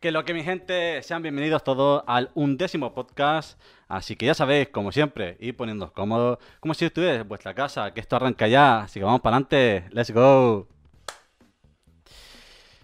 Que 0.00 0.12
lo 0.12 0.24
que 0.24 0.32
mi 0.32 0.44
gente, 0.44 1.02
sean 1.02 1.22
bienvenidos 1.22 1.64
todos 1.64 2.04
al 2.06 2.30
undécimo 2.34 2.94
podcast. 2.94 3.60
Así 3.88 4.14
que 4.14 4.26
ya 4.26 4.34
sabéis, 4.34 4.68
como 4.68 4.92
siempre, 4.92 5.36
ir 5.40 5.56
poniéndoos 5.56 5.90
cómodos, 5.90 6.38
como 6.60 6.72
si 6.74 6.84
estuvierais 6.84 7.20
en 7.22 7.28
vuestra 7.28 7.52
casa, 7.52 7.92
que 7.92 7.98
esto 8.00 8.14
arranca 8.14 8.46
ya. 8.46 8.82
Así 8.82 9.00
que 9.00 9.04
vamos 9.04 9.20
para 9.20 9.36
adelante. 9.36 9.88
Let's 9.90 10.12
go. 10.12 10.68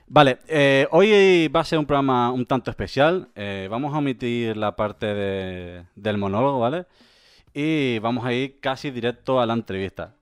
Vale, 0.08 0.38
eh, 0.48 0.88
hoy 0.90 1.48
va 1.48 1.60
a 1.60 1.64
ser 1.64 1.78
un 1.78 1.86
programa 1.86 2.32
un 2.32 2.46
tanto 2.46 2.70
especial. 2.70 3.28
Eh, 3.36 3.68
vamos 3.70 3.94
a 3.94 3.98
omitir 3.98 4.56
la 4.56 4.74
parte 4.74 5.06
de- 5.06 5.84
del 5.94 6.18
monólogo, 6.18 6.58
¿vale? 6.58 6.86
Y 7.54 8.00
vamos 8.00 8.24
a 8.24 8.32
ir 8.32 8.58
casi 8.58 8.90
directo 8.90 9.40
a 9.40 9.46
la 9.46 9.54
entrevista. 9.54 10.14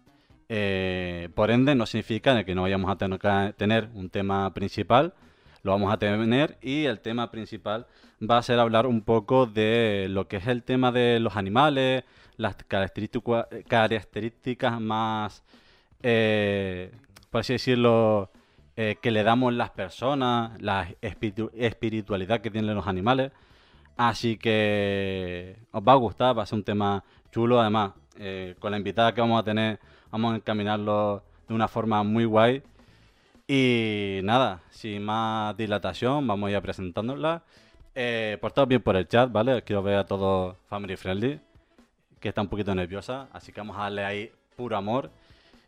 Eh, 0.49 1.31
por 1.35 1.51
ende, 1.51 1.75
no 1.75 1.87
significa 1.87 2.45
que 2.45 2.55
no 2.55 2.63
vayamos 2.63 2.91
a 2.91 3.53
tener, 3.57 3.89
un 3.95 4.11
tema 4.11 4.53
principal, 4.53 5.15
lo 5.63 5.73
vamos 5.73 5.93
a 5.93 5.97
tener 5.99 6.59
y 6.61 6.85
el 6.85 7.01
tema 7.01 7.31
principal 7.31 7.87
va 8.29 8.39
a 8.39 8.43
ser 8.43 8.59
hablar 8.59 8.87
un 8.87 9.03
poco 9.03 9.47
de 9.47 10.07
lo 10.11 10.29
que 10.29 10.37
es 10.37 10.47
el 10.47 10.63
tema 10.63 10.93
de 10.93 11.21
los 11.21 11.37
animales, 11.37 12.05
las 12.37 12.57
característica- 12.57 13.49
características 13.69 14.81
más, 14.81 15.43
eh, 16.03 16.93
por 17.31 17.41
así 17.41 17.53
decirlo, 17.55 18.31
eh, 18.77 18.97
que 19.01 19.11
le 19.11 19.23
damos 19.23 19.53
las 19.53 19.71
personas, 19.71 20.61
la 20.61 20.89
espiritu- 21.03 21.51
espiritualidad 21.55 22.41
que 22.41 22.51
tienen 22.51 22.75
los 22.75 22.87
animales. 22.87 23.33
Así 23.97 24.39
que 24.39 25.57
os 25.71 25.83
va 25.83 25.93
a 25.93 25.97
gustar, 25.97 26.37
va 26.37 26.43
a 26.43 26.47
ser 26.47 26.57
un 26.59 26.65
tema 26.65 27.05
chulo. 27.31 27.61
Además, 27.61 27.93
eh, 28.19 28.57
con 28.59 28.71
la 28.71 28.79
invitada 28.79 29.13
que 29.15 29.21
vamos 29.21 29.39
a 29.41 29.45
tener, 29.45 29.79
vamos 30.11 30.33
a 30.33 30.37
encaminarlo 30.37 31.23
de 31.47 31.55
una 31.55 31.69
forma 31.69 32.03
muy 32.03 32.25
guay. 32.25 32.63
Y 33.47 34.21
nada, 34.23 34.61
sin 34.71 35.05
más 35.05 35.57
dilatación, 35.57 36.27
vamos 36.27 36.49
a 36.49 36.53
ir 36.53 36.63
presentándola. 36.63 37.43
Eh, 37.95 38.39
portaos 38.41 38.69
bien 38.69 38.81
por 38.81 38.97
el 38.97 39.07
chat, 39.07 39.31
¿vale? 39.31 39.63
Quiero 39.63 39.83
ver 39.83 39.99
a 39.99 40.07
todos 40.07 40.57
family 40.69 40.97
friendly, 40.97 41.41
que 42.21 42.29
está 42.29 42.41
un 42.41 42.49
poquito 42.49 42.75
nerviosa, 42.75 43.29
así 43.33 43.53
que 43.53 43.61
vamos 43.61 43.77
a 43.77 43.83
darle 43.83 44.05
ahí 44.05 44.33
puro 44.57 44.77
amor. 44.77 45.11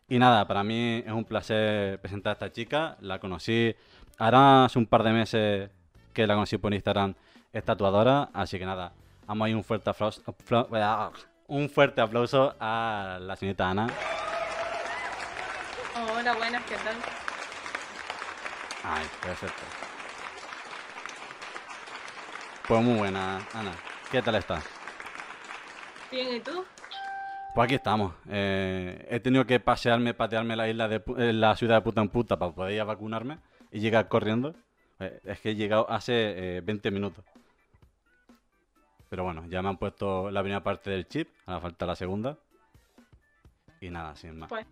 Y 0.08 0.18
nada, 0.18 0.46
para 0.46 0.62
mí 0.62 1.02
es 1.04 1.12
un 1.12 1.24
placer 1.24 1.98
presentar 2.00 2.30
a 2.30 2.32
esta 2.34 2.52
chica. 2.52 2.96
La 3.00 3.18
conocí 3.18 3.74
ahora 4.18 4.66
hace 4.66 4.78
un 4.78 4.86
par 4.86 5.02
de 5.02 5.12
meses 5.12 5.70
que 6.12 6.26
la 6.26 6.34
conocí 6.34 6.56
por 6.58 6.72
Instagram, 6.72 7.14
es 7.52 7.64
tatuadora, 7.64 8.30
así 8.32 8.58
que 8.58 8.64
nada, 8.64 8.92
vamos 9.26 9.46
a 9.46 9.48
ir 9.48 9.56
un 9.56 9.64
fuerte 9.64 9.90
aplauso, 9.90 10.22
apla- 10.26 11.10
un 11.48 11.68
fuerte 11.68 12.00
aplauso 12.00 12.54
a 12.60 13.18
la 13.20 13.34
señorita 13.36 13.68
Ana. 13.68 13.88
Hola, 16.16 16.34
buenas, 16.34 16.62
¿qué 16.64 16.76
tal? 16.76 17.23
Ay, 18.84 19.06
perfecto. 19.22 19.62
Pues 22.68 22.82
muy 22.82 22.98
buena, 22.98 23.36
Ana. 23.54 23.72
¿Qué 24.10 24.20
tal 24.20 24.34
estás? 24.34 24.62
Bien, 26.10 26.36
¿y 26.36 26.40
tú? 26.40 26.64
Pues 27.54 27.64
aquí 27.64 27.76
estamos. 27.76 28.14
Eh, 28.28 29.06
he 29.10 29.20
tenido 29.20 29.46
que 29.46 29.58
pasearme, 29.58 30.12
patearme 30.12 30.54
la 30.54 30.68
isla 30.68 30.88
de 30.88 31.02
eh, 31.16 31.32
la 31.32 31.56
ciudad 31.56 31.76
de 31.76 31.80
puta 31.80 32.02
en 32.02 32.10
puta 32.10 32.38
para 32.38 32.52
poder 32.52 32.74
ir 32.74 32.80
a 32.82 32.84
vacunarme 32.84 33.38
y 33.70 33.80
llegar 33.80 34.08
corriendo. 34.08 34.54
Eh, 35.00 35.18
es 35.24 35.40
que 35.40 35.50
he 35.50 35.54
llegado 35.54 35.90
hace 35.90 36.56
eh, 36.56 36.60
20 36.60 36.90
minutos. 36.90 37.24
Pero 39.08 39.24
bueno, 39.24 39.46
ya 39.48 39.62
me 39.62 39.70
han 39.70 39.78
puesto 39.78 40.30
la 40.30 40.42
primera 40.42 40.62
parte 40.62 40.90
del 40.90 41.08
chip, 41.08 41.28
ahora 41.46 41.60
falta 41.60 41.86
la 41.86 41.96
segunda. 41.96 42.36
Y 43.80 43.88
nada, 43.88 44.14
sin 44.14 44.38
más. 44.38 44.50
Pues 44.50 44.66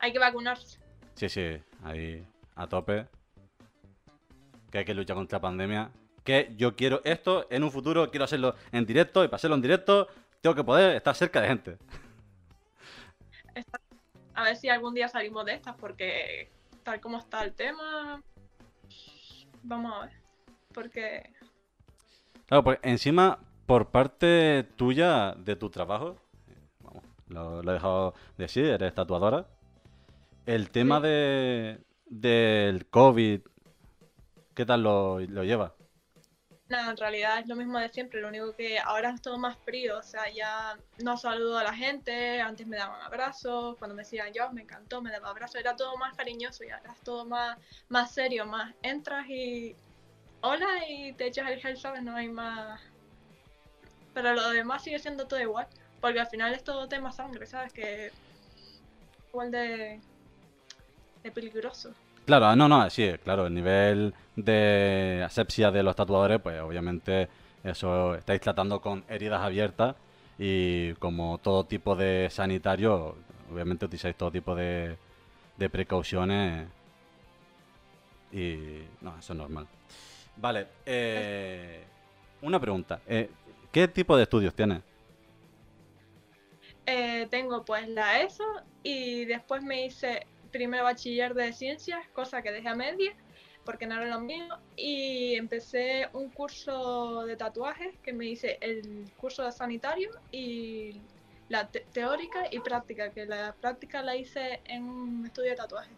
hay 0.00 0.12
que 0.12 0.18
vacunarse. 0.18 0.80
Sí, 1.14 1.28
sí, 1.28 1.62
ahí 1.84 2.26
a 2.54 2.66
tope. 2.68 3.06
Que 4.70 4.78
hay 4.78 4.84
que 4.84 4.94
luchar 4.94 5.16
contra 5.16 5.36
la 5.38 5.42
pandemia. 5.42 5.90
Que 6.24 6.52
yo 6.56 6.76
quiero 6.76 7.00
esto 7.04 7.46
en 7.50 7.64
un 7.64 7.70
futuro, 7.70 8.10
quiero 8.10 8.24
hacerlo 8.24 8.54
en 8.72 8.84
directo 8.86 9.24
y 9.24 9.28
para 9.28 9.36
hacerlo 9.36 9.56
en 9.56 9.62
directo 9.62 10.08
tengo 10.40 10.54
que 10.54 10.64
poder 10.64 10.96
estar 10.96 11.14
cerca 11.14 11.40
de 11.40 11.48
gente. 11.48 11.78
A 14.34 14.44
ver 14.44 14.56
si 14.56 14.68
algún 14.68 14.94
día 14.94 15.08
salimos 15.08 15.44
de 15.44 15.54
estas, 15.54 15.74
porque 15.76 16.50
tal 16.82 17.00
como 17.00 17.18
está 17.18 17.42
el 17.44 17.52
tema, 17.52 18.22
vamos 19.62 19.92
a 19.94 20.06
ver. 20.06 20.14
Porque 20.72 21.30
Claro, 22.46 22.64
pues 22.64 22.78
encima, 22.82 23.38
por 23.66 23.90
parte 23.90 24.64
tuya 24.76 25.34
de 25.36 25.56
tu 25.56 25.68
trabajo, 25.70 26.16
vamos, 26.80 27.02
lo, 27.28 27.62
lo 27.62 27.70
he 27.70 27.74
dejado 27.74 28.14
de 28.38 28.44
decir, 28.44 28.64
eres 28.66 28.94
tatuadora. 28.94 29.46
El 30.46 30.70
tema 30.70 30.96
Sí. 31.00 31.02
de 31.08 31.78
del 32.10 32.86
COVID, 32.90 33.40
¿qué 34.54 34.66
tal 34.66 34.82
lo, 34.82 35.20
lo 35.20 35.44
lleva? 35.44 35.74
nada, 36.70 36.90
en 36.92 36.96
realidad 36.96 37.40
es 37.40 37.48
lo 37.48 37.56
mismo 37.56 37.78
de 37.78 37.88
siempre, 37.88 38.20
lo 38.20 38.28
único 38.28 38.54
que 38.54 38.78
ahora 38.78 39.10
es 39.10 39.20
todo 39.20 39.36
más 39.38 39.58
frío, 39.58 39.98
o 39.98 40.02
sea, 40.02 40.30
ya 40.30 40.78
no 41.02 41.16
saludo 41.16 41.58
a 41.58 41.64
la 41.64 41.74
gente, 41.74 42.40
antes 42.40 42.66
me 42.66 42.76
daban 42.76 43.02
abrazos, 43.02 43.76
cuando 43.78 43.94
me 43.94 44.02
decían 44.02 44.32
yo, 44.32 44.50
me 44.52 44.62
encantó, 44.62 45.02
me 45.02 45.10
daban 45.10 45.30
abrazos, 45.30 45.56
era 45.56 45.76
todo 45.76 45.96
más 45.96 46.16
cariñoso 46.16 46.64
y 46.64 46.70
ahora 46.70 46.92
es 46.92 47.00
todo 47.00 47.24
más, 47.24 47.58
más 47.88 48.14
serio, 48.14 48.46
más 48.46 48.72
entras 48.82 49.28
y 49.28 49.74
hola 50.42 50.88
y 50.88 51.12
te 51.14 51.26
echas 51.26 51.50
el 51.50 51.60
gel, 51.60 51.76
¿sabes? 51.76 52.02
No 52.02 52.14
hay 52.16 52.28
más... 52.28 52.80
Pero 54.14 54.34
lo 54.34 54.50
demás 54.50 54.82
sigue 54.82 54.98
siendo 54.98 55.26
todo 55.26 55.40
igual, 55.40 55.66
porque 56.00 56.20
al 56.20 56.28
final 56.28 56.54
es 56.54 56.64
todo 56.64 56.88
tema 56.88 57.12
sangre, 57.12 57.46
¿sabes? 57.46 57.72
Que 57.72 58.12
igual 59.28 59.50
de, 59.50 60.00
de 61.22 61.30
peligroso. 61.30 61.92
Claro, 62.26 62.46
ah, 62.46 62.56
no, 62.56 62.68
no, 62.68 62.88
sí, 62.90 63.10
claro, 63.24 63.46
el 63.46 63.54
nivel 63.54 64.14
de 64.36 65.22
asepsia 65.24 65.70
de 65.70 65.82
los 65.82 65.96
tatuadores, 65.96 66.40
pues 66.40 66.60
obviamente 66.60 67.28
eso 67.64 68.14
estáis 68.14 68.40
tratando 68.40 68.80
con 68.80 69.04
heridas 69.08 69.40
abiertas 69.40 69.96
y 70.38 70.94
como 70.94 71.38
todo 71.38 71.64
tipo 71.64 71.96
de 71.96 72.28
sanitario, 72.30 73.16
obviamente 73.52 73.86
utilizáis 73.86 74.16
todo 74.16 74.30
tipo 74.30 74.54
de, 74.54 74.96
de 75.56 75.70
precauciones 75.70 76.68
y 78.32 78.82
no, 79.00 79.18
eso 79.18 79.32
es 79.32 79.38
normal. 79.38 79.66
Vale, 80.36 80.68
eh, 80.86 81.84
una 82.42 82.60
pregunta, 82.60 83.00
eh, 83.06 83.28
¿qué 83.72 83.88
tipo 83.88 84.16
de 84.16 84.22
estudios 84.22 84.54
tienes? 84.54 84.80
Eh, 86.86 87.26
tengo 87.30 87.64
pues 87.64 87.88
la 87.88 88.20
ESO 88.22 88.44
y 88.82 89.24
después 89.24 89.62
me 89.62 89.84
hice 89.84 90.26
primero 90.50 90.84
bachiller 90.84 91.34
de 91.34 91.52
ciencias, 91.52 92.06
cosa 92.12 92.42
que 92.42 92.52
dejé 92.52 92.68
a 92.68 92.74
media 92.74 93.14
porque 93.64 93.86
no 93.86 93.94
era 93.94 94.06
lo 94.06 94.20
mío, 94.20 94.58
y 94.76 95.34
empecé 95.34 96.08
un 96.12 96.30
curso 96.30 97.24
de 97.24 97.36
tatuajes 97.36 97.94
que 98.02 98.12
me 98.12 98.26
hice 98.26 98.58
el 98.60 99.10
curso 99.16 99.44
de 99.44 99.52
sanitario 99.52 100.10
y 100.32 101.00
la 101.48 101.68
te- 101.68 101.86
teórica 101.92 102.44
y 102.50 102.60
práctica, 102.60 103.10
que 103.10 103.26
la 103.26 103.54
práctica 103.60 104.02
la 104.02 104.16
hice 104.16 104.60
en 104.64 104.84
un 104.84 105.26
estudio 105.26 105.50
de 105.50 105.56
tatuajes. 105.56 105.92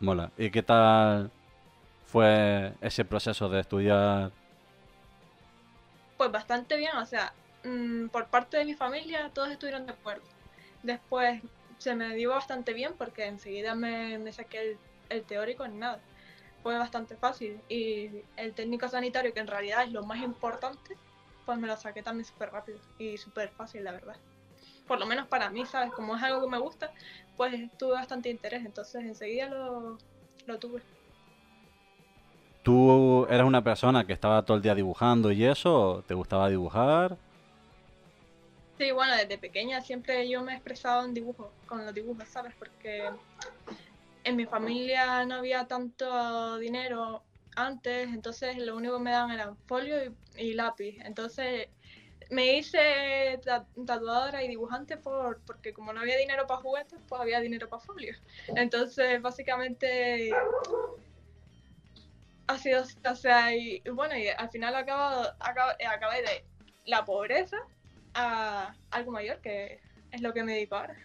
Mola. 0.00 0.30
¿Y 0.36 0.50
qué 0.50 0.62
tal 0.62 1.30
fue 2.06 2.72
ese 2.80 3.04
proceso 3.04 3.48
de 3.48 3.60
estudiar? 3.60 4.32
Pues 6.16 6.32
bastante 6.32 6.76
bien, 6.76 6.96
o 6.96 7.06
sea, 7.06 7.32
mm, 7.64 8.08
por 8.08 8.26
parte 8.26 8.56
de 8.56 8.64
mi 8.64 8.74
familia 8.74 9.30
todos 9.32 9.50
estuvieron 9.50 9.86
de 9.86 9.92
acuerdo. 9.92 10.24
Después 10.82 11.42
se 11.84 11.94
me 11.94 12.14
dio 12.14 12.30
bastante 12.30 12.72
bien 12.72 12.94
porque 12.96 13.26
enseguida 13.26 13.74
me, 13.74 14.18
me 14.18 14.32
saqué 14.32 14.70
el, 14.70 14.78
el 15.10 15.22
teórico 15.24 15.66
en 15.66 15.78
nada. 15.78 16.00
Fue 16.62 16.78
bastante 16.78 17.14
fácil 17.14 17.60
y 17.68 18.22
el 18.38 18.54
técnico 18.54 18.88
sanitario, 18.88 19.34
que 19.34 19.40
en 19.40 19.46
realidad 19.46 19.84
es 19.84 19.92
lo 19.92 20.02
más 20.02 20.22
importante, 20.22 20.96
pues 21.44 21.58
me 21.58 21.66
lo 21.66 21.76
saqué 21.76 22.02
también 22.02 22.24
súper 22.24 22.50
rápido 22.50 22.78
y 22.98 23.18
súper 23.18 23.50
fácil, 23.50 23.84
la 23.84 23.92
verdad. 23.92 24.16
Por 24.88 24.98
lo 24.98 25.04
menos 25.04 25.28
para 25.28 25.50
mí, 25.50 25.66
¿sabes? 25.66 25.92
Como 25.92 26.16
es 26.16 26.22
algo 26.22 26.40
que 26.40 26.50
me 26.50 26.58
gusta, 26.58 26.90
pues 27.36 27.70
tuve 27.76 27.92
bastante 27.92 28.30
interés, 28.30 28.64
entonces 28.64 29.04
enseguida 29.04 29.50
lo, 29.50 29.98
lo 30.46 30.58
tuve. 30.58 30.80
¿Tú 32.62 33.26
eras 33.28 33.46
una 33.46 33.62
persona 33.62 34.06
que 34.06 34.14
estaba 34.14 34.40
todo 34.40 34.56
el 34.56 34.62
día 34.62 34.74
dibujando 34.74 35.30
y 35.30 35.44
eso? 35.44 36.02
¿Te 36.06 36.14
gustaba 36.14 36.48
dibujar? 36.48 37.18
Sí, 38.76 38.90
bueno, 38.90 39.14
desde 39.16 39.38
pequeña 39.38 39.80
siempre 39.80 40.28
yo 40.28 40.42
me 40.42 40.52
he 40.52 40.54
expresado 40.56 41.04
en 41.04 41.14
dibujo, 41.14 41.54
con 41.66 41.84
los 41.84 41.94
dibujos, 41.94 42.28
¿sabes? 42.28 42.54
Porque 42.58 43.08
en 44.24 44.36
mi 44.36 44.46
familia 44.46 45.24
no 45.26 45.36
había 45.36 45.66
tanto 45.66 46.58
dinero 46.58 47.22
antes, 47.54 48.08
entonces 48.08 48.56
lo 48.58 48.76
único 48.76 48.96
que 48.98 49.04
me 49.04 49.10
daban 49.12 49.30
eran 49.30 49.56
folio 49.66 49.96
y, 50.36 50.54
lápiz. 50.54 50.96
Entonces 51.04 51.68
me 52.30 52.56
hice 52.56 53.38
ta- 53.44 53.68
tatuadora 53.86 54.42
y 54.42 54.48
dibujante 54.48 54.96
por, 54.96 55.40
porque 55.42 55.72
como 55.72 55.92
no 55.92 56.00
había 56.00 56.16
dinero 56.16 56.46
para 56.48 56.60
juguetes, 56.60 56.98
pues 57.08 57.20
había 57.20 57.38
dinero 57.40 57.68
para 57.68 57.80
folio. 57.80 58.16
Entonces, 58.56 59.22
básicamente 59.22 60.32
ha 62.48 62.58
sido, 62.58 62.82
o 63.08 63.14
sea, 63.14 63.54
y, 63.54 63.82
bueno, 63.92 64.16
y 64.16 64.26
al 64.28 64.50
final 64.50 64.74
acabo, 64.74 65.28
acabo- 65.38 65.76
acabé 65.88 66.22
de 66.22 66.44
la 66.86 67.04
pobreza 67.04 67.56
a 68.14 68.74
algo 68.90 69.12
mayor, 69.12 69.38
que 69.40 69.80
es 70.10 70.20
lo 70.22 70.32
que 70.32 70.44
me 70.44 70.54
dedico 70.54 70.76
ahora. 70.76 70.96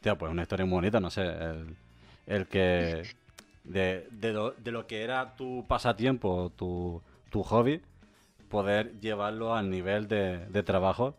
Tía, 0.00 0.16
pues 0.16 0.30
una 0.30 0.42
historia 0.42 0.66
muy 0.66 0.76
bonita, 0.76 1.00
no 1.00 1.10
sé. 1.10 1.22
El, 1.22 1.76
el 2.26 2.46
que 2.46 3.02
de, 3.64 4.06
de, 4.10 4.32
lo, 4.32 4.52
de 4.52 4.70
lo 4.72 4.86
que 4.86 5.02
era 5.02 5.36
tu 5.36 5.64
pasatiempo, 5.66 6.52
tu, 6.56 7.02
tu 7.30 7.42
hobby, 7.42 7.82
poder 8.48 9.00
llevarlo 9.00 9.54
al 9.54 9.70
nivel 9.70 10.08
de, 10.08 10.46
de 10.46 10.62
trabajo. 10.62 11.16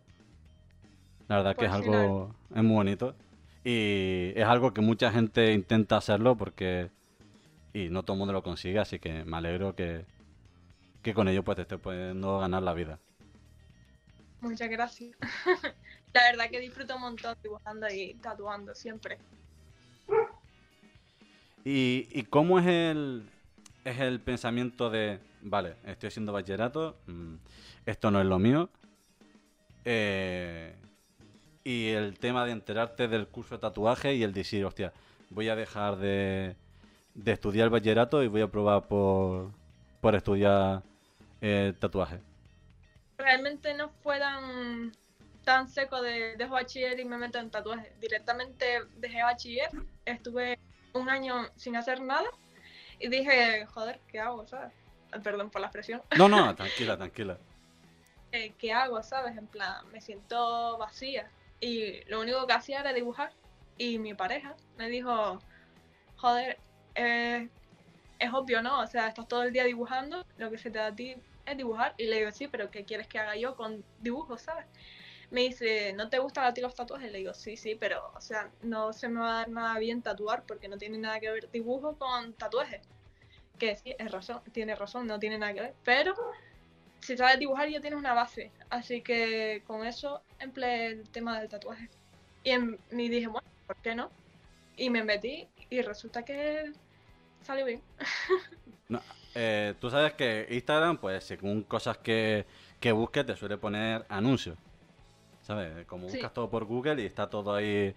La 1.27 1.37
verdad 1.37 1.55
que 1.57 1.65
es 1.65 1.71
Pues 1.71 1.83
algo, 1.87 2.35
es 2.55 2.63
muy 2.63 2.75
bonito. 2.75 3.15
Y 3.63 4.31
es 4.35 4.45
algo 4.45 4.73
que 4.73 4.81
mucha 4.81 5.11
gente 5.11 5.53
intenta 5.53 5.97
hacerlo 5.97 6.37
porque... 6.37 6.89
Y 7.73 7.89
no 7.89 8.03
todo 8.03 8.13
el 8.15 8.19
mundo 8.19 8.33
lo 8.33 8.41
consigue, 8.43 8.79
así 8.79 8.97
que 8.99 9.23
me 9.25 9.37
alegro 9.37 9.75
que, 9.75 10.05
que 11.03 11.13
con 11.13 11.27
ello 11.27 11.43
pues 11.43 11.57
te 11.57 11.63
estés 11.63 11.79
pudiendo 11.79 12.39
ganar 12.39 12.63
la 12.63 12.73
vida. 12.73 12.99
Muchas 14.41 14.69
gracias. 14.69 15.15
La 16.13 16.23
verdad 16.31 16.49
que 16.49 16.59
disfruto 16.59 16.95
un 16.95 17.01
montón 17.01 17.35
dibujando 17.43 17.87
y 17.89 18.13
tatuando 18.15 18.73
siempre. 18.75 19.17
¿Y, 21.65 22.07
y 22.11 22.23
cómo 22.23 22.59
es 22.59 22.67
el, 22.67 23.29
es 23.83 23.99
el 23.99 24.19
pensamiento 24.21 24.89
de, 24.89 25.19
vale, 25.41 25.75
estoy 25.85 26.07
haciendo 26.07 26.31
bachillerato, 26.31 26.97
mm, 27.07 27.35
esto 27.85 28.11
no 28.11 28.19
es 28.21 28.25
lo 28.25 28.39
mío? 28.39 28.69
eh, 29.89 30.75
y 31.63 31.89
el 31.89 32.19
tema 32.19 32.45
de 32.45 32.51
enterarte 32.51 33.07
del 33.07 33.27
curso 33.27 33.55
de 33.55 33.61
tatuaje 33.61 34.13
y 34.15 34.23
el 34.23 34.33
decir, 34.33 34.65
hostia, 34.65 34.91
voy 35.29 35.47
a 35.49 35.55
dejar 35.55 35.97
de, 35.97 36.55
de 37.13 37.31
estudiar 37.31 37.69
bachillerato 37.69 38.21
y 38.23 38.27
voy 38.27 38.41
a 38.41 38.47
probar 38.47 38.87
por, 38.87 39.51
por 40.01 40.15
estudiar 40.15 40.83
eh, 41.41 41.73
tatuaje. 41.79 42.19
Realmente 43.27 43.73
no 43.73 43.89
fue 43.89 44.19
tan, 44.19 44.93
tan 45.43 45.67
seco 45.67 46.01
de 46.01 46.37
dejo 46.37 46.53
bachiller 46.53 46.97
y 46.97 47.03
me 47.03 47.17
meto 47.17 47.39
en 47.39 47.49
tatuajes. 47.49 47.91
Directamente 47.99 48.83
dejé 48.95 49.21
bachiller, 49.21 49.69
estuve 50.05 50.57
un 50.93 51.09
año 51.09 51.49
sin 51.57 51.75
hacer 51.75 51.99
nada 51.99 52.29
y 53.01 53.09
dije, 53.09 53.65
joder, 53.65 53.99
¿qué 54.07 54.21
hago, 54.21 54.47
sabes? 54.47 54.71
Perdón 55.25 55.49
por 55.49 55.59
la 55.59 55.67
expresión. 55.67 56.01
No, 56.17 56.29
no, 56.29 56.55
tranquila, 56.55 56.95
tranquila. 56.95 57.37
eh, 58.31 58.53
¿qué 58.57 58.71
hago, 58.71 59.03
sabes? 59.03 59.37
En 59.37 59.47
plan, 59.47 59.85
me 59.91 59.99
siento 59.99 60.77
vacía. 60.77 61.29
Y 61.59 62.05
lo 62.05 62.21
único 62.21 62.47
que 62.47 62.53
hacía 62.53 62.79
era 62.79 62.93
dibujar. 62.93 63.33
Y 63.77 63.99
mi 63.99 64.13
pareja 64.13 64.55
me 64.77 64.87
dijo, 64.87 65.41
joder, 66.15 66.57
eh, 66.95 67.49
es 68.19 68.33
obvio, 68.33 68.61
¿no? 68.61 68.79
O 68.79 68.87
sea, 68.87 69.09
estás 69.09 69.27
todo 69.27 69.43
el 69.43 69.51
día 69.51 69.65
dibujando, 69.65 70.25
lo 70.37 70.49
que 70.49 70.57
se 70.57 70.71
te 70.71 70.79
da 70.79 70.87
a 70.87 70.95
ti 70.95 71.17
es 71.47 71.57
dibujar. 71.57 71.93
Y 71.97 72.05
le 72.05 72.17
digo, 72.19 72.31
sí, 72.31 72.47
pero 72.47 72.69
¿qué 72.69 72.85
quieres 72.85 73.07
que 73.07 73.19
haga 73.19 73.35
yo 73.35 73.55
con 73.55 73.83
dibujos, 73.99 74.41
sabes? 74.41 74.65
Me 75.29 75.41
dice, 75.41 75.93
¿no 75.93 76.09
te 76.09 76.19
gustan 76.19 76.45
a 76.45 76.53
ti 76.53 76.61
los 76.61 76.75
tatuajes? 76.75 77.11
Le 77.11 77.17
digo, 77.19 77.33
sí, 77.33 77.57
sí, 77.57 77.75
pero, 77.75 78.11
o 78.15 78.21
sea, 78.21 78.49
no 78.61 78.93
se 78.93 79.09
me 79.09 79.19
va 79.19 79.31
a 79.31 79.37
dar 79.39 79.49
nada 79.49 79.79
bien 79.79 80.01
tatuar 80.01 80.43
porque 80.45 80.67
no 80.67 80.77
tiene 80.77 80.97
nada 80.97 81.19
que 81.19 81.29
ver 81.31 81.51
dibujo 81.51 81.97
con 81.97 82.33
tatuajes. 82.33 82.81
Que 83.59 83.75
sí, 83.75 83.95
es 83.97 84.11
razón, 84.11 84.41
tiene 84.51 84.75
razón, 84.75 85.07
no 85.07 85.19
tiene 85.19 85.37
nada 85.37 85.53
que 85.53 85.61
ver. 85.61 85.73
Pero 85.83 86.13
si 86.99 87.17
sabes 87.17 87.39
dibujar 87.39 87.69
ya 87.69 87.81
tienes 87.81 87.99
una 87.99 88.13
base. 88.13 88.51
Así 88.69 89.01
que 89.01 89.63
con 89.65 89.85
eso 89.85 90.21
empleé 90.39 90.87
el 90.87 91.09
tema 91.09 91.39
del 91.39 91.49
tatuaje. 91.49 91.89
Y, 92.43 92.51
en- 92.51 92.79
dije, 92.91 93.27
bueno, 93.27 93.47
¿por 93.65 93.75
qué 93.77 93.95
no? 93.95 94.09
Y 94.77 94.89
me 94.89 95.03
metí 95.03 95.47
y 95.69 95.81
resulta 95.81 96.23
que 96.23 96.71
salió 97.41 97.65
bien. 97.65 97.81
No, 98.89 99.01
eh, 99.39 99.75
tú 99.79 99.89
sabes 99.91 100.13
que 100.13 100.47
Instagram, 100.49 100.97
pues 100.97 101.23
según 101.23 101.61
cosas 101.63 101.97
que, 101.99 102.45
que 102.79 102.91
busques, 102.91 103.25
te 103.25 103.35
suele 103.35 103.57
poner 103.57 104.03
anuncios. 104.09 104.57
¿Sabes? 105.43 105.85
Como 105.85 106.07
Sí. 106.09 106.15
buscas 106.17 106.33
todo 106.33 106.49
por 106.49 106.65
Google 106.65 107.01
y 107.01 107.05
está 107.05 107.29
todo 107.29 107.53
ahí 107.55 107.93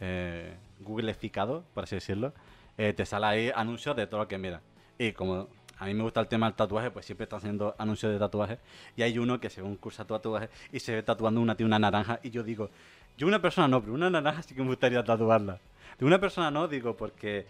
eh, 0.00 0.54
Googleificado, 0.80 1.64
por 1.74 1.84
así 1.84 1.94
decirlo, 1.96 2.32
eh, 2.78 2.92
te 2.92 3.06
sale 3.06 3.26
ahí 3.26 3.52
anuncios 3.54 3.96
de 3.96 4.06
todo 4.06 4.20
lo 4.20 4.28
que 4.28 4.38
miras. 4.38 4.60
Y 4.98 5.12
como 5.12 5.48
a 5.78 5.86
mí 5.86 5.94
me 5.94 6.02
gusta 6.02 6.20
el 6.20 6.28
tema 6.28 6.46
del 6.46 6.54
tatuaje, 6.54 6.90
pues 6.90 7.06
siempre 7.06 7.24
está 7.24 7.36
haciendo 7.36 7.74
anuncios 7.78 8.12
de 8.12 8.18
tatuaje. 8.18 8.58
Y 8.96 9.02
hay 9.02 9.18
uno 9.18 9.40
que 9.40 9.50
según 9.50 9.76
cursa 9.76 10.04
tatuaje 10.04 10.48
y 10.72 10.78
se 10.80 10.94
ve 10.94 11.02
tatuando 11.02 11.40
una 11.40 11.56
tía 11.56 11.66
una 11.66 11.78
naranja. 11.78 12.20
Y 12.22 12.30
yo 12.30 12.42
digo, 12.42 12.70
yo 13.16 13.26
una 13.26 13.40
persona 13.40 13.66
no, 13.66 13.80
pero 13.80 13.94
una 13.94 14.10
naranja 14.10 14.42
sí 14.42 14.54
que 14.54 14.60
me 14.62 14.68
gustaría 14.68 15.02
tatuarla. 15.02 15.58
De 15.98 16.04
una 16.04 16.20
persona 16.20 16.50
no, 16.50 16.68
digo, 16.68 16.96
porque 16.96 17.46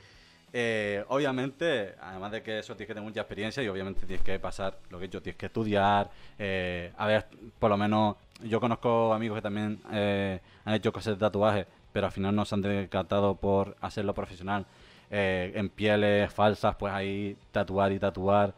eh, 0.52 1.04
obviamente, 1.08 1.94
además 2.00 2.32
de 2.32 2.43
que 2.43 2.58
eso 2.58 2.76
tienes 2.76 2.88
que 2.88 2.94
tener 2.94 3.08
mucha 3.08 3.20
experiencia 3.20 3.62
y 3.62 3.69
obviamente 3.69 4.06
tienes 4.06 4.25
que 4.25 4.38
pasar 4.38 4.78
lo 4.90 4.99
que 4.99 5.08
yo 5.08 5.22
tienes 5.22 5.38
que 5.38 5.46
estudiar. 5.46 6.10
eh, 6.38 6.93
a 6.96 7.06
ver, 7.06 7.26
por 7.58 7.70
lo 7.70 7.76
menos 7.76 8.16
yo 8.43 8.60
conozco 8.60 9.14
amigos 9.14 9.38
que 9.38 9.43
también 9.43 9.81
eh, 9.93 10.40
han 10.64 10.75
hecho 10.75 10.93
cosas 10.93 11.14
de 11.14 11.20
tatuaje, 11.20 11.66
pero 11.93 12.06
al 12.06 12.12
final 12.12 12.34
no 12.34 12.44
se 12.44 12.54
han 12.54 12.62
decantado 12.62 13.34
por 13.37 13.76
hacerlo 13.81 14.14
profesional. 14.14 14.66
En 15.14 15.69
pieles 15.69 16.32
falsas, 16.32 16.75
pues 16.76 16.90
ahí 16.93 17.37
tatuar 17.50 17.93
y 17.93 17.98
tatuar 17.98 18.55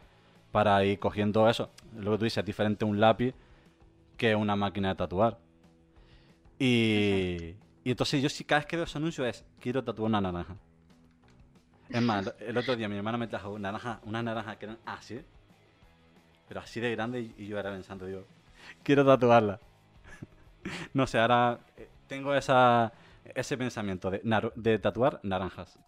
para 0.53 0.85
ir 0.85 1.01
cogiendo 1.01 1.49
eso. 1.49 1.71
Lo 1.97 2.13
que 2.13 2.19
tú 2.19 2.25
dices, 2.25 2.39
es 2.39 2.45
diferente 2.45 2.85
un 2.85 3.01
lápiz 3.01 3.35
que 4.17 4.37
una 4.37 4.55
máquina 4.55 4.91
de 4.91 4.95
tatuar. 4.95 5.37
Y, 6.57 7.57
y 7.83 7.91
entonces 7.91 8.23
yo 8.23 8.29
sí 8.29 8.45
cada 8.45 8.61
vez 8.61 8.67
que 8.67 8.77
veo 8.77 8.85
ese 8.85 8.99
anuncio 8.99 9.27
es, 9.27 9.45
quiero 9.59 9.83
tatuar 9.83 10.09
una 10.09 10.21
naranja. 10.21 10.57
Es 11.89 12.03
más, 12.03 12.35
el 12.41 12.57
otro 12.57 12.77
día 12.77 12.89
mi 12.89 12.97
hermana 12.97 13.19
me 13.19 13.27
trajo 13.27 13.51
una 13.51 13.71
naranja, 13.71 14.01
una 14.05 14.23
naranja 14.23 14.59
que 14.59 14.67
eran 14.67 14.79
así, 14.87 15.21
pero 16.49 16.61
así 16.61 16.81
de 16.81 16.91
grande 16.91 17.33
y, 17.37 17.47
yo 17.47 17.59
era 17.59 17.71
pensando, 17.71 18.07
digo, 18.07 18.27
quiero 18.83 19.05
tatuarla. 19.05 19.61
no 20.95 21.07
sé, 21.07 21.19
ahora 21.19 21.61
eh, 21.77 21.89
tengo 22.07 22.35
esa, 22.35 22.93
ese 23.25 23.57
pensamiento 23.57 24.11
de 24.11 24.79
tatuar 24.79 25.21
naranjas. 25.23 25.79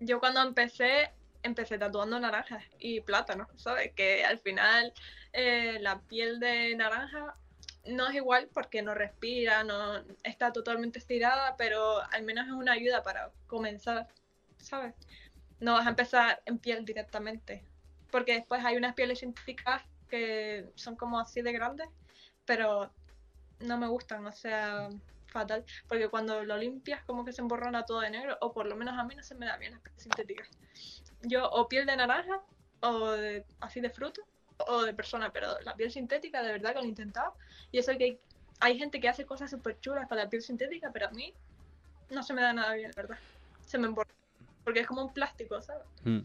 Yo 0.00 0.18
cuando 0.18 0.42
empecé, 0.42 1.10
empecé 1.42 1.78
tatuando 1.78 2.18
naranjas 2.18 2.64
y 2.78 3.00
plátanos, 3.00 3.48
¿sabes? 3.56 3.92
Que 3.94 4.24
al 4.24 4.38
final 4.38 4.92
eh, 5.32 5.78
la 5.80 6.00
piel 6.00 6.40
de 6.40 6.74
naranja 6.74 7.36
no 7.86 8.08
es 8.08 8.14
igual 8.14 8.48
porque 8.52 8.82
no 8.82 8.94
respira, 8.94 9.64
no 9.64 10.02
está 10.22 10.52
totalmente 10.52 10.98
estirada, 10.98 11.56
pero 11.56 12.00
al 12.12 12.22
menos 12.22 12.46
es 12.46 12.52
una 12.52 12.72
ayuda 12.72 13.02
para 13.02 13.30
comenzar, 13.46 14.08
¿sabes? 14.62 14.94
No 15.60 15.74
vas 15.74 15.86
a 15.86 15.90
empezar 15.90 16.42
en 16.46 16.58
piel 16.58 16.84
directamente, 16.84 17.64
porque 18.10 18.34
después 18.34 18.64
hay 18.64 18.76
unas 18.76 18.94
pieles 18.94 19.18
científicas 19.18 19.82
que 20.08 20.70
son 20.74 20.96
como 20.96 21.18
así 21.20 21.42
de 21.42 21.52
grandes, 21.52 21.88
pero 22.44 22.90
no 23.60 23.78
me 23.78 23.86
gustan, 23.88 24.26
o 24.26 24.32
sea, 24.32 24.88
fatal, 25.26 25.64
porque 25.88 26.08
cuando 26.08 26.44
lo 26.44 26.56
limpias 26.56 27.02
como 27.04 27.24
que 27.24 27.32
se 27.32 27.40
emborrona 27.40 27.84
todo 27.84 28.00
de 28.00 28.10
negro, 28.10 28.36
o 28.40 28.52
por 28.52 28.66
lo 28.66 28.76
menos 28.76 28.98
a 28.98 29.04
mí 29.04 29.14
no 29.14 29.22
se 29.22 29.34
me 29.34 29.46
da 29.46 29.56
bien 29.56 29.72
las 29.72 29.80
pieles 29.80 30.02
sintéticas. 30.02 30.48
Yo 31.22 31.48
o 31.50 31.68
piel 31.68 31.86
de 31.86 31.96
naranja, 31.96 32.40
o 32.80 33.10
de- 33.12 33.46
así 33.60 33.80
de 33.80 33.90
fruto, 33.90 34.22
o 34.66 34.82
de 34.82 34.94
persona, 34.94 35.32
pero 35.32 35.58
la 35.60 35.74
piel 35.74 35.90
sintética 35.90 36.42
de 36.42 36.52
verdad 36.52 36.72
que 36.74 36.80
lo 36.80 36.84
he 36.84 36.88
intentado, 36.88 37.34
y 37.70 37.78
eso 37.78 37.96
que 37.96 38.20
hay, 38.60 38.78
gente 38.78 39.00
que 39.00 39.08
hace 39.08 39.24
cosas 39.26 39.50
súper 39.50 39.80
chulas 39.80 40.08
con 40.08 40.18
la 40.18 40.28
piel 40.28 40.42
sintética, 40.42 40.90
pero 40.92 41.06
a 41.06 41.10
mí 41.10 41.34
no 42.10 42.22
se 42.22 42.34
me 42.34 42.42
da 42.42 42.52
nada 42.52 42.74
bien, 42.74 42.92
verdad. 42.94 43.18
Se 43.66 43.78
me 43.78 43.86
emborrona, 43.86 44.12
porque 44.64 44.80
es 44.80 44.86
como 44.86 45.02
un 45.02 45.12
plástico, 45.12 45.60
¿sabes? 45.60 45.84
Mm. 46.04 46.20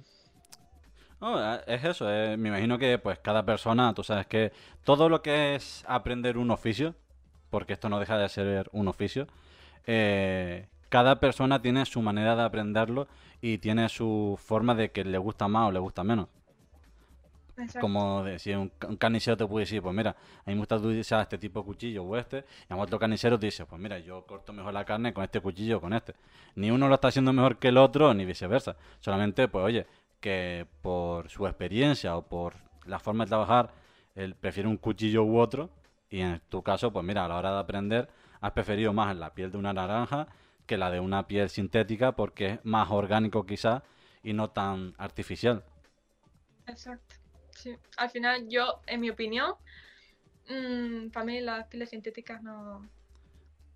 No, 1.19 1.55
eh, 1.55 1.61
es 1.67 1.83
eso, 1.83 2.11
eh, 2.11 2.37
me 2.37 2.49
imagino 2.49 2.77
que 2.77 2.99
pues 2.99 3.19
cada 3.19 3.43
persona, 3.43 3.93
tú 3.93 4.03
sabes 4.03 4.27
que 4.27 4.51
todo 4.83 5.09
lo 5.09 5.21
que 5.21 5.55
es 5.55 5.83
aprender 5.87 6.37
un 6.37 6.51
oficio, 6.51 6.95
porque 7.49 7.73
esto 7.73 7.89
no 7.89 7.99
deja 7.99 8.17
de 8.17 8.29
ser 8.29 8.69
un 8.71 8.87
oficio, 8.87 9.27
eh, 9.85 10.67
cada 10.89 11.19
persona 11.19 11.61
tiene 11.61 11.85
su 11.85 12.01
manera 12.01 12.35
de 12.35 12.43
aprenderlo 12.43 13.07
y 13.41 13.57
tiene 13.57 13.89
su 13.89 14.39
forma 14.41 14.75
de 14.75 14.91
que 14.91 15.03
le 15.03 15.17
gusta 15.17 15.47
más 15.47 15.69
o 15.69 15.71
le 15.71 15.79
gusta 15.79 16.03
menos. 16.03 16.27
Exacto. 17.57 17.79
Como 17.79 18.21
un, 18.21 18.69
ca- 18.77 18.87
un 18.87 18.97
carnicero 18.97 19.35
te 19.35 19.45
puede 19.47 19.65
decir, 19.65 19.81
pues 19.81 19.93
mira, 19.95 20.11
a 20.11 20.49
mí 20.49 20.53
me 20.53 20.59
gusta 20.59 20.75
utilizar 20.75 21.21
este 21.21 21.37
tipo 21.39 21.59
de 21.61 21.65
cuchillo 21.65 22.03
o 22.03 22.15
este, 22.15 22.45
y 22.69 22.73
a 22.73 22.75
otro 22.77 22.99
carnicero 22.99 23.39
te 23.39 23.47
dice, 23.47 23.65
pues 23.65 23.81
mira, 23.81 23.97
yo 23.99 24.25
corto 24.25 24.53
mejor 24.53 24.73
la 24.73 24.85
carne 24.85 25.13
con 25.13 25.23
este 25.23 25.41
cuchillo 25.41 25.77
o 25.77 25.81
con 25.81 25.93
este. 25.93 26.13
Ni 26.55 26.69
uno 26.71 26.87
lo 26.87 26.95
está 26.95 27.07
haciendo 27.07 27.33
mejor 27.33 27.57
que 27.57 27.69
el 27.69 27.77
otro, 27.77 28.13
ni 28.13 28.25
viceversa. 28.25 28.75
Solamente, 28.99 29.47
pues 29.47 29.65
oye, 29.65 29.87
que 30.19 30.67
por 30.81 31.29
su 31.29 31.47
experiencia 31.47 32.15
o 32.15 32.21
por 32.27 32.53
la 32.85 32.99
forma 32.99 33.25
de 33.25 33.29
trabajar, 33.29 33.71
él 34.15 34.35
prefiere 34.35 34.69
un 34.69 34.77
cuchillo 34.77 35.23
u 35.23 35.39
otro, 35.39 35.69
y 36.09 36.19
en 36.21 36.39
tu 36.49 36.61
caso, 36.63 36.91
pues 36.93 37.03
mira, 37.05 37.25
a 37.25 37.27
la 37.27 37.35
hora 37.37 37.51
de 37.53 37.59
aprender, 37.59 38.09
has 38.39 38.51
preferido 38.51 38.93
más 38.93 39.15
la 39.15 39.33
piel 39.33 39.51
de 39.51 39.57
una 39.57 39.73
naranja 39.73 40.27
que 40.67 40.77
la 40.77 40.91
de 40.91 40.99
una 40.99 41.27
piel 41.27 41.49
sintética 41.49 42.11
porque 42.13 42.45
es 42.47 42.59
más 42.65 42.91
orgánico 42.91 43.45
quizás 43.45 43.81
y 44.23 44.33
no 44.33 44.49
tan 44.49 44.93
artificial. 44.97 45.63
Exacto. 46.67 47.16
Sí. 47.57 47.75
Al 47.97 48.09
final, 48.09 48.47
yo, 48.47 48.81
en 48.85 49.01
mi 49.01 49.09
opinión, 49.09 49.53
mm, 50.49 51.09
para 51.09 51.25
mí 51.25 51.41
las 51.41 51.67
pieles 51.67 51.89
sintéticas 51.89 52.41
no, 52.43 52.87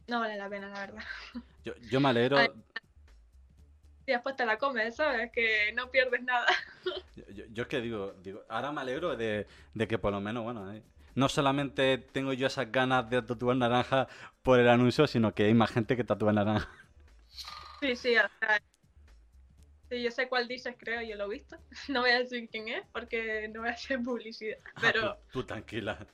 no 0.08 0.20
valen 0.20 0.38
la 0.38 0.50
pena, 0.50 0.70
la 0.70 0.80
verdad. 0.80 1.04
Yo, 1.64 1.74
yo 1.92 2.00
me 2.00 2.10
alegro. 2.10 2.38
Y 4.08 4.12
después 4.12 4.36
te 4.36 4.46
la 4.46 4.58
comes, 4.58 4.96
¿sabes? 4.96 5.32
Que 5.32 5.72
no 5.74 5.90
pierdes 5.92 6.24
nada. 6.24 6.48
Yo, 7.16 7.24
yo- 7.30 7.46
yo 7.52 7.64
es 7.64 7.68
que 7.70 7.82
digo, 7.82 8.14
digo, 8.24 8.42
ahora 8.50 8.72
me 8.72 8.82
alegro 8.82 9.16
de, 9.18 9.46
de 9.74 9.88
que 9.88 9.98
por 10.00 10.12
lo 10.14 10.22
menos, 10.22 10.44
bueno, 10.44 10.72
eh, 10.74 10.82
no 11.14 11.28
solamente 11.28 11.98
tengo 11.98 12.32
yo 12.34 12.48
esas 12.48 12.72
ganas 12.72 13.10
de 13.10 13.22
tatuar 13.22 13.58
naranja 13.58 14.08
por 14.42 14.60
el 14.60 14.70
anuncio, 14.70 15.06
sino 15.08 15.34
que 15.36 15.44
hay 15.44 15.54
más 15.54 15.72
gente 15.72 15.98
que 15.98 16.04
tatúa 16.06 16.32
naranja. 16.32 16.70
Sí, 17.82 17.96
sí, 17.96 18.16
o 18.18 18.22
sea, 18.40 18.62
Sí, 19.92 20.02
yo 20.02 20.10
sé 20.10 20.30
cuál 20.30 20.48
dices, 20.48 20.74
creo, 20.80 21.02
yo 21.02 21.18
lo 21.18 21.26
he 21.26 21.36
visto. 21.36 21.58
No 21.90 22.00
voy 22.00 22.12
a 22.12 22.20
decir 22.20 22.48
quién 22.50 22.70
es 22.70 22.84
porque 22.94 23.50
no 23.50 23.60
voy 23.60 23.70
a 23.70 23.74
hacer 23.74 24.02
publicidad. 24.02 24.58
Ah, 24.78 24.90
Pero 24.94 25.16
tú, 25.32 25.42
tú 25.42 25.44
tranquila. 25.48 26.08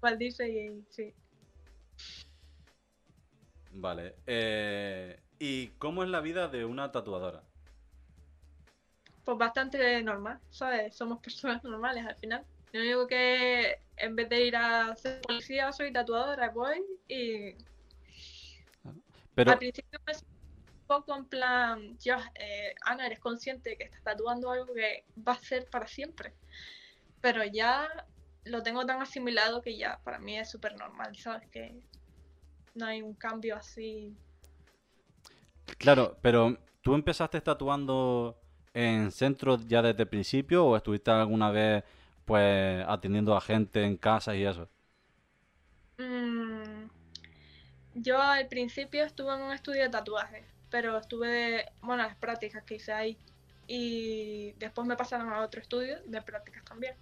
cuál 0.00 0.18
dice 0.18 0.48
y 0.48 0.84
sí. 0.90 1.14
Vale. 3.74 4.16
eh, 4.26 5.16
¿Y 5.38 5.68
cómo 5.78 6.02
es 6.02 6.08
la 6.08 6.20
vida 6.20 6.48
de 6.48 6.64
una 6.64 6.90
tatuadora? 6.90 7.44
Pues 9.24 9.38
bastante 9.38 10.02
normal, 10.02 10.40
¿sabes? 10.50 10.96
Somos 10.96 11.20
personas 11.20 11.62
normales 11.62 12.04
al 12.04 12.16
final. 12.16 12.44
Lo 12.72 12.80
único 12.80 13.06
que 13.06 13.78
en 13.96 14.16
vez 14.16 14.28
de 14.28 14.44
ir 14.44 14.56
a 14.56 14.96
ser 14.96 15.20
policía 15.22 15.70
soy 15.70 15.92
tatuadora, 15.92 16.50
voy 16.50 16.82
y 17.06 17.54
Pero, 19.36 19.52
al 19.52 19.58
principio 19.58 20.00
me 20.04 20.14
poco 20.90 21.14
en 21.14 21.24
plan, 21.24 21.96
Dios, 21.98 22.20
eh, 22.34 22.74
Ana, 22.82 23.06
eres 23.06 23.20
consciente 23.20 23.70
de 23.70 23.76
que 23.76 23.84
estás 23.84 24.02
tatuando 24.02 24.50
algo 24.50 24.74
que 24.74 25.04
va 25.16 25.34
a 25.34 25.38
ser 25.38 25.70
para 25.70 25.86
siempre. 25.86 26.34
Pero 27.20 27.44
ya 27.44 27.88
lo 28.44 28.60
tengo 28.64 28.84
tan 28.84 29.00
asimilado 29.00 29.62
que 29.62 29.76
ya 29.78 30.00
para 30.02 30.18
mí 30.18 30.36
es 30.36 30.50
súper 30.50 30.76
normal, 30.76 31.16
¿sabes? 31.16 31.48
Que 31.52 31.76
no 32.74 32.86
hay 32.86 33.02
un 33.02 33.14
cambio 33.14 33.54
así. 33.54 34.12
claro, 35.78 36.18
pero 36.22 36.58
¿tú 36.82 36.94
empezaste 36.96 37.40
tatuando 37.40 38.36
en 38.74 39.12
centros 39.12 39.68
ya 39.68 39.82
desde 39.82 40.02
el 40.02 40.08
principio 40.08 40.66
o 40.66 40.76
estuviste 40.76 41.12
alguna 41.12 41.52
vez 41.52 41.84
pues 42.24 42.84
atendiendo 42.88 43.36
a 43.36 43.40
gente 43.40 43.84
en 43.84 43.96
casa 43.96 44.34
y 44.34 44.44
eso? 44.44 44.68
Mm, 45.98 46.88
yo 47.94 48.20
al 48.20 48.46
principio 48.48 49.04
estuve 49.04 49.34
en 49.34 49.42
un 49.42 49.52
estudio 49.52 49.82
de 49.82 49.88
tatuajes, 49.90 50.44
pero 50.70 50.98
estuve 50.98 51.28
de, 51.28 51.72
bueno, 51.82 52.04
las 52.04 52.16
prácticas 52.16 52.62
que 52.64 52.76
hice 52.76 52.92
ahí. 52.92 53.18
Y 53.66 54.52
después 54.58 54.86
me 54.86 54.96
pasaron 54.96 55.32
a 55.32 55.40
otro 55.40 55.60
estudio 55.60 55.98
de 56.06 56.22
prácticas 56.22 56.64
también. 56.64 56.94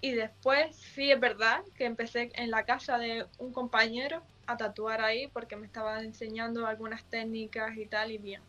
Y 0.00 0.12
después 0.12 0.76
sí 0.76 1.10
es 1.10 1.18
verdad 1.18 1.62
que 1.76 1.84
empecé 1.84 2.30
en 2.34 2.50
la 2.50 2.64
casa 2.64 2.98
de 2.98 3.26
un 3.38 3.52
compañero 3.52 4.22
a 4.46 4.56
tatuar 4.56 5.00
ahí 5.00 5.26
porque 5.28 5.56
me 5.56 5.66
estaba 5.66 6.00
enseñando 6.00 6.66
algunas 6.66 7.04
técnicas 7.04 7.76
y 7.76 7.86
tal 7.86 8.12
y 8.12 8.18
bien. 8.18 8.42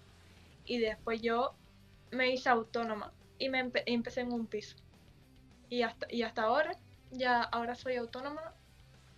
Y 0.66 0.78
después 0.78 1.22
yo 1.22 1.54
me 2.12 2.32
hice 2.32 2.50
autónoma 2.50 3.12
y 3.40 3.50
me 3.50 3.72
empecé 3.86 4.22
en 4.22 4.32
un 4.32 4.46
piso. 4.46 4.76
Y 5.70 5.82
hasta, 5.82 6.08
y 6.12 6.24
hasta 6.24 6.44
ahora, 6.44 6.78
ya 7.12 7.42
ahora 7.42 7.76
soy 7.76 7.96
autónoma 7.96 8.54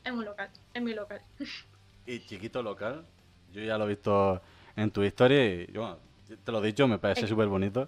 en 0.03 0.15
un 0.15 0.25
local, 0.25 0.50
en 0.73 0.83
mi 0.83 0.93
local. 0.93 1.21
Y 2.05 2.20
chiquito 2.25 2.63
local, 2.63 3.05
yo 3.53 3.62
ya 3.63 3.77
lo 3.77 3.86
he 3.86 3.89
visto 3.89 4.41
en 4.75 4.91
tu 4.91 5.03
historia 5.03 5.46
y 5.46 5.72
yo, 5.72 5.81
bueno, 5.81 5.98
te 6.43 6.51
lo 6.51 6.63
he 6.63 6.67
dicho, 6.67 6.88
me 6.88 6.98
parece 6.98 7.22
Ay. 7.22 7.27
súper 7.27 7.48
bonito. 7.48 7.88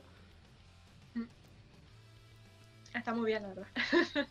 Está 2.93 3.13
muy 3.13 3.25
bien, 3.25 3.41
la 3.43 3.49
verdad. 3.49 3.67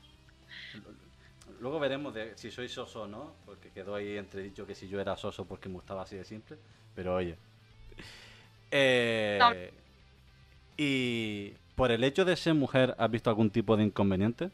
Luego 1.60 1.80
veremos 1.80 2.14
de 2.14 2.36
si 2.36 2.50
soy 2.50 2.68
soso 2.68 3.02
o 3.02 3.06
no, 3.06 3.34
porque 3.44 3.70
quedó 3.70 3.94
ahí 3.94 4.16
entredicho 4.16 4.66
que 4.66 4.74
si 4.74 4.88
yo 4.88 5.00
era 5.00 5.16
soso 5.16 5.44
porque 5.44 5.68
me 5.68 5.74
gustaba 5.76 6.02
así 6.02 6.16
de 6.16 6.24
simple, 6.24 6.56
pero 6.94 7.14
oye. 7.14 7.36
Eh, 8.74 9.36
No. 9.38 9.52
y 10.78 11.52
por 11.76 11.90
el 11.90 12.02
hecho 12.04 12.24
de 12.24 12.34
ser 12.36 12.54
mujer, 12.54 12.94
¿has 12.96 13.10
visto 13.10 13.28
algún 13.28 13.50
tipo 13.50 13.76
de 13.76 13.84
inconveniente? 13.84 14.50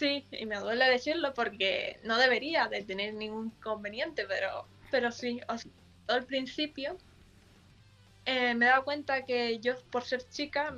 Sí, 0.00 0.24
y 0.30 0.46
me 0.46 0.56
duele 0.56 0.88
decirlo 0.88 1.34
porque 1.34 2.00
no 2.04 2.16
debería 2.16 2.68
de 2.68 2.82
tener 2.82 3.12
ningún 3.12 3.52
inconveniente, 3.58 4.24
pero, 4.26 4.64
pero 4.90 5.12
sí, 5.12 5.42
al 6.06 6.24
principio 6.24 6.96
eh, 8.24 8.54
me 8.54 8.64
he 8.64 8.68
dado 8.70 8.84
cuenta 8.84 9.26
que 9.26 9.58
yo 9.58 9.74
por 9.90 10.04
ser 10.04 10.26
chica 10.30 10.74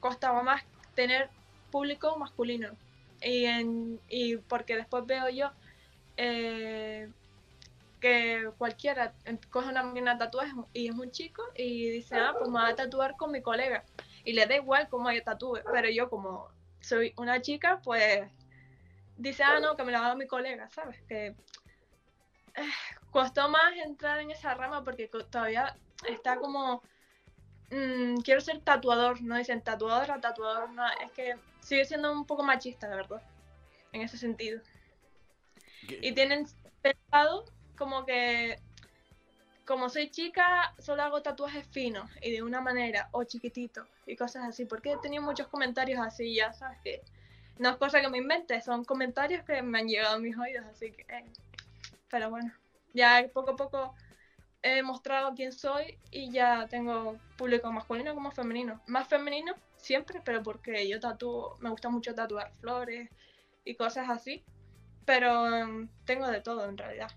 costaba 0.00 0.42
más 0.42 0.64
tener 0.96 1.30
público 1.70 2.16
masculino. 2.18 2.70
Y, 3.22 3.44
en, 3.44 4.00
y 4.08 4.38
porque 4.38 4.74
después 4.74 5.06
veo 5.06 5.28
yo 5.28 5.52
eh, 6.16 7.08
que 8.00 8.50
cualquiera 8.58 9.14
coge 9.50 9.68
una 9.68 9.84
mina 9.84 10.18
tatuaje 10.18 10.50
y 10.72 10.88
es 10.88 10.96
un 10.96 11.12
chico 11.12 11.44
y 11.54 11.90
dice, 11.90 12.16
ah, 12.16 12.34
pues 12.36 12.50
me 12.50 12.58
voy 12.58 12.72
a 12.72 12.74
tatuar 12.74 13.14
con 13.16 13.30
mi 13.30 13.40
colega. 13.40 13.84
Y 14.24 14.32
le 14.32 14.46
da 14.46 14.56
igual 14.56 14.88
cómo 14.88 15.12
yo 15.12 15.22
tatúe, 15.22 15.60
pero 15.72 15.88
yo 15.90 16.10
como 16.10 16.48
soy 16.80 17.14
una 17.16 17.40
chica, 17.40 17.80
pues 17.84 18.28
dice, 19.16 19.42
ah, 19.42 19.60
no, 19.60 19.76
que 19.76 19.84
me 19.84 19.92
la 19.92 20.04
haga 20.04 20.14
mi 20.14 20.26
colega, 20.26 20.68
¿sabes? 20.70 21.00
Que 21.08 21.26
eh, 21.26 22.70
costó 23.10 23.48
más 23.48 23.76
entrar 23.84 24.20
en 24.20 24.30
esa 24.30 24.54
rama 24.54 24.84
porque 24.84 25.08
todavía 25.08 25.76
está 26.08 26.36
como, 26.36 26.82
mm, 27.70 28.18
quiero 28.18 28.40
ser 28.40 28.60
tatuador, 28.60 29.22
no 29.22 29.36
dicen 29.36 29.62
tatuadora, 29.62 30.20
tatuador, 30.20 30.70
no, 30.70 30.86
es 31.00 31.10
que 31.12 31.36
sigue 31.60 31.84
siendo 31.84 32.12
un 32.12 32.26
poco 32.26 32.42
machista, 32.42 32.88
la 32.88 32.96
verdad, 32.96 33.22
en 33.92 34.02
ese 34.02 34.18
sentido. 34.18 34.60
Y 35.88 36.12
tienen 36.12 36.46
pensado 36.82 37.44
como 37.76 38.04
que, 38.04 38.58
como 39.66 39.88
soy 39.88 40.10
chica, 40.10 40.74
solo 40.78 41.02
hago 41.02 41.22
tatuajes 41.22 41.66
finos 41.68 42.10
y 42.22 42.32
de 42.32 42.42
una 42.42 42.60
manera, 42.60 43.08
o 43.12 43.24
chiquititos 43.24 43.86
y 44.06 44.16
cosas 44.16 44.44
así, 44.44 44.64
porque 44.64 44.92
he 44.92 44.98
tenido 44.98 45.22
muchos 45.22 45.48
comentarios 45.48 46.00
así, 46.00 46.34
ya 46.34 46.52
sabes 46.52 46.78
que 46.82 47.02
no 47.58 47.70
es 47.70 47.76
cosa 47.76 48.00
que 48.00 48.08
me 48.08 48.18
invente, 48.18 48.60
son 48.60 48.84
comentarios 48.84 49.44
que 49.44 49.62
me 49.62 49.78
han 49.78 49.88
llegado 49.88 50.16
a 50.16 50.18
mis 50.18 50.36
oídos, 50.36 50.64
así 50.66 50.90
que, 50.90 51.02
eh, 51.02 51.24
pero 52.08 52.30
bueno, 52.30 52.52
ya 52.92 53.24
poco 53.32 53.52
a 53.52 53.56
poco 53.56 53.94
he 54.62 54.82
mostrado 54.82 55.34
quién 55.34 55.52
soy 55.52 55.98
y 56.10 56.30
ya 56.30 56.66
tengo 56.68 57.18
público 57.36 57.70
masculino 57.70 58.14
como 58.14 58.30
femenino. 58.30 58.80
Más 58.86 59.06
femenino 59.06 59.54
siempre, 59.76 60.22
pero 60.24 60.42
porque 60.42 60.88
yo 60.88 60.98
tatúo, 60.98 61.56
me 61.60 61.68
gusta 61.68 61.90
mucho 61.90 62.14
tatuar 62.14 62.50
flores 62.60 63.10
y 63.64 63.74
cosas 63.74 64.08
así, 64.08 64.42
pero 65.04 65.54
em, 65.54 65.88
tengo 66.06 66.26
de 66.28 66.40
todo 66.40 66.66
en 66.66 66.78
realidad. 66.78 67.10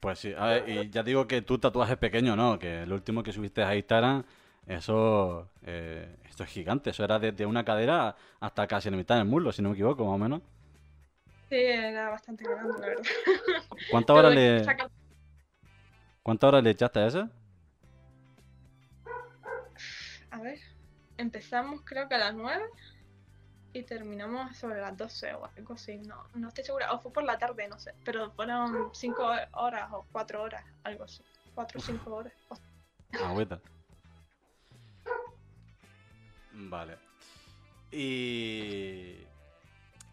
Pues 0.00 0.18
sí, 0.18 0.34
a 0.36 0.46
ver, 0.46 0.68
y 0.68 0.90
ya 0.90 1.02
digo 1.02 1.26
que 1.26 1.42
tu 1.42 1.58
tatuaje 1.58 1.92
es 1.92 1.98
pequeño, 1.98 2.36
¿no? 2.36 2.58
Que 2.58 2.82
el 2.82 2.92
último 2.92 3.22
que 3.22 3.32
subiste 3.32 3.62
a 3.62 3.74
Instagram, 3.76 4.24
eso, 4.66 5.48
eh, 5.62 6.16
esto 6.38 6.44
es 6.44 6.50
gigante, 6.50 6.90
eso 6.90 7.02
era 7.02 7.18
desde 7.18 7.44
una 7.46 7.64
cadera 7.64 8.14
hasta 8.38 8.64
casi 8.68 8.88
la 8.90 8.96
mitad 8.96 9.16
del 9.16 9.24
muslo, 9.24 9.50
si 9.50 9.60
no 9.60 9.70
me 9.70 9.74
equivoco, 9.74 10.04
más 10.04 10.14
o 10.14 10.18
menos. 10.18 10.42
Sí, 11.48 11.56
era 11.56 12.10
bastante 12.10 12.44
grande, 12.44 12.74
la 12.78 12.86
verdad. 12.86 13.02
¿Cuántas 13.90 14.16
horas 14.16 14.34
le, 14.34 14.64
sacar- 14.64 14.90
cuántas 16.22 16.46
horas 16.48 16.62
le 16.62 16.70
echaste 16.70 17.00
a 17.00 17.06
eso? 17.08 17.28
A 20.30 20.40
ver, 20.40 20.60
empezamos 21.16 21.80
creo 21.84 22.08
que 22.08 22.14
a 22.14 22.18
las 22.18 22.34
9 22.34 22.62
y 23.72 23.82
terminamos 23.82 24.56
sobre 24.56 24.80
las 24.80 24.96
12 24.96 25.34
o 25.34 25.44
algo 25.56 25.74
así. 25.74 25.98
No, 25.98 26.22
no 26.34 26.48
estoy 26.48 26.62
segura. 26.62 26.92
O 26.92 27.00
fue 27.00 27.12
por 27.12 27.24
la 27.24 27.36
tarde, 27.36 27.66
no 27.66 27.80
sé. 27.80 27.94
Pero 28.04 28.30
fueron 28.30 28.90
5 28.94 29.28
horas 29.54 29.90
o 29.92 30.06
4 30.12 30.40
horas, 30.42 30.64
algo 30.84 31.02
así. 31.02 31.20
4 31.56 31.80
o 31.80 31.82
5 31.82 32.14
horas. 32.14 32.32
Agüita. 33.24 33.60
Vale. 36.58 36.96
Y... 37.90 39.16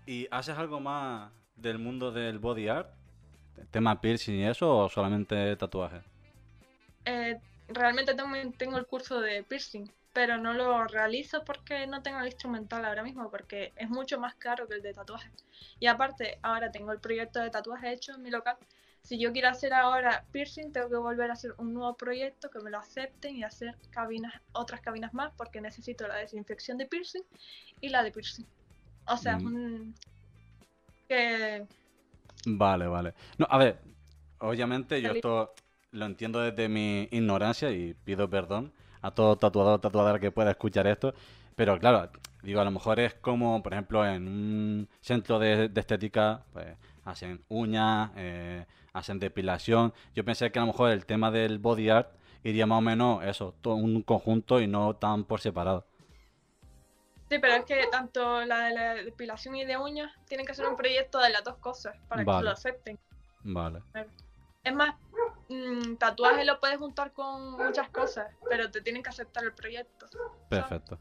¿Y 0.06 0.28
haces 0.30 0.58
algo 0.58 0.80
más 0.80 1.32
del 1.56 1.80
mundo 1.80 2.12
del 2.12 2.38
body 2.38 2.68
art? 2.68 2.90
¿Tema 3.72 4.00
piercing 4.00 4.36
y 4.36 4.46
eso 4.46 4.78
o 4.78 4.90
solamente 4.90 5.56
tatuajes? 5.56 6.04
Eh, 7.06 7.40
realmente 7.70 8.14
tengo 8.58 8.78
el 8.78 8.86
curso 8.86 9.20
de 9.20 9.44
piercing, 9.44 9.90
pero 10.14 10.38
no 10.38 10.54
lo 10.54 10.86
realizo 10.86 11.44
porque 11.44 11.88
no 11.88 12.04
tengo 12.04 12.20
el 12.20 12.28
instrumental 12.28 12.86
ahora 12.86 13.02
mismo, 13.02 13.32
porque 13.32 13.74
es 13.76 13.90
mucho 13.90 14.20
más 14.20 14.36
caro 14.36 14.68
que 14.68 14.76
el 14.76 14.82
de 14.82 14.94
tatuaje. 14.94 15.32
Y 15.80 15.88
aparte, 15.88 16.38
ahora 16.44 16.72
tengo 16.72 16.92
el 16.92 17.00
proyecto 17.00 17.40
de 17.40 17.50
tatuaje 17.50 17.94
hecho 17.94 18.14
en 18.14 18.22
mi 18.22 18.30
local. 18.30 18.58
Si 19.06 19.20
yo 19.20 19.32
quiero 19.32 19.50
hacer 19.50 19.72
ahora 19.72 20.26
piercing, 20.32 20.72
tengo 20.72 20.90
que 20.90 20.96
volver 20.98 21.30
a 21.30 21.34
hacer 21.34 21.54
un 21.60 21.74
nuevo 21.76 21.96
proyecto 21.96 22.50
que 22.50 22.60
me 22.60 22.72
lo 22.72 22.80
acepten 22.80 23.36
y 23.36 23.44
hacer 23.44 23.76
cabinas, 23.92 24.34
otras 24.52 24.82
cabinas 24.82 25.14
más, 25.14 25.32
porque 25.38 25.62
necesito 25.62 26.08
la 26.08 26.16
desinfección 26.16 26.78
de 26.80 26.88
piercing 26.88 27.24
y 27.82 27.90
la 27.90 28.02
de 28.04 28.12
piercing. 28.12 28.48
O 29.08 29.18
sea, 29.18 29.38
es 29.38 29.44
Mm. 29.44 29.48
un... 29.48 29.96
que 31.08 31.68
Vale, 32.46 32.88
vale. 32.88 33.14
No, 33.38 33.48
a 33.50 33.58
ver, 33.58 33.80
obviamente 34.40 35.02
yo 35.02 35.12
esto 35.12 35.54
lo 35.92 36.06
entiendo 36.06 36.40
desde 36.42 36.70
mi 36.70 37.08
ignorancia 37.12 37.72
y 37.72 37.94
pido 37.94 38.30
perdón 38.30 38.72
a 39.02 39.12
todo 39.12 39.38
tatuador 39.38 39.76
o 39.76 39.80
tatuadora 39.80 40.20
que 40.20 40.32
pueda 40.32 40.52
escuchar 40.52 40.88
esto, 40.88 41.14
pero 41.56 41.80
claro, 41.80 42.12
digo, 42.44 42.60
a 42.62 42.66
lo 42.66 42.72
mejor 42.72 43.00
es 43.00 43.14
como, 43.16 43.62
por 43.64 43.74
ejemplo, 43.74 44.06
en 44.06 44.28
un 44.28 44.90
centro 45.02 45.40
de, 45.40 45.70
de 45.70 45.80
estética, 45.80 46.44
pues 46.54 46.68
hacen 47.06 47.44
uñas, 47.50 48.12
eh, 48.16 48.66
hacen 48.96 49.20
depilación. 49.20 49.94
Yo 50.16 50.24
pensé 50.24 50.52
que 50.52 50.58
a 50.58 50.62
lo 50.62 50.68
mejor 50.68 50.90
el 50.90 51.06
tema 51.06 51.30
del 51.30 51.60
body 51.60 51.90
art 51.90 52.10
iría 52.44 52.66
más 52.66 52.78
o 52.78 52.82
menos 52.82 53.24
eso, 53.24 53.54
todo 53.62 53.76
un 53.76 54.02
conjunto 54.02 54.62
y 54.62 54.68
no 54.68 54.96
tan 54.96 55.26
por 55.26 55.42
separado. 55.42 55.86
Sí, 57.30 57.40
pero 57.40 57.56
es 57.56 57.66
que 57.66 57.88
tanto 57.92 58.46
la 58.46 58.66
de 58.66 58.74
la 58.74 58.94
depilación 58.96 59.56
y 59.56 59.66
de 59.66 59.78
uñas 59.78 60.14
tienen 60.28 60.46
que 60.46 60.54
ser 60.54 60.68
un 60.68 60.78
proyecto 60.78 61.20
de 61.20 61.32
las 61.32 61.44
dos 61.44 61.58
cosas 61.58 61.96
para 62.08 62.24
que 62.24 62.44
lo 62.44 62.52
acepten. 62.52 62.98
Vale. 63.44 63.82
Es 64.64 64.74
más, 64.74 64.96
mm, 65.50 65.96
tatuaje 65.96 66.46
lo 66.46 66.60
puedes 66.60 66.78
juntar 66.78 67.12
con 67.12 67.54
muchas 67.54 67.90
cosas, 67.90 68.32
pero 68.50 68.72
te 68.72 68.82
tienen 68.82 69.04
que 69.04 69.10
aceptar 69.10 69.44
el 69.44 69.54
proyecto. 69.54 70.08
Perfecto. 70.50 70.98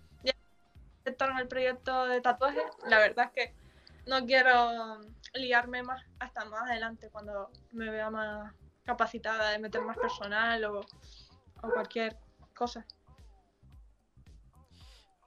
Aceptaron 1.02 1.38
el 1.38 1.46
proyecto 1.46 2.06
de 2.06 2.22
tatuaje, 2.22 2.62
la 2.88 2.98
verdad 2.98 3.26
es 3.26 3.32
que 3.32 3.63
no 4.06 4.24
quiero 4.26 5.00
liarme 5.34 5.82
más 5.82 6.02
hasta 6.18 6.44
más 6.44 6.62
adelante 6.62 7.08
cuando 7.10 7.50
me 7.72 7.90
vea 7.90 8.10
más 8.10 8.52
capacitada 8.84 9.50
de 9.50 9.58
meter 9.58 9.82
más 9.82 9.96
personal 9.96 10.64
o, 10.64 10.80
o 10.80 11.70
cualquier 11.72 12.16
cosa. 12.54 12.86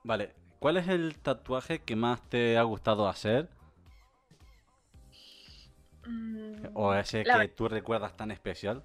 Vale, 0.04 0.34
¿cuál 0.60 0.78
es 0.78 0.88
el 0.88 1.18
tatuaje 1.18 1.80
que 1.80 1.96
más 1.96 2.22
te 2.30 2.58
ha 2.58 2.64
gustado 2.64 3.08
hacer? 3.10 3.50
Mm, 6.06 6.68
¿O 6.74 6.94
ese 6.94 7.24
que 7.24 7.48
tú 7.50 7.68
recuerdas 7.68 8.16
tan 8.16 8.32
especial? 8.32 8.84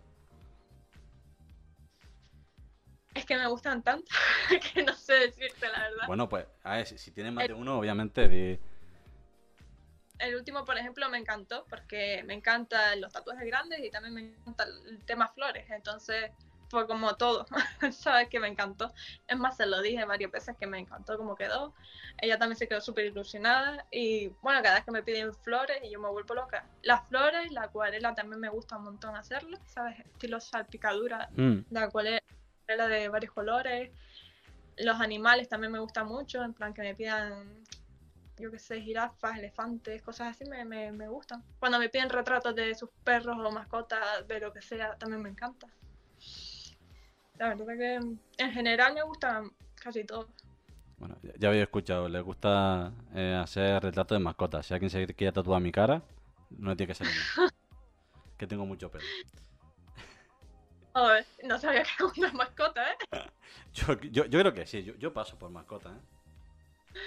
Es 3.14 3.26
que 3.26 3.36
me 3.36 3.46
gustan 3.46 3.82
tanto 3.82 4.10
que 4.74 4.82
no 4.82 4.94
sé 4.94 5.12
decirte 5.14 5.68
la 5.68 5.80
verdad. 5.80 6.06
Bueno, 6.06 6.28
pues, 6.28 6.46
a 6.64 6.76
ver, 6.76 6.86
si, 6.86 6.98
si 6.98 7.10
tienes 7.10 7.32
más 7.32 7.46
de 7.46 7.52
uno, 7.54 7.78
obviamente, 7.78 8.26
di- 8.28 8.58
El 10.18 10.36
último, 10.36 10.64
por 10.64 10.78
ejemplo, 10.78 11.08
me 11.08 11.18
encantó 11.18 11.66
porque 11.68 12.22
me 12.26 12.34
encantan 12.34 13.00
los 13.00 13.12
tatuajes 13.12 13.46
grandes 13.46 13.80
y 13.80 13.90
también 13.90 14.14
me 14.14 14.20
encanta 14.20 14.64
el 14.64 15.04
tema 15.04 15.28
flores. 15.28 15.68
Entonces, 15.70 16.30
fue 16.72 16.86
como 16.86 17.16
todo, 17.16 17.44
¿sabes? 17.92 18.28
Que 18.30 18.40
me 18.40 18.48
encantó. 18.48 18.94
Es 19.28 19.36
más, 19.36 19.58
se 19.58 19.66
lo 19.66 19.82
dije 19.82 20.06
varias 20.06 20.30
veces 20.30 20.56
que 20.58 20.66
me 20.66 20.78
encantó 20.78 21.18
cómo 21.18 21.36
quedó. 21.36 21.74
Ella 22.16 22.38
también 22.38 22.56
se 22.56 22.66
quedó 22.66 22.80
súper 22.80 23.04
ilusionada. 23.04 23.84
Y 23.90 24.28
bueno, 24.40 24.62
cada 24.62 24.76
vez 24.76 24.84
que 24.84 24.90
me 24.90 25.02
piden 25.02 25.34
flores 25.34 25.80
y 25.82 25.90
yo 25.90 26.00
me 26.00 26.08
vuelvo 26.08 26.34
loca. 26.34 26.64
Las 26.80 27.06
flores, 27.08 27.52
la 27.52 27.64
acuarela 27.64 28.14
también 28.14 28.40
me 28.40 28.48
gusta 28.48 28.78
un 28.78 28.84
montón 28.84 29.14
hacerlo, 29.16 29.58
¿sabes? 29.66 30.00
Estilo 30.00 30.40
salpicadura 30.40 31.28
Mm, 31.36 31.66
la 31.70 31.82
acuarela 31.82 32.22
de 32.66 33.08
varios 33.10 33.34
colores. 33.34 33.90
Los 34.78 34.98
animales 34.98 35.50
también 35.50 35.72
me 35.72 35.78
gustan 35.78 36.06
mucho, 36.06 36.42
en 36.42 36.54
plan 36.54 36.72
que 36.72 36.80
me 36.80 36.94
pidan, 36.94 37.64
yo 38.38 38.50
qué 38.50 38.58
sé, 38.58 38.80
jirafas, 38.80 39.38
elefantes, 39.38 40.02
cosas 40.02 40.28
así 40.28 40.44
me, 40.44 40.64
me, 40.64 40.92
me 40.92 41.08
gustan. 41.08 41.42
Cuando 41.58 41.78
me 41.78 41.88
piden 41.88 42.10
retratos 42.10 42.54
de 42.54 42.74
sus 42.74 42.90
perros 43.04 43.36
o 43.38 43.50
mascotas, 43.50 44.26
de 44.26 44.40
lo 44.40 44.52
que 44.52 44.62
sea, 44.62 44.96
también 44.96 45.22
me 45.22 45.28
encanta. 45.28 45.68
La 47.38 47.54
verdad 47.54 47.76
que 47.76 47.94
en 48.38 48.52
general 48.52 48.94
me 48.94 49.02
gustan 49.02 49.50
casi 49.74 50.04
todos. 50.04 50.28
Bueno, 50.98 51.16
ya, 51.38 51.48
habéis 51.48 51.64
escuchado, 51.64 52.08
le 52.08 52.20
gusta 52.20 52.92
eh, 53.14 53.38
hacer 53.42 53.82
retratos 53.82 54.16
de 54.16 54.24
mascotas. 54.24 54.66
Si 54.66 54.72
alguien 54.72 54.90
se 54.90 55.06
quiere 55.14 55.32
tatuar 55.32 55.60
mi 55.60 55.72
cara, 55.72 56.02
no 56.50 56.76
tiene 56.76 56.92
que 56.92 56.94
ser 56.94 57.08
que 58.38 58.46
tengo 58.46 58.64
mucho 58.64 58.90
pelo. 58.90 59.04
Joder, 60.94 61.26
no 61.44 61.58
sabía 61.58 61.82
que 61.82 61.90
era 61.98 62.12
una 62.16 62.32
mascota, 62.32 62.92
¿eh? 62.92 62.96
Yo, 63.72 63.98
yo, 64.00 64.26
yo 64.26 64.40
creo 64.40 64.52
que 64.52 64.66
sí, 64.66 64.82
yo, 64.84 64.94
yo 64.96 65.14
paso 65.14 65.38
por 65.38 65.50
mascota, 65.50 65.90
¿eh? 65.90 66.98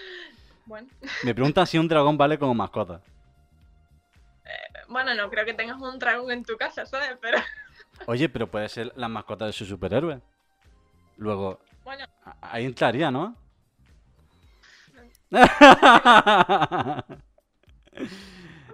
Bueno, 0.65 0.87
Me 1.23 1.33
preguntan 1.33 1.67
si 1.67 1.77
un 1.77 1.87
dragón 1.87 2.17
vale 2.17 2.39
como 2.39 2.53
mascota. 2.53 3.01
bueno, 4.87 5.13
no 5.15 5.29
creo 5.29 5.45
que 5.45 5.53
tengas 5.53 5.79
un 5.81 5.99
dragón 5.99 6.31
en 6.31 6.43
tu 6.43 6.57
casa, 6.57 6.85
¿sabes? 6.85 7.17
Pero 7.21 7.37
Oye, 8.07 8.29
pero 8.29 8.49
puede 8.49 8.69
ser 8.69 8.91
la 8.95 9.07
mascota 9.07 9.45
de 9.45 9.53
su 9.53 9.65
superhéroe. 9.65 10.21
Luego, 11.17 11.59
bueno, 11.83 12.05
ahí 12.41 12.65
entraría, 12.65 13.11
¿no? 13.11 13.35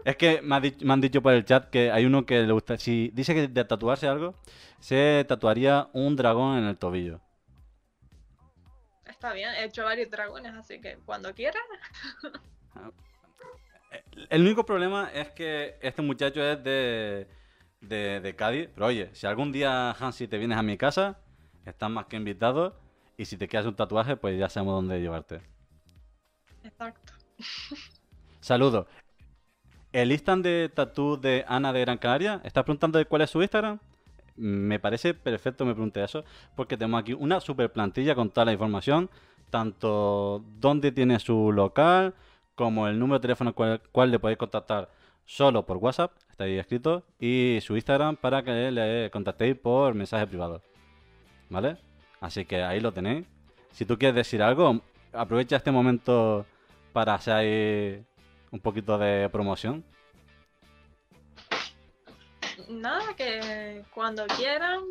Es 0.03 0.15
que 0.15 0.41
me, 0.41 0.55
ha 0.55 0.59
me 0.59 0.93
han 0.93 1.01
dicho 1.01 1.21
por 1.21 1.33
el 1.33 1.45
chat 1.45 1.69
que 1.69 1.91
hay 1.91 2.05
uno 2.05 2.25
que 2.25 2.41
le 2.41 2.51
gusta. 2.51 2.77
Si 2.77 3.11
dice 3.13 3.35
que 3.35 3.47
de 3.47 3.65
tatuarse 3.65 4.07
algo, 4.07 4.33
se 4.79 5.23
tatuaría 5.27 5.89
un 5.93 6.15
dragón 6.15 6.57
en 6.57 6.65
el 6.65 6.77
tobillo. 6.77 7.21
Está 9.21 9.33
bien, 9.33 9.51
he 9.53 9.65
hecho 9.65 9.83
varios 9.83 10.09
dragones, 10.09 10.51
así 10.55 10.81
que 10.81 10.97
cuando 11.05 11.31
quieras. 11.35 11.61
El 14.31 14.41
único 14.41 14.65
problema 14.65 15.11
es 15.13 15.29
que 15.29 15.77
este 15.79 16.01
muchacho 16.01 16.43
es 16.43 16.63
de, 16.63 17.27
de, 17.81 18.19
de 18.19 18.35
Cádiz. 18.35 18.69
Pero 18.73 18.87
oye, 18.87 19.13
si 19.13 19.27
algún 19.27 19.51
día, 19.51 19.91
Hansi, 19.91 20.27
te 20.27 20.39
vienes 20.39 20.57
a 20.57 20.63
mi 20.63 20.75
casa, 20.75 21.19
estás 21.65 21.91
más 21.91 22.07
que 22.07 22.15
invitado. 22.15 22.79
Y 23.15 23.25
si 23.25 23.37
te 23.37 23.47
quieres 23.47 23.67
un 23.67 23.75
tatuaje, 23.75 24.17
pues 24.17 24.39
ya 24.39 24.49
sabemos 24.49 24.75
dónde 24.75 24.99
llevarte. 24.99 25.41
Exacto. 26.63 27.13
Saludos. 28.39 28.87
¿El 29.91 30.11
Instagram 30.11 30.41
de 30.41 30.71
tatú 30.73 31.21
de 31.21 31.45
Ana 31.47 31.71
de 31.73 31.81
Gran 31.81 31.99
Canaria? 31.99 32.41
¿Estás 32.43 32.63
preguntando 32.63 32.97
de 32.97 33.05
cuál 33.05 33.21
es 33.21 33.29
su 33.29 33.39
Instagram? 33.39 33.79
Me 34.41 34.79
parece 34.79 35.13
perfecto 35.13 35.65
me 35.65 35.73
pregunte 35.73 36.03
eso, 36.03 36.23
porque 36.55 36.75
tenemos 36.75 37.01
aquí 37.01 37.13
una 37.13 37.39
super 37.39 37.71
plantilla 37.71 38.15
con 38.15 38.31
toda 38.31 38.45
la 38.45 38.53
información, 38.53 39.07
tanto 39.51 40.43
dónde 40.59 40.91
tiene 40.91 41.19
su 41.19 41.51
local, 41.51 42.15
como 42.55 42.87
el 42.87 42.97
número 42.97 43.19
de 43.19 43.21
teléfono 43.21 43.53
cual, 43.53 43.81
cual 43.91 44.09
le 44.09 44.17
podéis 44.17 44.39
contactar 44.39 44.89
solo 45.25 45.63
por 45.63 45.77
WhatsApp, 45.77 46.11
está 46.31 46.45
ahí 46.45 46.57
escrito, 46.57 47.03
y 47.19 47.59
su 47.61 47.75
Instagram 47.75 48.15
para 48.15 48.41
que 48.41 48.71
le 48.71 49.11
contactéis 49.11 49.55
por 49.55 49.93
mensaje 49.93 50.25
privado. 50.25 50.63
¿Vale? 51.49 51.77
Así 52.19 52.43
que 52.45 52.63
ahí 52.63 52.79
lo 52.79 52.91
tenéis. 52.91 53.27
Si 53.71 53.85
tú 53.85 53.99
quieres 53.99 54.15
decir 54.15 54.41
algo, 54.41 54.81
aprovecha 55.13 55.55
este 55.55 55.71
momento 55.71 56.47
para 56.93 57.13
hacer 57.13 58.05
un 58.49 58.59
poquito 58.59 58.97
de 58.97 59.29
promoción. 59.29 59.83
Nada, 62.69 63.15
que 63.15 63.83
cuando 63.93 64.25
quieran, 64.27 64.83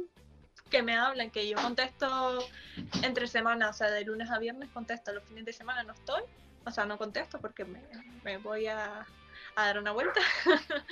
que 0.70 0.82
me 0.82 0.96
hablen, 0.96 1.30
que 1.30 1.48
yo 1.48 1.56
contesto 1.56 2.38
entre 3.02 3.26
semanas, 3.26 3.70
o 3.70 3.78
sea, 3.78 3.90
de 3.90 4.04
lunes 4.04 4.30
a 4.30 4.38
viernes 4.38 4.68
contesto, 4.70 5.12
los 5.12 5.24
fines 5.24 5.44
de 5.44 5.52
semana 5.52 5.82
no 5.82 5.92
estoy, 5.92 6.22
o 6.64 6.70
sea, 6.70 6.84
no 6.84 6.98
contesto 6.98 7.40
porque 7.40 7.64
me, 7.64 7.80
me 8.24 8.38
voy 8.38 8.66
a, 8.66 9.06
a 9.56 9.64
dar 9.66 9.78
una 9.78 9.92
vuelta. 9.92 10.20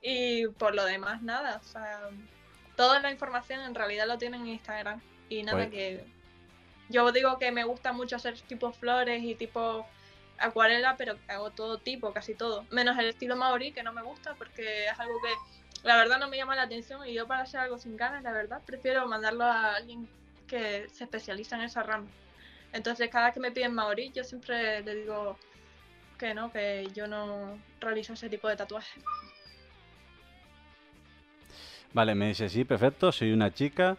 y 0.00 0.46
por 0.48 0.74
lo 0.74 0.84
demás, 0.84 1.22
nada, 1.22 1.60
o 1.62 1.66
sea, 1.66 2.00
toda 2.76 3.00
la 3.00 3.10
información 3.10 3.60
en 3.60 3.74
realidad 3.74 4.06
lo 4.06 4.18
tienen 4.18 4.42
en 4.42 4.48
Instagram. 4.48 5.00
Y 5.28 5.42
nada, 5.42 5.70
que 5.70 6.04
yo 6.88 7.12
digo 7.12 7.38
que 7.38 7.52
me 7.52 7.64
gusta 7.64 7.92
mucho 7.92 8.16
hacer 8.16 8.40
tipo 8.40 8.72
flores 8.72 9.22
y 9.22 9.34
tipo 9.34 9.86
acuarela, 10.38 10.96
pero 10.96 11.16
hago 11.28 11.50
todo 11.50 11.78
tipo, 11.78 12.12
casi 12.12 12.34
todo. 12.34 12.64
Menos 12.70 12.98
el 12.98 13.06
estilo 13.06 13.36
maorí, 13.36 13.72
que 13.72 13.82
no 13.82 13.92
me 13.92 14.02
gusta 14.02 14.34
porque 14.34 14.86
es 14.86 14.98
algo 14.98 15.20
que 15.20 15.59
la 15.82 15.96
verdad 15.96 16.18
no 16.18 16.28
me 16.28 16.36
llama 16.36 16.56
la 16.56 16.62
atención 16.62 17.06
y 17.06 17.14
yo 17.14 17.26
para 17.26 17.42
hacer 17.42 17.60
algo 17.60 17.78
sin 17.78 17.96
ganas, 17.96 18.22
la 18.22 18.32
verdad, 18.32 18.62
prefiero 18.64 19.06
mandarlo 19.06 19.44
a 19.44 19.76
alguien 19.76 20.08
que 20.46 20.88
se 20.90 21.04
especializa 21.04 21.56
en 21.56 21.62
esa 21.62 21.82
rama. 21.82 22.08
Entonces 22.72 23.08
cada 23.10 23.32
que 23.32 23.40
me 23.40 23.50
piden 23.50 23.74
maorí, 23.74 24.12
yo 24.12 24.24
siempre 24.24 24.82
le 24.82 24.94
digo 24.96 25.38
que 26.18 26.34
no, 26.34 26.52
que 26.52 26.88
yo 26.94 27.06
no 27.06 27.58
realizo 27.80 28.12
ese 28.12 28.28
tipo 28.28 28.48
de 28.48 28.56
tatuajes. 28.56 29.02
Vale, 31.92 32.14
me 32.14 32.28
dice, 32.28 32.48
sí, 32.48 32.64
perfecto, 32.64 33.10
soy 33.10 33.32
una 33.32 33.52
chica. 33.52 33.96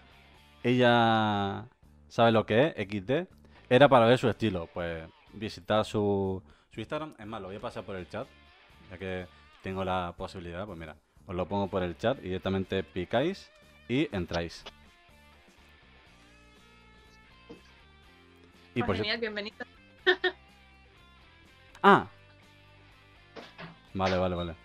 Ella 0.63 1.65
sabe 2.07 2.31
lo 2.31 2.45
que 2.45 2.67
es, 2.67 2.87
XD. 2.87 3.27
Era 3.69 3.89
para 3.89 4.05
ver 4.05 4.17
su 4.17 4.29
estilo. 4.29 4.67
Pues 4.73 5.03
visitar 5.33 5.83
su, 5.83 6.41
su 6.69 6.79
Instagram. 6.79 7.15
Es 7.19 7.25
más, 7.25 7.41
lo 7.41 7.47
voy 7.47 7.57
a 7.57 7.61
pasar 7.61 7.83
por 7.83 7.97
el 7.97 8.07
chat. 8.07 8.27
Ya 8.89 8.97
que 8.97 9.27
tengo 9.61 9.83
la 9.83 10.13
posibilidad, 10.17 10.65
pues 10.65 10.77
mira, 10.77 10.95
os 11.31 11.35
lo 11.37 11.45
pongo 11.47 11.67
por 11.67 11.81
el 11.81 11.97
chat 11.97 12.19
y 12.19 12.23
directamente 12.23 12.83
picáis 12.83 13.49
y 13.87 14.07
entráis. 14.15 14.63
Y 18.75 18.83
Pues 18.83 18.99
por 18.99 19.05
si- 19.05 19.17
bienvenido. 19.17 19.57
Ah. 21.83 22.05
Vale, 23.95 24.15
vale, 24.17 24.35
vale. 24.35 24.55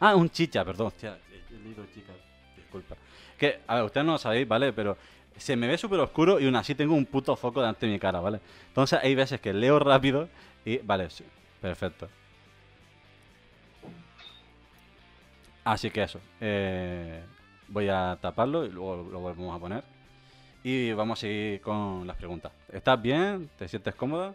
Ah, 0.00 0.16
un 0.16 0.28
chicha, 0.28 0.64
perdón. 0.64 0.88
Hostia, 0.88 1.16
he 1.30 1.54
he 1.54 1.58
leído 1.60 1.86
chica. 1.94 2.12
Disculpa. 2.56 2.96
Que, 3.38 3.60
a 3.68 3.76
ver, 3.76 3.84
ustedes 3.84 4.04
no 4.04 4.12
lo 4.12 4.18
sabéis, 4.18 4.48
¿vale? 4.48 4.72
Pero 4.72 4.98
se 5.36 5.54
me 5.54 5.68
ve 5.68 5.78
súper 5.78 6.00
oscuro 6.00 6.40
y 6.40 6.46
aún 6.46 6.56
así 6.56 6.74
tengo 6.74 6.94
un 6.96 7.06
puto 7.06 7.36
foco 7.36 7.60
delante 7.60 7.86
de 7.86 7.92
mi 7.92 8.00
cara, 8.00 8.18
¿vale? 8.18 8.40
Entonces 8.68 8.98
hay 9.00 9.14
veces 9.14 9.40
que 9.40 9.52
leo 9.52 9.78
rápido 9.78 10.28
y... 10.64 10.78
Vale, 10.78 11.10
sí, 11.10 11.24
perfecto. 11.60 12.08
Así 15.66 15.90
que 15.90 16.02
eso. 16.04 16.20
eh, 16.40 17.22
voy 17.68 17.88
a 17.88 18.16
taparlo 18.20 18.64
y 18.64 18.70
luego 18.70 18.96
lo 19.10 19.18
volvemos 19.18 19.56
a 19.56 19.58
poner. 19.58 19.82
Y 20.62 20.92
vamos 20.92 21.18
a 21.18 21.20
seguir 21.22 21.60
con 21.60 22.06
las 22.06 22.16
preguntas. 22.16 22.52
¿Estás 22.72 23.00
bien? 23.02 23.50
¿Te 23.58 23.66
sientes 23.68 23.94
cómoda? 23.96 24.34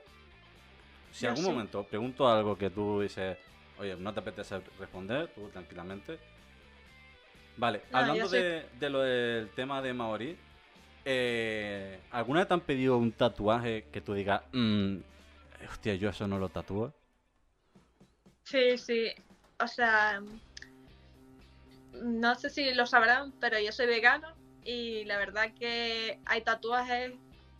Si 1.13 1.23
Yo 1.23 1.29
algún 1.29 1.45
sí. 1.45 1.51
momento 1.51 1.83
pregunto 1.83 2.27
algo 2.27 2.57
que 2.57 2.69
tú 2.69 2.99
dices, 3.01 3.37
oye, 3.79 3.95
no 3.95 4.13
te 4.13 4.19
apetece 4.19 4.61
responder, 4.77 5.29
tú 5.33 5.47
tranquilamente. 5.49 6.19
Vale, 7.57 7.81
No, 7.91 7.99
hablando 7.99 8.27
de 8.27 8.89
lo 8.89 8.99
del 9.01 9.49
tema 9.51 9.81
de 9.81 9.93
Maori, 9.93 10.37
eh, 11.05 11.99
¿alguna 12.11 12.41
vez 12.41 12.47
te 12.49 12.53
han 12.55 12.61
pedido 12.61 12.97
un 12.97 13.11
tatuaje 13.13 13.85
que 13.91 14.01
tú 14.01 14.13
digas, 14.13 14.41
"Mm, 14.51 14.97
hostia, 15.69 15.95
yo 15.95 16.09
eso 16.09 16.27
no 16.27 16.39
lo 16.39 16.49
tatúo? 16.49 16.93
Sí, 18.43 18.77
sí. 18.77 19.07
O 19.61 19.67
sea, 19.67 20.21
no 21.93 22.35
sé 22.35 22.49
si 22.49 22.73
lo 22.73 22.85
sabrán, 22.85 23.33
pero 23.39 23.59
yo 23.59 23.71
soy 23.71 23.85
vegano 23.85 24.33
y 24.63 25.03
la 25.05 25.17
verdad 25.17 25.51
que 25.57 26.19
hay 26.25 26.41
tatuajes 26.41 27.13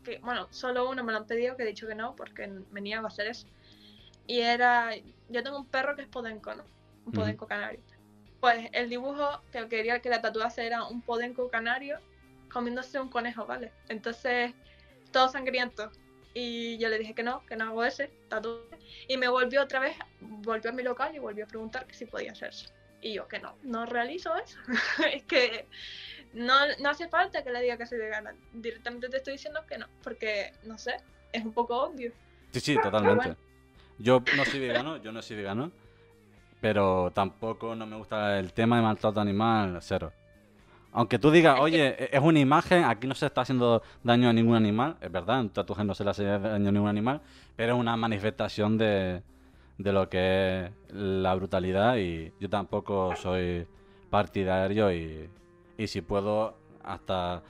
que, 0.04 0.20
bueno, 0.20 0.48
solo 0.52 0.90
uno 0.90 1.04
me 1.04 1.12
lo 1.12 1.20
han 1.20 1.28
pedido, 1.28 1.56
que 1.56 1.64
he 1.64 1.68
dicho 1.68 1.88
que 1.88 1.96
no, 1.96 2.16
porque 2.16 2.48
me 2.48 2.82
niego 2.82 3.06
a 3.06 3.08
hacer 3.08 3.28
eso. 3.28 3.48
Y 4.28 4.40
era, 4.42 4.92
yo 5.30 5.44
tengo 5.44 5.58
un 5.58 5.66
perro 5.66 5.96
que 5.96 6.04
es 6.04 6.08
podenco, 6.08 6.54
¿no? 6.54 6.64
Un 7.06 7.14
podenco 7.14 7.48
canario. 7.48 7.80
Pues 8.40 8.70
el 8.74 8.90
dibujo 8.90 9.42
que 9.52 9.68
quería 9.68 10.00
que 10.00 10.10
la 10.10 10.22
tatuase 10.22 10.66
era 10.66 10.86
un 10.86 11.02
podenco 11.02 11.50
canario 11.50 12.00
comiéndose 12.52 13.00
un 13.00 13.10
conejo, 13.10 13.46
¿vale? 13.46 13.72
Entonces, 13.90 14.54
todo 15.12 15.30
sangriento. 15.30 15.92
Y 16.34 16.78
yo 16.78 16.90
le 16.90 16.98
dije 16.98 17.14
que 17.14 17.24
no, 17.24 17.46
que 17.46 17.56
no 17.56 17.66
hago 17.66 17.84
ese 17.84 18.08
tatuaje. 18.30 18.80
Y 19.08 19.18
me 19.18 19.28
volvió 19.28 19.62
otra 19.62 19.80
vez, 19.80 19.96
volvió 20.22 20.72
a 20.72 20.74
mi 20.74 20.84
local 20.84 21.16
y 21.16 21.20
volvió 21.20 21.46
a 21.46 21.48
preguntar 21.48 21.86
que 21.86 21.94
si 21.94 22.06
podía 22.06 22.32
hacerse. 22.32 22.68
Y 23.02 23.14
yo 23.14 23.28
que 23.28 23.40
no, 23.40 23.56
no 23.64 23.86
realizo 23.86 24.36
eso. 24.36 24.58
es 25.14 25.24
que 25.24 25.68
no, 26.34 26.54
no 26.80 26.90
hace 26.90 27.08
falta 27.10 27.44
que 27.44 27.52
le 27.52 27.62
diga 27.62 27.78
que 27.78 27.86
soy 27.86 27.98
vegana. 27.98 28.34
Directamente 28.54 29.10
te 29.10 29.18
estoy 29.18 29.34
diciendo 29.34 29.62
que 29.68 29.78
no, 29.78 29.88
porque 30.04 30.54
no 30.64 30.78
sé, 30.78 30.98
es 31.32 31.44
un 31.44 31.54
poco 31.54 31.82
obvio. 31.82 32.12
Sí, 32.52 32.60
sí, 32.60 32.78
totalmente. 32.82 33.36
Yo 33.98 34.24
no 34.36 34.46
soy 34.46 34.60
vegano, 34.60 34.98
yo 34.98 35.12
no 35.12 35.22
soy 35.22 35.38
vegano, 35.38 35.72
pero 36.60 37.12
tampoco 37.14 37.76
no 37.76 37.86
me 37.86 37.98
gusta 37.98 38.40
el 38.40 38.54
tema 38.54 38.78
de 38.78 38.84
maltrato 38.84 39.20
animal, 39.20 39.80
cero. 39.82 40.12
Aunque 40.94 41.20
tú 41.20 41.32
digas, 41.32 41.60
oye, 41.60 41.96
e-, 41.98 42.10
es 42.12 42.22
una 42.22 42.40
imagen, 42.40 42.84
aquí 42.84 43.08
no 43.08 43.16
se 43.16 43.26
está 43.26 43.42
haciendo 43.42 43.82
daño 44.04 44.30
a 44.30 44.34
ningún 44.34 44.56
animal, 44.56 44.98
es 45.02 45.12
verdad, 45.12 45.40
en 45.40 45.50
tatuaje 45.50 45.84
no 45.84 45.96
se 45.96 46.04
le 46.04 46.10
hace 46.10 46.24
daño 46.24 46.70
a 46.70 46.72
ningún 46.72 46.90
animal, 46.90 47.22
pero 47.56 47.74
es 47.76 47.80
una 47.80 47.96
manifestación 47.96 48.78
de, 48.78 49.22
de 49.82 49.94
lo 49.94 50.10
que 50.10 50.66
es 50.66 50.72
la 50.94 51.34
brutalidad 51.36 51.98
y 51.98 52.34
yo 52.40 52.50
tampoco 52.50 53.16
soy 53.16 53.68
partidario 54.10 54.92
y, 54.92 55.30
y 55.78 55.88
si 55.88 56.02
puedo 56.02 56.58
hasta 56.84 57.42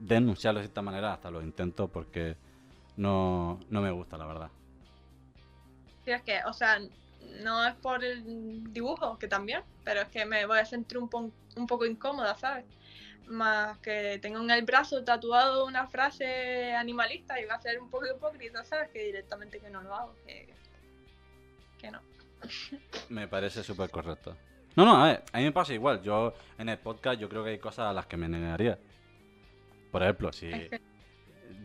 denunciarlo 0.00 0.60
de 0.60 0.66
esta 0.66 0.82
manera, 0.82 1.12
hasta 1.12 1.30
lo 1.30 1.42
intento 1.42 1.88
porque 1.88 2.36
no, 2.96 3.60
no 3.68 3.80
me 3.80 3.90
gusta, 3.90 4.16
la 4.16 4.26
verdad. 4.26 4.50
Sí, 6.04 6.10
es 6.10 6.22
que, 6.22 6.40
o 6.46 6.52
sea, 6.52 6.78
no 7.42 7.66
es 7.66 7.74
por 7.76 8.04
el 8.04 8.72
dibujo, 8.72 9.18
que 9.18 9.28
también, 9.28 9.62
pero 9.84 10.00
es 10.00 10.08
que 10.08 10.24
me 10.24 10.46
voy 10.46 10.58
a 10.58 10.64
sentir 10.64 10.98
un, 10.98 11.08
un 11.56 11.66
poco 11.66 11.86
incómoda, 11.86 12.36
¿sabes? 12.36 12.64
Más 13.26 13.78
que 13.78 14.18
tengo 14.20 14.40
en 14.40 14.50
el 14.50 14.64
brazo 14.64 15.04
tatuado 15.04 15.66
una 15.66 15.86
frase 15.86 16.74
animalista 16.74 17.40
y 17.40 17.44
va 17.44 17.54
a 17.54 17.60
ser 17.60 17.80
un 17.80 17.90
poco 17.90 18.06
hipócrita, 18.06 18.64
¿sabes? 18.64 18.90
Que 18.90 19.04
directamente 19.04 19.60
que 19.60 19.70
no 19.70 19.82
lo 19.82 19.94
hago, 19.94 20.14
que 21.80 21.90
no. 21.90 22.00
me 23.08 23.26
parece 23.26 23.62
súper 23.62 23.90
correcto. 23.90 24.36
No, 24.76 24.84
no, 24.84 25.02
a 25.02 25.06
ver, 25.06 25.22
a 25.32 25.38
mí 25.38 25.44
me 25.44 25.52
pasa 25.52 25.74
igual. 25.74 26.02
Yo 26.02 26.34
en 26.58 26.68
el 26.68 26.78
podcast 26.78 27.20
yo 27.20 27.28
creo 27.28 27.42
que 27.42 27.50
hay 27.50 27.58
cosas 27.58 27.86
a 27.86 27.92
las 27.92 28.06
que 28.06 28.16
me 28.16 28.28
negaría. 28.28 28.78
Por 29.90 30.02
ejemplo, 30.02 30.32
si 30.32 30.50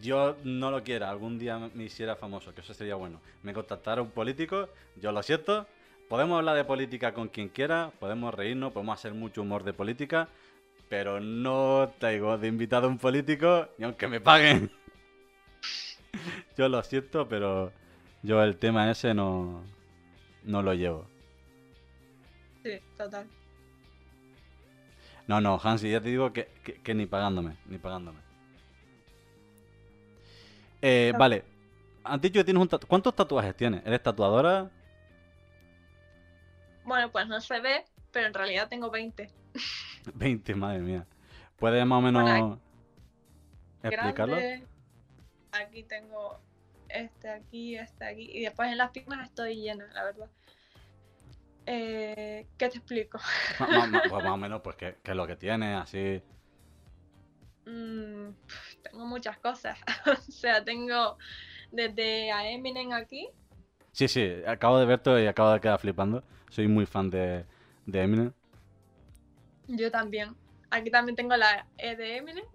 yo 0.01 0.37
no 0.43 0.71
lo 0.71 0.83
quiera, 0.83 1.09
algún 1.09 1.37
día 1.37 1.59
me 1.73 1.83
hiciera 1.83 2.15
famoso, 2.15 2.53
que 2.53 2.61
eso 2.61 2.73
sería 2.73 2.95
bueno. 2.95 3.21
Me 3.43 3.53
contactara 3.53 4.01
un 4.01 4.09
político, 4.09 4.69
yo 4.95 5.11
lo 5.11 5.21
siento. 5.21 5.67
Podemos 6.09 6.37
hablar 6.37 6.55
de 6.55 6.65
política 6.65 7.13
con 7.13 7.29
quien 7.29 7.49
quiera, 7.49 7.91
podemos 7.99 8.33
reírnos, 8.33 8.71
podemos 8.73 8.97
hacer 8.97 9.13
mucho 9.13 9.41
humor 9.41 9.63
de 9.63 9.73
política, 9.73 10.29
pero 10.87 11.19
no 11.19 11.93
traigo 11.99 12.37
de 12.37 12.47
invitado 12.47 12.87
a 12.87 12.89
un 12.89 12.97
político 12.97 13.67
ni 13.77 13.85
aunque 13.85 14.07
me 14.07 14.19
paguen. 14.19 14.71
yo 16.57 16.69
lo 16.69 16.81
siento, 16.83 17.27
pero 17.27 17.71
yo 18.21 18.41
el 18.43 18.57
tema 18.57 18.89
ese 18.89 19.13
no, 19.13 19.63
no 20.45 20.61
lo 20.61 20.73
llevo. 20.73 21.07
Sí, 22.63 22.79
total. 22.97 23.27
No, 25.27 25.41
no, 25.41 25.59
Hansi, 25.61 25.89
ya 25.89 26.01
te 26.01 26.09
digo 26.09 26.31
que, 26.33 26.47
ni 26.93 27.05
pagándome, 27.05 27.57
ni 27.65 27.77
pagándome. 27.77 28.19
Eh, 30.81 31.13
vale, 31.17 31.43
antes 32.03 32.31
dicho 32.31 32.39
que 32.41 32.45
tienes 32.45 32.61
un 32.61 32.67
tatuaje. 32.67 32.87
¿Cuántos 32.87 33.15
tatuajes 33.15 33.55
tienes? 33.55 33.85
¿Eres 33.85 34.03
tatuadora? 34.03 34.69
Bueno, 36.83 37.11
pues 37.11 37.27
no 37.27 37.41
se 37.41 37.59
ve, 37.59 37.83
pero 38.11 38.27
en 38.27 38.33
realidad 38.33 38.69
tengo 38.69 38.91
20. 38.91 39.31
20, 40.13 40.55
madre 40.55 40.79
mía. 40.79 41.07
¿Puedes 41.57 41.83
más 41.85 41.97
o 41.97 42.01
menos 42.01 42.59
explicarlo? 43.81 44.37
aquí 45.51 45.83
tengo 45.83 46.39
este 46.89 47.29
aquí, 47.29 47.75
este 47.75 48.05
aquí. 48.05 48.29
Y 48.31 48.41
después 48.41 48.71
en 48.71 48.77
las 48.77 48.91
piernas 48.91 49.27
estoy 49.27 49.55
llena, 49.55 49.85
la 49.93 50.03
verdad. 50.03 50.29
Eh, 51.65 52.47
¿Qué 52.57 52.69
te 52.69 52.77
explico? 52.77 53.19
pues 53.57 54.23
más 54.23 54.33
o 54.33 54.37
menos, 54.37 54.61
pues, 54.61 54.75
¿qué, 54.75 54.95
es 55.03 55.15
lo 55.15 55.25
que 55.25 55.35
tiene? 55.35 55.75
Así. 55.75 56.21
Mm, 57.65 58.29
tengo 58.83 59.05
muchas 59.05 59.37
cosas. 59.39 59.77
o 60.05 60.31
sea, 60.31 60.63
tengo 60.63 61.17
desde 61.71 62.31
a 62.31 62.49
Eminem 62.49 62.91
aquí. 62.91 63.29
Sí, 63.91 64.07
sí, 64.07 64.41
acabo 64.45 64.77
de 64.77 64.85
verte 64.85 65.23
y 65.23 65.27
acabo 65.27 65.51
de 65.51 65.61
quedar 65.61 65.79
flipando. 65.79 66.23
Soy 66.49 66.67
muy 66.67 66.85
fan 66.85 67.09
de, 67.09 67.45
de 67.85 68.01
Eminem. 68.01 68.31
Yo 69.67 69.89
también. 69.89 70.35
Aquí 70.69 70.91
también 70.91 71.15
tengo 71.15 71.35
la 71.37 71.65
E 71.77 71.95
de 71.95 72.17
Eminem. 72.17 72.45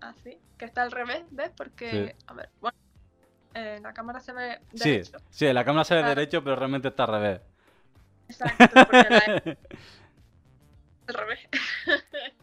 Así, 0.00 0.38
que 0.58 0.66
está 0.66 0.82
al 0.82 0.92
revés, 0.92 1.24
¿ves? 1.30 1.50
Porque, 1.56 2.14
a 2.26 2.34
ver, 2.34 2.50
bueno, 2.60 2.76
eh, 3.54 3.78
la 3.80 3.94
cámara 3.94 4.20
se 4.20 4.32
ve 4.32 4.58
derecho. 4.72 5.18
Sí, 5.18 5.24
sí, 5.30 5.52
la 5.52 5.64
cámara 5.64 5.84
se 5.84 5.94
ve 5.94 6.02
derecho, 6.02 6.42
pero 6.42 6.56
realmente 6.56 6.88
está 6.88 7.04
al 7.04 7.10
revés. 7.10 7.40
Exacto, 8.28 8.66
porque 8.74 8.98
al 11.06 11.14
revés. 11.14 11.38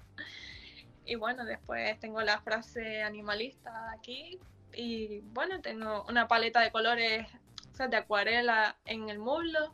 y 1.06 1.15
bueno, 1.15 1.43
después 1.43 2.00
tengo 2.00 2.21
la 2.21 2.39
frase 2.41 3.04
animalista 3.04 3.91
aquí. 3.91 4.39
Y 4.74 5.19
bueno, 5.19 5.60
tengo 5.60 6.06
una 6.08 6.30
paleta 6.30 6.62
de 6.62 6.71
colores 6.71 7.28
o 7.71 7.76
sea, 7.76 7.88
de 7.88 7.97
acuarela 7.97 8.78
en 8.86 9.10
el 9.10 9.19
muslo. 9.19 9.74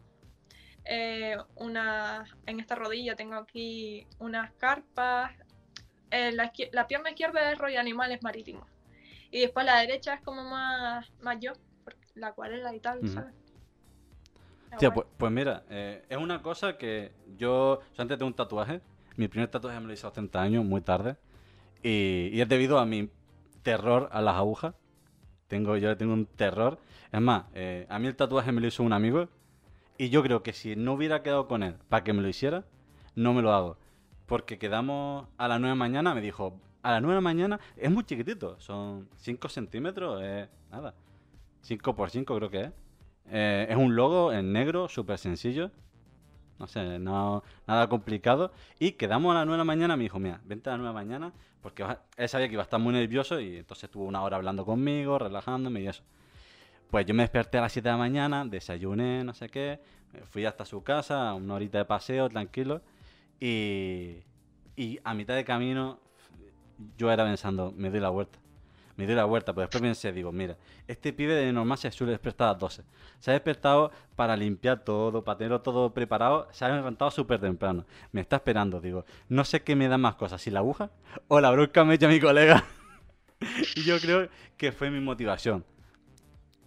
Eh, 0.85 1.37
una, 1.55 2.25
en 2.45 2.59
esta 2.59 2.73
rodilla 2.75 3.15
tengo 3.15 3.35
aquí 3.35 4.07
unas 4.19 4.51
carpas. 4.53 5.31
Eh, 6.09 6.31
la, 6.31 6.51
la, 6.71 6.87
pierna 6.87 7.09
izquierda 7.09 7.51
es 7.51 7.59
rollo 7.59 7.79
animales 7.79 8.23
marítimos. 8.23 8.67
Y 9.31 9.41
después 9.41 9.65
la 9.65 9.79
derecha 9.79 10.15
es 10.15 10.21
como 10.21 10.43
más, 10.43 11.11
más 11.21 11.37
yo, 11.39 11.53
la 12.15 12.27
acuarela 12.27 12.73
y 12.75 12.79
tal, 12.79 13.07
¿sabes? 13.07 13.33
pues, 14.93 15.07
pues, 15.17 15.31
mira, 15.31 15.63
eh, 15.69 16.03
es 16.09 16.17
una 16.17 16.41
cosa 16.41 16.77
que 16.77 17.11
yo, 17.37 17.79
yo 17.95 18.01
antes 18.01 18.17
tengo 18.17 18.27
un 18.27 18.35
tatuaje, 18.35 18.81
mi 19.15 19.27
primer 19.27 19.49
tatuaje 19.49 19.79
me 19.79 19.87
lo 19.87 19.93
hice 19.93 20.05
a 20.07 20.11
30 20.11 20.41
años, 20.41 20.65
muy 20.65 20.81
tarde, 20.81 21.15
y, 21.83 22.39
es 22.39 22.47
debido 22.47 22.79
a 22.79 22.85
mi 22.85 23.09
terror 23.63 24.09
a 24.11 24.21
las 24.21 24.35
agujas. 24.35 24.75
Tengo, 25.47 25.77
yo 25.77 25.95
tengo 25.95 26.13
un 26.13 26.25
terror. 26.25 26.77
Es 27.11 27.21
más, 27.21 27.45
eh, 27.53 27.85
a 27.89 27.99
mí 27.99 28.07
el 28.07 28.15
tatuaje 28.15 28.51
me 28.51 28.59
lo 28.61 28.67
hizo 28.67 28.83
un 28.83 28.93
amigo, 28.93 29.29
y 29.97 30.09
yo 30.09 30.21
creo 30.21 30.43
que 30.43 30.53
si 30.53 30.75
no 30.75 30.93
hubiera 30.93 31.23
quedado 31.23 31.47
con 31.47 31.63
él 31.63 31.75
para 31.89 32.03
que 32.03 32.13
me 32.13 32.21
lo 32.21 32.27
hiciera, 32.27 32.65
no 33.15 33.33
me 33.33 33.41
lo 33.41 33.53
hago. 33.53 33.77
Porque 34.25 34.59
quedamos 34.59 35.27
a 35.37 35.47
las 35.47 35.59
9 35.59 35.71
de 35.71 35.75
la 35.75 35.75
mañana, 35.75 36.13
me 36.13 36.21
dijo, 36.21 36.59
a 36.87 36.91
las 36.91 37.01
9 37.01 37.15
de 37.15 37.17
la 37.17 37.21
mañana, 37.21 37.59
es 37.75 37.91
muy 37.91 38.05
chiquitito, 38.05 38.57
son 38.61 39.09
5 39.17 39.49
centímetros, 39.49 40.23
es 40.23 40.47
nada. 40.71 40.93
5 41.63 41.95
por 41.95 42.09
5 42.09 42.35
creo 42.37 42.49
que 42.49 42.61
es. 42.61 42.71
Eh, 43.29 43.67
es 43.69 43.75
un 43.75 43.93
logo 43.93 44.31
en 44.31 44.53
negro, 44.53 44.87
súper 44.87 45.17
sencillo. 45.17 45.69
No 46.57 46.65
sé, 46.65 46.97
nada 46.97 47.89
complicado. 47.89 48.53
Y 48.79 48.93
quedamos 48.93 49.31
a 49.31 49.39
las 49.39 49.45
9 49.45 49.55
de 49.55 49.57
la 49.57 49.63
mañana. 49.65 49.97
Me 49.97 50.03
dijo, 50.03 50.17
mira, 50.17 50.39
vente 50.45 50.69
a 50.69 50.73
las 50.73 50.79
9 50.79 50.87
de 50.87 50.93
la 50.93 51.05
mañana. 51.05 51.33
Porque 51.61 51.85
él 52.15 52.29
sabía 52.29 52.47
que 52.47 52.53
iba 52.53 52.61
a 52.61 52.63
estar 52.63 52.79
muy 52.79 52.93
nervioso 52.93 53.37
y 53.41 53.57
entonces 53.57 53.83
estuvo 53.83 54.05
una 54.05 54.21
hora 54.21 54.37
hablando 54.37 54.65
conmigo, 54.65 55.19
relajándome 55.19 55.81
y 55.81 55.87
eso. 55.87 56.03
Pues 56.89 57.05
yo 57.05 57.13
me 57.13 57.23
desperté 57.23 57.57
a 57.57 57.61
las 57.61 57.73
7 57.73 57.85
de 57.85 57.91
la 57.91 57.97
mañana, 57.97 58.45
desayuné, 58.45 59.25
no 59.25 59.33
sé 59.33 59.49
qué. 59.49 59.81
Fui 60.29 60.45
hasta 60.45 60.63
su 60.63 60.83
casa, 60.83 61.33
una 61.33 61.55
horita 61.55 61.79
de 61.79 61.85
paseo, 61.85 62.29
tranquilo. 62.29 62.81
Y, 63.41 64.23
y 64.77 64.99
a 65.03 65.13
mitad 65.13 65.35
de 65.35 65.43
camino 65.43 65.99
yo 66.97 67.11
era 67.11 67.23
pensando, 67.25 67.73
me 67.75 67.89
doy 67.89 67.99
la 67.99 68.09
vuelta 68.09 68.39
me 68.97 69.05
dio 69.05 69.15
la 69.15 69.25
vuelta, 69.25 69.53
pero 69.53 69.67
después 69.67 69.81
pensé, 69.81 70.11
digo, 70.11 70.31
mira, 70.31 70.57
este 70.87 71.13
pibe 71.13 71.35
de 71.35 71.53
normal 71.53 71.77
se 71.77 71.91
suele 71.91 72.11
despertar 72.11 72.49
a 72.49 72.51
las 72.53 72.59
12. 72.59 72.83
Se 73.19 73.29
ha 73.29 73.33
despertado 73.33 73.91
para 74.15 74.35
limpiar 74.35 74.83
todo, 74.83 75.23
para 75.23 75.37
tenerlo 75.37 75.61
todo 75.61 75.93
preparado, 75.93 76.47
se 76.51 76.65
ha 76.65 76.69
levantado 76.69 77.11
súper 77.11 77.39
temprano. 77.39 77.85
Me 78.11 78.21
está 78.21 78.37
esperando, 78.37 78.81
digo, 78.81 79.05
no 79.29 79.45
sé 79.45 79.61
qué 79.61 79.75
me 79.75 79.87
da 79.87 79.99
más 79.99 80.15
cosas, 80.15 80.41
si 80.41 80.49
la 80.49 80.59
aguja 80.59 80.89
o 81.27 81.39
la 81.39 81.51
brusca 81.51 81.85
me 81.85 81.93
echa 81.93 82.07
mi 82.07 82.19
colega. 82.19 82.65
y 83.75 83.83
yo 83.83 83.99
creo 83.99 84.29
que 84.57 84.71
fue 84.71 84.89
mi 84.89 84.99
motivación. 84.99 85.63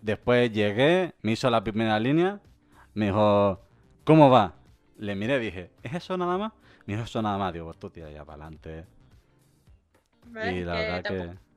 Después 0.01 0.53
llegué, 0.53 1.15
me 1.23 1.33
hizo 1.33 1.51
la 1.51 1.65
primera 1.65 1.99
línea, 1.99 2.41
me 2.95 3.07
dijo, 3.07 3.61
¿cómo 4.05 4.31
va? 4.31 4.55
Le 4.99 5.17
miré 5.17 5.39
y 5.39 5.41
dije, 5.41 5.71
¿es 5.83 5.95
eso 5.95 6.17
nada 6.17 6.39
más? 6.39 6.53
Me 6.87 6.95
dijo 6.95 7.05
eso 7.05 7.21
nada 7.21 7.37
más, 7.39 7.53
digo, 7.53 7.67
pues 7.67 7.79
tú 7.79 7.91
tira 7.91 8.09
ya 8.09 8.25
para 8.25 8.45
adelante. 8.45 8.85
Y 10.53 10.65
la 10.65 10.73
verdad 10.73 11.03
que... 11.03 11.51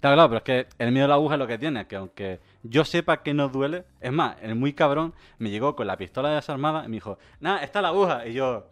Claro, 0.00 0.28
pero 0.28 0.36
es 0.38 0.42
que 0.44 0.66
el 0.78 0.92
miedo 0.92 1.06
a 1.06 1.08
la 1.08 1.14
aguja 1.14 1.34
es 1.34 1.38
lo 1.38 1.46
que 1.46 1.58
tiene, 1.58 1.86
que 1.86 1.96
aunque 1.96 2.40
yo 2.62 2.84
sepa 2.84 3.22
que 3.22 3.34
no 3.34 3.48
duele, 3.48 3.84
es 4.00 4.12
más, 4.12 4.36
el 4.40 4.54
muy 4.54 4.72
cabrón 4.72 5.14
me 5.38 5.50
llegó 5.50 5.74
con 5.74 5.86
la 5.86 5.96
pistola 5.96 6.30
desarmada 6.30 6.84
y 6.84 6.88
me 6.88 6.96
dijo, 6.96 7.18
nada, 7.40 7.62
está 7.62 7.82
la 7.82 7.88
aguja. 7.88 8.26
Y 8.26 8.34
yo... 8.34 8.70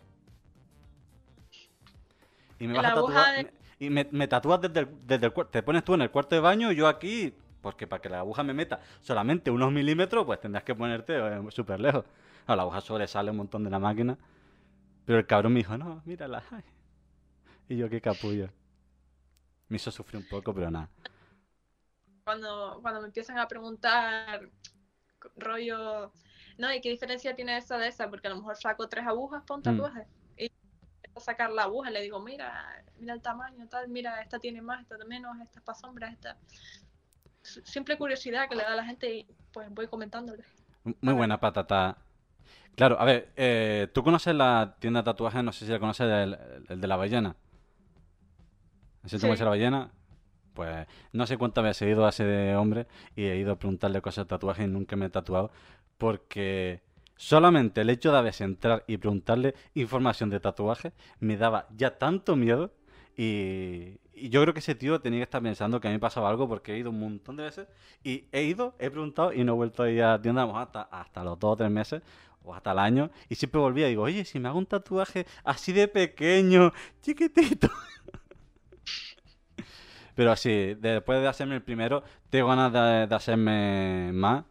Y 2.58 2.68
me 2.68 2.74
vas 2.74 2.86
a 2.86 2.94
tatuar. 2.94 3.52
Y 3.78 3.90
me, 3.90 4.06
me, 4.12 4.28
tatúas 4.28 4.60
desde 4.60 4.80
el, 4.80 4.88
desde 5.06 5.26
el 5.26 5.32
cuarto. 5.32 5.50
Te 5.50 5.62
pones 5.62 5.84
tú 5.84 5.94
en 5.94 6.02
el 6.02 6.10
cuarto 6.10 6.36
de 6.36 6.40
baño 6.40 6.70
y 6.70 6.76
yo 6.76 6.86
aquí. 6.86 7.34
Porque 7.60 7.86
para 7.86 8.00
que 8.00 8.08
la 8.08 8.18
aguja 8.18 8.42
me 8.42 8.54
meta 8.54 8.80
solamente 9.00 9.50
unos 9.50 9.72
milímetros, 9.72 10.24
pues 10.24 10.40
tendrás 10.40 10.64
que 10.64 10.74
ponerte 10.74 11.16
eh, 11.16 11.40
súper 11.48 11.80
lejos. 11.80 12.04
La 12.46 12.54
aguja 12.54 12.80
sobresale 12.80 13.30
un 13.30 13.38
montón 13.38 13.64
de 13.64 13.70
la 13.70 13.78
máquina. 13.78 14.16
Pero 15.04 15.18
el 15.18 15.26
cabrón 15.26 15.54
me 15.54 15.60
dijo, 15.60 15.76
no, 15.76 16.02
mírala. 16.04 16.42
Y 17.68 17.76
yo, 17.76 17.88
qué 17.88 18.00
capullo. 18.00 18.50
Me 19.74 19.78
hizo 19.78 19.90
sufrir 19.90 20.22
un 20.22 20.28
poco, 20.28 20.54
pero 20.54 20.70
nada. 20.70 20.88
Cuando, 22.22 22.78
cuando 22.80 23.00
me 23.00 23.08
empiezan 23.08 23.38
a 23.38 23.48
preguntar, 23.48 24.48
rollo, 25.34 26.12
no, 26.58 26.72
¿y 26.72 26.80
qué 26.80 26.90
diferencia 26.90 27.34
tiene 27.34 27.56
esa 27.58 27.76
de 27.76 27.88
esa? 27.88 28.08
Porque 28.08 28.28
a 28.28 28.30
lo 28.30 28.36
mejor 28.36 28.54
saco 28.54 28.88
tres 28.88 29.04
agujas 29.04 29.42
para 29.42 29.56
un 29.56 29.60
mm. 29.62 29.64
tatuaje. 29.64 30.06
Y 30.36 30.52
a 31.12 31.18
sacar 31.18 31.50
la 31.50 31.64
aguja, 31.64 31.90
le 31.90 32.02
digo, 32.02 32.20
mira, 32.20 32.84
mira 33.00 33.14
el 33.14 33.20
tamaño, 33.20 33.66
tal, 33.68 33.88
mira, 33.88 34.22
esta 34.22 34.38
tiene 34.38 34.62
más, 34.62 34.80
esta 34.80 34.96
menos, 35.06 35.36
esta 35.42 35.58
es 35.58 35.64
para 35.64 35.76
sombras, 35.76 36.12
esta. 36.12 36.36
Simple 37.42 37.98
curiosidad 37.98 38.48
que 38.48 38.54
le 38.54 38.62
da 38.62 38.74
a 38.74 38.76
la 38.76 38.84
gente 38.84 39.12
y 39.12 39.26
pues 39.52 39.68
voy 39.70 39.88
comentándole. 39.88 40.44
Muy 41.00 41.14
buena 41.14 41.40
patata. 41.40 41.98
Claro, 42.76 43.00
a 43.00 43.04
ver, 43.04 43.32
eh, 43.34 43.88
¿tú 43.92 44.04
conoces 44.04 44.36
la 44.36 44.76
tienda 44.78 45.00
de 45.00 45.06
tatuajes? 45.06 45.42
No 45.42 45.50
sé 45.50 45.66
si 45.66 45.72
la 45.72 45.80
conoces, 45.80 46.06
el, 46.06 46.38
el 46.68 46.80
de 46.80 46.86
la 46.86 46.94
ballena. 46.94 47.34
¿Es 49.04 49.20
sí. 49.20 49.26
la 49.26 49.48
ballena? 49.48 49.90
Pues 50.54 50.86
no 51.12 51.26
sé 51.26 51.36
cuántas 51.36 51.64
veces 51.64 51.82
he 51.82 51.90
ido 51.90 52.06
a 52.06 52.10
ese 52.10 52.54
hombre 52.56 52.86
y 53.16 53.24
he 53.24 53.36
ido 53.36 53.52
a 53.52 53.58
preguntarle 53.58 54.00
cosas 54.00 54.26
de 54.26 54.28
tatuaje 54.28 54.64
y 54.64 54.68
nunca 54.68 54.96
me 54.96 55.06
he 55.06 55.10
tatuado 55.10 55.50
porque 55.98 56.80
solamente 57.16 57.80
el 57.80 57.90
hecho 57.90 58.12
de 58.12 58.28
a 58.28 58.44
entrar 58.44 58.84
y 58.86 58.96
preguntarle 58.96 59.54
información 59.74 60.30
de 60.30 60.40
tatuaje 60.40 60.92
me 61.20 61.36
daba 61.36 61.66
ya 61.76 61.98
tanto 61.98 62.36
miedo 62.36 62.72
y, 63.16 63.98
yo 64.16 64.42
creo 64.42 64.54
que 64.54 64.60
ese 64.60 64.76
tío 64.76 65.00
tenía 65.00 65.18
que 65.18 65.24
estar 65.24 65.42
pensando 65.42 65.80
que 65.80 65.88
a 65.88 65.90
mí 65.90 65.98
pasaba 65.98 66.28
algo 66.28 66.48
porque 66.48 66.72
he 66.72 66.78
ido 66.78 66.90
un 66.90 67.00
montón 67.00 67.36
de 67.36 67.42
veces 67.42 67.66
y 68.04 68.26
he 68.30 68.44
ido, 68.44 68.76
he 68.78 68.88
preguntado 68.88 69.32
y 69.32 69.42
no 69.42 69.54
he 69.54 69.56
vuelto 69.56 69.82
a 69.82 69.90
ir 69.90 70.04
a 70.04 70.22
tienda 70.22 70.44
hasta, 70.44 70.82
hasta 70.82 71.24
los 71.24 71.38
dos 71.40 71.54
o 71.54 71.56
tres 71.56 71.70
meses 71.70 72.00
o 72.44 72.54
hasta 72.54 72.70
el 72.70 72.78
año 72.78 73.10
y 73.28 73.34
siempre 73.34 73.60
volvía 73.60 73.86
y 73.86 73.90
digo, 73.90 74.04
oye, 74.04 74.24
si 74.24 74.38
me 74.38 74.48
hago 74.48 74.58
un 74.58 74.66
tatuaje 74.66 75.26
así 75.42 75.72
de 75.72 75.88
pequeño, 75.88 76.72
chiquitito. 77.02 77.68
Pero 80.14 80.30
así, 80.32 80.74
después 80.74 81.20
de 81.20 81.28
hacerme 81.28 81.56
el 81.56 81.62
primero, 81.62 82.02
tengo 82.30 82.48
ganas 82.48 82.72
de, 82.72 83.14
hacerme 83.14 84.12
más. 84.12 84.44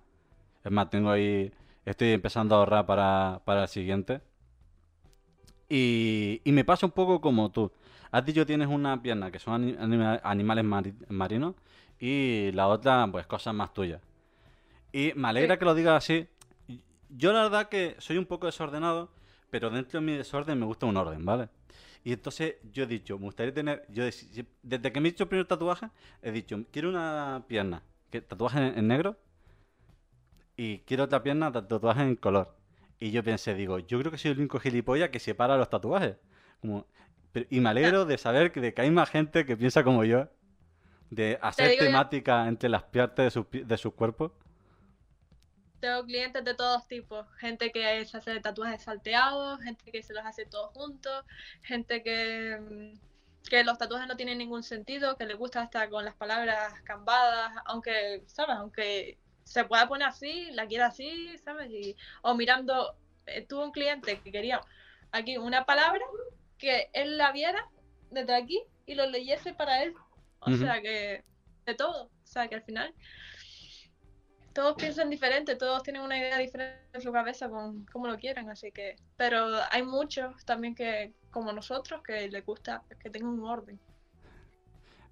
Es 0.63 0.71
más, 0.71 0.89
tengo 0.89 1.09
ahí. 1.11 1.51
Estoy 1.85 2.09
empezando 2.09 2.55
a 2.55 2.59
ahorrar 2.59 2.85
para, 2.85 3.61
el 3.61 3.67
siguiente. 3.67 4.21
Y, 5.69 6.41
me 6.45 6.65
pasa 6.65 6.85
un 6.85 6.91
poco 6.91 7.21
como 7.21 7.51
tú. 7.51 7.71
A 8.11 8.23
ti 8.23 8.33
yo 8.33 8.45
tienes 8.45 8.67
una 8.67 9.01
pierna 9.01 9.31
que 9.31 9.39
son 9.39 9.75
animales 10.23 10.65
marinos 11.09 11.55
y 11.99 12.51
la 12.53 12.67
otra, 12.67 13.07
pues 13.11 13.25
cosas 13.25 13.55
más 13.55 13.73
tuyas. 13.73 14.01
Y 14.91 15.13
me 15.15 15.29
alegra 15.29 15.57
que 15.57 15.65
lo 15.65 15.73
digas 15.73 16.03
así. 16.03 16.27
Yo 17.09 17.33
la 17.33 17.43
verdad 17.43 17.69
que 17.69 17.95
soy 17.99 18.17
un 18.17 18.25
poco 18.25 18.45
desordenado, 18.45 19.09
pero 19.49 19.69
dentro 19.69 19.99
de 19.99 20.05
mi 20.05 20.13
desorden 20.13 20.59
me 20.59 20.65
gusta 20.65 20.85
un 20.85 20.97
orden, 20.97 21.25
¿vale? 21.25 21.49
Y 22.03 22.13
entonces 22.13 22.55
yo 22.71 22.83
he 22.83 22.87
dicho, 22.87 23.17
me 23.17 23.25
gustaría 23.25 23.53
tener, 23.53 23.85
yo 23.89 24.03
desde 24.61 24.91
que 24.91 24.99
me 24.99 25.07
he 25.07 25.11
hecho 25.11 25.23
el 25.23 25.29
primer 25.29 25.47
tatuaje, 25.47 25.89
he 26.21 26.31
dicho, 26.31 26.61
quiero 26.71 26.89
una 26.89 27.45
pierna, 27.47 27.81
que 28.09 28.21
tatuaje 28.21 28.59
en, 28.59 28.87
negro, 28.87 29.17
y 30.57 30.79
quiero 30.79 31.05
otra 31.05 31.23
pierna, 31.23 31.51
tatuaje 31.51 32.01
en 32.01 32.15
color. 32.15 32.55
Y 32.99 33.11
yo 33.11 33.23
pensé, 33.23 33.55
digo, 33.55 33.79
yo 33.79 33.99
creo 33.99 34.11
que 34.11 34.17
soy 34.17 34.31
el 34.31 34.39
único 34.39 34.59
gilipollas 34.59 35.09
que 35.09 35.19
separa 35.19 35.57
los 35.57 35.69
tatuajes. 35.69 36.17
Como, 36.59 36.85
y 37.49 37.59
me 37.61 37.69
alegro 37.69 38.05
de 38.05 38.17
saber 38.17 38.51
que, 38.51 38.59
de 38.59 38.73
que 38.73 38.81
hay 38.81 38.91
más 38.91 39.09
gente 39.09 39.45
que 39.45 39.55
piensa 39.55 39.83
como 39.83 40.03
yo, 40.03 40.27
de 41.09 41.39
hacer 41.41 41.77
temática 41.77 42.47
entre 42.47 42.69
las 42.69 42.83
partes 42.83 43.25
de 43.25 43.31
su, 43.31 43.47
de 43.51 43.77
su 43.77 43.91
cuerpo 43.91 44.33
tengo 45.83 46.05
clientes 46.05 46.45
de 46.45 46.53
todos 46.53 46.87
tipos, 46.87 47.27
gente 47.39 47.69
que 47.73 48.05
se 48.05 48.15
hace 48.15 48.39
tatuajes 48.39 48.83
salteados, 48.83 49.59
gente 49.59 49.91
que 49.91 50.01
se 50.01 50.13
los 50.13 50.25
hace 50.25 50.45
todos 50.45 50.71
juntos, 50.71 51.25
gente 51.61 52.01
que, 52.01 52.57
mm, 52.57 53.49
que 53.49 53.65
los 53.65 53.77
tatuajes 53.77 54.07
no 54.07 54.15
tienen 54.15 54.37
ningún 54.37 54.63
sentido, 54.63 55.17
que 55.17 55.25
le 55.25 55.33
gusta 55.33 55.61
estar 55.61 55.89
con 55.89 56.05
las 56.05 56.15
palabras 56.15 56.73
cambadas, 56.85 57.51
aunque, 57.65 58.23
¿sabes? 58.27 58.55
Aunque 58.55 59.17
se 59.43 59.65
pueda 59.65 59.89
poner 59.89 60.07
así, 60.07 60.51
la 60.51 60.67
quiera 60.67 60.85
así, 60.85 61.37
¿sabes? 61.43 61.69
Y, 61.69 61.97
o 62.21 62.33
mirando, 62.33 62.95
eh, 63.25 63.45
tuve 63.45 63.65
un 63.65 63.73
cliente 63.73 64.21
que 64.21 64.31
quería 64.31 64.61
aquí 65.11 65.37
una 65.37 65.65
palabra 65.65 66.05
que 66.57 66.89
él 66.93 67.17
la 67.17 67.33
viera 67.33 67.67
desde 68.09 68.33
aquí 68.33 68.63
y 68.85 68.95
lo 68.95 69.05
leyese 69.07 69.53
para 69.53 69.83
él. 69.83 69.93
O 70.39 70.55
sea 70.55 70.81
que 70.81 71.25
de 71.65 71.75
todo. 71.75 72.05
O 72.05 72.27
sea 72.27 72.47
que 72.47 72.55
al 72.55 72.63
final 72.63 72.93
todos 74.53 74.75
piensan 74.75 75.09
diferente, 75.09 75.55
todos 75.55 75.83
tienen 75.83 76.01
una 76.01 76.17
idea 76.17 76.37
diferente 76.37 76.79
en 76.93 77.01
su 77.01 77.11
cabeza 77.11 77.49
con 77.49 77.85
cómo 77.91 78.07
lo 78.07 78.17
quieren, 78.17 78.49
así 78.49 78.71
que, 78.71 78.95
pero 79.17 79.47
hay 79.71 79.83
muchos 79.83 80.45
también 80.45 80.75
que, 80.75 81.13
como 81.31 81.51
nosotros, 81.51 82.01
que 82.03 82.29
les 82.29 82.45
gusta 82.45 82.83
que 82.99 83.09
tengan 83.09 83.31
un 83.31 83.45
orden. 83.45 83.79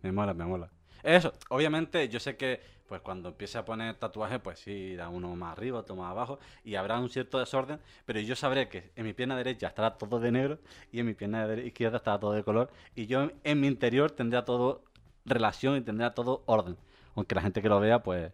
Me 0.02 0.12
mola, 0.12 0.34
me 0.34 0.46
mola. 0.46 0.70
Eso, 1.04 1.34
obviamente 1.50 2.08
yo 2.10 2.20
sé 2.20 2.38
que 2.38 2.82
pues 2.92 3.02
cuando 3.02 3.30
empiece 3.30 3.58
a 3.58 3.64
poner 3.64 3.96
tatuajes, 3.96 4.40
pues 4.42 4.60
sí, 4.60 4.96
da 4.98 5.08
uno 5.08 5.34
más 5.38 5.54
arriba, 5.54 5.80
otro 5.80 5.96
más 5.96 6.12
abajo, 6.12 6.40
y 6.66 6.76
habrá 6.76 7.00
un 7.00 7.10
cierto 7.10 7.40
desorden, 7.40 7.80
pero 8.06 8.20
yo 8.20 8.36
sabré 8.36 8.68
que 8.68 8.92
en 8.98 9.06
mi 9.06 9.14
pierna 9.14 9.38
derecha 9.38 9.68
estará 9.68 9.98
todo 9.98 10.20
de 10.20 10.30
negro 10.30 10.60
y 10.92 11.00
en 11.00 11.06
mi 11.06 11.14
pierna 11.14 11.54
izquierda 11.54 11.98
estará 11.98 12.20
todo 12.20 12.34
de 12.34 12.44
color, 12.44 12.70
y 12.94 13.06
yo 13.08 13.30
en 13.46 13.62
mi 13.62 13.68
interior 13.68 14.12
tendrá 14.12 14.44
todo 14.44 14.84
relación 15.24 15.78
y 15.78 15.82
tendrá 15.82 16.14
todo 16.14 16.44
orden. 16.48 16.76
Aunque 17.16 17.34
la 17.34 17.42
gente 17.42 17.62
que 17.62 17.70
lo 17.70 17.80
vea, 17.80 18.04
pues 18.04 18.34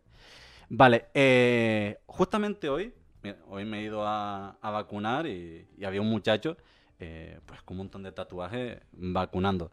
Vale, 0.69 1.05
eh, 1.13 1.99
justamente 2.07 2.67
hoy, 2.67 2.93
hoy 3.47 3.63
me 3.63 3.79
he 3.79 3.83
ido 3.83 4.05
a, 4.05 4.57
vacunar 4.61 5.25
y, 5.25 5.65
había 5.85 6.01
un 6.01 6.09
muchacho 6.09 6.57
eh, 6.99 7.39
pues 7.45 7.61
con 7.61 7.75
un 7.75 7.85
montón 7.85 8.03
de 8.03 8.11
tatuajes 8.11 8.79
vacunando. 8.91 9.71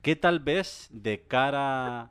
¿Qué 0.00 0.16
tal 0.16 0.40
vez 0.40 0.88
de 0.90 1.22
cara 1.26 2.10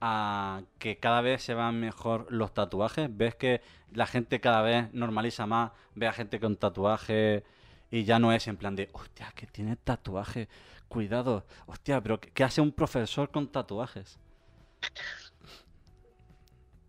a 0.00 0.62
que 0.78 0.98
cada 0.98 1.20
vez 1.20 1.42
se 1.42 1.52
van 1.54 1.78
mejor 1.78 2.26
los 2.30 2.54
tatuajes? 2.54 3.14
¿Ves 3.14 3.34
que 3.34 3.60
la 3.92 4.06
gente 4.06 4.40
cada 4.40 4.62
vez 4.62 4.92
normaliza 4.94 5.46
más? 5.46 5.72
Ve 5.94 6.06
a 6.06 6.12
gente 6.12 6.40
con 6.40 6.56
tatuajes 6.56 7.42
y 7.90 8.04
ya 8.04 8.18
no 8.18 8.32
es 8.32 8.48
en 8.48 8.56
plan 8.56 8.76
de, 8.76 8.88
hostia, 8.92 9.30
que 9.34 9.46
tiene 9.46 9.76
tatuajes, 9.76 10.48
cuidado, 10.88 11.44
hostia, 11.66 12.00
pero 12.00 12.18
¿qué 12.18 12.44
hace 12.44 12.62
un 12.62 12.72
profesor 12.72 13.30
con 13.30 13.46
tatuajes? 13.48 14.18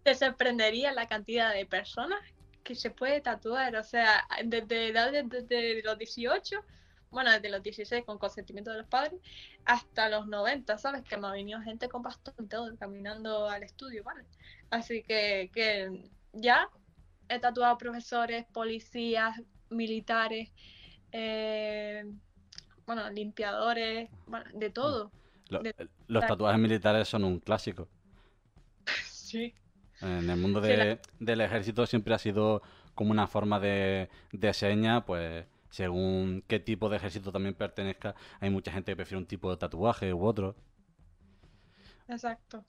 Te 0.09 0.15
sorprendería 0.15 0.91
la 0.91 1.07
cantidad 1.07 1.53
de 1.53 1.67
personas 1.67 2.19
que 2.63 2.73
se 2.73 2.89
puede 2.89 3.21
tatuar. 3.21 3.75
O 3.75 3.83
sea, 3.83 4.27
desde 4.43 4.91
desde 4.91 5.83
los 5.83 5.97
18, 5.99 6.57
bueno, 7.11 7.31
desde 7.31 7.49
los 7.49 7.61
16 7.61 8.05
con 8.05 8.17
consentimiento 8.17 8.71
de 8.71 8.79
los 8.79 8.87
padres, 8.87 9.19
hasta 9.65 10.09
los 10.09 10.25
90, 10.25 10.79
¿sabes? 10.79 11.03
Que 11.03 11.15
me 11.15 11.27
ha 11.27 11.31
venido 11.31 11.61
gente 11.61 11.89
con 11.89 12.01
bastón 12.01 12.49
todo 12.49 12.75
caminando 12.77 13.47
al 13.47 13.61
estudio, 13.61 14.03
¿vale? 14.03 14.23
Así 14.71 15.03
que, 15.03 15.51
que 15.53 16.09
ya 16.33 16.67
he 17.27 17.37
tatuado 17.37 17.77
profesores, 17.77 18.45
policías, 18.51 19.39
militares, 19.69 20.49
eh, 21.11 22.03
bueno, 22.87 23.07
limpiadores, 23.11 24.09
bueno, 24.25 24.45
de 24.55 24.71
todo. 24.71 25.11
los 26.07 26.25
tatuajes 26.25 26.59
militares 26.59 27.07
son 27.07 27.25
un 27.25 27.39
clásico. 27.39 27.87
sí. 29.05 29.53
En 30.01 30.29
el 30.29 30.37
mundo 30.37 30.61
del 30.61 31.41
ejército 31.41 31.85
siempre 31.85 32.13
ha 32.13 32.19
sido 32.19 32.61
como 32.95 33.11
una 33.11 33.27
forma 33.27 33.59
de, 33.59 34.09
de 34.31 34.53
seña, 34.53 35.05
pues 35.05 35.45
según 35.69 36.43
qué 36.47 36.59
tipo 36.59 36.89
de 36.89 36.97
ejército 36.97 37.31
también 37.31 37.53
pertenezca, 37.53 38.15
hay 38.39 38.49
mucha 38.49 38.71
gente 38.71 38.91
que 38.91 38.95
prefiere 38.95 39.19
un 39.19 39.27
tipo 39.27 39.49
de 39.51 39.57
tatuaje 39.57 40.13
u 40.13 40.25
otro. 40.25 40.55
Exacto. 42.07 42.63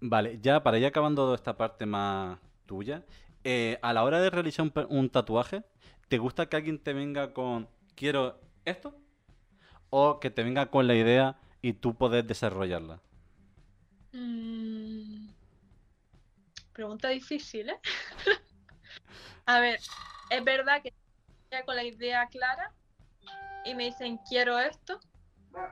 Vale, 0.00 0.38
ya 0.42 0.62
para 0.62 0.78
ir 0.78 0.86
acabando 0.86 1.34
esta 1.34 1.56
parte 1.56 1.86
más 1.86 2.38
tuya, 2.66 3.04
eh, 3.44 3.78
a 3.82 3.92
la 3.92 4.02
hora 4.02 4.20
de 4.20 4.30
realizar 4.30 4.68
un, 4.88 5.10
tatuaje, 5.10 5.62
¿te 6.08 6.18
gusta 6.18 6.46
que 6.46 6.56
alguien 6.56 6.78
te 6.78 6.92
venga 6.92 7.32
con 7.32 7.68
quiero 7.94 8.40
esto? 8.64 8.94
¿O 9.90 10.18
que 10.18 10.30
te 10.30 10.42
venga 10.42 10.66
con 10.66 10.86
la 10.86 10.94
idea 10.94 11.38
y 11.60 11.74
tú 11.74 11.94
poder 11.94 12.24
desarrollarla? 12.24 13.00
Mm, 14.12 15.11
Pregunta 16.72 17.08
difícil, 17.08 17.70
¿eh? 17.70 17.80
a 19.46 19.60
ver, 19.60 19.80
es 20.28 20.44
verdad 20.44 20.82
que 20.82 20.92
ya 21.50 21.64
con 21.64 21.76
la 21.76 21.84
idea 21.84 22.26
clara 22.28 22.72
y 23.64 23.74
me 23.74 23.84
dicen 23.84 24.18
quiero 24.28 24.58
esto, 24.58 25.00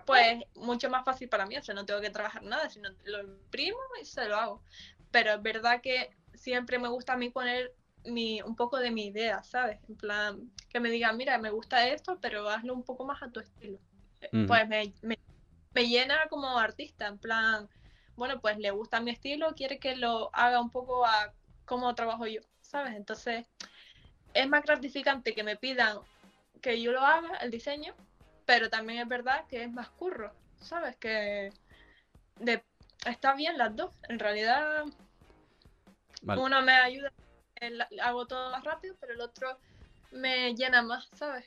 pues 0.07 0.43
mucho 0.55 0.91
más 0.91 1.05
fácil 1.05 1.29
para 1.29 1.47
mí, 1.47 1.57
o 1.57 1.63
sea, 1.63 1.75
no 1.75 1.87
tengo 1.87 2.01
que 2.01 2.11
trabajar 2.11 2.43
nada, 2.43 2.69
sino 2.69 2.91
lo 3.05 3.23
imprimo 3.23 3.79
y 4.01 4.05
se 4.05 4.29
lo 4.29 4.37
hago. 4.37 4.63
Pero 5.11 5.33
es 5.33 5.43
verdad 5.43 5.81
que 5.81 6.11
siempre 6.35 6.79
me 6.79 6.89
gusta 6.89 7.15
a 7.15 7.17
mí 7.17 7.31
poner 7.31 7.75
mi, 8.05 8.41
un 8.43 8.55
poco 8.55 8.79
de 8.79 8.91
mi 8.91 9.07
idea, 9.07 9.43
¿sabes? 9.43 9.79
En 9.89 9.97
plan, 9.97 10.53
que 10.69 10.81
me 10.81 10.91
digan, 10.91 11.17
mira, 11.17 11.39
me 11.39 11.51
gusta 11.51 11.89
esto, 11.89 12.19
pero 12.21 12.49
hazlo 12.49 12.75
un 12.75 12.85
poco 12.85 13.05
más 13.05 13.23
a 13.23 13.31
tu 13.31 13.41
estilo. 13.41 13.79
Pues 14.47 14.69
me, 14.69 14.93
me 15.73 15.89
llena 15.89 16.27
como 16.29 16.59
artista, 16.59 17.07
en 17.07 17.19
plan, 17.19 17.69
bueno, 18.21 18.39
pues 18.39 18.59
le 18.59 18.71
gusta 18.71 19.01
mi 19.01 19.13
estilo, 19.13 19.55
quiere 19.55 19.79
que 19.79 19.97
lo 19.97 20.29
haga 20.35 20.61
un 20.61 20.69
poco 20.69 21.07
a 21.07 21.33
cómo 21.65 21.95
trabajo 21.95 22.27
yo, 22.27 22.43
¿sabes? 22.61 22.95
Entonces, 22.95 23.47
es 24.35 24.47
más 24.47 24.63
gratificante 24.63 25.35
que 25.35 25.43
me 25.43 25.57
pidan 25.57 26.01
que 26.61 26.83
yo 26.83 26.93
lo 26.93 27.01
haga, 27.01 27.39
el 27.39 27.51
diseño, 27.51 27.95
pero 28.45 28.69
también 28.69 29.01
es 29.01 29.09
verdad 29.09 29.47
que 29.49 29.63
es 29.63 29.73
más 29.73 29.89
curro, 29.89 30.35
¿sabes? 30.61 30.97
Que 30.97 31.51
de, 32.41 32.63
está 33.07 33.35
bien 33.35 33.57
las 33.57 33.75
dos. 33.75 33.91
En 34.11 34.19
realidad, 34.19 34.85
uno 36.23 36.61
me 36.61 36.73
ayuda, 36.73 37.11
hago 38.03 38.27
todo 38.27 38.51
más 38.51 38.63
rápido, 38.65 38.97
pero 39.01 39.15
el 39.15 39.23
otro 39.23 39.57
me 40.11 40.55
llena 40.55 40.83
más, 40.83 41.09
¿sabes? 41.15 41.47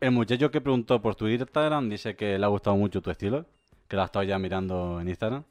El 0.00 0.12
muchacho 0.12 0.50
que 0.50 0.62
preguntó 0.62 1.02
por 1.02 1.16
tu 1.16 1.28
Instagram 1.28 1.90
dice 1.90 2.16
que 2.16 2.38
le 2.38 2.46
ha 2.46 2.48
gustado 2.48 2.76
mucho 2.76 3.02
tu 3.02 3.10
estilo, 3.10 3.44
que 3.88 3.96
la 3.96 4.04
ha 4.04 4.06
estado 4.06 4.22
ya 4.22 4.38
mirando 4.38 5.02
en 5.02 5.08
Instagram. 5.08 5.44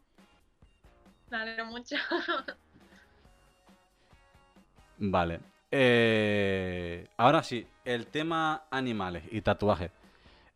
Me 1.29 1.63
mucho. 1.63 1.95
vale. 4.97 5.39
Eh, 5.71 7.07
ahora 7.17 7.43
sí, 7.43 7.67
el 7.83 8.07
tema 8.07 8.63
animales 8.69 9.23
y 9.31 9.41
tatuajes. 9.41 9.91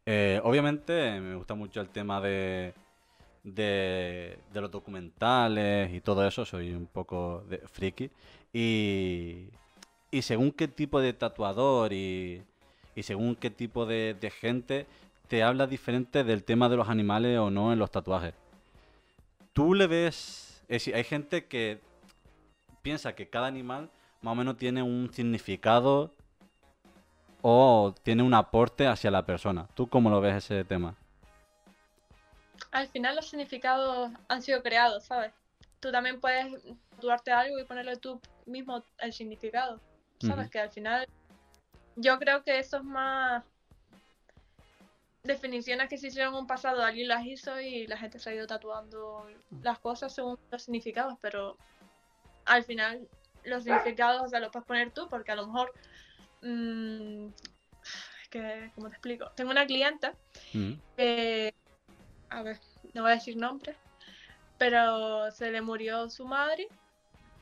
Eh, 0.05 0.39
obviamente 0.43 1.19
me 1.19 1.36
gusta 1.36 1.55
mucho 1.55 1.82
el 1.82 1.89
tema 1.89 2.21
de, 2.21 2.73
de, 3.43 4.39
los 4.53 4.71
documentales 4.71 5.93
y 5.93 6.01
todo 6.01 6.25
eso, 6.27 6.45
soy 6.45 6.71
un 6.71 6.88
poco 6.88 7.43
de 7.49 7.60
friki. 7.60 8.10
Y, 8.53 9.49
y 10.12 10.21
según 10.21 10.51
qué 10.51 10.67
tipo 10.67 10.99
de 11.01 11.13
tatuador 11.13 11.93
y, 11.93 12.41
y 12.95 13.03
según 13.03 13.36
qué 13.36 13.49
tipo 13.49 13.86
de, 13.86 14.34
gente 14.39 14.86
te 15.27 15.43
habla 15.43 15.67
diferente 15.67 16.23
del 16.23 16.43
tema 16.43 16.69
de 16.69 16.77
los 16.77 16.89
animales 16.89 17.38
o 17.38 17.49
no 17.49 17.71
en 17.71 17.79
los 17.79 17.91
tatuajes. 17.91 18.34
Tú 19.53 19.73
le 19.73 19.88
ves... 19.88 20.48
Es 20.69 20.84
decir, 20.84 20.95
hay 20.95 21.03
gente 21.03 21.47
que 21.47 21.82
piensa 22.84 23.15
que 23.15 23.27
cada 23.27 23.47
animal 23.47 23.89
más 24.21 24.34
o 24.34 24.36
menos 24.36 24.55
tiene 24.55 24.84
un 24.84 25.12
significado 25.12 26.13
o 27.41 27.95
tiene 28.03 28.21
un 28.21 28.36
aporte 28.36 28.86
hacia 28.86 29.10
la 29.10 29.25
persona. 29.25 29.67
¿Tú 29.73 29.89
cómo 29.89 30.12
lo 30.12 30.21
ves 30.21 30.45
ese 30.45 30.63
tema? 30.63 30.95
Al 32.71 32.88
final 32.88 33.15
los 33.15 33.27
significados 33.27 34.12
han 34.27 34.41
sido 34.43 34.62
creados, 34.62 35.05
¿sabes? 35.05 35.34
Tú 35.79 35.91
también 35.91 36.19
puedes 36.19 36.45
tatuarte 36.91 37.32
algo 37.32 37.58
y 37.58 37.63
ponerle 37.63 37.97
tú 37.97 38.21
mismo 38.45 38.84
el 38.99 39.12
significado, 39.12 39.82
¿sabes? 40.19 40.51
Que 40.51 40.60
al 40.60 40.69
final 40.69 41.08
yo 41.95 42.19
creo 42.19 42.43
que 42.43 42.60
eso 42.60 42.77
es 42.77 42.84
más 42.84 43.43
definiciones 45.23 45.89
que 45.89 45.97
se 45.97 46.08
hicieron 46.08 46.34
en 46.34 46.39
un 46.41 46.47
pasado, 46.47 46.84
alguien 46.84 47.08
las 47.08 47.25
hizo 47.25 47.60
y 47.60 47.88
la 47.88 47.97
gente 47.97 48.19
se 48.19 48.29
ha 48.29 48.36
ido 48.36 48.47
tatuando 48.47 49.27
las 49.62 49.79
cosas 49.79 50.13
según 50.13 50.39
los 50.51 50.63
significados, 50.63 51.17
pero 51.21 51.58
al 52.45 52.63
final 52.63 53.08
los 53.43 53.63
significados, 53.63 54.21
o 54.23 54.27
sea, 54.27 54.39
los 54.39 54.51
puedes 54.51 54.67
poner 54.67 54.91
tú, 54.91 55.08
porque 55.10 55.32
a 55.32 55.36
lo 55.36 55.47
mejor. 55.47 55.73
Mmm, 56.41 57.27
que, 58.29 58.71
¿Cómo 58.75 58.89
te 58.89 58.95
explico? 58.95 59.32
Tengo 59.36 59.51
una 59.51 59.65
clienta 59.65 60.13
mm. 60.53 60.73
que. 60.95 61.53
A 62.29 62.43
ver, 62.43 62.60
no 62.93 63.01
voy 63.01 63.12
a 63.12 63.15
decir 63.15 63.36
nombre, 63.36 63.75
pero 64.58 65.32
se 65.32 65.51
le 65.51 65.62
murió 65.62 66.10
su 66.10 66.25
madre 66.25 66.67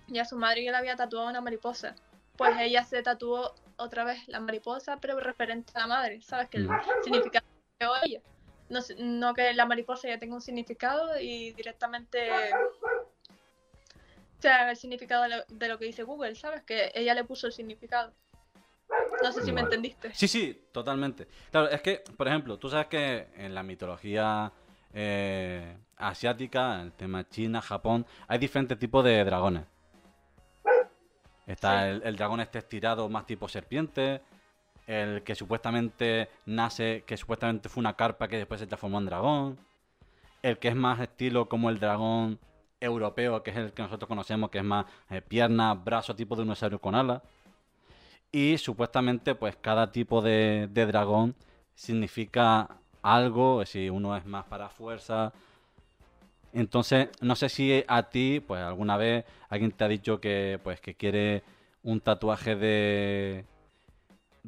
y 0.08 0.20
a 0.20 0.26
su 0.26 0.38
madre 0.38 0.63
ya 0.63 0.72
le 0.72 0.78
había 0.78 0.96
tatuado 0.96 1.28
una 1.28 1.42
mariposa. 1.42 1.94
Pues 2.38 2.56
ella 2.60 2.86
se 2.86 3.04
tatuó 3.04 3.54
otra 3.76 4.06
vez 4.06 4.26
la 4.28 4.40
mariposa, 4.40 4.98
pero 5.02 5.20
referente 5.20 5.74
a 5.76 5.82
la 5.82 5.88
madre, 5.88 6.22
¿sabes? 6.22 6.48
Que 6.50 6.58
el 6.58 6.70
mm. 6.70 6.80
significado 7.04 7.46
de 7.80 7.88
ella. 8.06 8.22
No, 8.70 8.80
no 8.98 9.34
que 9.34 9.54
la 9.54 9.66
mariposa 9.66 10.08
ya 10.08 10.20
tenga 10.20 10.36
un 10.36 10.42
significado 10.42 11.20
y 11.20 11.54
directamente 11.54 12.30
o 14.38 14.42
sea, 14.42 14.70
el 14.70 14.78
significado 14.78 15.26
de 15.48 15.68
lo, 15.68 15.80
que 15.80 15.86
dice 15.86 16.04
Google, 16.04 16.36
¿sabes? 16.36 16.62
Que 16.63 16.92
ella 16.94 17.16
le 17.16 17.24
puso 17.24 17.48
el 17.48 17.54
significado. 17.54 18.13
No 19.24 19.32
sé 19.32 19.44
si 19.44 19.52
me 19.52 19.62
entendiste. 19.62 20.13
Sí, 20.13 20.28
sí, 20.28 20.62
totalmente. 20.72 21.28
Claro, 21.50 21.70
es 21.70 21.82
que, 21.82 22.04
por 22.16 22.28
ejemplo, 22.28 22.58
tú 22.60 22.70
sabes 22.70 22.86
que 22.86 23.30
en 23.36 23.56
la 23.56 23.63
mitología 23.63 24.52
eh, 24.94 25.76
asiática, 25.98 26.76
en 26.76 26.82
el 26.82 26.92
tema 26.94 27.28
China, 27.28 27.62
Japón, 27.63 28.06
hay 28.28 28.38
diferentes 28.38 28.78
tipos 28.78 29.04
de 29.04 29.24
dragones. 29.24 29.63
Está 31.48 31.90
el, 31.90 32.16
dragón 32.16 32.40
este 32.42 32.60
estirado 32.60 33.10
más 33.10 33.26
tipo 33.26 33.48
serpiente, 33.48 34.22
el 34.88 35.21
que 35.23 35.36
supuestamente 35.36 36.30
nace, 36.45 37.04
que 37.06 37.17
supuestamente 37.17 37.69
fue 37.69 37.82
una 37.82 37.95
carpa 37.95 38.28
que 38.28 38.38
después 38.38 38.60
se 38.60 38.67
transformó 38.67 39.00
en 39.00 39.06
dragón, 39.06 39.60
el 40.41 40.58
que 40.58 40.69
es 40.69 40.76
más 40.76 41.00
estilo 41.02 41.50
como 41.50 41.69
el 41.69 41.80
dragón 41.80 42.39
europeo, 42.80 43.43
que 43.43 43.52
es 43.52 43.58
el 43.58 43.73
que 43.73 43.82
nosotros 43.84 44.08
conocemos, 44.08 44.50
que 44.50 44.60
es 44.60 44.63
más 44.63 44.86
eh, 45.10 45.21
pierna, 45.21 45.73
brazo, 45.73 46.15
tipo 46.15 46.36
de 46.36 46.43
dinosaurio 46.43 46.80
con 46.80 46.95
alas. 46.95 47.21
Y 48.32 48.58
supuestamente, 48.58 49.36
pues 49.36 49.56
cada 49.58 49.91
tipo 49.91 50.21
de, 50.21 50.67
dragón 50.73 51.36
significa 51.76 52.69
algo, 53.02 53.65
si 53.65 53.89
uno 53.89 54.15
es 54.15 54.26
más 54.26 54.45
para 54.45 54.69
fuerza. 54.69 55.34
Entonces, 56.54 57.10
no 57.21 57.36
sé 57.36 57.50
si 57.50 57.84
a 57.88 58.04
ti, 58.04 58.39
pues 58.45 58.62
alguna 58.62 58.97
vez 58.97 59.26
alguien 59.50 59.71
te 59.71 59.84
ha 59.84 59.88
dicho 59.88 60.19
que, 60.21 60.60
pues, 60.63 60.82
que 60.82 60.95
quiere 60.95 61.43
un 61.84 62.02
tatuaje 62.02 62.56
de, 62.56 63.45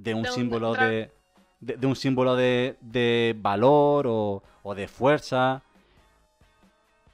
de 0.03 0.13
un 0.13 0.25
símbolo 0.25 0.73
de, 0.73 1.11
de, 1.59 1.87
un 1.87 1.95
símbolo 1.95 2.35
de, 2.35 2.77
de 2.81 3.35
valor 3.37 4.07
o, 4.07 4.43
o 4.63 4.75
de 4.75 4.87
fuerza 4.87 5.61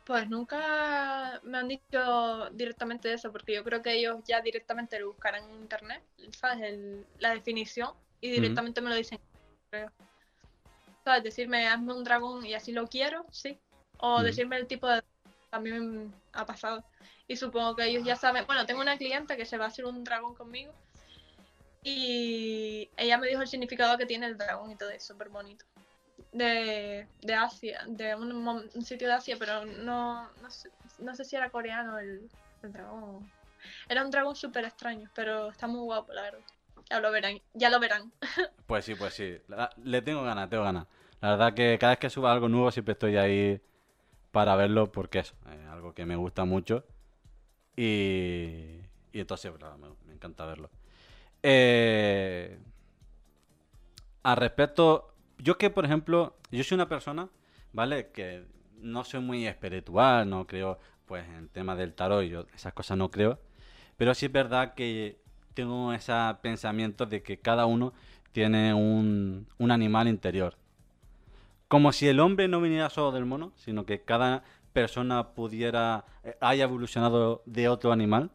pues 0.05 0.29
nunca 0.29 1.41
me 1.43 1.57
han 1.57 1.67
dicho 1.67 2.49
directamente 2.51 3.11
eso, 3.11 3.31
porque 3.31 3.55
yo 3.55 3.63
creo 3.63 3.81
que 3.81 3.93
ellos 3.93 4.17
ya 4.27 4.39
directamente 4.39 4.99
lo 4.99 5.07
buscarán 5.07 5.49
en 5.49 5.61
internet, 5.61 6.03
¿sabes? 6.31 6.79
la 7.17 7.31
definición 7.31 7.89
y 8.21 8.29
directamente 8.29 8.81
me 8.81 8.89
lo 8.91 8.95
dicen, 8.95 9.19
creo. 9.71 9.91
¿Sabes? 11.03 11.23
Decirme, 11.23 11.67
hazme 11.67 11.93
un 11.93 12.03
dragón 12.03 12.45
y 12.45 12.53
así 12.53 12.71
lo 12.71 12.87
quiero, 12.87 13.25
sí. 13.31 13.59
O 13.97 14.21
decirme 14.21 14.57
el 14.57 14.67
tipo 14.67 14.87
de... 14.87 15.03
También 15.49 16.13
ha 16.33 16.45
pasado. 16.45 16.83
Y 17.27 17.35
supongo 17.35 17.75
que 17.75 17.85
ellos 17.85 18.03
ya 18.03 18.15
saben. 18.15 18.45
Bueno, 18.45 18.65
tengo 18.65 18.81
una 18.81 18.97
clienta 18.97 19.37
que 19.37 19.45
se 19.45 19.57
va 19.57 19.65
a 19.65 19.67
hacer 19.69 19.85
un 19.85 20.03
dragón 20.03 20.35
conmigo. 20.35 20.71
Y 21.85 22.89
ella 22.97 23.17
me 23.17 23.27
dijo 23.27 23.41
el 23.41 23.47
significado 23.47 23.97
que 23.97 24.05
tiene 24.05 24.25
el 24.25 24.37
dragón 24.37 24.71
y 24.71 24.75
todo 24.75 24.89
eso, 24.89 25.13
súper 25.13 25.29
bonito 25.29 25.63
de, 26.35 27.07
de 27.21 27.33
Asia, 27.33 27.81
de 27.87 28.15
un, 28.15 28.69
sitio 28.83 29.07
de 29.07 29.13
Asia, 29.13 29.37
pero 29.39 29.65
no, 29.65 30.29
no, 30.41 30.49
sé, 30.49 30.69
no 30.99 31.15
sé 31.15 31.23
si 31.23 31.35
era 31.35 31.49
coreano 31.49 31.97
el, 31.97 32.29
dragón. 32.61 33.31
Era 33.87 34.03
un 34.03 34.11
dragón 34.11 34.35
súper 34.35 34.65
extraño, 34.65 35.09
pero 35.13 35.49
está 35.49 35.67
muy 35.67 35.81
guapo, 35.81 36.11
la 36.13 36.23
verdad. 36.23 36.39
Ya 36.89 36.99
lo 36.99 37.11
verán, 37.11 37.39
ya 37.53 37.69
lo 37.69 37.79
verán. 37.79 38.11
Pues 38.65 38.83
sí, 38.85 38.95
pues 38.95 39.13
sí. 39.13 39.37
le 39.83 40.01
tengo 40.01 40.23
ganas, 40.23 40.49
tengo 40.49 40.63
ganas. 40.63 40.87
La 41.21 41.31
verdad 41.31 41.53
que 41.53 41.77
cada 41.79 41.91
vez 41.91 41.99
que 41.99 42.09
suba 42.09 42.31
algo 42.33 42.49
nuevo 42.49 42.71
siempre 42.71 42.93
estoy 42.93 43.15
ahí 43.17 43.61
para 44.31 44.55
verlo 44.55 44.91
porque 44.91 45.19
es 45.19 45.33
algo 45.69 45.93
que 45.93 46.05
me 46.05 46.15
gusta 46.15 46.45
mucho. 46.45 46.83
Y, 47.75 48.81
y 49.13 49.19
entonces, 49.19 49.51
me, 49.79 49.89
me, 50.07 50.13
encanta 50.13 50.45
verlo. 50.45 50.71
Eh, 51.47 52.57
al 54.23 54.37
respecto, 54.37 55.13
yo 55.37 55.59
que, 55.59 55.69
por 55.69 55.85
ejemplo, 55.85 56.35
yo 56.49 56.63
soy 56.63 56.73
una 56.73 56.89
persona, 56.89 57.29
¿vale? 57.71 58.09
Que 58.11 58.45
no 58.79 59.03
soy 59.03 59.19
muy 59.19 59.45
espiritual, 59.45 60.27
no 60.27 60.47
creo, 60.47 60.79
pues, 61.05 61.23
en 61.29 61.49
tema 61.49 61.75
del 61.75 61.93
tarot, 61.93 62.23
yo 62.23 62.47
esas 62.55 62.73
cosas 62.73 62.97
no 62.97 63.11
creo. 63.11 63.37
Pero 63.95 64.15
sí 64.15 64.25
es 64.25 64.31
verdad 64.31 64.73
que 64.73 65.19
tengo 65.53 65.93
ese 65.93 66.13
pensamiento 66.41 67.05
de 67.05 67.21
que 67.21 67.37
cada 67.37 67.67
uno 67.67 67.93
tiene 68.31 68.73
un, 68.73 69.45
un 69.59 69.71
animal 69.71 70.07
interior. 70.07 70.57
Como 71.67 71.91
si 71.91 72.07
el 72.07 72.21
hombre 72.21 72.47
no 72.47 72.59
viniera 72.59 72.89
solo 72.89 73.11
del 73.11 73.25
mono, 73.25 73.53
sino 73.55 73.85
que 73.85 74.01
cada 74.01 74.43
persona 74.73 75.35
pudiera, 75.35 76.05
eh, 76.23 76.35
haya 76.41 76.63
evolucionado 76.63 77.43
de 77.45 77.69
otro 77.69 77.91
animal 77.91 78.31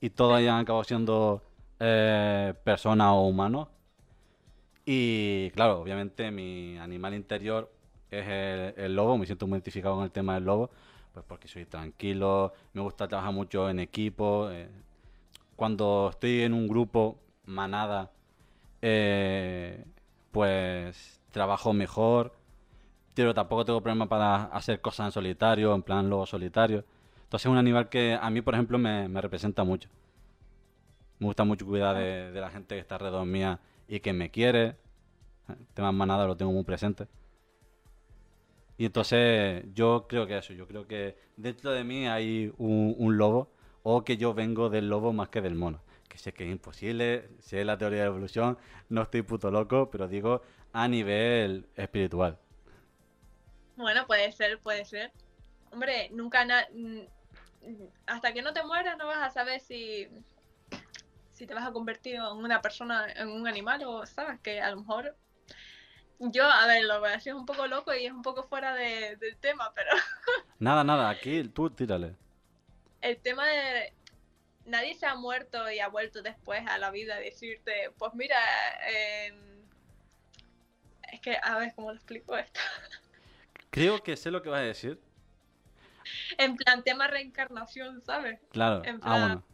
y 0.00 0.08
todos 0.08 0.34
hayan 0.34 0.60
acabado 0.60 0.84
siendo 0.84 1.42
eh, 1.80 2.54
personas 2.64 3.08
o 3.12 3.26
humanos 3.26 3.68
y 4.86 5.50
claro, 5.50 5.80
obviamente 5.80 6.30
mi 6.30 6.78
animal 6.78 7.14
interior 7.14 7.72
es 8.10 8.24
el, 8.76 8.94
lobo, 8.94 9.18
me 9.18 9.26
siento 9.26 9.46
muy 9.48 9.56
identificado 9.56 9.96
con 9.96 10.04
el 10.04 10.12
tema 10.12 10.34
del 10.34 10.44
lobo, 10.44 10.70
pues 11.12 11.24
porque 11.26 11.48
soy 11.48 11.66
tranquilo, 11.66 12.52
me 12.72 12.82
gusta 12.82 13.08
trabajar 13.08 13.32
mucho 13.32 13.68
en 13.68 13.80
equipo. 13.80 14.48
Eh, 14.50 14.68
cuando 15.56 16.10
estoy 16.12 16.42
en 16.42 16.54
un 16.54 16.68
grupo, 16.68 17.18
manada, 17.46 18.12
eh, 18.80 19.84
pues 20.30 21.20
trabajo 21.32 21.72
mejor, 21.72 22.32
pero 23.14 23.34
tampoco 23.34 23.64
tengo 23.64 23.80
problema 23.80 24.08
para 24.08 24.44
hacer 24.44 24.80
cosas 24.80 25.06
en 25.06 25.12
solitario, 25.12 25.74
en 25.74 25.82
plan 25.82 26.08
lobo 26.08 26.26
solitario. 26.26 26.84
Entonces 27.24 27.46
es 27.46 27.50
un 27.50 27.58
animal 27.58 27.88
que 27.88 28.16
a 28.20 28.30
mí, 28.30 28.40
por 28.40 28.54
ejemplo, 28.54 28.78
me, 28.78 29.08
representa 29.20 29.64
mucho. 29.64 29.88
Me 31.18 31.26
gusta 31.26 31.44
mucho 31.44 31.66
cuidar 31.66 31.96
de, 31.96 32.30
de 32.32 32.40
la 32.40 32.50
gente 32.50 32.74
que 32.74 32.80
está 32.80 32.96
alrededor 32.96 33.26
mía 33.26 33.60
y 33.88 34.00
que 34.00 34.12
me 34.12 34.30
quiere. 34.30 34.76
El 35.48 35.66
tema 35.74 35.92
manada 35.92 36.26
lo 36.26 36.36
tengo 36.36 36.52
muy 36.52 36.64
presente. 36.64 37.06
Y 38.78 38.84
entonces 38.86 39.64
yo 39.74 40.06
creo 40.08 40.26
que 40.26 40.36
eso, 40.36 40.52
yo 40.52 40.66
creo 40.66 40.86
que 40.86 41.16
dentro 41.36 41.70
de 41.70 41.82
mí 41.84 42.06
hay 42.06 42.52
un, 42.58 42.94
un 42.98 43.16
lobo 43.16 43.50
o 43.82 44.04
que 44.04 44.16
yo 44.18 44.34
vengo 44.34 44.68
del 44.68 44.88
lobo 44.88 45.12
más 45.12 45.28
que 45.30 45.40
del 45.40 45.54
mono. 45.54 45.80
Que 46.08 46.18
sé 46.18 46.32
que 46.32 46.44
es 46.44 46.50
imposible, 46.50 47.28
sé 47.40 47.64
la 47.64 47.78
teoría 47.78 48.00
de 48.00 48.04
la 48.04 48.10
evolución, 48.10 48.58
no 48.88 49.02
estoy 49.02 49.22
puto 49.22 49.50
loco, 49.50 49.90
pero 49.90 50.08
digo 50.08 50.42
a 50.72 50.88
nivel 50.88 51.66
espiritual. 51.76 52.38
Bueno, 53.76 54.06
puede 54.06 54.32
ser, 54.32 54.58
puede 54.58 54.84
ser. 54.84 55.12
Hombre, 55.72 56.10
nunca 56.12 56.44
na- 56.44 56.66
hasta 58.06 58.32
que 58.32 58.42
no 58.42 58.52
te 58.52 58.62
mueras 58.64 58.96
no 58.98 59.06
vas 59.06 59.18
a 59.22 59.30
saber 59.30 59.60
si 59.60 60.08
si 61.36 61.46
te 61.46 61.54
vas 61.54 61.66
a 61.66 61.72
convertir 61.72 62.14
en 62.16 62.22
una 62.22 62.60
persona, 62.62 63.06
en 63.12 63.28
un 63.28 63.46
animal 63.46 63.82
o 63.84 64.06
sabes 64.06 64.40
que 64.40 64.60
a 64.60 64.70
lo 64.70 64.78
mejor 64.78 65.14
yo, 66.18 66.44
a 66.46 66.66
ver, 66.66 66.84
lo 66.84 66.98
voy 67.00 67.10
a 67.10 67.12
decir 67.12 67.34
un 67.34 67.44
poco 67.44 67.66
loco 67.66 67.94
y 67.94 68.06
es 68.06 68.12
un 68.12 68.22
poco 68.22 68.42
fuera 68.42 68.74
de- 68.74 69.16
del 69.16 69.36
tema, 69.36 69.70
pero 69.74 69.90
Nada, 70.58 70.82
nada, 70.82 71.10
aquí 71.10 71.44
tú 71.44 71.68
tírale. 71.68 72.14
el 73.02 73.18
tema 73.18 73.46
de 73.46 73.92
nadie 74.64 74.94
se 74.94 75.04
ha 75.06 75.14
muerto 75.14 75.70
y 75.70 75.78
ha 75.80 75.88
vuelto 75.88 76.22
después 76.22 76.66
a 76.66 76.78
la 76.78 76.90
vida 76.90 77.16
a 77.16 77.20
decirte, 77.20 77.90
pues 77.98 78.14
mira, 78.14 78.38
em, 78.88 79.36
es 81.12 81.20
que 81.20 81.38
a 81.42 81.58
ver 81.58 81.72
cómo 81.76 81.90
lo 81.90 81.96
explico 81.96 82.36
esto. 82.36 82.60
Creo 83.70 84.02
que 84.02 84.16
sé 84.16 84.30
lo 84.30 84.40
que 84.42 84.48
vas 84.48 84.60
a 84.60 84.64
decir. 84.64 84.98
En 86.38 86.56
plan 86.56 86.82
tema 86.82 87.06
reencarnación, 87.08 88.00
¿sabes? 88.00 88.40
Claro. 88.50 88.82
En 88.84 88.96
Ah, 88.96 89.00
plan- 89.00 89.20
bueno. 89.20 89.44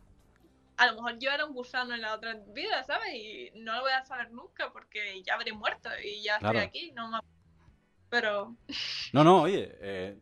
A 0.83 0.87
lo 0.87 0.95
mejor 0.95 1.19
yo 1.19 1.31
era 1.31 1.45
un 1.47 1.55
gusano 1.55 1.95
en 1.95 2.03
la 2.03 2.15
otra 2.15 2.35
vida, 2.49 2.83
¿sabes? 2.85 3.15
Y 3.15 3.51
no 3.57 3.75
lo 3.77 3.83
voy 3.83 3.93
a 3.93 4.05
saber 4.05 4.31
nunca 4.33 4.73
porque 4.73 5.23
ya 5.23 5.35
habré 5.35 5.53
muerto 5.53 5.89
y 6.05 6.23
ya 6.23 6.39
Claro. 6.39 6.59
estoy 6.59 6.69
aquí, 6.69 6.93
no 6.93 7.09
más. 7.09 7.23
Pero 8.11 8.57
No, 9.13 9.25
no, 9.25 9.43
oye, 9.43 9.71
eh, 9.81 10.19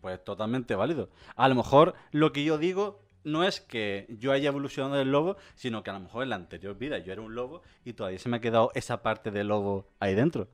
pues 0.00 0.22
totalmente 0.24 0.74
válido. 0.74 1.10
A 1.36 1.48
lo 1.48 1.54
mejor 1.54 1.94
lo 2.12 2.32
que 2.32 2.44
yo 2.44 2.58
digo 2.58 3.00
no 3.24 3.44
es 3.44 3.60
que 3.60 4.06
yo 4.18 4.32
haya 4.32 4.48
evolucionado 4.48 4.96
del 4.96 5.10
lobo, 5.12 5.36
sino 5.54 5.82
que 5.82 5.90
a 5.90 5.94
lo 5.94 6.00
mejor 6.00 6.22
en 6.22 6.30
la 6.30 6.36
anterior 6.36 6.76
vida 6.78 6.98
yo 6.98 7.12
era 7.12 7.22
un 7.22 7.34
lobo 7.34 7.62
y 7.84 7.94
todavía 7.94 8.18
se 8.18 8.28
me 8.28 8.38
ha 8.38 8.40
quedado 8.40 8.70
esa 8.74 9.02
parte 9.02 9.30
del 9.30 9.48
lobo 9.48 9.88
ahí 10.00 10.14
dentro. 10.14 10.48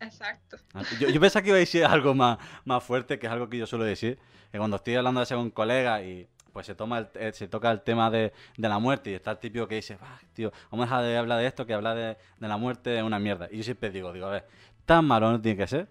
exacto. 0.00 0.56
Ah, 0.74 0.84
Yo, 0.90 1.08
yo 1.08 1.20
pensaba 1.20 1.42
que 1.42 1.48
iba 1.50 1.56
a 1.56 1.60
decir 1.60 1.84
algo 1.84 2.14
más, 2.14 2.38
más 2.64 2.82
fuerte, 2.82 3.18
que 3.18 3.26
es 3.26 3.32
algo 3.32 3.48
que 3.48 3.58
yo 3.58 3.66
suelo 3.66 3.84
decir, 3.84 4.18
que 4.50 4.58
cuando 4.58 4.76
estoy 4.76 4.94
hablando 4.94 5.20
de 5.20 5.24
eso 5.24 5.36
con 5.36 5.50
colegas 5.50 6.02
y 6.02 6.28
pues 6.52 6.66
se 6.66 6.74
toma 6.74 6.98
el- 6.98 7.08
eh, 7.14 7.32
se 7.32 7.48
toca 7.48 7.70
el 7.70 7.82
tema 7.82 8.10
de, 8.10 8.32
de 8.56 8.68
la 8.68 8.78
muerte 8.78 9.10
y 9.10 9.14
está 9.14 9.32
el 9.32 9.38
típico 9.38 9.66
que 9.68 9.76
dice, 9.76 9.96
"Bah, 9.96 10.20
tío, 10.34 10.52
vamos 10.70 10.84
a 10.90 11.00
dejar 11.00 11.04
de 11.04 11.16
hablar 11.18 11.38
de 11.40 11.46
esto, 11.46 11.66
que 11.66 11.74
hablar 11.74 11.96
de, 11.96 12.16
de 12.38 12.48
la 12.48 12.56
muerte 12.56 12.96
es 12.98 13.02
una 13.02 13.18
mierda. 13.18 13.48
Y 13.50 13.58
yo 13.58 13.62
siempre 13.64 13.90
digo, 13.90 14.12
digo, 14.12 14.26
a 14.26 14.30
ver, 14.30 14.46
tan 14.86 15.04
malo 15.06 15.30
no 15.30 15.40
tiene 15.40 15.56
que 15.58 15.66
ser 15.66 15.88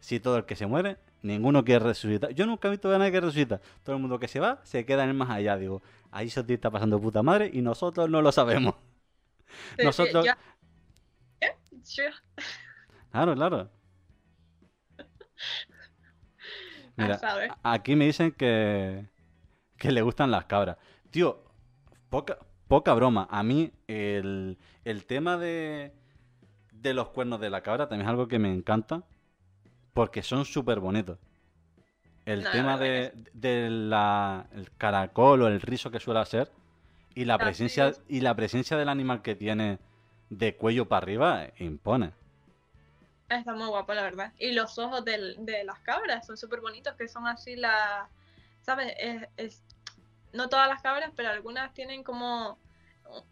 si 0.00 0.20
todo 0.20 0.36
el 0.38 0.44
que 0.46 0.56
se 0.56 0.66
muere, 0.66 0.98
ninguno 1.22 1.64
quiere 1.64 1.84
resucitar. 1.84 2.30
Yo 2.32 2.46
nunca 2.46 2.68
he 2.68 2.70
visto 2.72 2.92
a 2.94 2.98
nadie 2.98 3.12
que 3.12 3.20
resucita. 3.20 3.60
Todo 3.84 3.96
el 3.96 4.02
mundo 4.02 4.18
que 4.18 4.28
se 4.28 4.40
va, 4.40 4.60
se 4.64 4.84
queda 4.86 5.04
en 5.04 5.10
el 5.10 5.14
más 5.16 5.30
allá. 5.30 5.56
Digo, 5.56 5.82
ahí 6.10 6.30
se 6.30 6.42
te 6.44 6.54
está 6.54 6.70
pasando 6.70 7.00
puta 7.00 7.22
madre 7.22 7.50
y 7.52 7.62
nosotros 7.62 8.08
no 8.10 8.22
lo 8.22 8.32
sabemos. 8.32 8.74
Sí, 9.76 9.84
Nosotros-. 9.84 10.24
Yo- 10.26 10.32
Claro, 13.10 13.34
claro. 13.34 13.70
Mira, 16.96 17.14
aquí 17.62 17.96
me 17.96 18.06
dicen 18.06 18.32
que, 18.32 19.06
que 19.82 19.92
le 19.92 20.02
gustan 20.02 20.30
las 20.30 20.46
cabras. 20.46 20.78
Tío, 21.10 21.44
poca, 22.10 22.38
poca 22.68 22.94
broma. 22.94 23.28
A 23.30 23.42
mí 23.44 23.72
el, 23.88 24.58
el 24.84 25.06
tema 25.06 25.38
de, 25.38 25.92
de 26.72 26.94
los 26.94 27.10
cuernos 27.10 27.40
de 27.40 27.50
la 27.50 27.62
cabra 27.62 27.88
también 27.88 28.06
es 28.08 28.10
algo 28.10 28.28
que 28.28 28.38
me 28.40 28.52
encanta 28.52 29.04
porque 29.94 30.22
son 30.22 30.44
súper 30.46 30.80
bonitos. 30.80 31.18
El 32.24 32.40
No, 32.44 32.50
la 32.50 32.50
tema 32.50 32.78
de, 32.78 33.12
de 33.32 33.68
la, 33.70 34.46
el 34.52 34.70
caracol 34.76 35.42
o 35.42 35.46
el 35.48 35.60
rizo 35.60 35.90
que 35.92 36.00
suele 36.00 36.24
ser 36.26 36.50
y 37.14 37.24
la 37.26 37.38
Ah, 37.38 37.50
presencia 37.50 37.88
es- 37.88 38.02
y 38.08 38.20
la 38.20 38.34
presencia 38.36 38.76
del 38.76 38.88
animal 38.90 39.22
que 39.22 39.36
tiene 39.36 39.78
de 40.30 40.56
cuello 40.56 40.88
para 40.88 41.04
arriba 41.04 41.44
eh, 41.46 41.54
impone. 41.60 42.12
Está 43.28 43.54
muy 43.54 43.66
guapo, 43.68 43.94
la 43.94 44.02
verdad. 44.02 44.32
Y 44.38 44.52
los 44.52 44.78
ojos 44.78 45.04
del- 45.04 45.36
de 45.46 45.64
las 45.64 45.80
cabras 45.80 46.26
son 46.26 46.36
súper 46.36 46.60
bonitos, 46.60 46.94
que 46.96 47.08
son 47.08 47.26
así 47.26 47.56
las... 47.56 48.08
¿Sabes? 48.60 48.94
Es, 48.98 49.28
es- 49.36 49.64
no 50.32 50.48
todas 50.48 50.68
las 50.68 50.82
cabras, 50.82 51.12
pero 51.16 51.28
algunas 51.30 51.72
tienen 51.74 52.02
como 52.04 52.58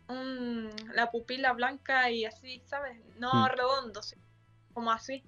un- 0.08 0.70
la 0.94 1.10
pupila 1.10 1.52
blanca 1.52 2.10
y 2.10 2.24
así, 2.24 2.60
¿sabes? 2.66 2.98
No 3.18 3.32
Mm. 3.32 3.46
redondo, 3.48 4.02
sí, 4.02 4.16
como 4.74 4.90
así. 4.92 5.22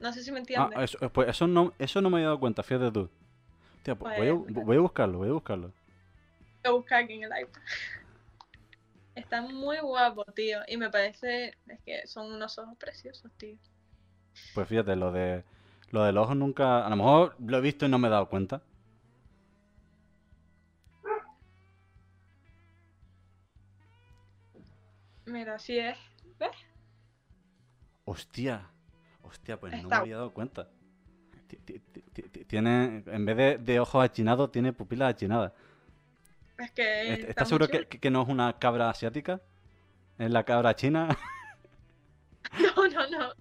No 0.00 0.12
sé 0.12 0.22
si 0.24 0.32
me 0.32 0.38
Ah, 0.38 0.40
entiendes. 0.40 0.78
eso, 0.82 1.10
pues 1.12 1.28
eso 1.28 1.46
no, 1.46 1.72
eso 1.78 2.00
no 2.00 2.10
me 2.10 2.20
he 2.20 2.24
dado 2.24 2.40
cuenta, 2.40 2.62
fíjate 2.62 2.90
tú. 2.90 3.08
Pues 3.84 3.98
voy, 3.98 4.28
a, 4.28 4.34
Pues- 4.36 4.54
voy 4.66 4.76
a 4.76 4.80
buscarlo, 4.80 5.18
voy 5.18 5.28
a 5.28 5.32
buscarlo. 5.32 5.68
Voy 5.68 6.64
a 6.64 6.70
buscar 6.70 7.04
aquí 7.04 7.14
en 7.14 7.24
el 7.24 7.30
iPad. 7.42 7.60
Está 9.14 9.42
muy 9.42 9.78
guapo, 9.80 10.24
tío. 10.26 10.60
Y 10.68 10.76
me 10.76 10.88
parece 10.90 11.56
es 11.68 11.80
que 11.84 12.06
son 12.06 12.32
unos 12.32 12.58
ojos 12.58 12.76
preciosos, 12.78 13.30
tío. 13.36 13.56
Pues 14.54 14.66
fíjate, 14.68 14.96
lo 14.96 15.12
de 15.12 15.44
lo 15.90 16.04
del 16.04 16.16
ojo 16.16 16.34
nunca, 16.34 16.86
a 16.86 16.88
lo 16.88 16.96
mejor 16.96 17.36
lo 17.38 17.58
he 17.58 17.60
visto 17.60 17.84
y 17.84 17.88
no 17.90 17.98
me 17.98 18.08
he 18.08 18.10
dado 18.10 18.28
cuenta. 18.30 18.62
Mira, 25.32 25.54
así 25.54 25.78
es. 25.78 25.96
¿Ves? 26.38 26.50
Hostia, 28.04 28.68
hostia, 29.22 29.58
pues 29.58 29.72
no 29.82 29.88
me 29.88 29.96
había 29.96 30.16
dado 30.16 30.32
cuenta. 30.34 30.68
Ti- 31.48 31.56
ti- 31.56 31.78
ti- 31.78 32.02
ti- 32.12 32.22
ti- 32.22 32.44
Tiene, 32.44 33.02
en 33.06 33.24
vez 33.24 33.36
de, 33.36 33.58
de 33.58 33.80
ojos 33.80 34.04
achinados, 34.04 34.52
tiene 34.52 34.72
pupilas 34.74 35.14
achinadas. 35.14 35.52
Es 36.58 36.70
que. 36.72 37.02
¿Est- 37.12 37.20
está 37.20 37.30
¿Estás 37.30 37.48
seguro 37.48 37.68
que, 37.68 37.86
que 37.86 38.10
no 38.10 38.22
es 38.22 38.28
una 38.28 38.58
cabra 38.58 38.90
asiática? 38.90 39.40
¿Es 40.18 40.30
la 40.30 40.44
cabra 40.44 40.76
china? 40.76 41.08
No, 42.76 42.86
no, 42.88 43.08
no. 43.08 43.32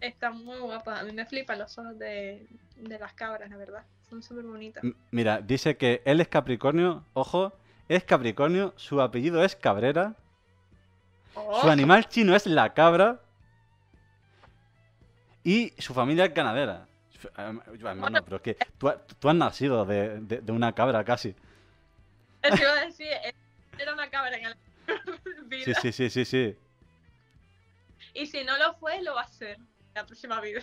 Está 0.00 0.30
muy 0.30 0.58
guapa. 0.58 1.00
A 1.00 1.02
mí 1.04 1.12
me 1.12 1.26
flipan 1.26 1.58
los 1.58 1.76
ojos 1.78 1.98
de, 1.98 2.46
de 2.76 2.98
las 2.98 3.12
cabras, 3.14 3.50
la 3.50 3.56
verdad. 3.56 3.84
Son 4.08 4.22
súper 4.22 4.44
bonitas. 4.44 4.84
Mira, 5.10 5.40
dice 5.40 5.76
que 5.76 6.02
él 6.04 6.20
es 6.20 6.28
Capricornio, 6.28 7.04
ojo, 7.14 7.54
es 7.96 8.04
Capricornio, 8.04 8.72
su 8.76 9.00
apellido 9.00 9.42
es 9.44 9.56
Cabrera, 9.56 10.14
Oh, 11.34 11.62
su 11.62 11.70
animal 11.70 12.06
chino 12.08 12.36
es 12.36 12.44
la 12.46 12.74
cabra 12.74 13.18
y 15.44 15.72
su 15.78 15.94
familia 15.94 16.26
es 16.26 16.34
ganadera. 16.34 16.86
Hermano, 17.36 18.22
pero 18.24 18.36
es 18.36 18.42
que 18.42 18.56
tú, 18.78 18.88
ha- 18.88 18.98
tú 19.06 19.28
has 19.28 19.34
nacido 19.34 19.84
de, 19.86 20.20
de- 20.20 20.40
de 20.40 20.52
una 20.52 20.72
cabra 20.74 21.04
casi. 21.04 21.34
Eso 22.42 22.56
iba 22.56 22.72
a 22.72 22.84
decir, 22.86 23.06
eh, 23.06 23.32
era 23.78 23.94
una 23.94 24.10
cabra 24.10 24.36
en 24.36 24.42
la 24.42 24.56
vida. 25.46 25.64
Sí, 25.64 25.72
sí, 25.80 25.92
sí, 25.92 26.10
sí, 26.10 26.24
sí. 26.24 26.56
Y 28.14 28.26
si 28.26 28.44
no 28.44 28.58
lo 28.58 28.74
fue, 28.74 29.00
lo 29.02 29.14
va 29.14 29.22
a 29.22 29.28
ser 29.28 29.56
en 29.56 29.66
la 29.94 30.04
próxima 30.04 30.40
vida. 30.40 30.60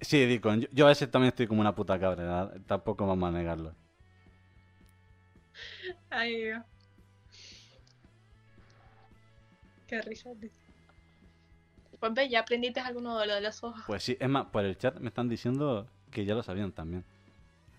Sí, 0.00 0.24
Deacon, 0.26 0.62
yo, 0.62 0.68
yo 0.72 0.86
a 0.86 0.88
veces 0.88 1.10
también 1.10 1.28
estoy 1.28 1.46
como 1.46 1.60
una 1.60 1.74
puta 1.74 2.00
cabra, 2.00 2.22
¿verdad? 2.24 2.56
tampoco 2.66 3.06
vamos 3.06 3.28
a 3.28 3.36
negarlo. 3.36 3.74
Ay, 6.10 6.36
Dios. 6.42 6.62
Qué 9.86 10.00
risa. 10.02 10.30
tío. 10.40 10.50
Pues 12.00 12.14
ve, 12.14 12.28
ya 12.28 12.40
aprendiste 12.40 12.80
alguno 12.80 13.18
de 13.18 13.26
lo 13.26 13.34
de 13.34 13.40
los 13.40 13.62
ojos. 13.64 13.82
Pues 13.86 14.02
sí, 14.02 14.16
es 14.18 14.28
más, 14.28 14.46
por 14.46 14.64
el 14.64 14.76
chat 14.76 14.98
me 14.98 15.08
están 15.08 15.28
diciendo 15.28 15.88
que 16.10 16.24
ya 16.24 16.34
lo 16.34 16.42
sabían 16.42 16.72
también. 16.72 17.04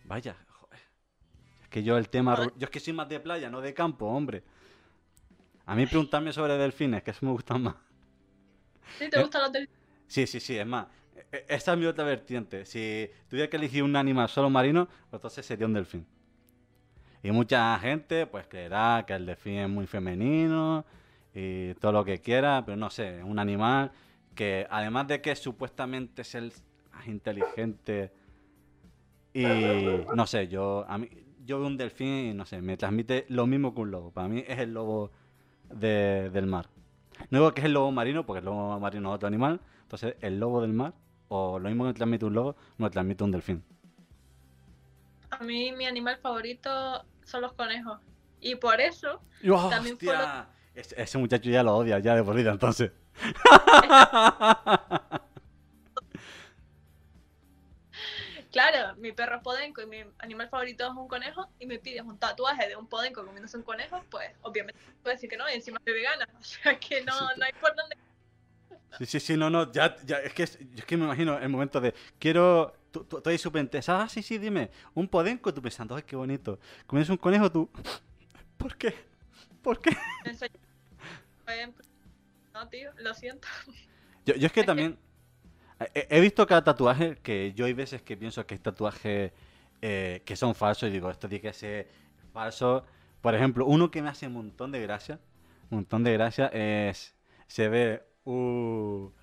Vaya, 0.05 0.35
joder. 0.47 0.79
Es 1.63 1.69
que 1.69 1.83
yo 1.83 1.97
el 1.97 2.09
tema... 2.09 2.51
Yo 2.57 2.65
es 2.65 2.69
que 2.69 2.79
soy 2.79 2.93
más 2.93 3.09
de 3.09 3.19
playa, 3.19 3.49
no 3.49 3.61
de 3.61 3.73
campo, 3.73 4.05
hombre. 4.07 4.43
A 5.65 5.75
mí 5.75 5.85
preguntarme 5.85 6.31
sobre 6.31 6.57
delfines, 6.57 7.03
que 7.03 7.11
eso 7.11 7.25
me 7.25 7.31
gusta 7.31 7.57
más. 7.57 7.75
¿Sí 8.99 9.09
te 9.09 9.17
eh, 9.17 9.21
gustan 9.21 9.41
los 9.43 9.51
del... 9.51 9.69
Sí, 10.07 10.27
sí, 10.27 10.39
sí, 10.39 10.57
es 10.57 10.65
más. 10.65 10.87
e- 11.15 11.37
e- 11.37 11.45
Esa 11.49 11.73
es 11.73 11.79
mi 11.79 11.85
otra 11.85 12.03
vertiente. 12.03 12.65
Si 12.65 13.09
tuviera 13.27 13.49
que 13.49 13.57
elegir 13.57 13.83
un 13.83 13.95
animal 13.95 14.29
solo 14.29 14.49
marino, 14.49 14.85
pues 14.85 15.13
entonces 15.13 15.45
sería 15.45 15.65
un 15.65 15.73
delfín. 15.73 16.05
Y 17.25 17.31
mucha 17.31 17.79
gente 17.79 18.27
pues 18.27 18.45
creerá 18.45 19.03
que 19.07 19.13
el 19.13 19.25
delfín 19.25 19.55
es 19.57 19.67
muy 19.67 19.87
femenino 19.87 20.85
y 21.33 21.73
todo 21.73 21.91
lo 21.91 22.05
que 22.05 22.21
quiera, 22.21 22.61
pero 22.63 22.77
no 22.77 22.91
sé, 22.91 23.17
es 23.17 23.23
un 23.23 23.39
animal 23.39 23.91
que 24.35 24.67
además 24.69 25.07
de 25.07 25.21
que 25.21 25.35
supuestamente 25.35 26.21
es 26.21 26.35
el 26.35 26.53
más 26.93 27.07
inteligente 27.07 28.11
y 29.33 29.43
no 30.15 30.27
sé, 30.27 30.47
yo 30.49 30.85
a 30.87 30.99
mí 30.99 31.09
yo 31.43 31.57
veo 31.57 31.65
un 31.65 31.77
delfín 31.77 32.27
y 32.27 32.33
no 32.35 32.45
sé, 32.45 32.61
me 32.61 32.77
transmite 32.77 33.25
lo 33.29 33.47
mismo 33.47 33.73
que 33.73 33.81
un 33.81 33.89
lobo. 33.89 34.11
Para 34.11 34.27
mí 34.27 34.43
es 34.47 34.59
el 34.59 34.75
lobo 34.75 35.09
de- 35.73 36.29
del 36.29 36.45
mar. 36.45 36.67
No 37.31 37.39
digo 37.39 37.53
que 37.55 37.61
es 37.61 37.65
el 37.65 37.73
lobo 37.73 37.91
marino, 37.91 38.23
porque 38.23 38.39
el 38.39 38.45
lobo 38.45 38.79
marino 38.79 39.09
es 39.09 39.15
otro 39.15 39.27
animal. 39.27 39.61
Entonces, 39.81 40.15
el 40.21 40.39
lobo 40.39 40.61
del 40.61 40.73
mar, 40.73 40.93
o 41.27 41.57
lo 41.57 41.69
mismo 41.69 41.85
que 41.85 41.87
me 41.89 41.93
transmite 41.95 42.25
un 42.25 42.33
lobo, 42.35 42.55
me 42.77 42.89
transmite 42.91 43.23
un 43.23 43.31
delfín. 43.31 43.63
A 45.31 45.43
mí 45.43 45.71
mi 45.73 45.85
animal 45.85 46.17
favorito 46.17 47.03
son 47.25 47.41
los 47.41 47.53
conejos. 47.53 47.99
Y 48.39 48.55
por 48.55 48.79
eso 48.79 49.21
oh, 49.49 49.69
también 49.69 49.97
fueron... 49.97 50.45
ese, 50.73 51.17
muchacho 51.17 51.49
ya 51.49 51.63
lo 51.63 51.75
odia, 51.75 51.99
ya 51.99 52.15
de 52.15 52.23
por 52.23 52.35
vida, 52.35 52.51
entonces. 52.51 52.91
Claro, 58.55 58.95
mi 58.95 59.11
perro 59.11 59.35
es 59.35 59.41
podenco 59.41 59.81
y 59.81 59.85
mi 59.85 59.97
animal 60.19 60.47
favorito 60.47 60.85
es 60.85 60.91
un 60.91 61.09
conejo 61.09 61.49
y 61.59 61.65
me 61.65 61.77
pides 61.77 62.03
un 62.03 62.17
tatuaje 62.17 62.69
de 62.69 62.77
un 62.77 62.87
podenco 62.87 63.25
comiéndose 63.25 63.57
un 63.57 63.63
conejo, 63.63 64.01
pues 64.09 64.31
obviamente 64.43 64.79
puedo 65.03 65.13
decir 65.13 65.29
que 65.29 65.35
no 65.35 65.49
y 65.49 65.55
encima 65.55 65.77
soy 65.83 65.93
vegana. 65.93 66.25
O 66.39 66.41
sea 66.41 66.79
que 66.79 67.03
no, 67.03 67.19
no 67.35 67.43
hay 67.43 67.51
por 67.59 67.75
dónde... 67.75 67.97
Sí, 68.97 69.05
sí, 69.05 69.19
sí, 69.19 69.35
no, 69.35 69.49
no, 69.49 69.73
ya, 69.73 69.97
ya 70.05 70.19
es 70.19 70.31
que 70.31 70.95
me 70.95 71.03
imagino 71.03 71.37
el 71.37 71.49
momento 71.49 71.81
de 71.81 71.93
quiero 72.17 72.73
tú, 72.95 73.03
tú, 73.03 73.21
tú 73.21 73.29
ahí 73.29 73.37
súper 73.37 73.61
interesada, 73.61 74.03
ah, 74.03 74.09
sí, 74.09 74.21
sí, 74.21 74.37
dime, 74.37 74.71
un 74.93 75.07
podenco, 75.09 75.53
tú 75.53 75.61
pensando, 75.61 75.95
ay, 75.95 76.03
qué 76.03 76.15
bonito, 76.15 76.59
comienza 76.87 77.11
un 77.11 77.17
conejo, 77.17 77.51
tú, 77.51 77.69
¿por 78.57 78.77
qué? 78.77 78.93
¿Por 79.61 79.81
qué? 79.81 79.91
No, 82.53 82.69
tío, 82.69 82.89
lo 82.99 83.13
siento. 83.13 83.49
Yo, 84.25 84.33
yo 84.35 84.47
es 84.47 84.53
que 84.53 84.63
también 84.63 84.97
he, 85.93 86.07
he 86.09 86.21
visto 86.21 86.47
cada 86.47 86.63
tatuaje 86.63 87.17
que 87.17 87.51
yo 87.53 87.65
hay 87.65 87.73
veces 87.73 88.01
que 88.01 88.15
pienso 88.15 88.47
que 88.47 88.53
hay 88.53 88.59
tatuajes 88.59 89.33
eh, 89.81 90.21
que 90.25 90.37
son 90.37 90.55
falsos 90.55 90.87
y 90.87 90.93
digo, 90.93 91.11
esto 91.11 91.27
tiene 91.27 91.41
que 91.41 91.53
ser 91.53 91.89
falso. 92.31 92.85
Por 93.19 93.35
ejemplo, 93.35 93.65
uno 93.65 93.91
que 93.91 94.01
me 94.01 94.07
hace 94.07 94.27
un 94.27 94.33
montón 94.33 94.71
de 94.71 94.81
gracia, 94.81 95.19
un 95.69 95.79
montón 95.79 96.05
de 96.05 96.13
gracia 96.13 96.47
es, 96.47 97.13
se 97.47 97.67
ve 97.67 98.03
un, 98.23 99.13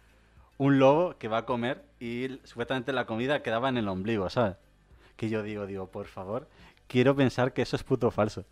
un 0.58 0.78
lobo 0.78 1.16
que 1.18 1.28
va 1.28 1.38
a 1.38 1.46
comer 1.46 1.84
y 2.00 2.40
supuestamente 2.44 2.92
la 2.92 3.06
comida 3.06 3.42
quedaba 3.42 3.68
en 3.68 3.78
el 3.78 3.88
ombligo, 3.88 4.28
¿sabes? 4.30 4.56
Que 5.16 5.28
yo 5.28 5.42
digo, 5.42 5.66
digo, 5.66 5.90
por 5.90 6.06
favor, 6.06 6.48
quiero 6.86 7.14
pensar 7.16 7.52
que 7.52 7.62
eso 7.62 7.76
es 7.76 7.82
puto 7.82 8.10
falso. 8.10 8.44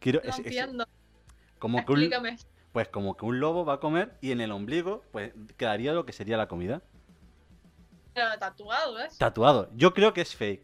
Quiero, 0.00 0.20
No 0.22 0.30
es- 0.30 0.38
es 0.38 0.46
entiendo. 0.46 0.84
que 0.86 1.66
un, 1.92 2.38
pues 2.72 2.88
como 2.88 3.16
que 3.16 3.24
un 3.24 3.40
lobo 3.40 3.64
va 3.64 3.74
a 3.74 3.80
comer 3.80 4.16
y 4.20 4.32
en 4.32 4.40
el 4.40 4.50
ombligo 4.52 5.02
pues 5.12 5.32
quedaría 5.56 5.92
lo 5.92 6.04
que 6.04 6.12
sería 6.12 6.36
la 6.36 6.48
comida. 6.48 6.82
Pero 8.12 8.26
tatuado, 8.38 9.00
¿eh? 9.00 9.08
Tatuado. 9.18 9.70
Yo 9.74 9.92
creo 9.94 10.12
que 10.12 10.20
es 10.20 10.34
fake. 10.36 10.62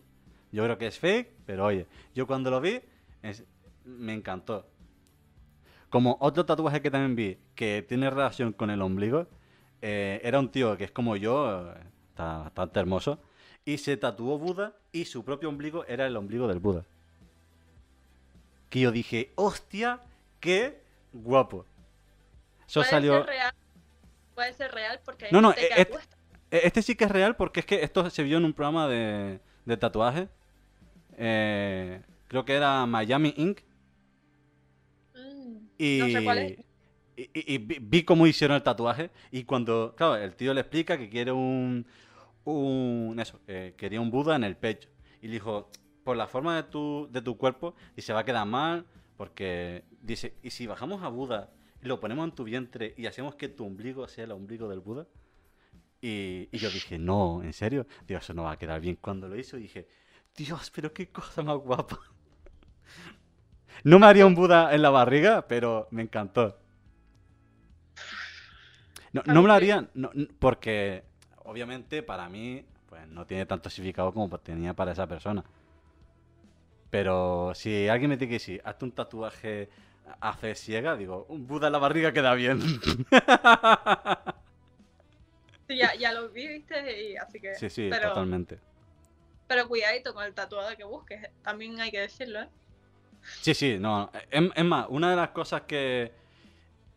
Yo 0.53 0.65
creo 0.65 0.79
que 0.79 0.87
es 0.89 0.99
fake, 0.99 1.33
pero 1.47 1.65
oye, 1.67 1.87
yo 2.15 2.27
cuando 2.27 2.51
lo 2.51 2.61
vi 2.61 2.81
es- 3.23 3.45
me 3.85 4.13
encantó. 4.15 4.67
Como 5.89 6.17
otro 6.21 6.45
tatuaje 6.47 6.81
que 6.83 6.91
también 6.91 7.17
vi 7.17 7.39
que 7.57 7.85
tiene 7.89 8.11
relación 8.11 8.53
con 8.53 8.71
el 8.71 8.81
ombligo, 8.83 9.27
eh, 9.83 10.21
era 10.25 10.39
un 10.39 10.51
tío 10.51 10.77
que 10.77 10.85
es 10.85 10.91
como 10.91 11.17
yo, 11.17 11.73
está 12.11 12.39
bastante 12.39 12.81
hermoso, 12.81 13.19
y 13.65 13.79
se 13.79 13.97
tatuó 13.97 14.39
Buda 14.39 14.75
y 14.93 15.05
su 15.05 15.25
propio 15.25 15.49
ombligo 15.49 15.85
era 15.87 16.07
el 16.07 16.17
ombligo 16.17 16.49
del 16.49 16.59
Buda. 16.61 16.85
Que 18.69 18.81
yo 18.81 18.93
dije, 18.93 19.33
hostia, 19.35 20.01
qué 20.39 20.81
guapo. 21.13 21.65
Eso 22.69 22.81
Puede 22.81 22.91
salió... 22.91 23.15
ser 23.19 23.27
real. 23.27 23.55
Puede 24.35 24.53
ser 24.55 24.73
real 24.73 25.01
porque 25.05 25.27
hay 25.27 25.33
No, 25.33 25.41
no, 25.41 25.53
gente 25.53 25.69
que 25.75 25.83
apuesta. 25.83 26.17
E- 26.51 26.61
Este 26.65 26.83
sí 26.83 26.95
que 26.95 27.05
es 27.05 27.11
real 27.11 27.37
porque 27.37 27.61
es 27.61 27.67
que 27.67 27.83
esto 27.83 28.09
se 28.11 28.23
vio 28.23 28.39
en 28.39 28.45
un 28.45 28.53
programa 28.53 28.89
de, 28.89 29.41
de 29.65 29.77
tatuaje. 29.77 30.29
Eh, 31.17 32.01
creo 32.29 32.45
que 32.45 32.55
era 32.55 32.87
Miami 32.87 33.35
Inc. 33.37 33.61
Mm, 35.15 35.57
Y, 35.79 35.99
No 36.01 36.07
sé 36.19 36.25
cuál 36.25 36.39
es. 36.39 36.59
Y, 37.35 37.55
y- 37.55 37.59
vi, 37.59 38.03
cómo 38.05 38.27
hicieron 38.27 38.57
el 38.57 38.63
tatuaje. 38.63 39.11
Y 39.31 39.45
cuando, 39.45 39.95
claro, 39.97 40.17
el 40.17 40.35
tío 40.35 40.55
le 40.55 40.61
explica 40.63 40.99
que 40.99 41.09
quiere 41.09 41.33
un. 41.33 41.87
un 42.45 43.17
eso, 43.21 43.41
eh, 43.49 43.75
quería 43.77 44.01
un 44.01 44.11
Buda 44.11 44.37
en 44.37 44.45
el 44.45 44.57
pecho. 44.57 44.89
Y 45.23 45.27
le 45.29 45.35
dijo, 45.35 45.71
por 46.05 46.17
la 46.17 46.27
forma 46.27 46.57
de 46.57 46.63
tu, 46.65 47.09
de 47.11 47.23
tu 47.23 47.37
cuerpo, 47.37 47.75
y 47.97 48.03
se 48.03 48.13
va 48.13 48.21
a 48.21 48.25
quedar 48.25 48.47
mal. 48.47 48.87
Porque 49.17 49.85
dice, 50.03 50.35
¿y 50.43 50.51
si 50.51 50.67
bajamos 50.67 51.03
a 51.03 51.09
Buda 51.09 51.51
lo 51.83 52.01
ponemos 52.01 52.25
en 52.29 52.35
tu 52.35 52.45
vientre 52.45 52.95
y 52.99 53.07
hacemos 53.07 53.35
que 53.37 53.49
tu 53.49 53.65
ombligo 53.67 54.07
sea 54.09 54.25
el 54.25 54.33
ombligo 54.33 54.69
del 54.69 54.81
Buda? 54.81 55.07
Y, 56.03 56.49
y 56.53 56.59
yo 56.59 56.71
dije, 56.71 56.99
no, 56.99 57.43
¿en 57.43 57.53
serio? 57.53 57.87
Digo, 58.07 58.21
eso 58.21 58.35
no 58.35 58.45
va 58.45 58.53
a 58.53 58.59
quedar 58.59 58.81
bien. 58.81 58.97
Cuando 59.01 59.29
lo 59.29 59.37
hizo 59.39 59.57
dije, 59.57 59.89
Dios, 60.37 60.71
pero 60.75 60.93
qué 60.93 61.09
cosa 61.11 61.43
más 61.43 61.59
guapa. 61.59 61.99
No 63.85 63.99
me 63.99 64.07
haría 64.07 64.27
un 64.27 64.35
Buda 64.35 64.75
en 64.75 64.83
la 64.83 64.91
barriga, 64.91 65.47
pero 65.49 65.89
me 65.91 66.03
encantó. 66.03 66.59
No, 69.13 69.23
no 69.27 69.43
me 69.43 69.49
lo 69.49 69.55
haría 69.55 69.89
no, 69.95 70.11
porque, 70.39 71.03
obviamente, 71.45 72.03
para 72.03 72.29
mí, 72.29 72.65
pues 72.89 73.07
no 73.09 73.27
tiene 73.27 73.47
tanto 73.47 73.71
significado 73.71 74.13
como 74.13 74.39
tenía 74.39 74.75
para 74.75 74.93
esa 74.93 75.07
persona. 75.07 75.45
Pero 76.91 77.53
si 77.55 77.89
alguien 77.89 78.11
me 78.11 78.17
dice 78.17 78.29
que 78.29 78.39
sí, 78.39 78.61
hazte 78.65 78.85
un 78.85 78.93
tatuaje 78.93 79.69
a 80.21 80.33
fe 80.33 80.55
ciega, 80.55 80.97
digo, 80.97 81.27
un 81.29 81.47
Buda 81.47 81.69
en 81.69 81.73
la 81.73 81.79
barriga 81.79 82.13
queda 82.13 82.35
bien. 82.35 82.61
Sí, 85.69 85.77
ya, 85.77 85.95
ya 85.95 86.13
lo 86.13 86.29
vi, 86.31 86.49
viste, 86.49 87.11
y 87.11 87.17
así 87.17 87.39
que. 87.39 87.55
Sí, 87.55 87.71
sí, 87.71 87.87
pero, 87.89 88.09
totalmente. 88.09 88.59
pero 89.47 89.69
cuidadito 89.69 90.13
con 90.13 90.25
el 90.25 90.35
tatuado 90.35 90.77
que 90.77 90.83
busques, 90.83 91.31
también 91.45 91.81
hay 91.81 91.93
que 91.93 92.01
decirlo, 92.01 92.41
¿eh? 92.41 92.49
Sí, 93.41 93.55
sí, 93.55 93.79
no. 93.79 94.11
Es, 94.33 94.51
es 94.53 94.65
más, 94.65 94.87
una 94.89 95.11
de 95.11 95.17
las 95.17 95.29
cosas 95.29 95.63
que, 95.63 96.13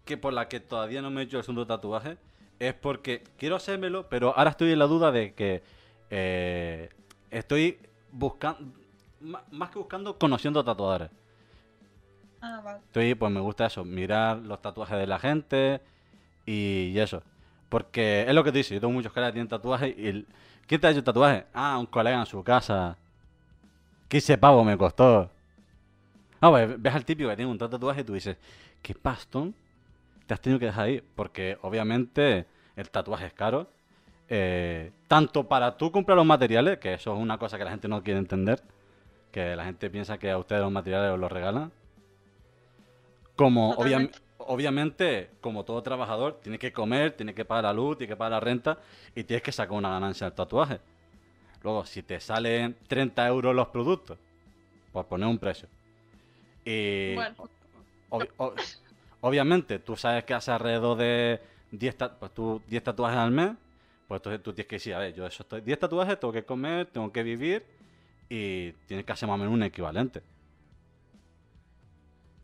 que 0.06 0.18
por 0.18 0.34
la 0.34 0.48
que 0.50 0.60
todavía 0.60 1.02
no 1.02 1.10
me 1.10 1.22
he 1.22 1.24
hecho 1.26 1.38
el 1.38 1.44
segundo 1.44 1.66
tatuaje 1.66 2.18
es 2.60 2.74
porque 2.74 3.24
quiero 3.38 3.56
hacérmelo, 3.56 4.08
pero 4.10 4.38
ahora 4.38 4.52
estoy 4.52 4.72
en 4.72 4.80
la 4.80 4.86
duda 4.88 5.12
de 5.12 5.34
que 5.34 5.64
eh, 6.10 6.90
estoy 7.32 7.78
buscando, 8.12 8.60
más 9.52 9.70
que 9.72 9.80
buscando, 9.80 10.18
conociendo 10.18 10.64
tatuadores. 10.64 11.10
Ah, 12.42 12.62
vale. 12.64 12.80
Estoy, 12.80 13.16
pues 13.16 13.32
me 13.32 13.40
gusta 13.40 13.66
eso, 13.66 13.86
mirar 13.86 14.38
los 14.38 14.62
tatuajes 14.62 14.98
de 14.98 15.08
la 15.08 15.18
gente 15.20 15.82
y, 16.46 16.92
y 16.94 17.00
eso. 17.00 17.24
Porque 17.70 18.26
es 18.28 18.34
lo 18.36 18.44
que 18.44 18.52
te 18.52 18.60
dice, 18.60 18.76
yo 18.76 18.82
tengo 18.82 18.94
muchos 18.94 19.14
caras 19.14 19.30
que 19.30 19.34
tienen 19.34 19.48
tatuajes 19.48 19.96
y... 19.98 20.08
el- 20.08 20.28
¿Quién 20.68 20.80
te 20.80 20.88
ha 20.88 20.92
hecho 20.92 21.04
tatuaje? 21.04 21.46
Ah, 21.54 21.78
un 21.78 21.86
colega 21.86 22.20
en 22.20 22.26
su 22.26 22.42
casa. 22.42 22.98
15 24.08 24.38
pavos 24.38 24.66
me 24.66 24.78
costó. 24.78 25.30
No, 26.42 26.52
pues 26.52 26.82
ves 26.82 26.94
al 26.96 27.04
típico 27.04 27.30
que 27.30 27.36
tiene 27.36 27.52
un 27.52 27.58
tatuaje 27.58 28.02
y 28.02 28.04
tú 28.06 28.14
dices, 28.14 28.38
¿qué 28.82 28.94
pastón 28.94 29.54
te 30.26 30.34
has 30.34 30.42
tenido 30.42 30.60
que 30.60 30.66
dejar 30.68 30.86
ahí? 30.86 31.04
Porque 31.16 31.58
obviamente 31.62 32.46
el 32.76 32.90
tatuaje 32.90 33.26
es 33.28 33.34
caro. 33.34 33.68
eh, 34.30 34.92
tanto 35.08 35.48
para 35.48 35.78
tú 35.78 35.92
comprar 35.92 36.16
los 36.18 36.26
materiales, 36.26 36.80
que 36.80 36.94
eso 36.94 37.14
es 37.14 37.20
una 37.22 37.38
cosa 37.38 37.58
que 37.58 37.66
la 37.66 37.70
gente 37.72 37.88
no 37.88 38.02
quiere 38.04 38.20
entender, 38.20 38.64
que 39.32 39.56
la 39.56 39.66
gente 39.66 39.90
piensa 39.92 40.18
que 40.18 40.32
a 40.32 40.38
ustedes 40.40 40.62
los 40.62 40.72
materiales 40.72 41.12
os 41.12 41.20
los 41.20 41.32
regalan. 41.32 41.72
Como 43.36 43.72
obvia- 43.86 43.98
obviamente, 44.38 45.30
como 45.42 45.66
todo 45.66 45.82
trabajador, 45.84 46.40
tienes 46.42 46.60
que 46.60 46.72
comer, 46.72 47.12
tienes 47.12 47.36
que 47.36 47.46
pagar 47.46 47.66
la 47.66 47.74
luz, 47.74 47.98
tienes 47.98 48.14
que 48.14 48.18
pagar 48.18 48.32
la 48.32 48.40
renta 48.40 48.78
y 49.16 49.24
tienes 49.24 49.44
que 49.44 49.52
sacar 49.52 49.74
una 49.78 49.90
ganancia 49.90 50.26
del 50.28 50.36
tatuaje. 50.36 50.80
Luego, 51.64 51.86
si 51.86 52.02
te 52.04 52.20
salen 52.20 52.76
30 52.88 53.28
euros 53.28 53.56
los 53.56 53.68
productos, 53.70 54.18
por 54.92 55.06
poner 55.08 55.28
un 55.28 55.38
precio. 55.38 55.68
Y 56.66 57.16
Bueno, 57.16 57.36
ob- 58.10 58.30
obviamente, 59.24 59.80
tú 59.80 59.96
sabes 59.98 60.24
que 60.26 60.34
hace 60.36 60.52
alrededor 60.52 60.98
de 60.98 61.42
10, 61.72 61.98
ta- 61.98 62.20
pues 62.20 62.34
tú, 62.34 62.62
10 62.68 62.84
tatuajes 62.84 63.18
al 63.20 63.32
mes, 63.32 63.52
pues 64.08 64.20
entonces 64.20 64.44
tú 64.44 64.54
tienes 64.54 64.68
que 64.70 64.76
decir, 64.78 64.94
a 64.96 65.00
ver, 65.00 65.14
yo 65.16 65.26
eso 65.28 65.44
estoy 65.44 65.62
10 65.62 65.80
tatuajes, 65.80 66.20
tengo 66.20 66.34
que 66.34 66.46
comer, 66.46 66.88
tengo 66.88 67.12
que 67.12 67.24
vivir 67.24 67.66
y 68.30 68.74
tienes 68.88 69.06
que 69.06 69.14
hacer 69.14 69.28
más 69.30 69.36
o 69.36 69.40
menos 69.40 69.54
un 69.54 69.64
equivalente. 69.64 70.24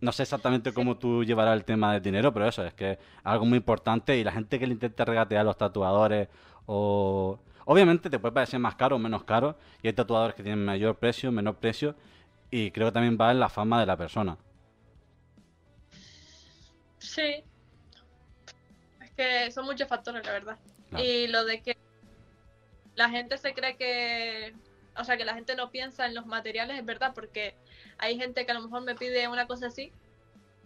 No 0.02 0.12
sé 0.14 0.24
exactamente 0.24 0.74
cómo 0.74 0.98
tú 0.98 1.24
llevarás 1.26 1.56
el 1.58 1.66
tema 1.66 1.92
del 1.94 2.02
dinero, 2.02 2.34
pero 2.34 2.48
eso 2.48 2.64
es 2.66 2.74
que 2.74 2.92
es 2.94 2.98
algo 3.24 3.46
muy 3.46 3.58
importante 3.58 4.18
y 4.18 4.24
la 4.24 4.32
gente 4.32 4.58
que 4.58 4.66
le 4.68 4.74
intenta 4.74 5.04
regatear 5.06 5.42
a 5.42 5.44
los 5.46 5.58
tatuadores 5.58 6.30
o... 6.66 7.40
Obviamente 7.66 8.10
te 8.10 8.18
puede 8.18 8.34
parecer 8.34 8.60
más 8.60 8.74
caro 8.76 8.96
o 8.96 9.00
menos 9.00 9.24
caro 9.26 9.56
y 9.84 9.88
hay 9.88 9.94
tatuadores 9.94 10.34
que 10.36 10.42
tienen 10.42 10.66
mayor 10.66 10.96
precio, 10.98 11.32
menor 11.32 11.56
precio 11.58 11.96
y 12.50 12.72
creo 12.72 12.88
que 12.88 12.94
también 12.94 13.18
va 13.20 13.30
en 13.32 13.40
la 13.40 13.50
fama 13.50 13.80
de 13.80 13.86
la 13.86 13.96
persona. 13.98 14.38
Sí. 17.00 17.44
Es 19.02 19.12
que 19.12 19.52
son 19.52 19.66
muchos 19.66 19.88
factores, 19.88 20.26
la 20.26 20.34
verdad. 20.34 20.58
Claro. 20.90 21.04
Y 21.06 21.28
lo 21.28 21.46
de 21.46 21.62
que 21.62 21.78
la 22.96 23.10
gente 23.10 23.38
se 23.38 23.54
cree 23.54 23.78
que, 23.78 24.54
o 24.98 25.04
sea, 25.04 25.18
que 25.18 25.26
la 25.26 25.34
gente 25.34 25.56
no 25.56 25.72
piensa 25.72 26.06
en 26.06 26.16
los 26.16 26.26
materiales 26.26 26.78
es 26.78 26.86
verdad, 26.86 27.14
porque 27.14 27.56
hay 27.98 28.18
gente 28.18 28.46
que 28.46 28.52
a 28.52 28.56
lo 28.56 28.62
mejor 28.62 28.82
me 28.84 28.96
pide 28.96 29.28
una 29.28 29.48
cosa 29.48 29.68
así 29.68 29.92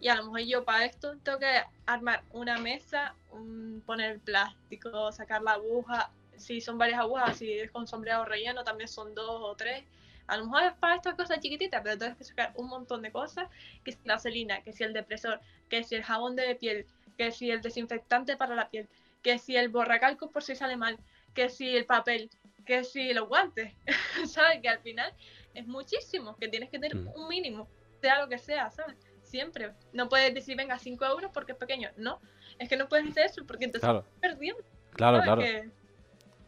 y 0.00 0.08
a 0.08 0.16
lo 0.16 0.24
mejor 0.24 0.40
yo 0.40 0.64
para 0.64 0.84
esto 0.84 1.16
tengo 1.22 1.38
que 1.38 1.62
armar 1.86 2.24
una 2.30 2.58
mesa, 2.58 3.14
un- 3.30 3.82
poner 3.86 4.12
el 4.12 4.20
plástico, 4.20 5.12
sacar 5.12 5.42
la 5.42 5.52
aguja, 5.52 6.10
si 6.36 6.60
son 6.60 6.78
varias 6.78 6.98
agujas, 7.00 7.36
si 7.36 7.52
es 7.52 7.70
con 7.70 7.86
sombreado 7.86 8.24
relleno 8.24 8.64
también 8.64 8.88
son 8.88 9.14
dos 9.14 9.40
o 9.42 9.54
tres. 9.56 9.84
A 10.26 10.36
lo 10.36 10.44
mejor 10.46 10.62
es 10.64 10.72
para 10.74 10.96
estas 10.96 11.14
cosas 11.14 11.40
chiquititas, 11.40 11.82
pero 11.82 11.98
tienes 11.98 12.16
que 12.16 12.24
sacar 12.24 12.52
un 12.56 12.68
montón 12.68 13.02
de 13.02 13.12
cosas, 13.12 13.48
que 13.84 13.92
si 13.92 13.98
la 14.04 14.14
vaselina, 14.14 14.62
que 14.62 14.72
si 14.72 14.82
el 14.84 14.92
depresor, 14.92 15.40
que 15.68 15.84
si 15.84 15.94
el 15.94 16.02
jabón 16.02 16.34
de 16.36 16.54
piel, 16.54 16.86
que 17.18 17.30
si 17.30 17.50
el 17.50 17.60
desinfectante 17.60 18.36
para 18.36 18.54
la 18.54 18.68
piel, 18.70 18.88
que 19.22 19.38
si 19.38 19.56
el 19.56 19.68
borracalco 19.68 20.30
por 20.30 20.42
si 20.42 20.54
sale 20.56 20.76
mal, 20.76 20.98
que 21.34 21.48
si 21.48 21.76
el 21.76 21.84
papel, 21.84 22.30
que 22.64 22.84
si 22.84 23.12
los 23.12 23.28
guantes, 23.28 23.72
¿sabes? 24.26 24.60
Que 24.62 24.68
al 24.68 24.78
final 24.80 25.12
es 25.54 25.66
muchísimo, 25.66 26.36
que 26.36 26.48
tienes 26.48 26.70
que 26.70 26.78
tener 26.78 26.96
Mm. 26.96 27.08
un 27.14 27.28
mínimo, 27.28 27.68
sea 28.00 28.20
lo 28.20 28.28
que 28.28 28.38
sea, 28.38 28.70
¿sabes? 28.70 28.96
Siempre. 29.22 29.72
No 29.92 30.08
puedes 30.08 30.32
decir, 30.34 30.56
venga, 30.56 30.78
5 30.78 31.04
euros 31.06 31.30
porque 31.32 31.52
es 31.52 31.58
pequeño. 31.58 31.90
No, 31.96 32.20
es 32.58 32.68
que 32.68 32.76
no 32.76 32.88
puedes 32.88 33.08
hacer 33.10 33.26
eso 33.26 33.44
porque 33.46 33.66
te 33.68 33.80
Claro, 33.80 33.98
estás 34.00 34.12
perdiendo. 34.20 34.62
claro, 34.92 35.18
¿sabes? 35.18 35.24
claro. 35.26 35.42
Que- 35.42 35.83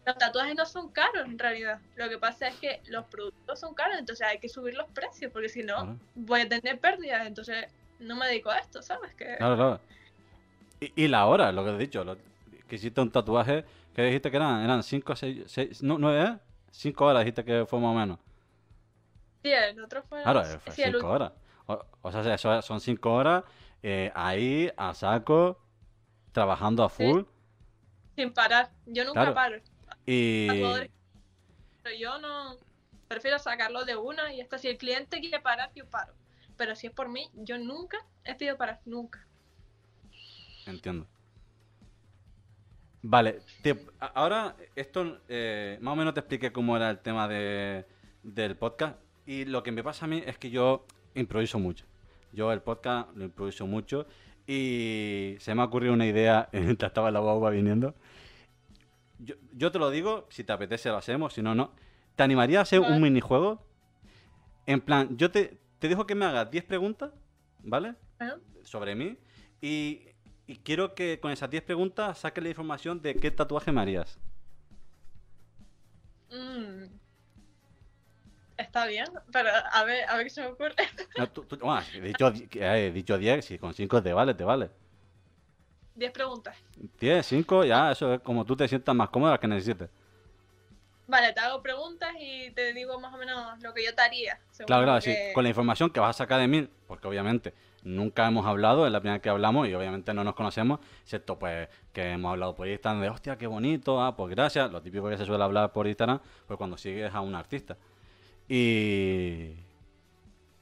Los 0.06 0.16
tatuajes 0.18 0.54
no 0.54 0.64
son 0.64 0.90
caros 0.92 1.24
en 1.26 1.36
realidad. 1.38 1.80
Lo 1.96 2.08
que 2.08 2.16
pasa 2.18 2.46
es 2.46 2.54
que 2.56 2.80
los 2.86 3.04
productos 3.06 3.58
son 3.58 3.74
caros, 3.74 3.98
entonces 3.98 4.24
hay 4.26 4.38
que 4.38 4.48
subir 4.48 4.74
los 4.74 4.86
precios, 4.92 5.32
porque 5.32 5.48
si 5.48 5.64
no, 5.64 5.74
Claro. 5.74 5.98
voy 6.14 6.40
a 6.42 6.48
tener 6.48 6.78
pérdidas. 6.78 7.26
Entonces, 7.26 7.66
no 7.98 8.14
me 8.14 8.26
dedico 8.26 8.50
a 8.50 8.58
esto, 8.58 8.82
¿sabes? 8.82 9.12
Que 9.16 9.36
Claro, 9.36 9.56
claro. 9.56 9.80
Y, 10.78 11.04
y 11.04 11.08
la 11.08 11.26
hora, 11.26 11.50
lo 11.50 11.64
que 11.64 11.70
he 11.70 11.78
dicho, 11.78 12.04
lo- 12.04 12.16
que 12.68 12.76
hiciste 12.76 13.00
un 13.00 13.10
tatuaje, 13.10 13.64
que 13.94 14.02
dijiste 14.02 14.30
que 14.30 14.36
eran, 14.36 14.62
eran 14.62 14.82
5, 14.84 15.16
6, 15.16 15.42
6, 15.46 15.82
no, 15.82 15.98
9, 15.98 16.38
5 16.70 17.04
horas 17.06 17.20
dijiste 17.24 17.44
que 17.44 17.66
fue 17.66 17.80
más 17.80 17.90
o 17.90 17.94
menos. 17.98 18.18
sí, 19.42 19.50
el 19.50 19.82
otro 19.82 20.02
fue. 20.04 20.22
Claro, 20.22 20.42
eh, 20.42 20.58
fue 20.60 20.72
sí, 20.72 20.82
el 20.82 20.92
5 20.94 21.08
horas. 21.08 21.32
O, 21.66 21.84
o 22.02 22.12
sea, 22.12 22.34
eso 22.34 22.62
son 22.62 22.80
5 22.80 23.12
horas 23.12 23.42
eh, 23.82 24.10
ahí, 24.14 24.70
a 24.76 24.94
saco, 24.94 25.60
trabajando 26.32 26.84
a 26.84 26.90
Sí. 26.90 27.04
full. 27.04 27.22
sin 28.16 28.32
parar. 28.32 28.70
Yo 28.86 29.04
nunca 29.04 29.20
Claro. 29.20 29.34
paro. 29.34 29.56
Y. 30.06 30.46
Tatuadores. 30.46 30.90
Pero 31.82 31.96
yo 31.96 32.18
no. 32.18 32.56
Prefiero 33.08 33.38
sacarlo 33.38 33.84
de 33.84 33.96
una 33.96 34.32
y 34.32 34.40
hasta 34.40 34.58
si 34.58 34.68
el 34.68 34.78
cliente 34.78 35.20
quiere 35.20 35.40
parar, 35.40 35.70
yo 35.74 35.86
paro. 35.88 36.12
Pero 36.56 36.74
si 36.74 36.86
es 36.88 36.92
por 36.92 37.08
mí, 37.08 37.28
yo 37.34 37.58
nunca 37.58 37.98
he 38.24 38.34
pedido 38.34 38.56
parar, 38.56 38.80
nunca. 38.84 39.24
Entiendo. 40.66 41.06
Vale, 43.02 43.38
te- 43.62 43.86
ahora 44.00 44.56
esto 44.74 45.20
eh, 45.28 45.78
más 45.80 45.92
o 45.92 45.96
menos 45.96 46.14
te 46.14 46.20
expliqué 46.20 46.50
cómo 46.50 46.76
era 46.76 46.90
el 46.90 46.98
tema 46.98 47.28
de, 47.28 47.84
del 48.24 48.56
podcast 48.56 48.98
y 49.26 49.44
lo 49.44 49.62
que 49.62 49.70
me 49.70 49.84
pasa 49.84 50.06
a 50.06 50.08
mí 50.08 50.22
es 50.26 50.38
que 50.38 50.50
yo 50.50 50.84
improviso 51.14 51.60
mucho. 51.60 51.84
Yo 52.32 52.52
el 52.52 52.60
podcast 52.62 53.14
lo 53.14 53.24
improviso 53.24 53.66
mucho 53.66 54.06
y 54.48 55.36
se 55.38 55.54
me 55.54 55.62
ha 55.62 55.66
ocurrido 55.66 55.92
una 55.92 56.06
idea 56.06 56.48
mientras 56.52 56.90
estaba 56.90 57.08
en 57.08 57.14
la 57.14 57.20
guagua 57.20 57.50
viniendo. 57.50 57.94
Yo, 59.18 59.34
yo 59.52 59.72
te 59.72 59.78
lo 59.78 59.90
digo, 59.90 60.26
si 60.30 60.44
te 60.44 60.52
apetece 60.52 60.88
lo 60.90 60.96
hacemos, 60.96 61.32
si 61.34 61.42
no, 61.42 61.54
no. 61.54 61.72
¿Te 62.16 62.22
animaría 62.22 62.58
a 62.60 62.62
hacer 62.62 62.80
Vale. 62.80 62.94
un 62.94 63.02
minijuego? 63.02 63.62
En 64.66 64.80
plan, 64.80 65.16
yo 65.16 65.30
te, 65.30 65.58
te 65.78 65.88
dejo 65.88 66.06
que 66.06 66.14
me 66.14 66.24
hagas 66.24 66.50
10 66.50 66.64
preguntas, 66.64 67.12
¿vale? 67.60 67.94
Bueno, 68.18 68.34
sobre 68.64 68.94
mí 68.94 69.16
y, 69.60 70.02
y 70.46 70.56
quiero 70.56 70.94
que 70.94 71.20
con 71.20 71.30
esas 71.30 71.48
10 71.50 71.62
preguntas 71.62 72.18
saques 72.18 72.42
la 72.42 72.50
información 72.50 73.00
de 73.00 73.14
qué 73.14 73.30
tatuaje 73.30 73.70
me 73.72 73.80
harías. 73.80 74.18
mm, 76.30 76.84
está 78.56 78.86
bien, 78.86 79.06
pero 79.32 79.50
a 79.72 79.84
ver, 79.84 80.08
a 80.08 80.16
ver 80.16 80.24
qué 80.26 80.30
se 80.30 80.40
me 80.42 80.48
ocurre. 80.48 80.74
No, 81.16 81.28
tú- 81.30 81.44
tú- 81.44 81.56
bueno, 81.58 81.82
he 81.94 82.00
dicho, 82.00 82.30
di- 82.30 82.46
que 82.48 82.60
he 82.64 82.90
dicho 82.90 83.16
10, 83.16 83.44
si 83.44 83.58
con 83.58 83.72
5 83.72 84.02
te 84.02 84.12
vale, 84.12 84.34
te 84.34 84.44
vale. 84.44 84.70
10 85.96 86.12
preguntas. 86.12 86.56
10, 87.00 87.26
5, 87.26 87.64
ya, 87.64 87.92
eso 87.92 88.14
es 88.14 88.20
como 88.20 88.44
tú 88.44 88.56
te 88.56 88.68
sientas 88.68 88.94
más 88.94 89.08
cómoda 89.08 89.38
que 89.38 89.48
necesites. 89.48 89.88
Vale, 91.08 91.32
te 91.32 91.40
hago 91.40 91.62
preguntas 91.62 92.10
y 92.18 92.50
te 92.50 92.72
digo 92.72 92.98
más 92.98 93.14
o 93.14 93.16
menos 93.16 93.62
lo 93.62 93.72
que 93.72 93.84
yo 93.84 93.94
te 93.94 94.02
haría. 94.02 94.38
Claro, 94.66 94.84
claro, 94.84 95.00
sí. 95.00 95.14
Con 95.34 95.44
la 95.44 95.50
información 95.50 95.90
que 95.90 96.00
vas 96.00 96.10
a 96.10 96.18
sacar 96.18 96.40
de 96.40 96.48
mí, 96.48 96.68
porque 96.88 97.06
obviamente 97.06 97.54
nunca 97.84 98.26
hemos 98.26 98.44
hablado, 98.44 98.86
es 98.86 98.92
la 98.92 98.98
primera 98.98 99.14
vez 99.14 99.22
que 99.22 99.28
hablamos 99.28 99.68
y 99.68 99.74
obviamente 99.74 100.12
no 100.12 100.24
nos 100.24 100.34
conocemos, 100.34 100.80
excepto 101.02 101.38
pues 101.38 101.68
que 101.92 102.10
hemos 102.10 102.32
hablado 102.32 102.56
por 102.56 102.66
Instagram 102.66 103.02
de, 103.02 103.10
hostia, 103.10 103.38
qué 103.38 103.46
bonito, 103.46 104.02
ah, 104.02 104.16
pues 104.16 104.34
gracias, 104.34 104.72
lo 104.72 104.82
típico 104.82 105.08
que 105.08 105.16
se 105.16 105.24
suele 105.24 105.44
hablar 105.44 105.72
por 105.72 105.86
Instagram, 105.86 106.18
pues 106.48 106.56
cuando 106.58 106.76
sigues 106.76 107.14
a 107.14 107.20
un 107.20 107.34
artista. 107.34 107.76
Y... 108.48 109.54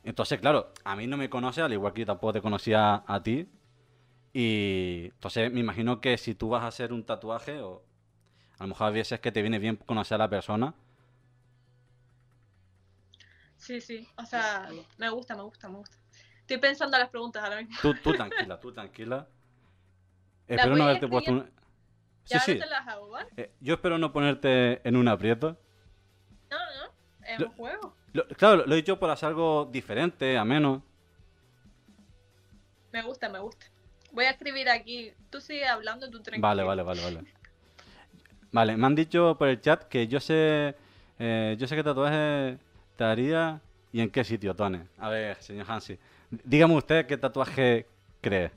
Entonces, 0.04 0.38
claro, 0.38 0.72
a 0.84 0.94
mí 0.96 1.06
no 1.06 1.16
me 1.16 1.30
conoce, 1.30 1.62
al 1.62 1.72
igual 1.72 1.94
que 1.94 2.00
yo 2.00 2.06
tampoco 2.06 2.34
te 2.34 2.42
conocía 2.42 3.02
a 3.06 3.22
ti. 3.22 3.48
Y 4.34 5.06
entonces 5.06 5.50
me 5.50 5.60
imagino 5.60 6.00
que 6.02 6.18
si 6.18 6.34
tú 6.34 6.50
vas 6.50 6.62
a 6.64 6.66
hacer 6.66 6.92
un 6.92 7.04
tatuaje, 7.06 7.60
o 7.60 7.82
a 8.58 8.64
lo 8.64 8.68
mejor 8.68 8.88
a 8.88 8.90
veces 8.90 9.20
que 9.20 9.32
te 9.32 9.40
viene 9.40 9.58
bien 9.58 9.76
conocer 9.76 10.16
a 10.16 10.18
la 10.18 10.28
persona, 10.28 10.74
Sí, 13.56 13.80
sí, 13.80 14.06
o 14.18 14.26
sea, 14.26 14.68
me 14.98 15.08
gusta, 15.08 15.34
me 15.34 15.42
gusta, 15.42 15.68
me 15.70 15.78
gusta. 15.78 15.96
Estoy 16.40 16.58
pensando 16.58 16.98
en 16.98 17.00
las 17.00 17.08
preguntas 17.08 17.42
ahora 17.42 17.62
mismo. 17.62 17.74
Tú, 17.80 17.94
tú 17.94 18.12
tranquila, 18.16 18.60
tú 18.60 18.72
tranquila. 18.72 19.26
La 20.48 20.56
Espero 20.56 20.76
no 20.76 20.84
haberte 20.84 21.08
puesto 21.08 21.32
un... 21.32 21.50
Sí, 22.26 22.38
sí. 22.40 22.58
te 22.58 22.66
las 22.66 22.86
hago, 22.86 23.08
¿vale? 23.08 23.28
Eh, 23.38 23.50
yo 23.60 23.74
espero 23.74 23.96
no 23.96 24.12
ponerte 24.12 24.86
en 24.86 24.96
un 24.96 25.08
aprieto. 25.08 25.56
No, 26.50 26.58
no, 26.58 27.26
es 27.26 27.40
un 27.40 27.48
juego. 27.52 27.94
Lo- 28.12 28.28
claro, 28.28 28.56
lo, 28.56 28.66
lo 28.66 28.74
he 28.74 28.76
dicho 28.76 28.98
por 28.98 29.08
hacer 29.08 29.28
algo 29.30 29.68
diferente, 29.72 30.36
ameno. 30.36 30.82
Me 32.92 33.02
gusta, 33.02 33.28
me 33.30 33.38
gusta. 33.38 33.66
Voy 34.14 34.24
a 34.26 34.30
escribir 34.30 34.68
aquí. 34.68 35.12
Tú 35.30 35.40
sigue 35.40 35.66
hablando, 35.66 36.08
tú 36.08 36.20
tranquilo. 36.20 36.46
Vale, 36.46 36.62
vale, 36.62 36.82
vale, 36.82 37.02
vale. 37.02 37.24
Vale, 38.52 38.76
me 38.76 38.86
han 38.86 38.94
dicho 38.94 39.36
por 39.36 39.48
el 39.48 39.60
chat 39.60 39.84
que 39.88 40.06
yo 40.06 40.20
sé... 40.20 40.76
eh, 41.18 41.56
yo 41.58 41.66
sé 41.66 41.74
qué 41.74 41.82
tatuaje 41.82 42.56
te 42.96 43.04
haría 43.04 43.60
y 43.92 44.00
en 44.00 44.10
qué 44.10 44.22
sitio, 44.22 44.54
Tone. 44.54 44.86
A 44.98 45.08
ver, 45.08 45.42
señor 45.42 45.66
Hansi. 45.68 45.98
Dígame 46.30 46.76
usted 46.76 47.06
qué 47.06 47.16
tatuaje 47.16 47.86
cree. 48.20 48.52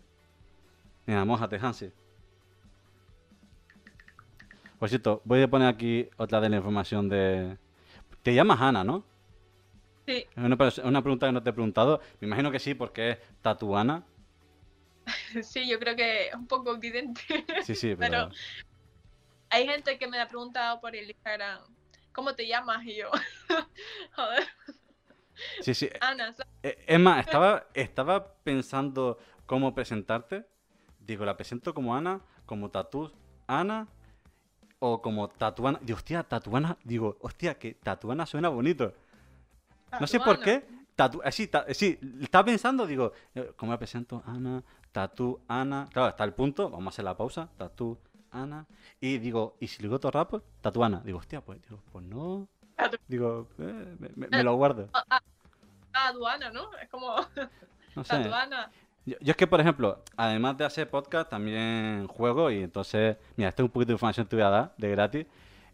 Mira, 1.08 1.26
mójate, 1.26 1.58
Hansi. 1.60 1.92
Por 4.78 4.90
cierto, 4.90 5.22
voy 5.26 5.42
a 5.42 5.48
poner 5.48 5.68
aquí 5.68 6.08
otra 6.18 6.40
de 6.40 6.50
la 6.50 6.58
información 6.58 7.10
de... 7.10 7.58
Te 8.22 8.36
llamas 8.36 8.62
Ana, 8.62 8.84
¿no? 8.84 9.04
Sí, 10.06 10.26
Es 10.36 10.38
una, 10.38 10.58
una 10.84 11.02
pregunta 11.02 11.26
que 11.26 11.32
no 11.34 11.42
te 11.42 11.50
he 11.50 11.54
preguntado. 11.54 12.00
Me 12.20 12.28
imagino 12.28 12.52
que 12.52 12.60
sí, 12.60 12.76
porque 12.76 13.12
es 13.12 13.18
tatuana. 13.42 14.04
sí, 15.44 15.68
yo 15.68 15.80
creo 15.80 15.96
que 15.96 16.28
es 16.30 16.34
un 16.36 16.48
poco 16.48 16.76
evidente. 16.76 17.22
Sí, 17.64 17.76
sí, 17.76 17.96
pero... 17.96 18.30
Pero- 18.30 18.30
Hay 19.50 19.66
gente 19.68 19.98
que 19.98 20.08
me 20.08 20.20
ha 20.20 20.28
preguntado 20.28 20.80
por 20.82 20.96
el 20.96 21.10
Instagram, 21.10 21.62
¿cómo 22.12 22.36
te 22.36 22.46
llamas? 22.48 22.84
Y 22.86 22.96
yo, 22.98 23.10
joder, 24.16 24.44
Sí, 25.62 25.74
sí. 25.76 25.88
Ana. 26.02 26.36
Eh, 26.64 26.84
Es 26.88 27.00
más, 27.00 27.20
estaba, 27.26 27.68
estaba 27.76 28.34
pensando 28.44 29.20
cómo 29.46 29.74
presentarte. 29.76 30.46
Digo, 31.00 31.24
la 31.26 31.38
presento 31.38 31.74
como 31.76 31.96
Ana, 31.96 32.20
como 32.48 32.70
Tatu 32.72 33.12
Ana 33.46 33.88
o 34.80 35.00
como 35.02 35.28
Tatuana. 35.30 35.80
Digo, 35.84 35.96
hostia, 35.98 36.24
Tatuana. 36.24 36.76
Digo, 36.84 37.18
hostia, 37.22 37.54
que 37.60 37.76
Tatuana 37.76 38.26
suena 38.26 38.50
bonito. 38.50 38.94
No 40.00 40.08
sé 40.08 40.20
por 40.20 40.40
qué. 40.42 40.66
Tatu 40.96 41.22
eh, 41.24 41.32
sí, 41.32 41.48
ta- 41.48 41.66
eh, 41.68 41.76
sí, 41.76 42.00
estaba 42.20 42.46
pensando, 42.46 42.88
digo, 42.88 43.14
eh, 43.36 43.52
¿cómo 43.56 43.72
la 43.72 43.78
presento? 43.78 44.24
Ana, 44.26 44.64
Tatu, 44.92 45.40
Ana. 45.48 45.88
Claro, 45.92 46.10
está 46.10 46.24
el 46.24 46.34
punto, 46.34 46.70
vamos 46.70 46.88
a 46.88 46.90
hacer 46.96 47.06
la 47.06 47.16
pausa. 47.16 47.50
Tatu, 47.58 47.98
Ana. 48.32 48.66
Y 49.00 49.18
digo, 49.20 49.56
¿y 49.60 49.68
si 49.68 49.82
le 49.82 49.88
digo 49.88 50.00
todo 50.00 50.12
rápido? 50.12 50.44
Tatuana. 50.62 51.02
Digo, 51.04 51.20
hostia, 51.20 51.42
pues, 51.42 51.62
digo, 51.62 51.82
pues 51.92 52.06
no. 52.06 52.48
Tatu- 52.76 52.98
Digo, 53.08 53.48
eh, 53.60 53.96
me, 54.00 54.10
me- 54.16 54.28
me 54.28 54.44
lo 54.44 54.56
guardo. 54.56 54.90
Ah, 54.94 55.04
ah, 55.10 55.22
ah, 55.94 56.08
aduana, 56.10 56.50
¿no? 56.52 56.74
Es 56.82 56.90
como 56.90 57.16
No 57.96 58.04
sé. 58.04 58.18
Tatuana. 58.24 58.72
Yo, 59.06 59.16
yo 59.22 59.32
es 59.32 59.38
que, 59.38 59.48
por 59.48 59.62
ejemplo, 59.62 60.04
además 60.18 60.58
de 60.58 60.66
hacer 60.66 60.90
podcast, 60.90 61.30
también 61.30 62.08
juego 62.08 62.52
y 62.52 62.62
entonces, 62.64 63.18
mira, 63.38 63.50
esta 63.50 63.62
es 63.62 63.66
un 63.66 63.72
poquito 63.72 63.88
de 63.90 63.94
información 63.94 64.26
que 64.26 64.32
te 64.32 64.36
voy 64.36 64.44
a 64.46 64.50
dar 64.50 64.74
de 64.78 64.90
gratis. 64.92 65.26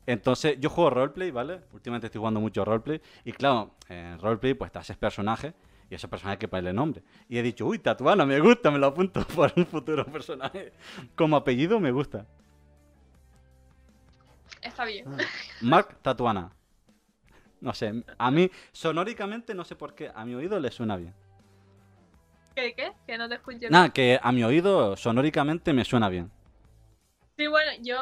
Entonces, 0.06 0.60
yo 0.60 0.70
juego 0.70 0.90
roleplay, 0.90 1.32
¿vale? 1.32 1.62
Últimamente 1.72 2.08
estoy 2.08 2.20
jugando 2.20 2.40
mucho 2.42 2.64
roleplay 2.66 3.02
y 3.24 3.32
claro, 3.32 3.72
en 3.90 4.20
roleplay 4.20 4.54
pues 4.54 4.72
te 4.72 4.78
haces 4.80 4.98
personajes 4.98 5.54
y 5.94 5.96
a 5.96 5.98
esos 5.98 6.10
personajes 6.10 6.38
hay 6.38 6.40
que 6.40 6.48
ponerle 6.48 6.74
nombre. 6.74 7.04
Y 7.30 7.38
he 7.38 7.44
dicho, 7.44 7.68
uy, 7.68 7.78
Tatuana, 7.78 8.26
me 8.26 8.40
gusta, 8.40 8.72
me 8.72 8.80
lo 8.80 8.88
apunto 8.88 9.24
por 9.36 9.54
un 9.56 9.68
futuro 9.68 10.04
personaje. 10.06 10.74
Como 11.16 11.36
apellido 11.36 11.80
me 11.80 11.92
gusta. 11.92 12.26
Está 14.60 14.86
bien. 14.86 15.06
Mark 15.62 16.00
Tatuana. 16.02 16.52
No 17.62 17.74
sé, 17.76 18.04
a 18.18 18.32
mí 18.32 18.50
sonóricamente 18.72 19.54
no 19.54 19.64
sé 19.64 19.76
por 19.76 19.94
qué, 19.94 20.12
a 20.14 20.26
mi 20.26 20.34
oído 20.34 20.60
le 20.60 20.72
suena 20.72 20.98
bien. 20.98 21.14
¿Qué? 22.56 22.74
¿Qué? 22.74 22.92
Que 23.06 23.18
no 23.18 23.30
te 23.30 23.36
escuché. 23.36 23.70
Nada, 23.70 23.94
que 23.94 24.20
a 24.22 24.32
mi 24.32 24.44
oído 24.44 24.98
sonóricamente 24.98 25.74
me 25.74 25.86
suena 25.86 26.10
bien. 26.10 26.32
Sí, 27.38 27.46
bueno, 27.46 27.72
yo 27.82 27.98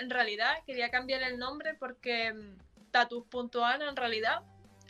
en 0.00 0.08
realidad 0.08 0.50
quería 0.64 0.90
cambiar 0.90 1.22
el 1.22 1.38
nombre 1.38 1.74
porque 1.74 2.32
mm, 2.32 2.90
Tatus.ana 2.92 3.88
en 3.88 3.96
realidad 3.96 4.42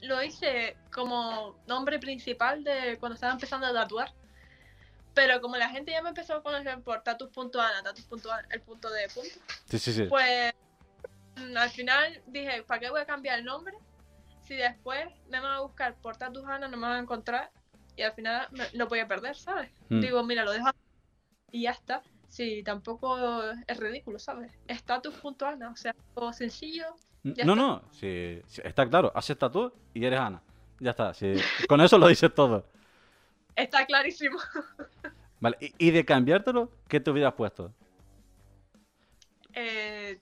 lo 0.03 0.23
hice 0.23 0.77
como 0.93 1.59
nombre 1.67 1.99
principal 1.99 2.63
de 2.65 2.97
cuando 2.99 3.15
estaba 3.15 3.33
empezando 3.33 3.67
a 3.67 3.73
tatuar. 3.73 4.13
Pero 5.15 5.41
como 5.41 5.57
la 5.57 5.69
gente 5.69 5.91
ya 5.91 6.03
me 6.03 6.11
empezó 6.11 6.35
a 6.37 6.43
conocer 6.43 6.81
por 6.83 7.03
Tatus.ana, 7.03 7.83
Tatus.ana, 7.83 8.47
el 8.51 8.61
punto 8.63 8.89
de 8.91 9.09
punto, 9.09 9.31
Sí, 9.69 9.79
sí, 9.79 9.93
sí. 9.93 10.05
pues 10.05 10.53
mm, 11.37 11.57
al 11.57 11.71
final 11.71 12.23
dije, 12.27 12.63
¿para 12.63 12.81
qué 12.81 12.91
voy 12.91 13.01
a 13.01 13.07
cambiar 13.07 13.39
el 13.41 13.45
nombre? 13.45 13.77
Si 14.43 14.55
después 14.55 15.07
me 15.29 15.41
van 15.41 15.53
a 15.53 15.61
buscar 15.61 15.97
por 15.97 16.17
Tatus.ana, 16.17 16.69
no 16.69 16.77
me 16.77 16.87
van 16.87 16.97
a 16.97 17.01
encontrar 17.01 17.51
y 17.97 18.03
al 18.03 18.13
final 18.13 18.47
me- 18.53 18.71
lo 18.75 18.87
voy 18.87 19.01
a 19.01 19.09
perder, 19.09 19.37
¿sabes? 19.37 19.71
Mm. 19.89 20.01
Digo, 20.01 20.23
mira, 20.23 20.45
lo 20.45 20.53
dejo 20.53 20.69
y 21.51 21.63
ya 21.63 21.73
está. 21.73 22.01
Sí, 22.29 22.63
tampoco 22.63 23.19
es 23.67 23.77
ridículo, 23.77 24.19
¿sabes? 24.21 24.53
Status.ana, 24.69 25.71
o 25.71 25.77
sea, 25.77 25.95
algo 26.15 26.33
sencillo. 26.33 26.95
No, 27.23 27.31
está. 27.33 27.45
no, 27.55 27.83
sí, 27.91 28.41
sí, 28.47 28.62
está 28.64 28.89
claro. 28.89 29.12
Haces 29.14 29.39
tatu 29.39 29.73
y 29.95 30.05
eres 30.05 30.21
Ana. 30.21 30.43
Ya 30.81 30.91
está, 30.91 31.12
sí. 31.14 31.35
Con 31.69 31.81
eso 31.81 31.99
lo 31.99 32.07
dices 32.09 32.33
todo. 32.35 32.64
Está 33.57 33.85
clarísimo. 33.87 34.39
Vale, 35.41 35.57
y, 35.61 35.89
y 35.89 35.91
de 35.91 36.05
cambiártelo, 36.05 36.71
¿qué 36.89 37.01
te 37.01 37.11
hubieras 37.11 37.35
puesto? 37.35 37.73
Eh, 39.53 40.19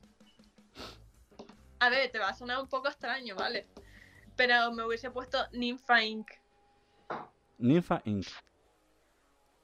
A 1.78 1.88
ver, 1.90 2.10
te 2.10 2.18
va 2.18 2.30
a 2.30 2.34
sonar 2.34 2.60
un 2.60 2.68
poco 2.68 2.88
extraño, 2.88 3.34
¿vale? 3.36 3.66
Pero 4.36 4.72
me 4.72 4.84
hubiese 4.84 5.10
puesto 5.10 5.38
Ninfa 5.52 6.02
Inc. 6.02 6.28
Ninfa 7.58 8.00
Inc. 8.04 8.26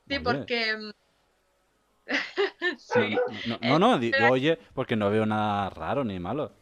Sí, 0.09 0.19
porque. 0.19 0.77
mm, 0.77 0.91
No, 0.91 0.97
sí. 2.79 3.17
no, 3.47 3.79
no, 3.79 3.99
no, 3.99 4.31
oye, 4.31 4.59
porque 4.75 4.97
no 4.97 5.11
veo 5.11 5.25
nada 5.27 5.71
raro 5.71 6.05
ni 6.05 6.19
malo. 6.19 6.53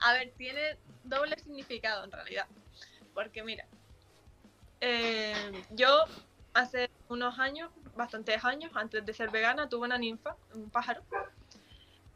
A 0.00 0.12
ver, 0.14 0.32
tiene 0.36 0.78
doble 1.04 1.36
significado 1.38 2.04
en 2.04 2.12
realidad. 2.12 2.46
Porque 3.14 3.42
mira, 3.42 3.66
eh, 4.80 5.64
yo 5.70 6.04
hace 6.54 6.90
unos 7.08 7.38
años, 7.38 7.70
bastantes 7.96 8.44
años, 8.44 8.72
antes 8.74 9.04
de 9.04 9.12
ser 9.12 9.30
vegana, 9.30 9.68
tuve 9.68 9.86
una 9.86 9.98
ninfa, 9.98 10.36
un 10.54 10.70
pájaro. 10.70 11.02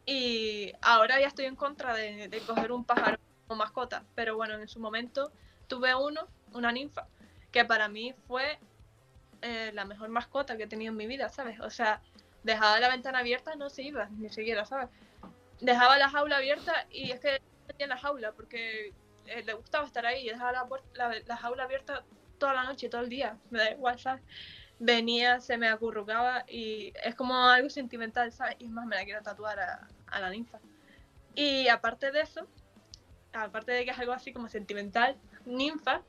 Y 0.05 0.73
ahora 0.81 1.19
ya 1.19 1.27
estoy 1.27 1.45
en 1.45 1.55
contra 1.55 1.93
de, 1.93 2.41
coger 2.45 2.71
un 2.71 2.85
pájaro 2.85 3.17
como 3.47 3.59
mascota. 3.59 4.03
Pero 4.15 4.35
bueno, 4.35 4.55
en 4.55 4.67
su 4.67 4.79
momento 4.79 5.31
tuve 5.67 5.93
uno, 5.95 6.27
una 6.53 6.71
ninfa, 6.71 7.07
que 7.51 7.65
para 7.65 7.87
mí 7.87 8.13
fue 8.27 8.59
eh, 9.41 9.71
la 9.73 9.85
mejor 9.85 10.09
mascota 10.09 10.57
que 10.57 10.63
he 10.63 10.67
tenido 10.67 10.91
en 10.91 10.97
mi 10.97 11.07
vida, 11.07 11.29
¿sabes? 11.29 11.59
O 11.59 11.69
sea, 11.69 12.01
dejaba 12.43 12.79
la 12.79 12.89
ventana 12.89 13.19
abierta, 13.19 13.55
no 13.55 13.69
se 13.69 13.83
iba, 13.83 14.07
ni 14.09 14.29
siquiera, 14.29 14.65
¿sabes? 14.65 14.89
Dejaba 15.61 15.97
la 15.97 16.09
jaula 16.09 16.37
abierta 16.37 16.85
y 16.91 17.11
es 17.11 17.19
que 17.19 17.41
metía 17.67 17.85
en 17.85 17.89
la 17.89 17.97
jaula 17.97 18.31
porque 18.31 18.93
eh, 19.27 19.43
le 19.43 19.53
gustaba 19.53 19.85
estar 19.85 20.05
ahí 20.05 20.25
y 20.25 20.29
dejaba 20.29 20.51
la, 20.51 20.63
puer- 20.65 20.83
la, 20.93 21.13
la 21.25 21.37
jaula 21.37 21.63
abierta 21.63 22.03
toda 22.37 22.53
la 22.53 22.63
noche, 22.63 22.89
todo 22.89 23.01
el 23.01 23.09
día, 23.09 23.37
me 23.49 23.59
da 23.59 23.71
igual, 23.71 23.97
¿sabes? 23.99 24.21
Venía, 24.77 25.39
se 25.39 25.57
me 25.57 25.69
acurrucaba 25.69 26.43
y 26.49 26.91
es 27.03 27.15
como 27.15 27.33
algo 27.47 27.69
sentimental, 27.69 28.31
¿sabes? 28.31 28.55
Y 28.59 28.65
es 28.65 28.71
más, 28.71 28.85
me 28.85 28.95
la 28.97 29.05
quiero 29.05 29.21
tatuar 29.21 29.59
a, 29.59 29.87
a 30.07 30.19
la 30.19 30.29
ninfa. 30.29 30.59
Y 31.33 31.67
aparte 31.69 32.11
de 32.11 32.21
eso, 32.21 32.45
aparte 33.33 33.71
de 33.71 33.85
que 33.85 33.91
es 33.91 33.99
algo 33.99 34.11
así 34.13 34.33
como 34.33 34.49
sentimental, 34.49 35.15
ninfa, 35.45 36.01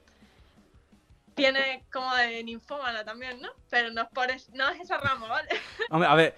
tiene 1.34 1.84
como 1.92 2.14
de 2.16 2.42
ninfómana 2.42 3.04
también, 3.04 3.40
¿no? 3.40 3.50
Pero 3.70 3.90
no 3.92 4.02
es, 4.02 4.09
por 4.09 4.30
es- 4.30 4.50
no 4.50 4.68
es 4.70 4.80
esa 4.80 4.98
rama, 4.98 5.28
¿vale? 5.28 5.48
Hombre, 5.90 6.09
a 6.09 6.14
ver, 6.14 6.34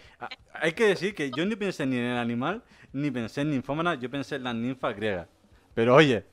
hay 0.53 0.73
que 0.73 0.87
decir 0.87 1.15
que 1.15 1.31
yo 1.31 1.47
ni 1.47 1.57
pensé 1.57 1.87
ni 1.87 1.97
en 1.97 2.05
el 2.05 2.19
animal, 2.19 2.63
ni 2.93 3.11
pensé 3.11 3.43
en 3.43 3.51
ninfómana, 3.51 3.95
yo 3.95 4.11
pensé 4.11 4.37
en 4.37 4.45
las 4.45 4.55
ninfas 4.55 4.97
griegas. 4.97 5.29
Pero 5.75 5.95
oye, 5.95 6.25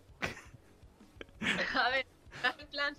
A 1.76 1.89
ver, 1.89 2.06
es 2.43 2.60
en 2.60 2.68
plan 2.70 2.95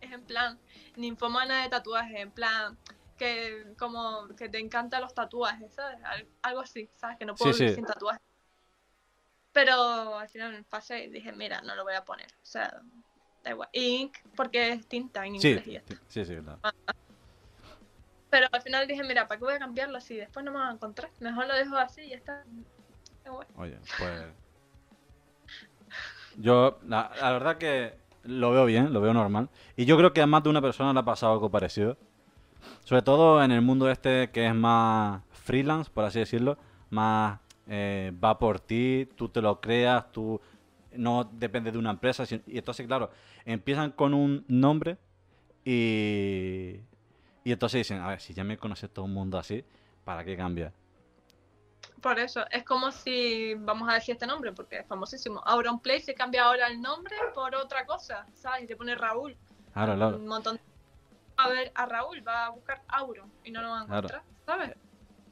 es 0.00 0.12
en 0.12 0.24
plan 0.26 0.60
ninfomana 0.96 1.62
de 1.62 1.68
tatuajes, 1.70 2.18
en 2.20 2.30
plan 2.32 2.78
que 3.16 3.74
como 3.78 4.28
que 4.36 4.48
te 4.48 4.58
encantan 4.58 5.02
los 5.02 5.14
tatuajes, 5.14 5.74
¿sabes? 5.74 5.98
Al- 6.04 6.28
Algo 6.42 6.60
así, 6.60 6.90
¿sabes? 6.96 7.18
Que 7.18 7.24
no 7.26 7.34
puedo 7.36 7.52
Sí, 7.52 7.58
vivir 7.58 7.70
sí. 7.70 7.74
sin 7.74 7.86
tatuajes. 7.86 8.20
Pero 9.52 10.18
al 10.18 10.28
final 10.28 10.64
pasé 10.66 11.04
y 11.04 11.10
dije, 11.10 11.32
mira, 11.32 11.60
no 11.62 11.74
lo 11.74 11.82
voy 11.84 11.94
a 11.94 12.04
poner. 12.04 12.28
O 12.42 12.46
sea, 12.46 12.80
da 13.42 13.50
igual. 13.50 13.68
Ink, 13.72 14.16
porque 14.36 14.70
es 14.72 14.86
tinta 14.88 15.26
en 15.26 15.34
sí, 15.38 15.48
inglés 15.48 15.66
y 15.66 15.72
ya 15.72 15.78
está. 15.80 15.94
sí, 16.08 16.24
sí, 16.24 16.36
claro. 16.36 16.60
Pero 18.36 18.48
al 18.52 18.60
final 18.60 18.86
dije, 18.86 19.02
mira, 19.02 19.26
¿para 19.26 19.38
qué 19.38 19.44
voy 19.46 19.54
a 19.54 19.58
cambiarlo 19.58 19.98
si 19.98 20.14
después 20.16 20.44
no 20.44 20.52
me 20.52 20.58
van 20.58 20.68
a 20.68 20.72
encontrar? 20.72 21.10
Mejor 21.20 21.46
lo 21.46 21.54
dejo 21.54 21.74
así 21.78 22.02
y 22.02 22.10
ya 22.10 22.16
está. 22.16 22.44
Igual. 23.24 23.46
Oye, 23.56 23.78
pues. 23.96 24.26
Yo, 26.36 26.78
la, 26.86 27.10
verdad 27.32 27.56
que 27.56 27.94
lo 28.24 28.50
veo 28.50 28.66
bien, 28.66 28.92
lo 28.92 29.00
veo 29.00 29.14
normal. 29.14 29.48
Y 29.74 29.86
yo 29.86 29.96
creo 29.96 30.12
que 30.12 30.20
a 30.20 30.26
más 30.26 30.42
de 30.42 30.50
una 30.50 30.60
persona 30.60 30.92
le 30.92 30.98
ha 30.98 31.02
pasado 31.02 31.32
algo 31.32 31.50
parecido. 31.50 31.96
Sobre 32.84 33.00
todo 33.00 33.42
en 33.42 33.52
el 33.52 33.62
mundo 33.62 33.90
este 33.90 34.28
que 34.30 34.46
es 34.46 34.54
más 34.54 35.22
freelance, 35.30 35.90
por 35.90 36.04
así 36.04 36.18
decirlo. 36.18 36.58
Más 36.90 37.40
eh, 37.68 38.12
va 38.22 38.38
por 38.38 38.60
ti, 38.60 39.08
tú 39.16 39.30
te 39.30 39.40
lo 39.40 39.62
creas, 39.62 40.12
tú 40.12 40.42
no 40.92 41.24
dependes 41.24 41.72
de 41.72 41.78
una 41.78 41.92
empresa. 41.92 42.24
Y 42.46 42.58
entonces, 42.58 42.86
claro, 42.86 43.10
empiezan 43.46 43.92
con 43.92 44.12
un 44.12 44.44
nombre 44.46 44.98
y. 45.64 46.80
Y 47.46 47.52
entonces 47.52 47.78
dicen, 47.78 48.00
a 48.00 48.08
ver, 48.08 48.20
si 48.20 48.34
ya 48.34 48.42
me 48.42 48.58
conoce 48.58 48.88
todo 48.88 49.04
el 49.06 49.12
mundo 49.12 49.38
así, 49.38 49.64
¿para 50.04 50.24
qué 50.24 50.36
cambiar? 50.36 50.72
Por 52.02 52.18
eso, 52.18 52.44
es 52.50 52.64
como 52.64 52.90
si, 52.90 53.54
vamos 53.54 53.88
a 53.88 53.94
decir 53.94 54.14
este 54.14 54.26
nombre, 54.26 54.50
porque 54.52 54.78
es 54.80 54.86
famosísimo. 54.88 55.40
Auronplay 55.46 56.00
se 56.00 56.12
cambia 56.12 56.42
ahora 56.46 56.66
el 56.66 56.82
nombre 56.82 57.14
por 57.36 57.54
otra 57.54 57.86
cosa, 57.86 58.26
¿sabes? 58.34 58.64
Y 58.64 58.66
te 58.66 58.74
pone 58.74 58.96
Raúl. 58.96 59.36
Claro, 59.72 59.94
claro. 59.94 60.16
Un 60.16 60.26
montón 60.26 60.56
de... 60.56 60.62
A 61.36 61.48
ver 61.48 61.70
a 61.76 61.86
Raúl, 61.86 62.26
va 62.26 62.46
a 62.46 62.50
buscar 62.50 62.82
Auron 62.88 63.30
y 63.44 63.52
no 63.52 63.62
lo 63.62 63.68
va 63.70 63.82
a 63.82 63.86
Claro. 63.86 63.98
encontrar, 64.08 64.22
¿sabes? 64.44 64.70
En- 64.70 64.76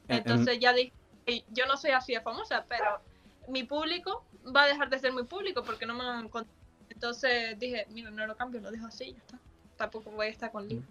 en- 0.07 0.17
Entonces 0.19 0.57
ya 0.57 0.71
dije, 0.71 0.93
"Ey, 1.25 1.43
yo 1.49 1.65
no 1.65 1.75
soy 1.75 1.91
así 1.91 2.13
de 2.13 2.21
famosa, 2.21 2.65
pero 2.69 3.01
mi 3.49 3.65
público 3.65 4.23
va 4.55 4.63
a 4.63 4.67
dejar 4.67 4.89
de 4.89 4.99
ser 4.99 5.11
mi 5.11 5.23
público 5.23 5.63
porque 5.65 5.85
no 5.85 5.93
me 5.93 6.05
van 6.05 6.19
a 6.19 6.25
encontrar. 6.25 6.55
Entonces 6.89 7.59
dije, 7.59 7.85
mira, 7.89 8.09
no 8.09 8.25
lo 8.25 8.37
cambio, 8.37 8.61
lo 8.61 8.71
dejo 8.71 8.85
así 8.85 9.11
ya 9.11 9.17
está. 9.17 9.37
Tampoco 9.75 10.11
voy 10.11 10.27
a 10.27 10.29
estar 10.29 10.49
con 10.49 10.65
lío. 10.65 10.81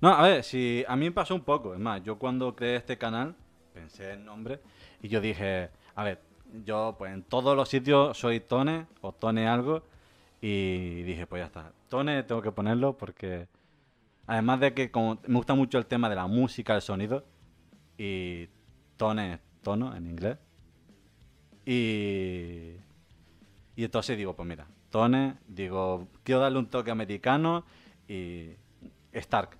No, 0.00 0.10
a 0.10 0.22
ver, 0.22 0.44
si 0.44 0.84
a 0.86 0.96
mí 0.96 1.06
me 1.06 1.12
pasó 1.12 1.34
un 1.34 1.42
poco. 1.42 1.74
Es 1.74 1.80
más, 1.80 2.02
yo 2.02 2.18
cuando 2.18 2.54
creé 2.54 2.76
este 2.76 2.96
canal 2.98 3.34
pensé 3.74 4.12
en 4.12 4.24
nombre 4.24 4.60
y 5.02 5.08
yo 5.08 5.20
dije, 5.20 5.70
a 5.94 6.04
ver, 6.04 6.20
yo 6.64 6.94
pues 6.98 7.12
en 7.12 7.22
todos 7.22 7.56
los 7.56 7.68
sitios 7.68 8.16
soy 8.16 8.40
Tone 8.40 8.86
o 9.00 9.12
Tone 9.12 9.46
algo 9.48 9.82
y 10.40 11.02
dije, 11.02 11.26
pues 11.26 11.40
ya 11.40 11.46
está. 11.46 11.72
Tone 11.88 12.22
tengo 12.22 12.42
que 12.42 12.52
ponerlo 12.52 12.96
porque 12.96 13.48
además 14.26 14.60
de 14.60 14.74
que 14.74 14.90
como 14.90 15.18
me 15.26 15.36
gusta 15.36 15.54
mucho 15.54 15.78
el 15.78 15.86
tema 15.86 16.08
de 16.08 16.16
la 16.16 16.26
música, 16.26 16.74
el 16.74 16.82
sonido 16.82 17.24
y 17.96 18.48
Tone 18.96 19.34
es 19.34 19.40
tono 19.62 19.94
en 19.96 20.06
inglés. 20.06 20.38
Y 21.66 22.76
y 23.78 23.84
entonces 23.84 24.18
digo, 24.18 24.34
pues 24.34 24.48
mira, 24.48 24.66
Tone, 24.90 25.36
digo, 25.46 26.08
quiero 26.24 26.40
darle 26.40 26.58
un 26.58 26.66
toque 26.66 26.90
americano 26.90 27.64
y 28.08 28.50
Stark. 29.12 29.56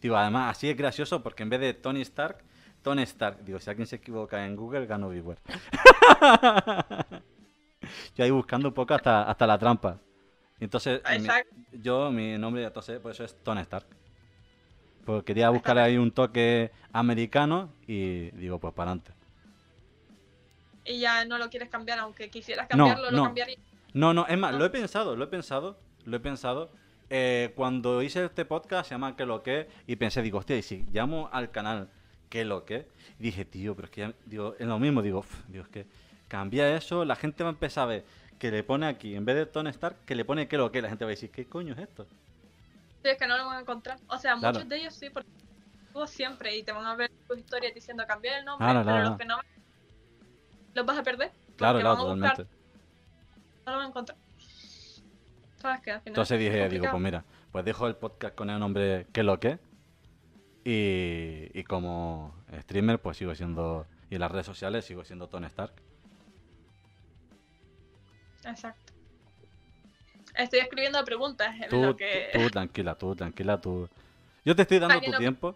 Digo, 0.00 0.16
además, 0.16 0.56
así 0.56 0.68
es 0.70 0.76
gracioso 0.76 1.22
porque 1.22 1.42
en 1.42 1.50
vez 1.50 1.60
de 1.60 1.74
Tony 1.74 2.00
Stark, 2.02 2.38
Tony 2.82 3.02
Stark. 3.02 3.44
Digo, 3.44 3.58
si 3.58 3.68
alguien 3.70 3.86
se 3.86 3.96
equivoca 3.96 4.44
en 4.46 4.56
Google, 4.56 4.86
gano 4.86 5.08
viewer. 5.10 5.38
yo 8.16 8.24
ahí 8.24 8.30
buscando 8.30 8.68
un 8.68 8.74
poco 8.74 8.94
hasta, 8.94 9.22
hasta 9.24 9.46
la 9.46 9.58
trampa. 9.58 9.98
Y 10.58 10.64
entonces, 10.64 11.00
mi- 11.18 11.80
yo, 11.82 12.10
mi 12.10 12.36
nombre, 12.38 12.64
entonces, 12.64 12.98
por 13.00 13.12
eso 13.12 13.24
es 13.24 13.34
Tony 13.42 13.60
Stark. 13.62 13.86
Pues 15.04 15.22
quería 15.24 15.48
buscar 15.50 15.78
ahí 15.78 15.96
un 15.96 16.10
toque 16.12 16.70
americano 16.92 17.72
y 17.86 18.30
digo, 18.32 18.58
pues 18.58 18.74
para 18.74 18.90
adelante. 18.92 19.12
Y 20.84 21.00
ya 21.00 21.24
no 21.24 21.38
lo 21.38 21.48
quieres 21.50 21.68
cambiar, 21.68 21.98
aunque 21.98 22.28
quisieras 22.30 22.66
No, 22.74 22.86
cambiarlo, 22.86 23.10
no. 23.10 23.16
lo 23.18 23.24
cambiaría. 23.24 23.56
No, 23.92 24.14
no, 24.14 24.26
es 24.26 24.38
más, 24.38 24.52
No. 24.52 24.58
lo 24.58 24.64
he 24.66 24.70
pensado, 24.70 25.16
lo 25.16 25.24
he 25.24 25.28
pensado, 25.28 25.78
lo 26.04 26.16
he 26.16 26.20
pensado. 26.20 26.70
Eh, 27.12 27.52
cuando 27.56 28.02
hice 28.02 28.24
este 28.24 28.44
podcast, 28.44 28.88
se 28.88 28.94
llama 28.94 29.16
¿Qué 29.16 29.26
lo 29.26 29.42
que? 29.42 29.68
Y 29.86 29.96
pensé, 29.96 30.22
digo, 30.22 30.38
hostia, 30.38 30.56
y 30.56 30.62
si 30.62 30.86
llamo 30.92 31.28
al 31.32 31.50
canal 31.50 31.90
¿Qué 32.28 32.44
lo 32.44 32.64
que? 32.64 32.86
Y 33.18 33.24
dije, 33.24 33.44
tío, 33.44 33.74
pero 33.74 33.86
es 33.86 33.90
que 33.90 34.00
ya, 34.02 34.12
digo, 34.24 34.54
es 34.56 34.66
lo 34.66 34.78
mismo, 34.78 35.02
digo, 35.02 35.18
"Uf, 35.18 35.44
digo, 35.48 35.64
es 35.64 35.70
que 35.70 35.86
cambia 36.28 36.76
eso, 36.76 37.04
la 37.04 37.16
gente 37.16 37.42
va 37.42 37.50
a 37.50 37.52
empezar 37.52 37.82
a 37.82 37.86
ver 37.86 38.04
que 38.38 38.52
le 38.52 38.62
pone 38.62 38.86
aquí, 38.86 39.16
en 39.16 39.24
vez 39.24 39.34
de 39.34 39.46
Tony 39.46 39.70
Stark, 39.70 39.96
que 40.06 40.14
le 40.14 40.24
pone 40.24 40.46
¿Qué 40.46 40.56
lo 40.56 40.70
que? 40.70 40.80
La 40.80 40.88
gente 40.88 41.04
va 41.04 41.08
a 41.08 41.10
decir, 41.10 41.30
¿qué 41.32 41.44
coño 41.46 41.74
es 41.74 41.80
esto? 41.80 42.04
Sí, 43.02 43.08
es 43.08 43.18
que 43.18 43.26
no 43.26 43.36
lo 43.36 43.46
van 43.46 43.56
a 43.58 43.60
encontrar. 43.62 43.98
O 44.06 44.16
sea, 44.16 44.36
Claro. 44.36 44.54
muchos 44.54 44.68
de 44.68 44.76
ellos 44.76 44.94
sí, 44.94 45.10
porque 45.10 45.28
tú 45.92 46.06
siempre 46.06 46.56
y 46.56 46.62
te 46.62 46.70
van 46.70 46.86
a 46.86 46.94
ver 46.94 47.10
tus 47.26 47.36
historias 47.38 47.74
diciendo 47.74 48.04
cambiar 48.06 48.38
el 48.38 48.44
nombre, 48.44 48.64
Claro, 48.64 48.80
pero 48.80 48.94
claro, 48.94 49.08
los 49.10 49.18
que 49.18 49.24
no 49.24 49.40
los 50.74 50.86
vas 50.86 50.98
a 50.98 51.02
perder. 51.02 51.32
Claro, 51.56 51.80
claro, 51.80 51.96
buscar, 51.96 52.30
totalmente. 52.36 52.56
no 53.66 53.72
lo 53.72 53.76
van 53.78 53.86
a 53.86 53.88
encontrar. 53.88 54.18
¿Sabes 55.60 55.80
qué? 55.82 55.90
Al 55.92 56.00
final 56.00 56.08
Entonces 56.12 56.38
es 56.40 56.52
dije, 56.52 56.68
digo, 56.68 56.86
pues 56.90 57.02
mira, 57.02 57.24
pues 57.52 57.64
dejo 57.64 57.86
el 57.86 57.96
podcast 57.96 58.34
con 58.34 58.48
el 58.50 58.58
nombre 58.58 59.06
¿Qué 59.12 59.22
lo 59.22 59.38
que? 59.40 59.58
Y, 60.64 61.50
y 61.58 61.64
como 61.64 62.34
streamer, 62.62 62.98
pues 63.00 63.16
sigo 63.16 63.34
siendo, 63.34 63.86
y 64.10 64.14
en 64.14 64.20
las 64.20 64.30
redes 64.30 64.46
sociales 64.46 64.84
sigo 64.84 65.04
siendo 65.04 65.28
Tony 65.28 65.46
Stark. 65.46 65.72
Exacto. 68.44 68.92
Estoy 70.34 70.60
escribiendo 70.60 71.04
preguntas 71.04 71.54
en 71.60 71.68
Tú, 71.68 71.82
lo 71.82 71.96
que... 71.96 72.30
tú, 72.32 72.40
tú, 72.40 72.50
tranquila, 72.50 72.94
tú, 72.94 73.16
tranquila, 73.16 73.60
tú. 73.60 73.88
Yo 74.44 74.54
te 74.56 74.62
estoy 74.62 74.78
dando 74.78 74.98
que 75.00 75.06
tu 75.06 75.12
no- 75.12 75.18
tiempo. 75.18 75.54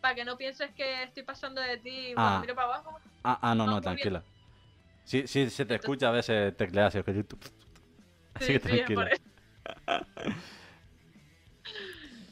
Para 0.00 0.14
que 0.14 0.24
no 0.24 0.36
pienses 0.36 0.70
que 0.72 1.04
estoy 1.04 1.22
pasando 1.22 1.60
de 1.60 1.78
ti, 1.78 2.12
Ah. 2.16 2.22
bueno, 2.30 2.40
miro 2.40 2.54
para 2.54 2.66
abajo. 2.68 2.98
Ah, 3.22 3.38
ah, 3.40 3.54
no, 3.54 3.66
No, 3.66 3.80
tranquila. 3.80 4.22
Sí, 5.04 5.26
sí, 5.26 5.48
se 5.50 5.64
te 5.66 5.74
escucha 5.76 6.08
a 6.08 6.12
veces 6.12 6.56
tecleas. 6.56 6.92
Que, 6.94 7.24
así 8.34 8.46
Sí, 8.46 8.52
que 8.54 8.60
tranquila. 8.60 9.10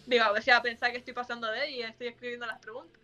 Digo, 0.06 0.24
a 0.24 0.32
ver 0.32 0.42
si 0.42 0.50
va 0.50 0.56
a 0.58 0.62
pensar 0.62 0.90
que 0.92 0.98
estoy 0.98 1.14
pasando 1.14 1.46
de 1.48 1.70
y 1.70 1.82
estoy 1.82 2.08
escribiendo 2.08 2.46
las 2.46 2.58
preguntas. 2.58 3.00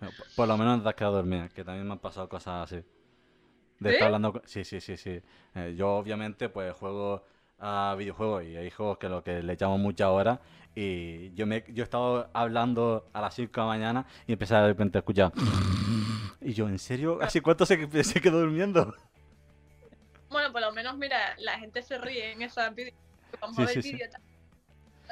Bueno, 0.00 0.12
por- 0.16 0.26
Por 0.34 0.48
lo 0.48 0.58
menos 0.58 0.76
no 0.78 0.82
te 0.82 0.88
has 0.90 0.94
quedado 0.94 1.14
dormida, 1.16 1.48
que 1.48 1.64
también 1.64 1.86
me 1.86 1.92
han 1.92 1.98
pasado 1.98 2.28
cosas 2.28 2.64
así. 2.72 2.84
De 3.80 3.90
¿Sí? 3.90 3.94
estar 3.94 4.06
hablando 4.06 4.32
con- 4.32 4.42
Sí, 4.46 4.64
sí, 4.64 4.80
sí, 4.80 4.96
sí. 4.96 5.20
Eh, 5.54 5.74
yo 5.76 5.90
obviamente 5.96 6.48
pues 6.48 6.74
juego 6.74 7.24
a 7.58 7.94
videojuegos 7.98 8.44
y 8.44 8.56
hay 8.56 8.70
juegos 8.70 8.98
que 8.98 9.08
lo 9.08 9.22
que 9.22 9.42
le 9.42 9.52
echamos 9.52 9.78
muchas 9.80 10.08
horas 10.08 10.40
y 10.74 11.32
yo 11.34 11.46
me 11.46 11.64
yo 11.68 11.82
he 11.82 11.84
estado 11.84 12.28
hablando 12.32 13.08
a 13.12 13.20
las 13.20 13.34
5 13.34 13.52
de 13.60 13.66
la 13.66 13.66
mañana 13.66 14.06
y 14.26 14.32
empecé 14.32 14.54
de 14.54 14.66
repente 14.68 14.98
a 14.98 15.00
escuchar 15.00 15.32
Y 16.40 16.52
yo, 16.54 16.68
¿en 16.68 16.78
serio? 16.78 17.18
¿Hace 17.22 17.40
cuánto 17.40 17.66
se, 17.66 18.04
se 18.04 18.20
quedó 18.20 18.40
durmiendo? 18.40 18.94
Bueno, 20.32 20.52
por 20.52 20.60
lo 20.60 20.72
menos, 20.72 20.96
mira, 20.96 21.34
la 21.38 21.58
gente 21.58 21.82
se 21.82 21.98
ríe 21.98 22.32
en 22.32 22.42
esa 22.42 22.68
vídeo. 22.70 22.92
Vamos 23.40 23.56
Sí, 23.56 23.62
a 23.62 23.66
ver 23.66 23.74
sí, 23.74 23.82
sí. 23.82 23.92
vídeo 23.92 24.08
tal. 24.10 24.22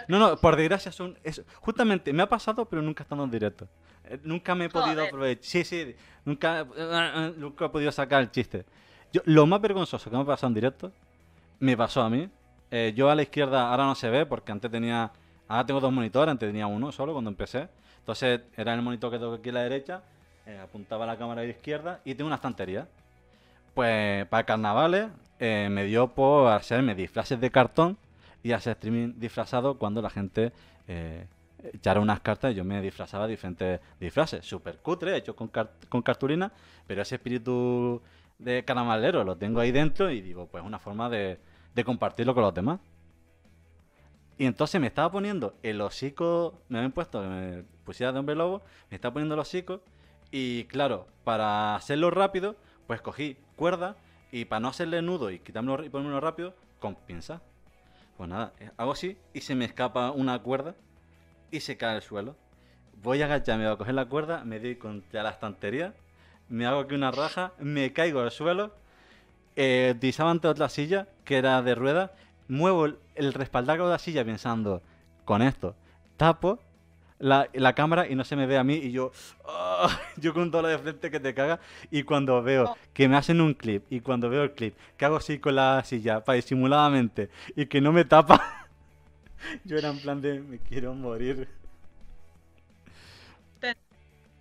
No, 0.09 0.18
no, 0.18 0.37
por 0.41 0.57
desgracia 0.57 0.91
son... 0.93 1.18
es- 1.23 1.43
justamente, 1.61 2.12
me 2.12 2.23
ha 2.23 2.29
pasado, 2.29 2.64
pero 2.66 2.81
nunca 2.83 3.03
estando 3.03 3.25
en 3.25 3.31
directo. 3.31 3.68
Eh, 4.05 4.18
Nunca 4.25 4.55
me 4.55 4.66
he 4.66 4.68
podido 4.71 4.95
Joder. 4.95 5.09
aprovechar. 5.09 5.45
Sí, 5.45 5.64
sí, 5.64 5.95
nunca, 6.25 6.66
eh, 6.77 7.35
nunca 7.37 7.66
he 7.66 7.68
podido 7.68 7.93
sacar 7.93 8.23
el 8.23 8.31
chiste. 8.31 8.64
Yo, 9.12 9.21
lo 9.27 9.47
más 9.47 9.61
vergonzoso 9.61 10.09
que 10.11 10.16
me 10.16 10.23
ha 10.23 10.27
pasado 10.27 10.49
en 10.49 10.55
directo, 10.55 10.93
me 11.59 11.77
pasó 11.77 12.03
a 12.03 12.11
mí. 12.11 12.29
Eh, 12.71 12.93
yo 12.97 13.11
a 13.11 13.14
la 13.14 13.23
izquierda 13.23 13.71
ahora 13.71 13.85
no 13.85 13.95
se 13.95 14.09
ve 14.11 14.25
porque 14.27 14.53
antes 14.53 14.71
tenía... 14.71 15.12
Ahora 15.49 15.66
tengo 15.66 15.81
dos 15.81 15.93
monitores, 15.93 16.31
antes 16.31 16.49
tenía 16.49 16.66
uno 16.66 16.93
solo 16.93 17.12
cuando 17.12 17.31
empecé. 17.31 17.68
Entonces 17.99 18.41
era 18.57 18.73
el 18.75 18.83
monitor 18.83 19.11
que 19.11 19.18
tengo 19.18 19.35
aquí 19.35 19.51
a 19.51 19.53
la 19.53 19.62
derecha, 19.64 20.03
eh, 20.47 20.59
apuntaba 20.62 21.05
la 21.07 21.18
cámara 21.18 21.43
a 21.43 21.45
la 21.45 21.51
izquierda 21.51 22.01
y 22.05 22.14
tengo 22.14 22.29
una 22.29 22.37
estantería. 22.37 22.89
Pues 23.75 24.27
para 24.27 24.45
carnavales 24.45 25.09
eh, 25.39 25.68
me 25.71 25.85
dio 25.85 26.09
por 26.09 26.53
hacerme 26.53 26.95
disfraces 26.95 27.41
de 27.41 27.51
cartón 27.51 27.97
y 28.43 28.53
hacer 28.53 28.73
streaming 28.73 29.14
disfrazado 29.18 29.79
cuando 29.79 30.03
la 30.03 30.11
gente 30.11 30.53
eh, 30.89 31.27
echara 31.73 32.01
unas 32.01 32.21
cartas 32.21 32.53
y 32.53 32.55
yo 32.57 32.64
me 32.64 32.81
disfrazaba 32.83 33.27
diferentes 33.27 33.81
disfraces. 34.01 34.45
Súper 34.45 34.79
cutre, 34.79 35.16
hecho 35.16 35.37
con, 35.37 35.49
car- 35.49 35.73
con 35.89 36.03
cartulina, 36.03 36.53
pero 36.87 37.03
ese 37.03 37.16
espíritu 37.16 38.03
de 38.39 38.64
carnavalero 38.64 39.25
lo 39.25 39.37
tengo 39.37 39.61
ahí 39.61 39.71
dentro 39.71 40.11
y 40.11 40.21
digo, 40.21 40.47
pues 40.47 40.64
una 40.64 40.79
forma 40.79 41.09
de, 41.09 41.39
de 41.75 41.85
compartirlo 41.85 42.35
con 42.35 42.43
los 42.43 42.55
demás. 42.55 42.81
Y 44.39 44.47
entonces 44.47 44.81
me 44.81 44.87
estaba 44.87 45.11
poniendo 45.11 45.55
el 45.62 45.81
hocico, 45.83 46.55
me 46.68 46.79
habían 46.79 46.93
puesto 46.93 47.23
me 47.23 47.62
pusiera 47.85 48.12
de 48.12 48.18
hombre 48.21 48.35
lobo, 48.35 48.62
me 48.91 48.95
estaba 48.95 49.12
poniendo 49.12 49.35
el 49.35 49.41
hocico 49.41 49.83
y 50.31 50.64
claro, 50.64 51.07
para 51.25 51.75
hacerlo 51.77 52.11
rápido, 52.11 52.57
pues 52.87 53.03
cogí 53.03 53.37
cuerda 53.61 53.94
y 54.32 54.46
para 54.46 54.61
no 54.61 54.68
hacerle 54.68 55.02
nudo 55.02 55.30
y 55.30 55.38
quitármelo 55.38 55.84
y 55.84 55.90
ponérmelo 55.90 56.18
rápido, 56.18 56.54
con 56.78 56.94
pinza. 56.94 57.42
Pues 58.16 58.26
nada, 58.26 58.54
eh, 58.58 58.70
hago 58.78 58.92
así 58.92 59.18
y 59.34 59.42
se 59.42 59.54
me 59.54 59.66
escapa 59.66 60.12
una 60.12 60.38
cuerda 60.38 60.74
y 61.50 61.61
se 61.61 61.76
cae 61.76 61.96
al 61.96 62.00
suelo. 62.00 62.36
Voy 63.02 63.20
a 63.20 63.26
agacharme, 63.26 63.64
voy 63.64 63.74
a 63.74 63.76
coger 63.76 63.94
la 63.94 64.06
cuerda, 64.06 64.44
me 64.44 64.61
doy 64.61 64.76
contra 64.76 65.22
la 65.22 65.28
estantería, 65.28 65.92
me 66.48 66.64
hago 66.64 66.80
aquí 66.80 66.94
una 66.94 67.11
raja, 67.11 67.52
me 67.58 67.92
caigo 67.92 68.20
al 68.20 68.30
suelo, 68.30 68.72
eh, 69.56 69.94
antes 70.18 70.50
otra 70.50 70.70
silla 70.70 71.08
que 71.26 71.36
era 71.36 71.61
de 71.61 71.74
ruedas, 71.74 72.12
muevo 72.48 72.86
el 72.86 73.32
respaldar 73.34 73.76
de 73.76 73.84
la 73.84 73.98
silla 73.98 74.24
pensando, 74.24 74.80
con 75.26 75.42
esto, 75.42 75.74
tapo 76.16 76.61
la, 77.21 77.49
la 77.53 77.75
cámara 77.75 78.09
y 78.09 78.14
no 78.14 78.25
se 78.25 78.35
me 78.35 78.47
ve 78.47 78.57
a 78.57 78.64
mí 78.64 78.75
y 78.75 78.91
yo, 78.91 79.12
ah, 79.47 79.89
yo 80.16 80.33
con 80.33 80.45
un 80.45 80.51
dolor 80.51 80.71
de 80.71 80.79
frente 80.79 81.11
que 81.11 81.21
te 81.21 81.35
caga 81.35 81.61
y 81.91 82.03
cuando 82.03 82.43
veo 82.43 82.77
que 82.93 83.09
me 83.09 83.16
hacen 83.16 83.41
un 83.41 83.55
clip 83.55 83.85
y 83.91 84.01
cuando 84.01 84.29
veo 84.29 84.43
el 84.43 84.53
clip 84.53 84.77
que 84.97 85.05
hago 85.05 85.16
así 85.16 85.39
con 85.39 85.55
la 85.55 85.85
silla 85.85 86.25
para 86.25 86.37
disimuladamente 86.37 87.31
y 87.55 87.66
que 87.66 87.81
no 87.81 87.93
me 87.93 88.05
tapa, 88.05 88.68
yo 89.64 89.77
era 89.77 89.91
en 89.91 90.01
plan 90.01 90.21
de 90.21 90.41
me 90.41 90.59
quiero 90.59 90.95
morir. 90.95 91.49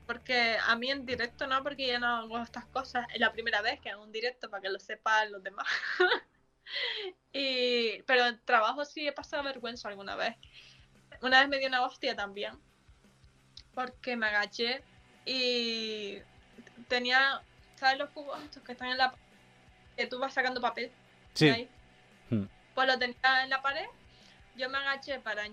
Porque 0.08 0.58
a 0.66 0.76
mí 0.76 0.90
en 0.90 1.06
directo 1.06 1.46
no, 1.46 1.62
porque 1.62 1.88
yo 1.88 2.00
no 2.00 2.08
hago 2.08 2.40
estas 2.40 2.66
cosas. 2.66 3.06
Es 3.14 3.20
la 3.20 3.32
primera 3.32 3.62
vez 3.62 3.80
que 3.80 3.92
hago 3.92 4.02
un 4.02 4.12
directo 4.12 4.50
para 4.50 4.60
que 4.60 4.70
lo 4.70 4.80
sepan 4.80 5.32
los 5.32 5.44
demás. 5.44 5.68
y, 7.32 8.02
pero 8.08 8.26
en 8.26 8.44
trabajo 8.44 8.86
sí 8.86 9.08
he 9.08 9.12
pasado 9.12 9.44
vergüenza 9.44 9.88
alguna 9.88 10.16
vez. 10.16 10.36
Una 11.22 11.42
vez 11.42 11.50
me 11.50 11.60
dio 11.60 11.68
una 11.68 11.84
hostia 11.84 12.16
también. 12.16 12.58
Porque 13.80 14.18
me 14.18 14.26
agaché 14.28 14.82
y 15.26 16.18
tenía, 16.90 17.42
¿sabes 17.78 17.98
los 17.98 18.10
cubos 18.10 18.38
estos 18.44 18.62
que 18.62 18.74
están 18.74 18.90
en 18.90 18.98
la 18.98 19.14
que 19.96 20.06
tú 20.06 20.20
vas 20.20 20.34
sacando 20.34 20.60
papel? 20.60 20.92
Sí, 21.34 21.48
ahí? 21.48 21.70
Hmm. 22.30 22.44
Pues 22.76 22.88
lo 22.90 23.00
tenía 23.00 23.44
en 23.46 23.50
la 23.50 23.62
pared. 23.62 23.86
Yo 24.58 24.70
me 24.70 24.80
agaché 24.80 25.20
para 25.20 25.44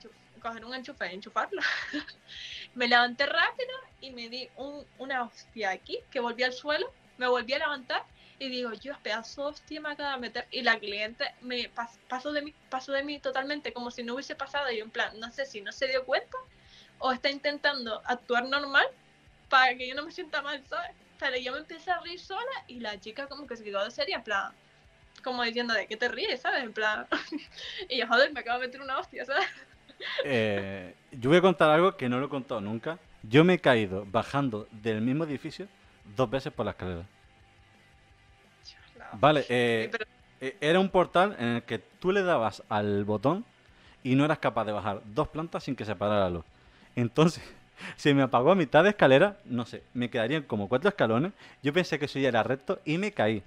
coger 0.43 0.65
un 0.65 0.75
enchufe 0.75 1.09
y 1.09 1.15
enchufarlo. 1.15 1.63
me 2.75 2.89
levanté 2.89 3.27
rápido 3.27 3.71
y 4.01 4.11
me 4.11 4.29
di 4.29 4.49
un- 4.57 4.85
una 4.99 5.23
hostia 5.23 5.71
aquí, 5.71 6.01
que 6.11 6.19
volví 6.19 6.43
al 6.43 6.53
suelo, 6.53 6.93
me 7.19 7.29
volví 7.29 7.53
a 7.53 7.59
levantar 7.59 8.05
y 8.41 8.49
digo, 8.49 8.73
yo 8.73 8.99
pedazo 9.05 9.43
de 9.43 9.49
hostia 9.51 9.81
me 9.81 9.91
acaba 9.91 10.15
de 10.15 10.19
meter. 10.19 10.49
Y 10.51 10.63
la 10.63 10.81
cliente 10.81 11.33
me 11.43 11.73
pas- 11.73 11.97
pasó 12.09 12.33
de 12.33 12.43
mí, 12.43 12.53
pasó 12.71 12.91
de 12.91 13.05
mí 13.05 13.21
totalmente 13.21 13.73
como 13.73 13.93
si 13.93 14.03
no 14.03 14.15
hubiese 14.15 14.35
pasado. 14.35 14.69
Y 14.73 14.79
yo 14.79 14.85
en 14.85 14.91
plan, 14.91 15.17
no 15.21 15.31
sé 15.31 15.47
si 15.47 15.61
no 15.61 15.71
se 15.71 15.87
dio 15.87 16.05
cuenta 16.05 16.37
o 16.99 17.13
está 17.13 17.31
intentando 17.31 18.01
actuar 18.05 18.45
normal 18.47 18.87
para 19.49 19.77
que 19.77 19.89
yo 19.89 19.95
no 19.95 20.05
me 20.05 20.13
sienta 20.13 20.43
mal, 20.43 20.63
¿sabes? 20.67 20.91
Pero 21.19 21.37
yo 21.37 21.53
me 21.53 21.59
empecé 21.59 21.91
a 21.91 22.01
reír 22.01 22.21
sola 22.21 22.41
y 22.67 22.81
la 22.81 22.99
chica 23.01 23.27
como 23.27 23.47
que 23.47 23.57
se 23.57 23.65
quedó 23.65 23.85
de 23.85 23.91
seria, 23.91 24.17
en 24.17 24.23
plan, 24.23 24.53
como 25.23 25.43
diciendo, 25.43 25.75
¿de 25.75 25.87
qué 25.87 25.97
te 25.97 26.09
ríes, 26.09 26.41
sabes? 26.41 26.63
En 26.63 26.73
plan, 26.73 27.07
y 27.89 27.99
yo, 27.99 28.07
joder, 28.07 28.33
me 28.33 28.41
acabo 28.41 28.61
de 28.61 28.67
meter 28.67 28.81
una 28.81 28.99
hostia, 28.99 29.25
¿sabes? 29.25 29.47
Eh, 30.25 30.95
yo 31.13 31.31
voy 31.31 31.39
a 31.39 31.43
contar 31.43 31.71
algo 31.71 31.97
que 31.97 32.09
no 32.09 32.19
lo 32.19 32.27
he 32.27 32.29
contado 32.29 32.61
nunca. 32.61 32.99
Yo 33.23 33.45
me 33.45 33.55
he 33.55 33.59
caído 33.59 34.05
bajando 34.07 34.69
del 34.71 35.01
mismo 35.01 35.25
edificio 35.25 35.69
dos 36.15 36.29
veces 36.31 36.53
por 36.53 36.67
la 36.67 36.73
escalera. 36.73 37.07
No. 38.99 39.05
Vale, 39.15 39.43
Sí, 39.43 39.49
eh, 39.51 39.89
pero 39.91 40.05
eh, 40.41 40.57
era 40.61 40.81
un 40.81 40.91
portal 40.91 41.35
en 41.39 41.49
el 41.49 41.63
que 41.63 41.79
tú 41.79 42.13
le 42.13 42.23
dabas 42.23 42.63
al 42.69 43.05
botón 43.05 43.45
y 44.03 44.15
no 44.15 44.25
eras 44.25 44.39
capaz 44.39 44.65
de 44.65 44.73
bajar 44.73 45.03
dos 45.07 45.29
plantas 45.29 45.65
sin 45.65 45.75
que 45.75 45.85
se 45.85 45.97
parara 45.97 46.21
la 46.21 46.31
luz. 46.31 46.45
Entonces, 46.97 47.43
se 47.97 48.13
me 48.15 48.23
apagó 48.23 48.51
a 48.51 48.55
mitad 48.55 48.83
de 48.83 48.91
escalera, 48.91 49.37
no 49.45 49.65
sé, 49.67 49.83
me 49.95 50.11
quedarían 50.11 50.43
como 50.43 50.69
cuatro 50.69 50.89
escalones. 50.89 51.33
Yo 51.63 51.73
pensé 51.73 51.99
que 51.99 52.07
eso 52.07 52.19
ya 52.19 52.29
era 52.29 52.43
recto 52.43 52.81
y 52.85 52.99
me 52.99 53.13
caí. 53.13 53.43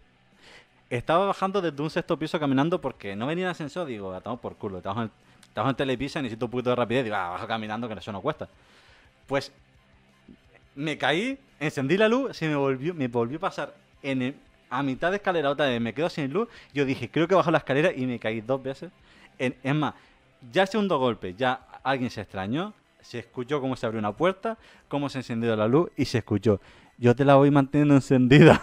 Estaba 0.89 1.25
bajando 1.25 1.61
desde 1.61 1.81
un 1.83 1.89
sexto 1.89 2.17
piso 2.17 2.39
caminando 2.39 2.81
porque 2.81 3.15
no 3.15 3.27
venía 3.27 3.45
el 3.45 3.51
ascensor. 3.51 3.85
Digo, 3.85 4.15
estamos 4.15 4.39
por 4.39 4.55
culo, 4.55 4.77
estamos 4.77 5.03
en, 5.05 5.11
estamos 5.43 5.69
en 5.71 5.75
Telepisa, 5.75 6.21
necesito 6.21 6.45
un 6.45 6.51
poquito 6.51 6.71
de 6.71 6.75
rapidez. 6.77 7.03
Digo, 7.03 7.15
ah, 7.15 7.29
bajo 7.29 7.45
caminando 7.45 7.87
que 7.87 7.93
eso 7.93 8.11
no 8.11 8.21
cuesta. 8.21 8.49
Pues 9.27 9.51
me 10.75 10.97
caí, 10.97 11.37
encendí 11.59 11.97
la 11.97 12.07
luz, 12.07 12.35
se 12.35 12.47
me 12.47 12.55
volvió, 12.55 12.93
me 12.93 13.07
volvió 13.07 13.37
a 13.37 13.41
pasar 13.41 13.73
en 14.01 14.21
el- 14.21 14.35
a 14.71 14.81
mitad 14.83 15.09
de 15.11 15.17
escalera 15.17 15.49
otra 15.49 15.67
vez, 15.67 15.81
me 15.81 15.93
quedo 15.93 16.09
sin 16.09 16.31
luz. 16.31 16.47
Yo 16.73 16.85
dije, 16.85 17.09
creo 17.09 17.27
que 17.27 17.35
bajo 17.35 17.51
la 17.51 17.57
escalera 17.59 17.91
y 17.91 18.05
me 18.05 18.17
caí 18.19 18.41
dos 18.41 18.61
veces. 18.61 18.91
En- 19.37 19.55
es 19.63 19.75
más, 19.75 19.93
ya 20.51 20.63
el 20.63 20.67
segundo 20.67 20.97
golpe, 20.97 21.33
ya 21.35 21.59
alguien 21.83 22.09
se 22.09 22.21
extrañó, 22.21 22.73
se 23.09 23.17
escuchó 23.17 23.59
cómo 23.59 23.75
se 23.75 23.87
abrió 23.87 23.97
una 23.97 24.15
puerta, 24.15 24.59
cómo 24.87 25.09
se 25.09 25.17
encendió 25.17 25.55
la 25.55 25.67
luz 25.67 25.89
y 25.97 26.05
se 26.05 26.19
escuchó. 26.19 26.61
Yo 26.99 27.15
te 27.15 27.25
la 27.25 27.33
voy 27.37 27.49
manteniendo 27.49 27.95
encendida. 27.95 28.61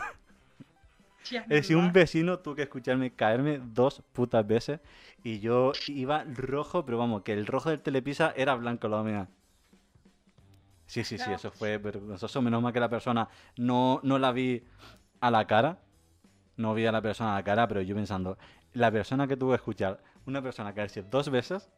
Es 1.32 1.48
decir, 1.48 1.76
un 1.76 1.92
vecino 1.92 2.38
tuvo 2.38 2.54
que 2.54 2.62
escucharme 2.62 3.10
caerme 3.10 3.58
dos 3.58 4.04
putas 4.12 4.46
veces 4.46 4.78
y 5.24 5.40
yo 5.40 5.72
iba 5.88 6.22
rojo, 6.22 6.84
pero 6.84 6.96
vamos, 6.96 7.22
que 7.22 7.32
el 7.32 7.48
rojo 7.48 7.70
del 7.70 7.80
telepisa 7.80 8.32
era 8.36 8.54
blanco, 8.54 8.86
la 8.86 9.02
mía. 9.02 9.28
Sí, 10.86 11.02
sí, 11.02 11.18
sí, 11.18 11.32
eso 11.32 11.50
fue 11.50 11.78
vergonzoso. 11.78 12.40
Menos 12.40 12.62
mal 12.62 12.72
que 12.72 12.78
la 12.78 12.88
persona 12.88 13.28
no, 13.56 13.98
no 14.04 14.16
la 14.20 14.30
vi 14.30 14.62
a 15.18 15.32
la 15.32 15.44
cara. 15.48 15.80
No 16.56 16.72
vi 16.72 16.86
a 16.86 16.92
la 16.92 17.02
persona 17.02 17.32
a 17.32 17.38
la 17.38 17.42
cara, 17.42 17.66
pero 17.66 17.82
yo 17.82 17.96
pensando, 17.96 18.38
la 18.74 18.92
persona 18.92 19.26
que 19.26 19.36
tuvo 19.36 19.50
que 19.50 19.56
escuchar, 19.56 20.00
una 20.24 20.40
persona 20.40 20.72
caerse 20.72 21.02
dos 21.02 21.30
veces, 21.30 21.68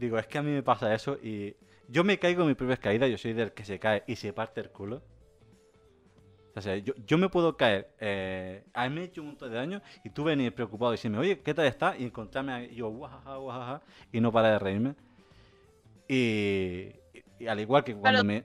digo, 0.00 0.18
es 0.18 0.26
que 0.26 0.38
a 0.38 0.42
mí 0.42 0.50
me 0.50 0.62
pasa 0.62 0.92
eso 0.94 1.18
y 1.22 1.54
yo 1.88 2.02
me 2.04 2.18
caigo 2.18 2.42
en 2.42 2.48
mis 2.48 2.56
propias 2.56 2.78
caídas, 2.78 3.10
yo 3.10 3.18
soy 3.18 3.34
del 3.34 3.52
que 3.52 3.64
se 3.64 3.78
cae 3.78 4.02
y 4.06 4.16
se 4.16 4.32
parte 4.32 4.60
el 4.60 4.70
culo. 4.70 5.02
O 6.56 6.60
sea, 6.60 6.76
yo, 6.78 6.94
yo 7.06 7.16
me 7.16 7.28
puedo 7.28 7.56
caer, 7.56 7.94
eh, 8.00 8.64
a 8.74 8.88
mí 8.88 8.94
me 8.94 9.00
he 9.02 9.04
hecho 9.04 9.20
un 9.20 9.28
montón 9.28 9.50
de 9.50 9.56
daño 9.56 9.82
y 10.02 10.10
tú 10.10 10.24
venir 10.24 10.52
preocupado 10.52 10.92
y 10.92 10.96
decirme, 10.96 11.18
oye, 11.18 11.40
¿qué 11.40 11.54
tal 11.54 11.66
estás? 11.66 11.98
Y 12.00 12.04
encontrarme 12.04 12.52
ahí, 12.52 12.74
yo, 12.74 12.88
guajaja, 12.88 13.36
guajaja, 13.36 13.82
y 14.12 14.20
no 14.20 14.32
para 14.32 14.52
de 14.52 14.58
reírme. 14.58 14.94
Y, 16.08 16.88
y 17.38 17.46
al 17.46 17.60
igual 17.60 17.84
que 17.84 17.94
cuando 17.94 18.24
me... 18.24 18.44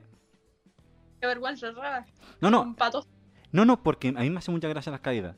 Qué 1.20 1.26
vergüenza, 1.26 1.72
¿sabes? 1.74 2.06
No, 2.40 2.50
no, 2.50 2.62
Un 2.62 2.76
pato. 2.76 3.04
no, 3.50 3.64
no, 3.64 3.82
porque 3.82 4.08
a 4.08 4.20
mí 4.20 4.30
me 4.30 4.38
hace 4.38 4.52
mucha 4.52 4.68
gracia 4.68 4.92
las 4.92 5.00
caídas. 5.00 5.34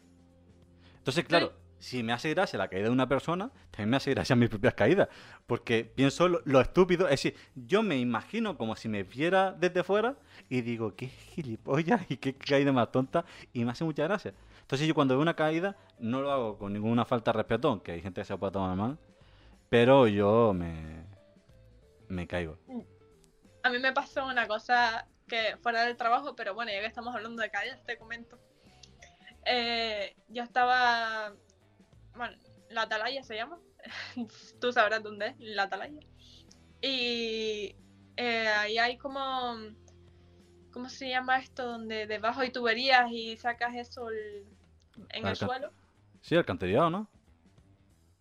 Entonces, 0.99 1.25
claro, 1.25 1.53
si 1.79 2.03
me 2.03 2.13
hace 2.13 2.31
gracia 2.31 2.59
la 2.59 2.69
caída 2.69 2.87
de 2.87 2.93
una 2.93 3.09
persona, 3.09 3.51
también 3.71 3.91
me 3.91 3.97
hace 3.97 4.11
gracia 4.13 4.37
mis 4.37 4.49
propias 4.49 4.75
caídas. 4.75 5.09
Porque 5.47 5.85
pienso 5.85 6.29
lo, 6.29 6.61
estúpido. 6.61 7.07
Es 7.07 7.23
decir, 7.23 7.35
yo 7.55 7.83
me 7.83 7.99
imagino 7.99 8.57
como 8.57 8.77
si 8.77 8.89
me 8.89 9.03
viera 9.03 9.53
desde 9.53 9.83
fuera 9.83 10.17
y 10.49 10.63
digo, 10.63 10.95
qué 10.97 11.09
gilipollas 11.09 12.03
y 12.09 12.17
qué 12.17 12.35
caída 12.35 12.73
más 12.73 12.91
tonta. 12.91 13.25
Y 13.53 13.65
me 13.65 13.73
hace 13.73 13.85
mucha 13.85 14.05
gracia. 14.05 14.35
Entonces, 14.61 14.87
yo 14.87 14.95
cuando 14.95 15.15
veo 15.15 15.23
una 15.23 15.35
caída, 15.35 15.77
no 15.99 16.21
lo 16.21 16.31
hago 16.31 16.59
con 16.59 16.73
ninguna 16.73 17.05
falta 17.05 17.33
de 17.33 17.39
respeto, 17.39 17.69
aunque 17.69 17.93
hay 17.93 18.03
gente 18.03 18.21
que 18.21 18.25
se 18.27 18.37
puede 18.37 18.53
tomar 18.53 18.77
mal. 18.77 18.99
Pero 19.69 20.07
yo 20.09 20.53
me. 20.55 21.05
me 22.09 22.27
caigo. 22.27 22.59
A 23.63 23.71
mí 23.71 23.79
me 23.79 23.93
pasó 23.93 24.27
una 24.27 24.47
cosa 24.47 25.07
que 25.29 25.57
fuera 25.63 25.85
del 25.85 25.97
trabajo, 25.97 26.35
pero 26.35 26.55
bueno, 26.55 26.73
ya 26.73 26.81
que 26.81 26.87
estamos 26.87 27.15
hablando 27.15 27.43
de 27.43 27.51
caídas, 27.51 27.85
te 27.85 27.99
comento. 27.99 28.39
Eh, 29.45 30.17
yo 30.29 30.43
estaba, 30.43 31.33
bueno, 32.19 32.37
la 32.69 32.83
atalaya 32.83 33.23
se 33.23 33.37
llama, 33.37 33.59
tú 34.61 34.73
sabrás 34.73 35.03
dónde 35.03 35.29
es, 35.29 35.35
la 35.39 35.65
atalaya. 35.65 35.99
Y 36.83 37.75
eh, 38.17 38.49
ahí 38.49 38.79
hay 38.79 38.97
como, 38.99 39.57
¿cómo 40.73 40.89
se 40.89 41.09
llama 41.09 41.39
esto? 41.39 41.65
Donde 41.67 42.07
debajo 42.07 42.41
hay 42.41 42.51
tuberías 42.51 43.11
y 43.11 43.37
sacas 43.37 43.75
eso 43.75 44.11
el- 44.11 44.47
en 45.11 45.27
el 45.27 45.37
suelo. 45.37 45.73
Sí, 46.21 46.37
alcantarillado, 46.37 46.91
¿no? 46.91 47.09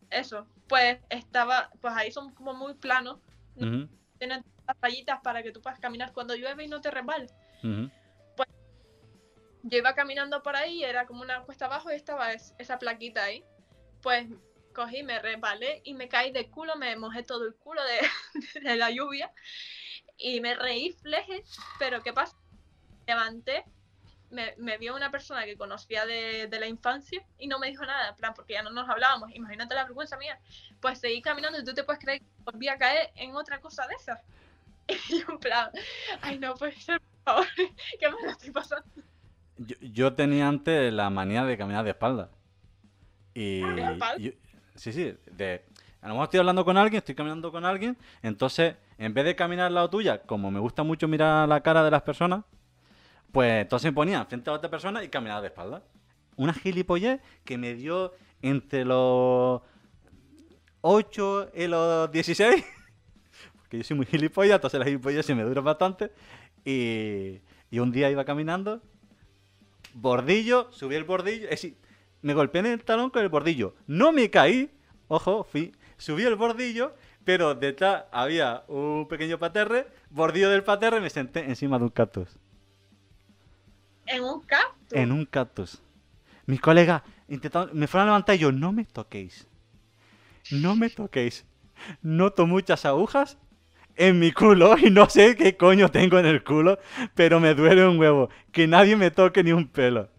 Eso, 0.09 0.47
pues 0.67 0.99
estaba, 1.09 1.69
pues 1.81 1.93
ahí 1.95 2.11
son 2.11 2.33
como 2.33 2.53
muy 2.53 2.73
planos, 2.75 3.19
Ujú, 3.55 3.87
tienen 4.17 4.41
las 4.67 4.77
rayitas 4.81 5.19
para 5.21 5.43
que 5.43 5.51
tú 5.51 5.61
puedas 5.61 5.79
caminar 5.79 6.13
cuando 6.13 6.35
llueve 6.35 6.63
y 6.63 6.67
no 6.67 6.79
te 6.81 6.91
resbales. 6.91 7.33
ujú. 7.63 7.89
Yo 9.63 9.77
iba 9.79 9.93
caminando 9.93 10.41
por 10.43 10.55
ahí, 10.55 10.83
era 10.83 11.05
como 11.05 11.21
una 11.23 11.41
cuesta 11.43 11.65
abajo 11.65 11.91
y 11.91 11.95
estaba 11.95 12.31
es- 12.31 12.53
esa 12.57 12.79
plaquita 12.79 13.23
ahí. 13.25 13.43
Pues 14.07 14.25
cogí, 14.71 15.03
me 15.03 15.19
resbalé 15.19 15.81
y 15.83 15.93
me 15.93 16.07
caí 16.07 16.31
de 16.31 16.49
culo, 16.49 16.77
me 16.77 16.95
mojé 16.95 17.23
todo 17.23 17.45
el 17.45 17.55
culo 17.55 17.81
de, 17.83 17.99
la 18.77 18.89
lluvia 18.89 19.33
y 20.17 20.39
me 20.39 20.55
reí 20.55 20.93
fleje, 20.93 21.43
pero 21.77 22.01
¿qué 22.01 22.13
pasa? 22.13 22.37
Levanté, 23.05 23.65
me, 24.29 24.55
me 24.59 24.77
vio 24.77 24.95
una 24.95 25.11
persona 25.11 25.43
que 25.43 25.57
conocía 25.57 26.05
de, 26.05 26.47
la 26.57 26.67
infancia 26.67 27.21
y 27.37 27.47
no 27.47 27.59
me 27.59 27.67
dijo 27.67 27.85
nada, 27.85 28.07
en 28.07 28.15
plan, 28.15 28.33
porque 28.33 28.53
ya 28.53 28.63
no 28.63 28.69
nos 28.69 28.87
hablábamos, 28.87 29.29
imagínate 29.35 29.75
la 29.75 29.83
vergüenza 29.83 30.15
mía. 30.15 30.39
Pues 30.79 30.99
seguí 30.99 31.21
caminando 31.21 31.59
y 31.59 31.65
tú 31.65 31.73
te 31.73 31.83
puedes 31.83 32.01
creer 32.01 32.21
que 32.21 32.27
volví 32.45 32.69
a 32.69 32.77
caer 32.77 33.11
en 33.15 33.35
otra 33.35 33.59
cosa 33.59 33.85
de 33.87 33.95
esas. 33.95 34.21
Y 35.09 35.19
yo 35.19 35.37
plan, 35.37 35.69
ay 36.21 36.39
no 36.39 36.55
puede 36.55 36.79
ser, 36.79 37.01
por 37.01 37.23
favor, 37.25 37.47
que 37.99 38.09
me 38.09 38.21
lo 38.23 38.29
estoy 38.29 38.51
pasando. 38.51 38.87
Yo, 39.57 39.75
yo 39.81 40.15
tenía 40.15 40.47
antes 40.47 40.93
la 40.93 41.09
manía 41.09 41.43
de 41.43 41.57
caminar 41.57 41.83
de 41.83 41.89
espalda. 41.89 42.31
Y. 43.39 43.59
Yo- 44.17 44.31
sí, 44.75 44.91
sí. 44.91 45.15
De, 45.31 45.63
a 46.01 46.07
lo 46.07 46.15
mejor 46.15 46.23
estoy 46.25 46.39
hablando 46.39 46.65
con 46.65 46.75
alguien, 46.77 46.97
estoy 46.97 47.13
caminando 47.13 47.51
con 47.51 47.65
alguien. 47.65 47.95
Entonces, 48.23 48.75
en 48.97 49.13
vez 49.13 49.25
de 49.25 49.35
caminar 49.35 49.67
al 49.67 49.75
lado 49.75 49.89
tuya, 49.91 50.23
como 50.23 50.49
me 50.49 50.59
gusta 50.59 50.81
mucho 50.81 51.07
mirar 51.07 51.47
la 51.47 51.61
cara 51.61 51.83
de 51.83 51.91
las 51.91 52.01
personas, 52.01 52.43
pues 53.31 53.61
entonces 53.61 53.91
me 53.91 53.93
ponía 53.95 54.25
frente 54.25 54.49
a 54.49 54.53
otra 54.53 54.69
persona 54.71 55.03
y 55.03 55.09
caminaba 55.09 55.41
de 55.41 55.47
espalda. 55.47 55.83
Una 56.35 56.53
gilipollez 56.53 57.19
que 57.45 57.57
me 57.59 57.75
dio 57.75 58.13
entre 58.41 58.85
los 58.85 59.61
8 60.81 61.51
y 61.53 61.67
los 61.67 62.11
16. 62.11 62.63
Porque 63.59 63.77
yo 63.77 63.83
soy 63.83 63.97
muy 63.97 64.05
gilipollas, 64.07 64.55
entonces 64.55 64.79
la 64.79 64.85
gilipollas 64.85 65.25
se 65.25 65.35
me 65.35 65.43
dura 65.43 65.61
bastante. 65.61 66.11
Y, 66.65 67.39
y 67.69 67.79
un 67.79 67.91
día 67.91 68.09
iba 68.09 68.25
caminando, 68.25 68.81
bordillo, 69.93 70.71
subí 70.71 70.95
el 70.95 71.03
bordillo, 71.03 71.45
es 71.45 71.49
decir, 71.51 71.77
me 72.21 72.33
golpeé 72.33 72.59
en 72.59 72.65
el 72.67 72.83
talón 72.83 73.09
con 73.09 73.23
el 73.23 73.29
bordillo. 73.29 73.75
No 73.87 74.11
me 74.11 74.29
caí, 74.29 74.69
ojo, 75.07 75.43
fui, 75.43 75.73
subí 75.97 76.23
el 76.23 76.35
bordillo, 76.35 76.93
pero 77.23 77.55
detrás 77.55 78.05
había 78.11 78.63
un 78.67 79.07
pequeño 79.07 79.37
paterre, 79.37 79.87
bordillo 80.09 80.49
del 80.49 80.63
paterre, 80.63 81.01
me 81.01 81.09
senté 81.09 81.45
encima 81.45 81.77
de 81.77 81.85
un 81.85 81.89
cactus. 81.89 82.29
En 84.05 84.23
un 84.23 84.41
cactus. 84.41 84.93
En 84.93 85.11
un 85.11 85.25
cactus. 85.25 85.81
Mis 86.45 86.61
colegas 86.61 87.01
intentaron, 87.27 87.77
me 87.77 87.87
fueron 87.87 88.07
a 88.07 88.11
levantar 88.11 88.35
y 88.35 88.39
yo, 88.39 88.51
no 88.51 88.71
me 88.71 88.85
toquéis. 88.85 89.47
No 90.51 90.75
me 90.75 90.89
toquéis. 90.89 91.45
Noto 92.01 92.47
muchas 92.47 92.85
agujas 92.85 93.37
en 93.97 94.19
mi 94.19 94.31
culo 94.31 94.77
y 94.77 94.89
no 94.89 95.09
sé 95.09 95.35
qué 95.35 95.57
coño 95.57 95.89
tengo 95.89 96.17
en 96.19 96.25
el 96.25 96.43
culo, 96.43 96.79
pero 97.15 97.39
me 97.39 97.53
duele 97.53 97.85
un 97.85 97.99
huevo. 97.99 98.29
Que 98.51 98.67
nadie 98.67 98.95
me 98.95 99.11
toque 99.11 99.43
ni 99.43 99.51
un 99.51 99.67
pelo. 99.67 100.09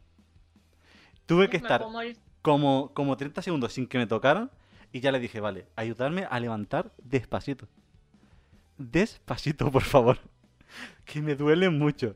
Tuve 1.29 1.49
que 1.51 1.59
estar 1.59 1.85
como, 2.43 2.91
como 2.95 3.16
30 3.16 3.43
segundos 3.43 3.74
sin 3.74 3.87
que 3.87 3.99
me 3.99 4.07
tocaran 4.07 4.51
y 4.93 5.01
ya 5.01 5.12
le 5.12 5.20
dije, 5.20 5.41
vale, 5.41 5.66
ayudarme 5.76 6.26
a 6.31 6.41
levantar 6.41 6.91
despacito. 7.05 7.68
Despacito, 8.79 9.70
por 9.70 9.83
favor. 9.83 10.18
Que 11.05 11.22
me 11.22 11.35
duele 11.35 11.70
mucho. 11.70 12.14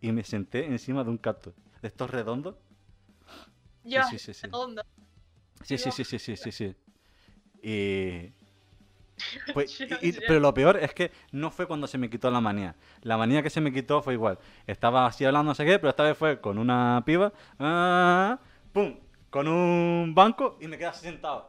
Y 0.00 0.10
me 0.12 0.24
senté 0.24 0.66
encima 0.66 1.04
de 1.04 1.10
un 1.10 1.18
cactus. 1.18 1.54
De 1.80 1.88
estos 1.88 2.10
redondos. 2.10 2.56
Yo, 3.84 4.02
sí, 4.10 4.18
sí, 4.18 4.34
sí. 4.34 4.42
redondo. 4.46 4.82
Sí, 5.64 5.78
sí, 5.78 5.90
sí, 5.92 6.04
sí, 6.04 6.18
sí, 6.18 6.36
sí, 6.36 6.50
sí. 6.52 6.74
Y... 7.62 8.32
pues, 9.54 9.80
y- 9.80 9.84
y- 10.08 10.12
Ya. 10.12 10.20
pero 10.26 10.40
lo 10.40 10.52
peor 10.54 10.76
es 10.78 10.92
que 10.94 11.12
no 11.30 11.50
fue 11.52 11.66
cuando 11.66 11.86
se 11.86 11.98
me 11.98 12.10
quitó 12.10 12.30
la 12.30 12.40
manía. 12.40 12.74
La 13.02 13.16
manía 13.16 13.42
que 13.42 13.50
se 13.50 13.60
me 13.60 13.72
quitó 13.72 14.02
fue 14.02 14.14
igual. 14.14 14.38
Estaba 14.66 15.06
así 15.06 15.24
hablando, 15.24 15.50
no 15.50 15.54
sé 15.54 15.64
qué, 15.64 15.78
pero 15.78 15.90
esta 15.90 16.02
vez 16.02 16.16
fue 16.18 16.40
con 16.40 16.58
una 16.58 17.02
piba, 17.06 17.32
ah, 17.60 18.40
pum, 18.72 18.96
con 19.30 19.48
un 19.48 20.14
banco 20.14 20.58
y 20.60 20.68
me 20.68 20.76
quedé 20.78 20.88
así 20.88 21.02
sentado. 21.06 21.48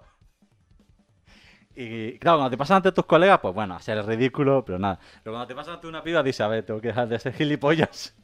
Y 1.76 2.20
claro, 2.20 2.38
cuando 2.38 2.52
te 2.52 2.58
pasan 2.58 2.78
ante 2.78 2.92
tus 2.92 3.06
colegas, 3.06 3.40
pues 3.42 3.54
bueno, 3.54 3.76
hacer 3.76 3.98
el 3.98 4.06
ridículo, 4.06 4.64
pero 4.64 4.78
nada. 4.78 5.00
Pero 5.24 5.34
cuando 5.34 5.48
te 5.48 5.56
pasan 5.56 5.76
ante 5.76 5.88
una 5.88 6.04
piba, 6.04 6.22
dices, 6.22 6.42
a 6.42 6.48
ver, 6.48 6.64
tengo 6.66 6.80
que 6.82 6.90
dejar 6.90 7.08
de 7.08 7.20
ser 7.20 7.34
gilipollas. 7.34 8.16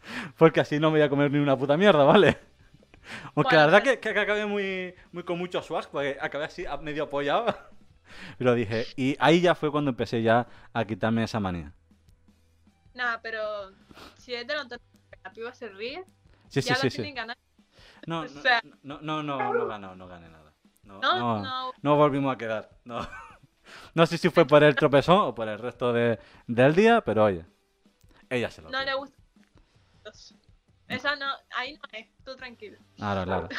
Porque 0.38 0.60
así 0.60 0.78
no 0.78 0.90
me 0.90 0.98
voy 0.98 1.06
a 1.06 1.08
comer 1.08 1.30
ni 1.30 1.38
una 1.38 1.56
puta 1.56 1.76
mierda, 1.76 2.04
¿vale? 2.04 2.38
Aunque 3.34 3.56
la 3.56 3.66
verdad 3.66 3.82
que, 3.82 3.98
que 4.00 4.08
acabé 4.10 4.46
muy, 4.46 4.94
muy 5.12 5.24
con 5.24 5.38
mucho 5.38 5.62
swag, 5.62 5.88
porque 5.90 6.18
acabé 6.20 6.44
así 6.44 6.64
medio 6.82 7.04
apoyado. 7.04 7.46
Pero 8.38 8.54
dije, 8.54 8.86
y 8.96 9.16
ahí 9.20 9.40
ya 9.40 9.54
fue 9.54 9.70
cuando 9.72 9.90
empecé 9.90 10.22
ya 10.22 10.46
a 10.72 10.84
quitarme 10.84 11.24
esa 11.24 11.40
manía. 11.40 11.74
Nada, 12.94 13.20
pero 13.22 13.72
si 14.18 14.34
es 14.34 14.46
de 14.46 14.54
lo 14.54 14.68
que 14.68 14.76
la 15.24 15.32
piba 15.32 15.54
se 15.54 15.68
ríe, 15.68 16.04
Sí, 16.48 16.62
sí, 16.62 16.68
ya 16.68 16.74
sí, 16.74 16.86
lo 16.86 16.90
sí. 16.90 16.96
tienen 16.96 17.14
ganado. 17.14 17.38
No, 18.06 18.24
no, 18.82 19.00
no, 19.02 19.22
no, 19.22 19.22
no, 19.22 19.54
no 19.54 19.66
gané, 19.66 19.96
no 19.96 20.08
gané 20.08 20.28
nada. 20.28 20.52
No, 20.84 21.00
No, 21.00 21.72
no, 21.80 21.96
volvimos 21.96 22.34
a 22.34 22.38
quedar. 22.38 22.70
No. 22.84 23.00
No 23.94 24.04
sé 24.06 24.18
si 24.18 24.28
fue 24.28 24.44
por 24.44 24.62
el 24.64 24.74
tropezón 24.74 25.20
o 25.20 25.34
por 25.34 25.48
el 25.48 25.58
resto 25.58 25.92
de, 25.92 26.18
del 26.46 26.74
día, 26.74 27.00
pero 27.00 27.24
oye, 27.24 27.46
ella 28.28 28.50
se 28.50 28.60
lo 28.60 28.68
No 28.70 28.84
le 28.84 28.92
gusta. 28.92 29.16
Esa 30.88 31.16
no, 31.16 31.26
ahí 31.56 31.74
no 31.74 31.98
es, 31.98 32.08
tú 32.24 32.36
tranquilo. 32.36 32.78
Claro, 32.96 33.24
claro. 33.24 33.48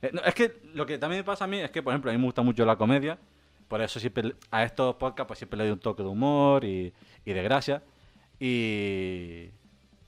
Eh, 0.00 0.10
no, 0.12 0.20
es 0.20 0.32
que 0.32 0.60
lo 0.74 0.86
que 0.86 0.96
también 0.96 1.22
me 1.22 1.24
pasa 1.24 1.42
a 1.42 1.48
mí 1.48 1.58
es 1.58 1.72
que, 1.72 1.82
por 1.82 1.92
ejemplo, 1.92 2.08
a 2.08 2.14
mí 2.14 2.18
me 2.18 2.26
gusta 2.26 2.42
mucho 2.42 2.64
la 2.64 2.76
comedia. 2.76 3.18
Por 3.66 3.82
eso 3.82 3.98
siempre 3.98 4.36
a 4.52 4.62
estos 4.62 4.94
podcasts 4.94 5.26
pues 5.26 5.38
siempre 5.40 5.56
le 5.56 5.64
doy 5.64 5.72
un 5.72 5.80
toque 5.80 6.04
de 6.04 6.08
humor 6.08 6.64
y, 6.64 6.94
y 7.24 7.32
de 7.32 7.42
gracia. 7.42 7.82
Y, 8.38 9.50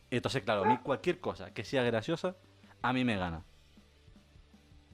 y 0.08 0.16
entonces, 0.16 0.44
claro, 0.44 0.64
a 0.64 0.68
mí 0.68 0.78
cualquier 0.78 1.18
cosa 1.18 1.52
que 1.52 1.64
sea 1.64 1.82
graciosa, 1.82 2.36
a 2.82 2.92
mí 2.92 3.04
me 3.04 3.16
gana. 3.16 3.42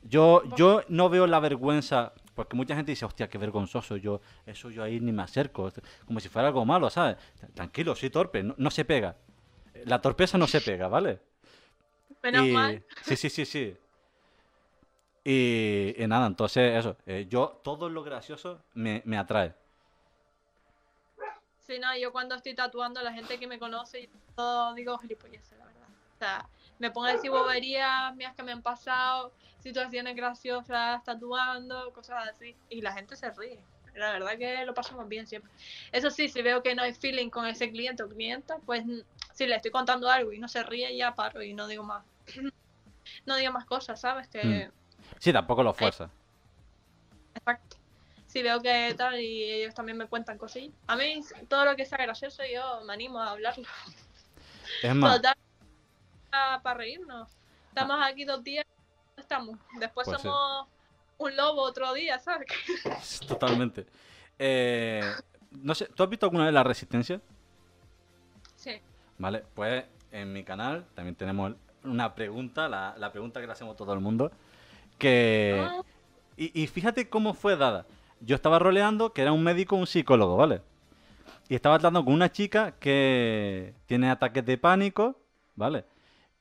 Yo, 0.09 0.43
yo 0.57 0.83
no 0.89 1.09
veo 1.09 1.27
la 1.27 1.41
vergüenza, 1.41 2.13
porque 2.35 2.57
mucha 2.57 2.77
gente 2.77 2.93
dice, 2.93 3.05
hostia, 3.05 3.29
qué 3.29 3.39
vergonzoso, 3.39 3.97
yo, 3.97 4.21
eso 4.45 4.71
yo 4.71 4.83
ahí 4.83 5.01
ni 5.01 5.13
me 5.13 5.23
acerco, 5.23 5.73
como 6.07 6.21
si 6.21 6.29
fuera 6.29 6.49
algo 6.49 6.65
malo, 6.65 6.91
¿sabes? 6.91 7.17
Tranquilo, 7.55 7.95
soy 7.95 8.11
torpe, 8.11 8.43
no, 8.43 8.55
no 8.59 8.71
se 8.71 8.85
pega. 8.85 9.17
La 9.85 10.01
torpeza 10.01 10.39
no 10.39 10.47
se 10.47 10.61
pega, 10.61 10.89
¿vale? 10.89 11.21
Menos 12.23 12.47
y... 12.47 12.51
mal. 12.53 12.85
Sí, 13.03 13.17
sí, 13.17 13.31
sí, 13.31 13.45
sí. 13.45 13.77
Y, 15.25 15.95
y 15.99 16.07
nada, 16.07 16.27
entonces 16.29 16.77
eso, 16.77 16.97
eh, 17.05 17.27
yo 17.29 17.61
todo 17.65 17.89
lo 17.89 18.05
gracioso 18.05 18.63
me, 18.75 19.03
me 19.05 19.19
atrae. 19.19 19.55
Sí, 21.67 21.81
no, 21.81 21.97
yo 21.97 22.13
cuando 22.13 22.37
estoy 22.37 22.55
tatuando, 22.55 23.03
la 23.03 23.13
gente 23.13 23.41
que 23.41 23.49
me 23.49 23.59
conoce, 23.59 24.03
yo 24.03 24.09
todo 24.37 24.73
digo 24.75 24.97
gilipolleces, 24.99 25.59
la 25.59 25.65
verdad. 25.65 25.89
O 26.15 26.19
sea, 26.19 26.49
me 26.79 26.91
pongo 26.91 27.07
a 27.07 27.13
decir 27.13 27.31
boberías 27.31 28.15
mías 28.17 28.35
que 28.35 28.43
me 28.43 28.53
han 28.53 28.63
pasado, 28.63 29.33
situaciones 29.61 30.15
graciosas, 30.17 31.03
tatuando, 31.05 31.93
cosas 31.93 32.29
así. 32.29 32.57
Y 32.69 32.81
la 32.81 32.93
gente 32.93 33.17
se 33.17 33.31
ríe. 33.31 33.59
La 33.95 34.13
verdad 34.13 34.37
que 34.37 34.65
lo 34.67 34.75
pasamos 34.75 35.09
bien 35.09 35.27
siempre. 35.27 35.51
Eso 35.91 36.11
sí, 36.11 36.29
si 36.29 36.43
veo 36.43 36.63
que 36.63 36.75
no 36.75 36.83
hay 36.83 36.93
feeling 36.93 37.31
con 37.31 37.47
ese 37.47 37.71
cliente 37.71 38.03
o 38.03 38.09
clienta, 38.09 38.59
pues 38.67 38.85
mm, 38.85 39.01
si 39.33 39.47
le 39.47 39.57
estoy 39.57 39.71
contando 39.71 40.11
algo 40.11 40.33
y 40.33 40.39
no 40.39 40.49
se 40.49 40.63
ríe, 40.63 40.95
ya 40.97 41.15
paro 41.15 41.43
y 41.43 41.55
no 41.55 41.67
digo 41.67 41.83
más. 41.83 42.05
no 43.27 43.37
digo 43.37 43.53
más 43.53 43.65
cosas, 43.65 44.01
¿sabes? 44.01 44.29
Que, 44.29 44.71
Sí, 45.19 45.33
tampoco 45.33 45.63
lo 45.63 45.73
fuerza. 45.73 46.11
Exacto. 47.35 47.77
Si 48.27 48.43
veo 48.43 48.61
que 48.61 48.95
tal 48.97 49.21
y 49.21 49.45
ellos 49.45 49.75
también 49.75 49.97
me 49.97 50.07
cuentan 50.07 50.37
cosillas. 50.37 50.75
A 50.87 50.97
mí 50.97 51.21
todo 51.49 51.65
lo 51.65 51.77
que 51.77 51.87
sea 51.87 51.99
gracioso 51.99 52.43
yo 52.53 52.83
me 52.85 52.93
animo 52.93 53.19
a 53.19 53.31
hablarlo. 53.31 53.65
Es 54.83 54.95
más, 54.95 55.17
Total, 55.17 55.37
para 56.63 56.79
reírnos. 56.79 57.31
Estamos 57.69 57.99
aquí 58.03 58.25
dos 58.25 58.43
días, 58.43 58.65
estamos. 59.17 59.59
Después 59.79 60.07
Pues 60.07 60.17
sí. 60.21 60.23
somos 60.23 60.67
un 61.19 61.37
lobo 61.37 61.63
otro 61.63 61.93
día, 61.95 62.19
¿sabes? 62.19 62.49
totalmente. 63.29 63.87
Eh, 64.39 65.03
no 65.51 65.75
sé, 65.75 65.87
¿tú 65.87 66.03
has 66.03 66.09
visto 66.09 66.27
alguna 66.27 66.45
vez 66.45 66.55
La 66.55 66.63
Resistencia? 66.63 67.21
Sí. 68.57 68.81
Vale, 69.19 69.45
pues 69.55 69.85
en 70.13 70.33
mi 70.33 70.45
canal 70.45 70.87
también 70.95 71.15
tenemos 71.15 71.55
una 71.85 72.15
pregunta, 72.15 72.69
la, 72.69 72.95
la 72.99 73.13
pregunta 73.13 73.41
que 73.41 73.47
le 73.47 73.53
hacemos 73.53 73.75
a 73.75 73.77
todo 73.77 73.93
el 73.93 74.01
mundo. 74.01 74.31
Que. 74.99 75.67
Ah, 75.69 75.83
Y, 76.37 76.63
y 76.63 76.67
fíjate 76.67 77.09
cómo 77.09 77.35
fue 77.35 77.57
dada. 77.57 77.87
Yo 78.21 78.37
estaba 78.37 78.59
roleando 78.59 79.13
que 79.13 79.23
era 79.23 79.33
un 79.33 79.43
médico, 79.43 79.77
un 79.77 79.87
psicólogo, 79.87 80.37
¿vale? 80.37 80.63
Y 81.49 81.55
estaba 81.55 81.77
hablando 81.77 82.05
con 82.05 82.13
una 82.15 82.31
chica 82.33 82.73
que 82.73 83.75
tiene 83.87 84.11
ataques 84.11 84.45
de 84.45 84.59
pánico, 84.59 85.19
¿vale? 85.55 85.85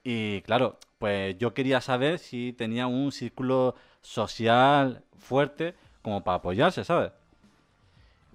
Y 0.07 0.41
claro, 0.43 0.77
pues 0.99 1.35
yo 1.39 1.53
quería 1.55 1.81
saber 1.81 2.19
si 2.19 2.53
tenía 2.53 2.85
un 2.85 3.11
círculo 3.11 3.75
social 4.01 5.03
fuerte 5.17 5.73
como 6.03 6.23
para 6.23 6.37
apoyarse, 6.37 6.83
¿sabes? 6.83 7.11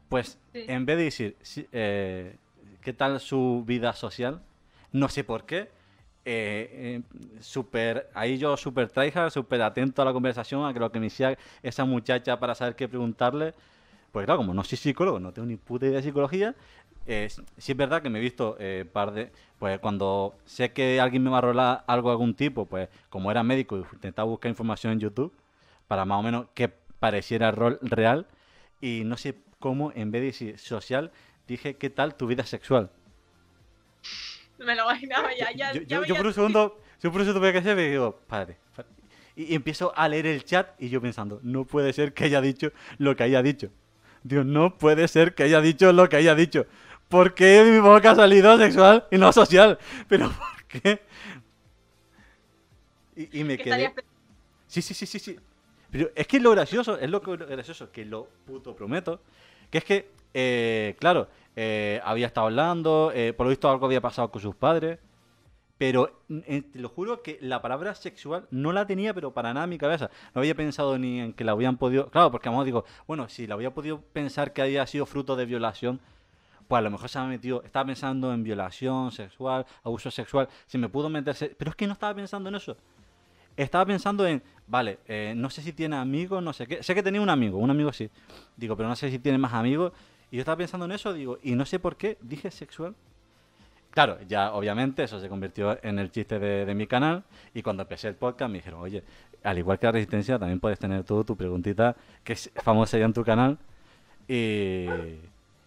Pues 0.08 0.36
Sí. 0.52 0.64
en 0.66 0.84
vez 0.84 0.96
de 0.98 1.04
decir 1.04 1.36
si- 1.42 1.68
eh, 1.70 2.34
qué 2.82 2.92
tal 2.92 3.20
su 3.20 3.62
vida 3.64 3.92
social, 3.92 4.42
no 4.90 5.08
sé 5.08 5.22
por 5.22 5.46
qué. 5.46 5.70
Eh, 6.24 6.68
eh, 6.72 7.02
super, 7.40 8.10
ahí 8.14 8.36
yo 8.36 8.56
súper 8.56 8.88
tryhard, 8.90 9.30
súper 9.30 9.62
atento 9.62 10.02
a 10.02 10.04
la 10.04 10.12
conversación, 10.12 10.64
a 10.66 10.72
que 10.74 10.80
lo 10.80 10.90
que 10.90 10.98
me 10.98 11.06
decía 11.06 11.38
esa 11.62 11.84
muchacha 11.84 12.38
para 12.40 12.54
saber 12.56 12.74
qué 12.74 12.88
preguntarle. 12.88 13.54
Pues 14.12 14.24
claro, 14.26 14.38
como 14.38 14.52
no 14.52 14.64
soy 14.64 14.76
psicólogo, 14.76 15.20
no 15.20 15.32
tengo 15.32 15.46
ni 15.46 15.56
puta 15.56 15.86
idea 15.86 15.98
de 15.98 16.02
psicología, 16.02 16.56
eh, 17.06 17.28
sí 17.58 17.72
es 17.72 17.76
verdad 17.76 18.02
que 18.02 18.10
me 18.10 18.18
he 18.18 18.22
visto 18.22 18.56
eh, 18.60 18.84
par 18.90 19.12
de... 19.12 19.30
Pues 19.58 19.78
cuando 19.78 20.36
sé 20.46 20.72
que 20.72 21.00
alguien 21.00 21.22
me 21.22 21.30
va 21.30 21.38
a 21.38 21.40
rolar 21.42 21.84
algo 21.86 22.08
de 22.08 22.12
algún 22.12 22.34
tipo, 22.34 22.64
pues 22.66 22.88
como 23.10 23.30
era 23.30 23.42
médico 23.42 23.76
y 23.76 23.80
intentaba 23.92 24.26
buscar 24.28 24.48
información 24.48 24.92
en 24.94 25.00
YouTube 25.00 25.32
para 25.86 26.04
más 26.06 26.18
o 26.18 26.22
menos 26.22 26.46
que 26.54 26.68
pareciera 26.68 27.50
rol 27.50 27.78
real 27.82 28.26
y 28.80 29.02
no 29.04 29.16
sé 29.18 29.34
cómo 29.58 29.92
en 29.94 30.10
vez 30.10 30.22
de 30.22 30.26
decir 30.26 30.58
social 30.58 31.10
dije 31.46 31.76
qué 31.76 31.90
tal 31.90 32.14
tu 32.14 32.26
vida 32.26 32.44
sexual. 32.46 32.90
Me 34.58 34.74
lo 34.74 34.82
imaginaba 34.84 35.30
ya, 35.38 35.50
ya. 35.52 35.72
Yo, 35.72 35.82
ya 35.82 35.98
yo- 36.00 36.04
yo 36.04 36.16
por 36.16 36.26
un 36.26 36.34
segundo, 36.34 36.80
yo 37.02 37.10
por 37.10 37.20
un 37.22 37.26
segundo 37.26 37.46
me 37.46 37.52
quedé 37.52 37.86
y 37.86 37.90
digo, 37.90 38.18
padre. 38.26 38.56
padre. 38.76 38.90
Y, 39.36 39.52
y 39.52 39.54
empiezo 39.54 39.92
a 39.96 40.08
leer 40.08 40.26
el 40.26 40.44
chat 40.44 40.68
y 40.80 40.88
yo 40.88 41.00
pensando, 41.00 41.40
no 41.42 41.64
puede 41.64 41.92
ser 41.92 42.12
que 42.12 42.24
haya 42.24 42.40
dicho 42.40 42.72
lo 42.98 43.16
que 43.16 43.22
haya 43.24 43.42
dicho. 43.42 43.68
Dios, 44.22 44.44
no 44.44 44.76
puede 44.76 45.08
ser 45.08 45.34
que 45.34 45.44
haya 45.44 45.60
dicho 45.62 45.92
lo 45.92 46.08
que 46.08 46.16
haya 46.16 46.34
dicho. 46.34 46.66
¿Por 47.10 47.34
qué 47.34 47.64
mi 47.64 47.78
boca 47.80 48.12
ha 48.12 48.14
salido 48.14 48.56
sexual 48.58 49.06
y 49.10 49.18
no 49.18 49.32
social? 49.32 49.78
¿Pero 50.08 50.28
por 50.30 50.64
qué? 50.68 51.02
Y, 53.16 53.40
y 53.40 53.44
me 53.44 53.56
que 53.56 53.64
quedé... 53.64 53.94
Sí, 54.66 54.82
sí, 54.82 54.94
sí, 54.94 55.06
sí, 55.06 55.18
sí. 55.18 55.36
Pero 55.90 56.10
es 56.14 56.26
que 56.26 56.40
lo 56.40 56.52
gracioso, 56.52 56.98
es 56.98 57.10
lo 57.10 57.22
que- 57.22 57.36
lo 57.36 57.46
gracioso, 57.46 57.90
que 57.92 58.04
lo 58.04 58.28
puto 58.46 58.76
prometo, 58.76 59.20
que 59.70 59.78
es 59.78 59.84
que, 59.84 60.10
eh, 60.34 60.96
claro, 61.00 61.28
eh, 61.56 62.00
había 62.04 62.28
estado 62.28 62.46
hablando, 62.48 63.12
eh, 63.14 63.32
por 63.34 63.46
lo 63.46 63.50
visto 63.50 63.70
algo 63.70 63.86
había 63.86 64.00
pasado 64.00 64.30
con 64.30 64.42
sus 64.42 64.54
padres, 64.56 64.98
pero 65.78 66.20
mm, 66.28 66.38
eh, 66.46 66.62
te 66.72 66.80
lo 66.80 66.88
juro 66.90 67.22
que 67.22 67.38
la 67.42 67.62
palabra 67.62 67.94
sexual 67.94 68.46
no 68.50 68.72
la 68.72 68.86
tenía, 68.86 69.14
pero 69.14 69.32
para 69.34 69.54
nada 69.54 69.64
en 69.64 69.70
mi 69.70 69.78
cabeza. 69.78 70.10
No 70.34 70.40
había 70.42 70.54
pensado 70.56 70.98
ni 70.98 71.20
en 71.20 71.32
que 71.34 71.44
la 71.44 71.52
habían 71.52 71.78
podido... 71.78 72.10
Claro, 72.10 72.30
porque 72.32 72.48
a 72.48 72.52
lo 72.52 72.58
mejor 72.58 72.66
digo, 72.66 72.84
bueno, 73.08 73.28
si 73.28 73.46
la 73.46 73.54
había 73.54 73.74
podido 73.74 74.00
pensar 74.02 74.52
que 74.52 74.62
había 74.62 74.86
sido 74.86 75.06
fruto 75.06 75.36
de 75.36 75.46
violación, 75.46 76.00
pues 76.70 76.78
a 76.78 76.82
lo 76.82 76.90
mejor 76.92 77.08
se 77.08 77.18
me 77.18 77.24
ha 77.24 77.28
metido, 77.28 77.64
estaba 77.64 77.84
pensando 77.84 78.32
en 78.32 78.44
violación 78.44 79.10
sexual, 79.10 79.66
abuso 79.82 80.08
sexual, 80.08 80.48
se 80.68 80.78
me 80.78 80.88
pudo 80.88 81.10
meterse, 81.10 81.52
pero 81.58 81.72
es 81.72 81.76
que 81.76 81.84
no 81.84 81.94
estaba 81.94 82.14
pensando 82.14 82.48
en 82.48 82.54
eso. 82.54 82.76
Estaba 83.56 83.84
pensando 83.84 84.24
en, 84.24 84.40
vale, 84.68 85.00
eh, 85.08 85.34
no 85.36 85.50
sé 85.50 85.62
si 85.62 85.72
tiene 85.72 85.96
amigos, 85.96 86.40
no 86.40 86.52
sé 86.52 86.68
qué. 86.68 86.80
Sé 86.80 86.94
que 86.94 87.02
tenía 87.02 87.20
un 87.20 87.28
amigo, 87.28 87.58
un 87.58 87.70
amigo 87.70 87.92
sí. 87.92 88.08
Digo, 88.56 88.76
pero 88.76 88.88
no 88.88 88.94
sé 88.94 89.10
si 89.10 89.18
tiene 89.18 89.36
más 89.36 89.52
amigos. 89.52 89.92
Y 90.30 90.36
yo 90.36 90.42
estaba 90.42 90.58
pensando 90.58 90.86
en 90.86 90.92
eso, 90.92 91.12
digo, 91.12 91.38
y 91.42 91.56
no 91.56 91.66
sé 91.66 91.80
por 91.80 91.96
qué 91.96 92.16
dije 92.20 92.52
sexual. 92.52 92.94
Claro, 93.90 94.18
ya 94.28 94.52
obviamente 94.52 95.02
eso 95.02 95.18
se 95.18 95.28
convirtió 95.28 95.76
en 95.82 95.98
el 95.98 96.12
chiste 96.12 96.38
de, 96.38 96.66
de 96.66 96.74
mi 96.76 96.86
canal. 96.86 97.24
Y 97.52 97.62
cuando 97.62 97.82
empecé 97.82 98.06
el 98.06 98.14
podcast 98.14 98.48
me 98.48 98.58
dijeron, 98.58 98.80
oye, 98.80 99.02
al 99.42 99.58
igual 99.58 99.80
que 99.80 99.86
la 99.86 99.92
resistencia, 99.92 100.38
también 100.38 100.60
puedes 100.60 100.78
tener 100.78 101.02
tú 101.02 101.24
tu 101.24 101.36
preguntita, 101.36 101.96
que 102.22 102.34
es 102.34 102.48
famosa 102.62 102.96
ya 102.96 103.06
en 103.06 103.12
tu 103.12 103.24
canal. 103.24 103.58
Y, 104.28 104.86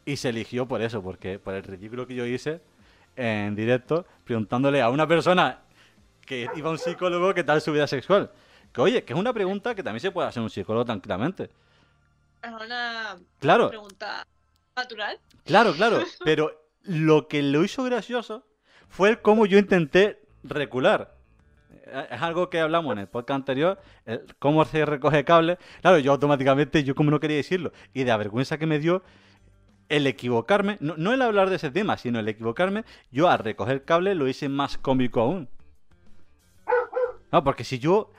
y 0.05 0.17
se 0.17 0.29
eligió 0.29 0.67
por 0.67 0.81
eso, 0.81 1.01
porque 1.01 1.39
por 1.39 1.53
el 1.53 1.63
ridículo 1.63 2.05
que 2.07 2.15
yo 2.15 2.25
hice 2.25 2.61
en 3.15 3.55
directo, 3.55 4.05
preguntándole 4.23 4.81
a 4.81 4.89
una 4.89 5.07
persona 5.07 5.59
que 6.25 6.49
iba 6.55 6.69
a 6.69 6.71
un 6.71 6.77
psicólogo 6.79 7.33
qué 7.33 7.43
tal 7.43 7.61
su 7.61 7.71
vida 7.71 7.87
sexual. 7.87 8.31
Que 8.73 8.81
oye, 8.81 9.03
que 9.03 9.13
es 9.13 9.19
una 9.19 9.33
pregunta 9.33 9.75
que 9.75 9.83
también 9.83 9.99
se 10.01 10.11
puede 10.11 10.27
hacer 10.27 10.41
un 10.41 10.49
psicólogo 10.49 10.85
tranquilamente. 10.85 11.49
Es 12.41 12.51
una 12.51 13.15
Claro, 13.39 13.69
pregunta 13.69 14.25
natural. 14.75 15.19
claro, 15.45 15.73
claro. 15.73 15.99
Pero 16.25 16.51
lo 16.83 17.27
que 17.27 17.41
lo 17.43 17.63
hizo 17.63 17.83
gracioso 17.83 18.45
fue 18.89 19.09
el 19.09 19.21
cómo 19.21 19.45
yo 19.45 19.57
intenté 19.57 20.21
recular. 20.43 21.15
Eh, 21.85 22.07
Es 22.11 22.21
algo 22.21 22.49
que 22.49 22.59
hablamos 22.59 22.91
en 22.93 22.99
el 22.99 23.07
podcast 23.07 23.35
anterior, 23.37 23.79
el 24.05 24.25
cómo 24.39 24.65
se 24.65 24.85
recoge 24.85 25.23
cable. 25.23 25.57
Claro, 25.81 25.99
yo 25.99 26.11
automáticamente, 26.11 26.83
yo 26.83 26.95
como 26.95 27.11
no 27.11 27.19
quería 27.19 27.37
decirlo, 27.37 27.71
y 27.93 27.99
de 27.99 28.05
la 28.09 28.17
vergüenza 28.17 28.57
que 28.57 28.65
me 28.65 28.79
dio 28.79 29.03
el 29.89 30.07
equivocarme, 30.07 30.77
no, 30.79 30.95
no 30.97 31.13
el 31.13 31.21
hablar 31.21 31.49
de 31.49 31.57
ese 31.57 31.71
tema, 31.71 31.97
sino 31.97 32.19
el 32.19 32.27
equivocarme, 32.27 32.83
yo 33.11 33.29
al 33.29 33.39
recoger 33.39 33.83
cable 33.83 34.15
lo 34.15 34.27
hice 34.27 34.49
más 34.49 34.77
cómico 34.77 35.21
aún. 35.21 35.49
No, 37.31 37.43
porque 37.43 37.63
si 37.63 37.79
yo 37.79 38.11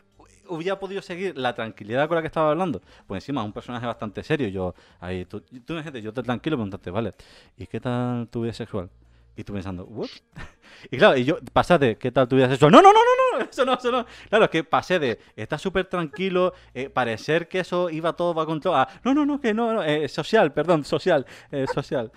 hubiera 0.49 0.79
podido 0.79 1.03
seguir 1.03 1.39
la 1.39 1.55
tranquilidad 1.55 2.09
con 2.09 2.17
la 2.17 2.21
que 2.23 2.27
estaba 2.27 2.51
hablando, 2.51 2.83
pues 3.07 3.23
encima 3.23 3.41
es 3.41 3.47
un 3.47 3.53
personaje 3.53 3.87
bastante 3.87 4.23
serio, 4.23 4.49
yo 4.49 4.75
ahí, 5.01 5.25
tú, 5.25 5.41
tú 5.41 5.73
imagínate, 5.73 6.03
yo 6.03 6.13
te 6.13 6.23
tranquilo 6.23 6.57
preguntaste, 6.57 6.91
vale, 6.91 7.15
¿y 7.57 7.67
qué 7.67 7.81
tal 7.81 8.29
tu 8.29 8.43
vida 8.43 8.53
sexual? 8.53 8.91
Y 9.37 9.45
tú 9.45 9.53
pensando, 9.53 9.85
¿what? 9.85 10.09
Y 10.91 10.99
claro, 10.99 11.17
y 11.17 11.25
yo, 11.25 11.39
pasate, 11.53 11.97
¿qué 11.97 12.11
tal 12.11 12.29
tu 12.29 12.37
vida 12.37 12.49
sexual? 12.49 12.71
No, 12.71 12.83
no, 12.83 12.93
no, 12.93 12.99
no, 12.99 13.39
no, 13.39 13.45
eso 13.51 13.65
no, 13.65 13.75
eso 13.75 13.91
no. 13.91 14.07
Claro, 14.29 14.45
es 14.45 14.51
que 14.51 14.65
pasé 14.65 14.99
de, 14.99 15.19
estar 15.37 15.59
súper 15.59 15.87
tranquilo, 15.87 16.53
eh, 16.75 16.91
parecer 16.91 17.49
que 17.49 17.61
eso 17.61 17.91
iba 17.91 18.13
todo 18.15 18.35
bajo 18.35 18.49
control, 18.49 18.77
a, 18.77 18.89
no, 19.03 19.15
no, 19.15 19.25
no, 19.25 19.41
que 19.41 19.55
no, 19.55 19.73
no, 19.73 19.83
eh, 19.83 20.09
social, 20.09 20.53
perdón, 20.53 20.85
social, 20.85 21.27
eh, 21.51 21.67
social. 21.73 22.13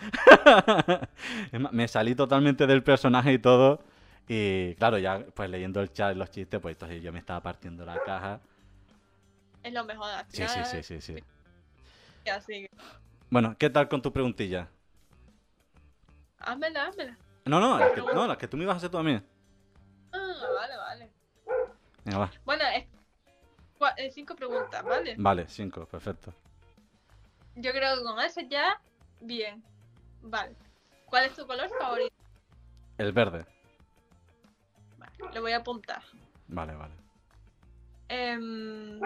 Me 1.71 1.87
salí 1.87 2.15
totalmente 2.15 2.67
del 2.67 2.83
personaje 2.83 3.33
y 3.33 3.39
todo. 3.39 3.81
Y 4.27 4.75
claro, 4.75 4.97
ya 4.97 5.25
pues 5.33 5.49
leyendo 5.49 5.79
el 5.79 5.93
chat 5.93 6.13
y 6.13 6.19
los 6.19 6.29
chistes, 6.29 6.59
pues 6.59 6.75
entonces 6.75 7.01
yo 7.01 7.13
me 7.13 7.19
estaba 7.19 7.41
partiendo 7.41 7.85
la 7.85 8.03
caja. 8.03 8.41
Es 9.63 9.73
lo 9.73 9.85
mejor. 9.85 10.09
Sí, 10.29 10.43
sí, 10.47 10.59
sí, 10.65 10.83
sí, 10.83 11.01
sí. 11.01 11.23
Así 12.29 12.67
Bueno, 13.29 13.55
¿qué 13.57 13.69
tal 13.69 13.87
con 13.87 14.01
tu 14.01 14.11
preguntilla? 14.11 14.67
Házmela, 16.39 16.85
házmela. 16.87 17.17
No, 17.45 17.59
no, 17.59 17.77
que, 17.93 18.01
no, 18.01 18.31
es 18.31 18.37
que 18.37 18.47
tú 18.47 18.57
me 18.57 18.63
ibas 18.63 18.75
a 18.75 18.77
hacer 18.77 18.89
tú 18.89 18.97
a 18.97 19.03
mí. 19.03 19.21
Ah, 20.11 20.33
vale, 20.55 20.77
vale. 20.77 21.11
Venga, 22.03 22.17
va. 22.19 22.31
Bueno, 22.45 22.63
es 22.75 22.85
cua- 23.79 23.93
eh, 23.97 24.11
cinco 24.11 24.35
preguntas, 24.35 24.83
¿vale? 24.83 25.15
Vale, 25.17 25.47
cinco, 25.47 25.85
perfecto. 25.85 26.33
Yo 27.55 27.71
creo 27.71 27.97
que 27.97 28.03
con 28.03 28.19
eso 28.19 28.41
ya, 28.41 28.79
bien. 29.21 29.63
Vale. 30.21 30.55
¿Cuál 31.05 31.25
es 31.25 31.35
tu 31.35 31.47
color 31.47 31.69
favorito? 31.79 32.13
El 32.97 33.11
verde. 33.13 33.45
Vale, 34.97 35.11
lo 35.33 35.41
voy 35.41 35.53
a 35.53 35.57
apuntar. 35.57 36.03
Vale, 36.49 36.75
vale. 36.75 36.93
Em, 38.09 38.99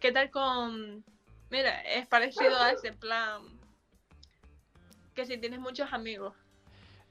¿Qué 0.00 0.12
tal 0.12 0.30
con... 0.30 1.04
Mira, 1.50 1.80
es 1.82 2.06
parecido 2.06 2.56
a 2.60 2.70
ese 2.72 2.92
plan. 2.92 3.57
Que 5.18 5.26
si 5.26 5.36
tienes 5.36 5.58
muchos 5.58 5.92
amigos. 5.92 6.32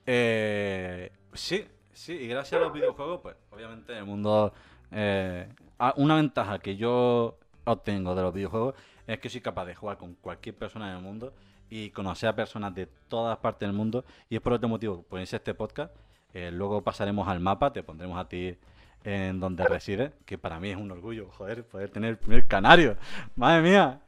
Eh, 0.05 1.11
sí, 1.33 1.67
sí, 1.91 2.13
y 2.13 2.27
gracias 2.29 2.61
a 2.61 2.63
los 2.63 2.71
videojuegos, 2.71 3.19
pues 3.21 3.35
obviamente 3.51 3.91
en 3.91 3.97
el 3.97 4.05
mundo... 4.05 4.53
eh, 4.91 5.45
ah, 5.77 5.93
una 5.97 6.15
ventaja 6.15 6.57
que 6.59 6.77
yo 6.77 7.37
obtengo 7.65 8.15
de 8.15 8.21
los 8.21 8.33
videojuegos 8.33 8.75
es 9.07 9.19
que 9.19 9.29
soy 9.29 9.41
capaz 9.41 9.65
de 9.65 9.75
jugar 9.75 9.97
con 9.97 10.13
cualquier 10.13 10.55
persona 10.55 10.89
en 10.89 10.95
el 10.95 11.03
mundo 11.03 11.33
y 11.69 11.89
conocer 11.89 12.29
a 12.29 12.33
personas 12.37 12.73
de 12.73 12.85
todas 12.85 13.39
partes 13.39 13.67
del 13.67 13.75
mundo. 13.75 14.05
Y 14.29 14.37
es 14.37 14.41
por 14.41 14.53
otro 14.53 14.69
motivo, 14.69 15.03
por 15.03 15.19
eso 15.19 15.35
este 15.35 15.53
podcast. 15.53 15.93
eh, 16.33 16.49
luego 16.49 16.81
pasaremos 16.81 17.27
al 17.27 17.41
mapa, 17.41 17.73
te 17.73 17.83
pondremos 17.83 18.17
a 18.17 18.29
ti 18.29 18.57
en 19.03 19.41
donde 19.41 19.65
resides, 19.65 20.13
que 20.25 20.37
para 20.37 20.61
mí 20.61 20.69
es 20.69 20.77
un 20.77 20.89
orgullo, 20.91 21.29
joder, 21.31 21.65
poder 21.67 21.89
tener 21.89 22.11
el 22.11 22.17
primer 22.17 22.47
canario. 22.47 22.95
Madre 23.35 23.61
mía. 23.63 23.99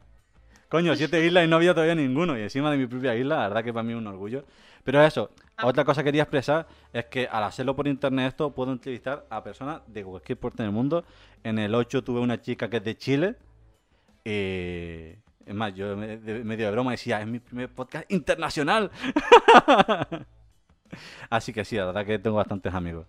Coño, 0.70 0.96
siete 0.96 1.20
islas 1.26 1.46
y 1.46 1.48
no 1.48 1.56
había 1.58 1.74
todavía 1.74 1.96
ninguno. 1.96 2.38
Y 2.38 2.42
encima 2.44 2.72
de 2.72 2.78
mi 2.78 2.88
propia 2.88 3.16
isla, 3.16 3.38
la 3.38 3.48
verdad 3.50 3.64
que 3.64 3.74
para 3.74 3.84
mí 3.84 3.92
es 3.94 3.98
un 3.98 4.08
orgullo. 4.08 4.46
Pero 4.84 5.04
eso, 5.04 5.32
otra 5.62 5.84
cosa 5.84 6.02
que 6.02 6.06
quería 6.10 6.24
expresar 6.24 6.68
es 6.94 7.06
que 7.06 7.28
al 7.28 7.44
hacerlo 7.44 7.76
por 7.76 7.88
internet 7.88 8.30
esto, 8.30 8.52
puedo 8.52 8.72
entrevistar 8.72 9.26
a 9.30 9.44
personas 9.44 9.82
de 9.88 10.04
cualquier 10.04 10.38
parte 10.40 10.64
del 10.64 10.72
mundo. 10.72 11.04
En 11.44 11.60
el 11.60 11.76
8 11.76 12.04
tuve 12.04 12.20
una 12.22 12.42
chica 12.42 12.70
que 12.70 12.78
es 12.78 12.84
de 12.84 12.98
Chile. 12.98 13.36
Y... 14.24 15.16
Es 15.46 15.56
más, 15.56 15.74
yo 15.74 15.96
de- 15.96 16.44
medio 16.44 16.66
de 16.68 16.72
broma 16.72 16.92
decía, 16.92 17.20
es 17.22 17.28
mi 17.28 17.40
primer 17.40 17.70
podcast 17.70 18.10
internacional. 18.12 18.92
Así 21.30 21.54
que 21.54 21.66
sí, 21.66 21.76
la 21.76 21.86
verdad 21.86 22.06
que 22.06 22.20
tengo 22.20 22.38
bastantes 22.38 22.74
amigos. 22.74 23.08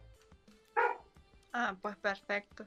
Ah, 1.52 1.74
pues 1.82 1.96
perfecto. 1.96 2.64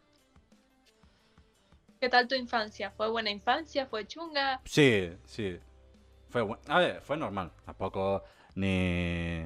¿Qué 2.04 2.10
tal 2.10 2.28
tu 2.28 2.36
infancia? 2.36 2.92
¿Fue 2.92 3.10
buena 3.10 3.30
infancia? 3.32 3.86
¿Fue 3.86 4.06
chunga? 4.06 4.60
Sí, 4.66 5.10
sí. 5.24 5.58
Fue. 6.28 6.46
A 6.68 6.80
ver, 6.80 7.00
fue 7.00 7.16
normal. 7.16 7.50
Tampoco 7.66 8.26
ni... 8.56 9.42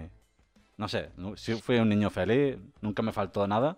No 0.76 0.88
sé, 0.88 1.12
sí 1.36 1.54
fui 1.62 1.78
un 1.78 1.88
niño 1.88 2.10
feliz, 2.10 2.58
nunca 2.82 3.04
me 3.04 3.12
faltó 3.12 3.46
nada. 3.48 3.78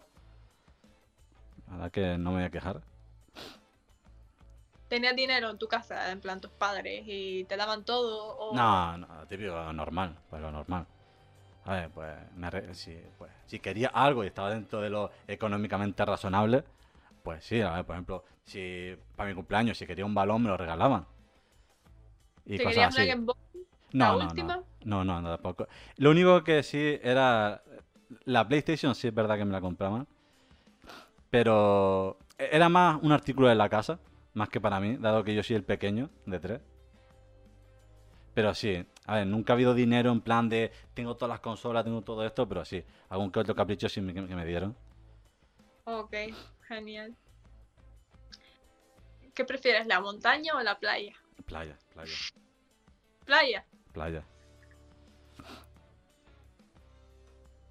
La 1.68 1.74
verdad 1.74 1.92
que 1.92 2.18
no 2.18 2.30
me 2.32 2.38
voy 2.38 2.46
a 2.46 2.50
quejar. 2.52 2.80
¿Tenías 4.88 5.14
dinero 5.14 5.50
en 5.50 5.58
tu 5.58 5.68
casa, 5.68 6.10
en 6.14 6.22
plan 6.22 6.40
tus 6.40 6.52
padres, 6.52 7.04
y 7.06 7.44
te 7.50 7.58
daban 7.58 7.84
todo? 7.84 8.38
O... 8.38 8.56
No, 8.56 8.98
no, 8.98 9.28
típico, 9.28 9.74
normal, 9.74 10.16
pues 10.30 10.42
lo 10.42 10.54
normal. 10.54 10.88
A 11.66 11.74
ver, 11.74 11.90
pues, 11.90 12.16
me 12.34 12.48
arre- 12.48 12.74
si, 12.74 12.98
pues, 13.18 13.30
si 13.46 13.60
quería 13.60 13.90
algo 13.90 14.24
y 14.24 14.28
estaba 14.28 14.52
dentro 14.52 14.80
de 14.80 14.90
lo 14.90 15.12
económicamente 15.28 16.06
razonable, 16.06 16.64
pues 17.30 17.46
sí, 17.46 17.62
a 17.62 17.74
ver, 17.74 17.86
por 17.86 17.94
ejemplo, 17.96 18.24
si 18.44 18.96
para 19.16 19.30
mi 19.30 19.36
cumpleaños, 19.36 19.78
si 19.78 19.86
quería 19.86 20.04
un 20.04 20.16
balón, 20.16 20.42
me 20.42 20.50
lo 20.50 20.58
regalaban. 20.58 21.06
Y 22.44 22.58
¿Te 22.58 22.64
cosas 22.64 22.88
así. 22.98 23.08
No, 23.94 24.06
la 24.06 24.16
no, 24.16 24.24
última. 24.26 24.64
no, 24.84 25.06
no, 25.06 25.22
no, 25.22 25.30
tampoco. 25.30 25.68
Lo 25.98 26.10
único 26.10 26.44
que 26.44 26.64
sí 26.64 27.00
era 27.04 27.62
la 28.26 28.48
PlayStation, 28.48 28.96
sí 28.96 29.10
es 29.10 29.14
verdad 29.14 29.38
que 29.38 29.46
me 29.46 29.52
la 29.52 29.62
compraban, 29.62 30.08
pero 31.30 32.18
era 32.40 32.68
más 32.68 33.00
un 33.04 33.12
artículo 33.12 33.48
de 33.48 33.54
la 33.56 33.70
casa, 33.70 34.00
más 34.34 34.50
que 34.50 34.60
para 34.60 34.80
mí, 34.80 34.98
dado 34.98 35.24
que 35.24 35.36
yo 35.36 35.44
soy 35.44 35.56
el 35.58 35.64
pequeño 35.64 36.10
de 36.26 36.40
tres. 36.40 36.62
Pero 38.34 38.56
sí, 38.56 38.84
a 39.06 39.16
ver, 39.18 39.28
nunca 39.28 39.54
ha 39.54 39.56
habido 39.56 39.76
dinero 39.76 40.12
en 40.12 40.22
plan 40.22 40.50
de 40.50 40.72
tengo 40.96 41.16
todas 41.16 41.30
las 41.30 41.42
consolas, 41.42 41.84
tengo 41.84 42.02
todo 42.02 42.26
esto, 42.26 42.48
pero 42.50 42.66
sí, 42.66 42.84
algún 43.10 43.32
que 43.32 43.40
otro 43.40 43.54
capricho 43.54 43.88
sí 43.88 44.02
me- 44.02 44.14
que 44.16 44.22
me 44.36 44.46
dieron. 44.46 44.76
Ok, 45.86 46.14
genial. 46.70 47.16
¿Qué 49.36 49.44
prefieres, 49.44 49.88
la 49.88 50.00
montaña 50.00 50.56
o 50.56 50.62
la 50.62 50.80
playa? 50.80 51.14
Playa, 51.46 51.78
playa, 51.94 52.14
Playa. 53.26 53.66
playa. 53.94 54.24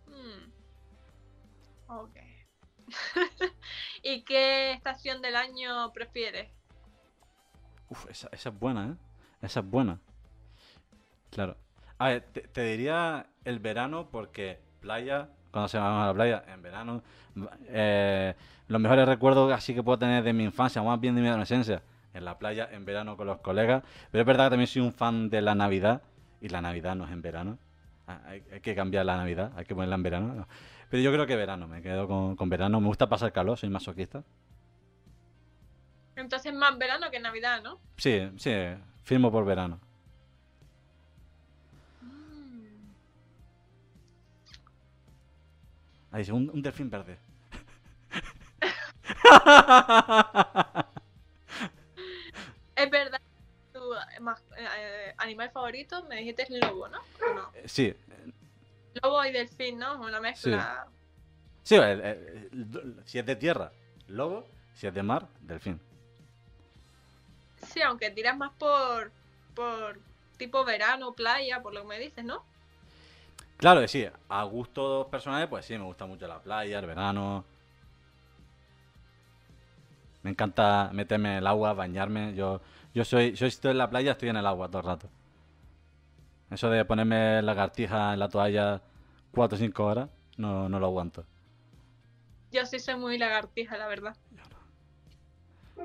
Hmm. 0.07 0.51
Ok. 1.89 2.17
¿Y 4.03 4.23
qué 4.23 4.73
estación 4.73 5.21
del 5.23 5.37
año 5.37 5.93
prefieres? 5.93 6.51
Uf, 7.91 8.07
esa, 8.11 8.29
esa 8.33 8.49
es 8.49 8.59
buena, 8.59 8.89
¿eh? 8.89 8.95
Esa 9.43 9.61
es 9.61 9.67
buena. 9.67 10.01
Claro. 11.31 11.57
A 11.99 12.09
ver, 12.09 12.23
te, 12.33 12.41
te 12.43 12.63
diría 12.63 13.27
el 13.45 13.59
verano 13.59 14.09
porque 14.11 14.61
playa, 14.81 15.31
cuando 15.51 15.69
se 15.69 15.79
va 15.79 16.05
a 16.05 16.07
la 16.09 16.15
playa, 16.15 16.45
en 16.53 16.63
verano, 16.63 17.03
eh, 17.69 18.35
los 18.69 18.81
mejores 18.81 19.07
recuerdos 19.07 19.53
así 19.53 19.75
que 19.75 19.83
puedo 19.83 19.99
tener 19.99 20.23
de 20.23 20.33
mi 20.33 20.45
infancia, 20.45 20.83
más 20.83 21.01
bien 21.01 21.15
de 21.15 21.23
mi 21.23 21.29
adolescencia, 21.29 21.83
en 22.15 22.25
la 22.25 22.39
playa, 22.39 22.69
en 22.73 22.85
verano 22.85 23.17
con 23.17 23.27
los 23.27 23.39
colegas. 23.39 23.83
Pero 24.11 24.23
es 24.23 24.27
verdad 24.27 24.47
que 24.47 24.51
también 24.51 24.67
soy 24.67 24.83
un 24.83 24.93
fan 24.93 25.31
de 25.31 25.41
la 25.43 25.55
Navidad 25.55 26.03
y 26.41 26.49
la 26.49 26.61
Navidad 26.61 26.95
no 26.95 27.05
es 27.05 27.13
en 27.13 27.23
verano. 27.23 27.59
Ah, 28.07 28.21
Hay, 28.27 28.43
hay 28.53 28.61
que 28.61 28.75
cambiar 28.75 29.05
la 29.07 29.17
Navidad, 29.17 29.53
hay 29.57 29.65
que 29.65 29.75
ponerla 29.75 29.97
en 29.97 30.03
verano. 30.03 30.35
no. 30.35 30.49
Pero 30.91 31.03
yo 31.03 31.13
creo 31.13 31.27
que 31.27 31.37
verano, 31.37 31.69
me 31.69 31.83
quedo 31.83 32.09
con, 32.09 32.35
con 32.37 32.49
verano. 32.49 32.81
Me 32.81 32.87
gusta 32.87 33.09
pasar 33.09 33.31
calor, 33.33 33.59
soy 33.59 33.69
masoquista. 33.69 34.23
Entonces 36.17 36.53
más 36.55 36.77
verano 36.79 37.11
que 37.11 37.21
Navidad, 37.21 37.63
¿no? 37.63 37.79
Sí, 37.97 38.29
sí, 38.37 38.53
firmo 39.05 39.31
por 39.31 39.45
verano. 39.45 39.79
Un, 46.29 46.51
un 46.51 46.63
delfín 46.63 46.91
verde. 46.91 47.19
Es 52.77 52.91
verdad, 52.91 53.21
tu 53.73 53.93
eh, 53.95 54.21
mas- 54.21 54.43
eh, 54.57 55.13
animal 55.19 55.51
favorito 55.51 56.05
me 56.09 56.17
dijiste 56.17 56.43
es 56.45 56.51
lobo, 56.51 56.89
¿no? 56.89 56.99
Eh, 57.55 57.65
Sí, 57.67 57.95
Lobo 59.03 59.25
y 59.25 59.33
delfín, 59.33 59.79
¿no? 59.79 60.01
Una 60.01 60.21
mezcla. 60.21 60.87
sí, 61.63 61.75
el- 61.77 62.01
el- 62.01 62.51
el- 62.53 63.03
si 63.05 63.19
es 63.19 63.27
de 63.27 63.37
tierra, 63.37 63.73
lobo, 64.09 64.47
si 64.75 64.87
es 64.87 64.95
de 64.95 65.03
mar, 65.03 65.27
delfín. 65.41 65.81
Sí, 67.67 67.81
aunque 67.83 68.11
tiras 68.11 68.37
más 68.37 68.53
por, 68.55 69.11
por 69.55 69.99
tipo 70.37 70.65
verano, 70.65 71.13
playa, 71.13 71.61
por 71.63 71.75
lo 71.75 71.83
que 71.83 71.89
me 71.89 71.99
dices, 71.99 72.25
¿no? 72.25 72.45
Claro, 73.59 73.81
que 73.81 73.89
sí, 73.89 74.07
a 74.29 74.43
gustos 74.45 75.09
personales, 75.09 75.49
pues 75.49 75.67
sí, 75.67 75.77
me 75.77 75.85
gusta 75.85 76.07
mucho 76.07 76.29
la 76.29 76.41
playa, 76.41 76.79
el 76.79 76.87
verano. 76.87 77.45
Me 80.23 80.31
encanta 80.31 80.91
meterme 80.93 81.33
en 81.33 81.39
el 81.39 81.47
agua, 81.47 81.73
bañarme. 81.73 82.35
Yo, 82.37 82.61
yo 82.95 83.05
soy, 83.05 83.33
yo 83.33 83.47
estoy 83.47 83.73
en 83.73 83.79
la 83.79 83.91
playa, 83.91 84.13
estoy 84.13 84.29
en 84.29 84.37
el 84.37 84.47
agua 84.47 84.69
todo 84.69 84.79
el 84.79 84.87
rato. 84.87 85.11
Eso 86.51 86.71
de 86.71 86.85
ponerme 86.85 87.43
lagartija 87.43 88.13
en 88.13 88.21
la 88.21 88.29
toalla 88.29 88.81
4 89.33 89.57
o 89.57 89.59
5 89.59 89.85
horas, 89.85 90.09
no, 90.37 90.69
no 90.69 90.79
lo 90.79 90.87
aguanto. 90.87 91.27
Yo 92.53 92.65
sí 92.65 92.79
soy 92.79 92.95
muy 92.95 93.19
lagartija, 93.19 93.77
la 93.77 93.89
verdad. 93.89 94.17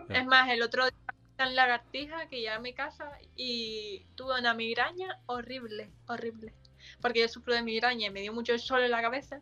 Es 0.09 0.25
más, 0.25 0.49
el 0.49 0.61
otro 0.61 0.85
día 0.85 1.15
tan 1.35 1.55
lagartija 1.55 2.27
que 2.27 2.37
llegué 2.37 2.51
a 2.51 2.59
mi 2.59 2.73
casa 2.73 3.11
y 3.35 4.05
tuve 4.15 4.39
una 4.39 4.53
migraña 4.53 5.19
horrible, 5.25 5.89
horrible. 6.07 6.53
Porque 7.01 7.21
yo 7.21 7.27
sufro 7.27 7.53
de 7.53 7.61
migraña 7.61 8.07
y 8.07 8.09
me 8.09 8.21
dio 8.21 8.33
mucho 8.33 8.57
sol 8.57 8.83
en 8.83 8.91
la 8.91 9.01
cabeza. 9.01 9.39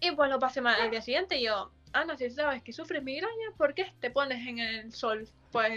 Y 0.00 0.10
pues 0.12 0.30
lo 0.30 0.38
pasé 0.38 0.60
mal 0.60 0.80
al 0.80 0.90
día 0.90 1.00
siguiente 1.00 1.38
y 1.38 1.44
yo, 1.44 1.70
Ana, 1.92 2.16
si 2.16 2.28
sabes 2.30 2.62
que 2.62 2.72
sufres 2.72 3.02
migraña, 3.02 3.50
¿por 3.56 3.74
qué 3.74 3.92
te 4.00 4.10
pones 4.10 4.46
en 4.46 4.58
el 4.58 4.92
sol? 4.92 5.26
Pues, 5.52 5.72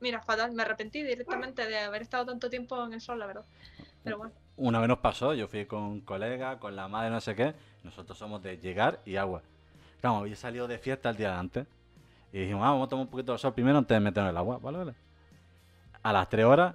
mira, 0.00 0.20
fatal, 0.22 0.52
me 0.52 0.62
arrepentí 0.62 1.02
directamente 1.02 1.66
de 1.66 1.78
haber 1.78 2.02
estado 2.02 2.26
tanto 2.26 2.50
tiempo 2.50 2.82
en 2.84 2.94
el 2.94 3.00
sol, 3.00 3.18
la 3.18 3.26
verdad. 3.26 3.44
Pero 4.02 4.18
bueno, 4.18 4.32
Una 4.56 4.80
vez 4.80 4.88
nos 4.88 4.98
pasó, 4.98 5.34
yo 5.34 5.46
fui 5.46 5.66
con 5.66 5.82
un 5.82 6.00
colega, 6.00 6.58
con 6.58 6.74
la 6.74 6.88
madre, 6.88 7.10
no 7.10 7.20
sé 7.20 7.36
qué. 7.36 7.54
Nosotros 7.84 8.18
somos 8.18 8.42
de 8.42 8.58
llegar 8.58 9.00
y 9.04 9.16
agua. 9.16 9.42
Claro, 10.00 10.16
había 10.16 10.34
salido 10.36 10.66
de 10.66 10.78
fiesta 10.78 11.10
el 11.10 11.16
día 11.16 11.30
de 11.30 11.36
antes. 11.36 11.66
Y 12.32 12.40
dijimos, 12.40 12.62
ah, 12.64 12.70
vamos 12.70 12.86
a 12.86 12.90
tomar 12.90 13.04
un 13.06 13.10
poquito 13.10 13.32
de 13.32 13.38
sol 13.38 13.54
primero 13.54 13.78
antes 13.78 13.94
de 13.94 14.00
meternos 14.00 14.30
el 14.30 14.36
agua, 14.36 14.58
¿vale? 14.58 14.78
vale? 14.78 14.94
A 16.02 16.12
las 16.12 16.28
3 16.28 16.44
horas, 16.44 16.74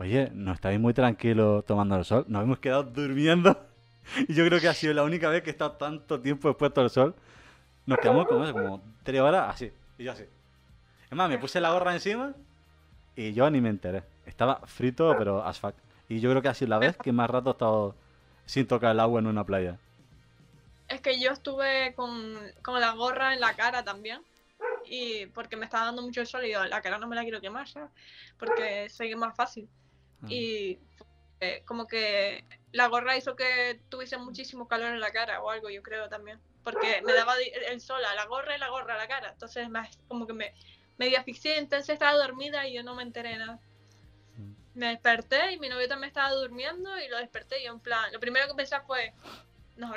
oye, 0.00 0.30
no 0.32 0.52
estáis 0.52 0.80
muy 0.80 0.94
tranquilos 0.94 1.64
tomando 1.66 1.96
el 1.96 2.04
sol. 2.04 2.24
Nos 2.28 2.42
hemos 2.42 2.58
quedado 2.58 2.84
durmiendo. 2.84 3.66
Y 4.26 4.34
yo 4.34 4.44
creo 4.46 4.58
que 4.58 4.66
ha 4.66 4.74
sido 4.74 4.92
la 4.94 5.04
única 5.04 5.28
vez 5.28 5.42
que 5.42 5.50
he 5.50 5.52
estado 5.52 5.72
tanto 5.72 6.18
tiempo 6.18 6.48
expuesto 6.48 6.80
al 6.80 6.90
sol. 6.90 7.14
Nos 7.86 7.98
quedamos 7.98 8.26
como 8.26 8.42
eso, 8.42 8.52
como 8.54 8.82
3 9.04 9.20
horas 9.20 9.54
así. 9.54 9.70
Y 9.98 10.04
yo 10.04 10.12
así. 10.12 10.24
Es 10.24 11.16
más, 11.16 11.28
me 11.28 11.38
puse 11.38 11.60
la 11.60 11.70
gorra 11.70 11.92
encima 11.92 12.34
y 13.14 13.32
yo 13.34 13.48
ni 13.50 13.60
me 13.60 13.68
enteré. 13.68 14.02
Estaba 14.26 14.62
frito, 14.66 15.14
pero 15.16 15.44
as 15.44 15.60
fuck. 15.60 15.74
Y 16.08 16.18
yo 16.18 16.30
creo 16.30 16.42
que 16.42 16.48
ha 16.48 16.54
sido 16.54 16.70
la 16.70 16.78
vez 16.78 16.96
que 16.96 17.12
más 17.12 17.30
rato 17.30 17.50
he 17.50 17.52
estado 17.52 17.94
sin 18.46 18.66
tocar 18.66 18.92
el 18.92 19.00
agua 19.00 19.20
en 19.20 19.28
una 19.28 19.44
playa. 19.44 19.78
es 20.88 21.00
que 21.00 21.20
yo 21.20 21.30
estuve 21.30 21.94
con, 21.94 22.36
con 22.62 22.80
la 22.80 22.92
gorra 22.94 23.34
en 23.34 23.40
la 23.40 23.54
cara 23.54 23.84
también. 23.84 24.22
Y 24.86 25.26
porque 25.26 25.56
me 25.56 25.66
estaba 25.66 25.84
dando 25.84 26.02
mucho 26.02 26.20
el 26.20 26.26
sol 26.26 26.44
y 26.44 26.52
yo, 26.52 26.64
la 26.64 26.80
cara 26.80 26.98
no 26.98 27.06
me 27.06 27.14
la 27.14 27.22
quiero 27.22 27.40
quemar, 27.40 27.68
¿sabes? 27.68 27.90
Porque 28.38 28.88
sé 28.88 29.14
más 29.14 29.36
fácil. 29.36 29.68
Ah. 30.22 30.26
y 30.28 30.78
eh, 31.40 31.62
como 31.64 31.86
que 31.86 32.44
la 32.72 32.86
gorra 32.88 33.16
hizo 33.16 33.34
que 33.36 33.80
tuviese 33.88 34.18
muchísimo 34.18 34.68
calor 34.68 34.92
en 34.92 35.00
la 35.00 35.12
cara 35.12 35.42
o 35.42 35.50
algo, 35.50 35.70
yo 35.70 35.82
creo 35.82 36.08
también. 36.08 36.38
Porque 36.62 37.02
me 37.02 37.14
daba 37.14 37.34
el 37.38 37.80
sol 37.80 38.04
a 38.04 38.14
la 38.14 38.26
gorra 38.26 38.54
y 38.54 38.58
la 38.58 38.68
gorra 38.68 38.94
a 38.94 38.98
la 38.98 39.08
cara. 39.08 39.30
Entonces 39.30 39.68
más 39.70 39.98
como 40.08 40.26
que 40.26 40.34
me 40.34 40.54
medio 40.98 41.18
asfixié, 41.18 41.58
entonces 41.58 41.88
estaba 41.94 42.12
dormida 42.18 42.66
y 42.68 42.74
yo 42.74 42.82
no 42.82 42.94
me 42.94 43.02
enteré 43.02 43.38
nada. 43.38 43.58
Mm. 44.36 44.52
Me 44.74 44.88
desperté 44.88 45.52
y 45.52 45.58
mi 45.58 45.70
novio 45.70 45.88
también 45.88 46.08
estaba 46.08 46.30
durmiendo 46.32 46.98
y 46.98 47.08
lo 47.08 47.16
desperté 47.16 47.60
y 47.60 47.64
yo 47.64 47.72
en 47.72 47.80
plan, 47.80 48.12
lo 48.12 48.20
primero 48.20 48.46
que 48.46 48.54
pensé 48.54 48.78
fue, 48.86 49.14
no, 49.76 49.94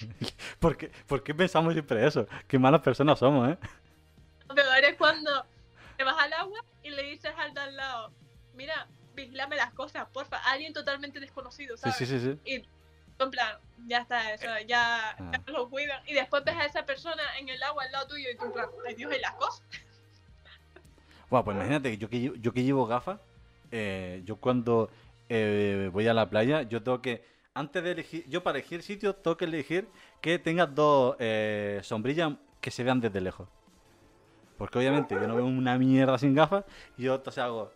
¿Por 0.60 0.76
qué, 0.76 0.90
por 1.06 1.22
qué 1.22 1.34
pensamos 1.34 1.72
siempre 1.72 2.06
eso? 2.06 2.26
Qué 2.46 2.58
malas 2.58 2.80
personas 2.80 3.18
somos, 3.18 3.50
¿eh? 3.50 3.58
lo 4.48 4.54
peor 4.54 4.84
es 4.84 4.96
cuando 4.96 5.44
te 5.96 6.04
vas 6.04 6.16
al 6.18 6.32
agua 6.32 6.64
y 6.82 6.90
le 6.90 7.02
dices 7.02 7.32
al 7.36 7.54
de 7.54 7.60
al 7.60 7.76
lado, 7.76 8.12
mira, 8.60 8.86
vigílame 9.14 9.56
las 9.56 9.72
cosas, 9.72 10.06
porfa, 10.12 10.36
alguien 10.50 10.74
totalmente 10.74 11.18
desconocido, 11.18 11.76
¿sabes? 11.78 11.96
sí, 11.96 12.04
sí, 12.04 12.20
sí. 12.20 12.38
Y 12.44 12.54
en 13.22 13.30
plan, 13.30 13.56
ya 13.86 13.98
está, 13.98 14.34
eso, 14.34 14.46
ya, 14.66 15.10
Ah. 15.18 15.30
ya 15.32 15.52
lo 15.52 15.68
cuidan. 15.70 16.02
Y 16.06 16.12
después 16.12 16.44
ves 16.44 16.56
a 16.56 16.66
esa 16.66 16.84
persona 16.84 17.22
en 17.38 17.48
el 17.48 17.62
agua 17.62 17.84
al 17.84 17.92
lado 17.92 18.08
tuyo 18.08 18.28
y 18.30 18.36
tú 18.36 18.44
en 18.46 18.52
plan, 18.52 18.66
ay 18.86 18.94
Dios, 18.94 19.14
¿y 19.16 19.20
las 19.20 19.32
cosas? 19.34 19.62
Bueno, 21.30 21.44
pues 21.44 21.54
imagínate 21.56 21.90
que 21.92 21.96
yo 21.98 22.08
que 22.10 22.32
yo 22.40 22.52
que 22.52 22.64
llevo 22.64 22.86
gafas, 22.86 23.20
eh, 23.70 24.20
yo 24.24 24.36
cuando 24.36 24.90
eh, 25.28 25.88
voy 25.92 26.08
a 26.08 26.12
la 26.12 26.28
playa, 26.28 26.62
yo 26.62 26.82
tengo 26.82 27.00
que, 27.00 27.24
antes 27.54 27.84
de 27.84 27.92
elegir, 27.92 28.24
yo 28.28 28.42
para 28.42 28.58
elegir 28.58 28.82
sitio, 28.82 29.14
tengo 29.14 29.36
que 29.36 29.44
elegir 29.44 29.86
que 30.20 30.40
tenga 30.40 30.66
dos 30.66 31.14
eh, 31.20 31.78
sombrillas 31.84 32.32
que 32.60 32.72
se 32.72 32.82
vean 32.82 33.00
desde 33.00 33.20
lejos. 33.20 33.48
Porque 34.58 34.78
obviamente 34.78 35.14
yo 35.14 35.26
no 35.28 35.36
veo 35.36 35.46
una 35.46 35.78
mierda 35.78 36.18
sin 36.18 36.34
gafas 36.34 36.64
y 36.98 37.04
yo 37.04 37.14
entonces 37.14 37.42
hago, 37.44 37.72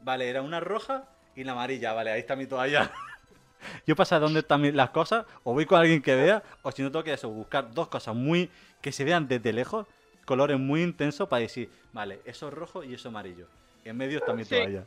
vale, 0.00 0.28
era 0.28 0.42
una 0.42 0.60
roja 0.60 1.08
y 1.34 1.44
la 1.44 1.52
amarilla, 1.52 1.92
vale, 1.92 2.10
ahí 2.10 2.20
está 2.20 2.36
mi 2.36 2.46
toalla. 2.46 2.90
yo 3.86 3.96
pasa 3.96 4.18
dónde 4.18 4.40
están 4.40 4.76
las 4.76 4.90
cosas, 4.90 5.26
o 5.44 5.52
voy 5.52 5.66
con 5.66 5.80
alguien 5.80 6.02
que 6.02 6.14
vea, 6.14 6.42
o 6.62 6.72
si 6.72 6.82
no 6.82 6.90
tengo 6.90 7.04
que 7.04 7.12
eso, 7.12 7.28
buscar 7.28 7.72
dos 7.72 7.88
cosas 7.88 8.14
muy 8.14 8.50
que 8.80 8.92
se 8.92 9.04
vean 9.04 9.28
desde 9.28 9.52
lejos, 9.52 9.86
colores 10.24 10.58
muy 10.58 10.82
intensos 10.82 11.28
para 11.28 11.40
decir, 11.40 11.70
vale, 11.92 12.20
eso 12.24 12.48
es 12.48 12.54
rojo 12.54 12.84
y 12.84 12.94
eso 12.94 13.08
amarillo. 13.08 13.46
Y 13.84 13.88
en 13.88 13.96
medio 13.96 14.18
está 14.18 14.32
mi 14.32 14.44
Sí. 14.44 14.54
toalla. 14.54 14.84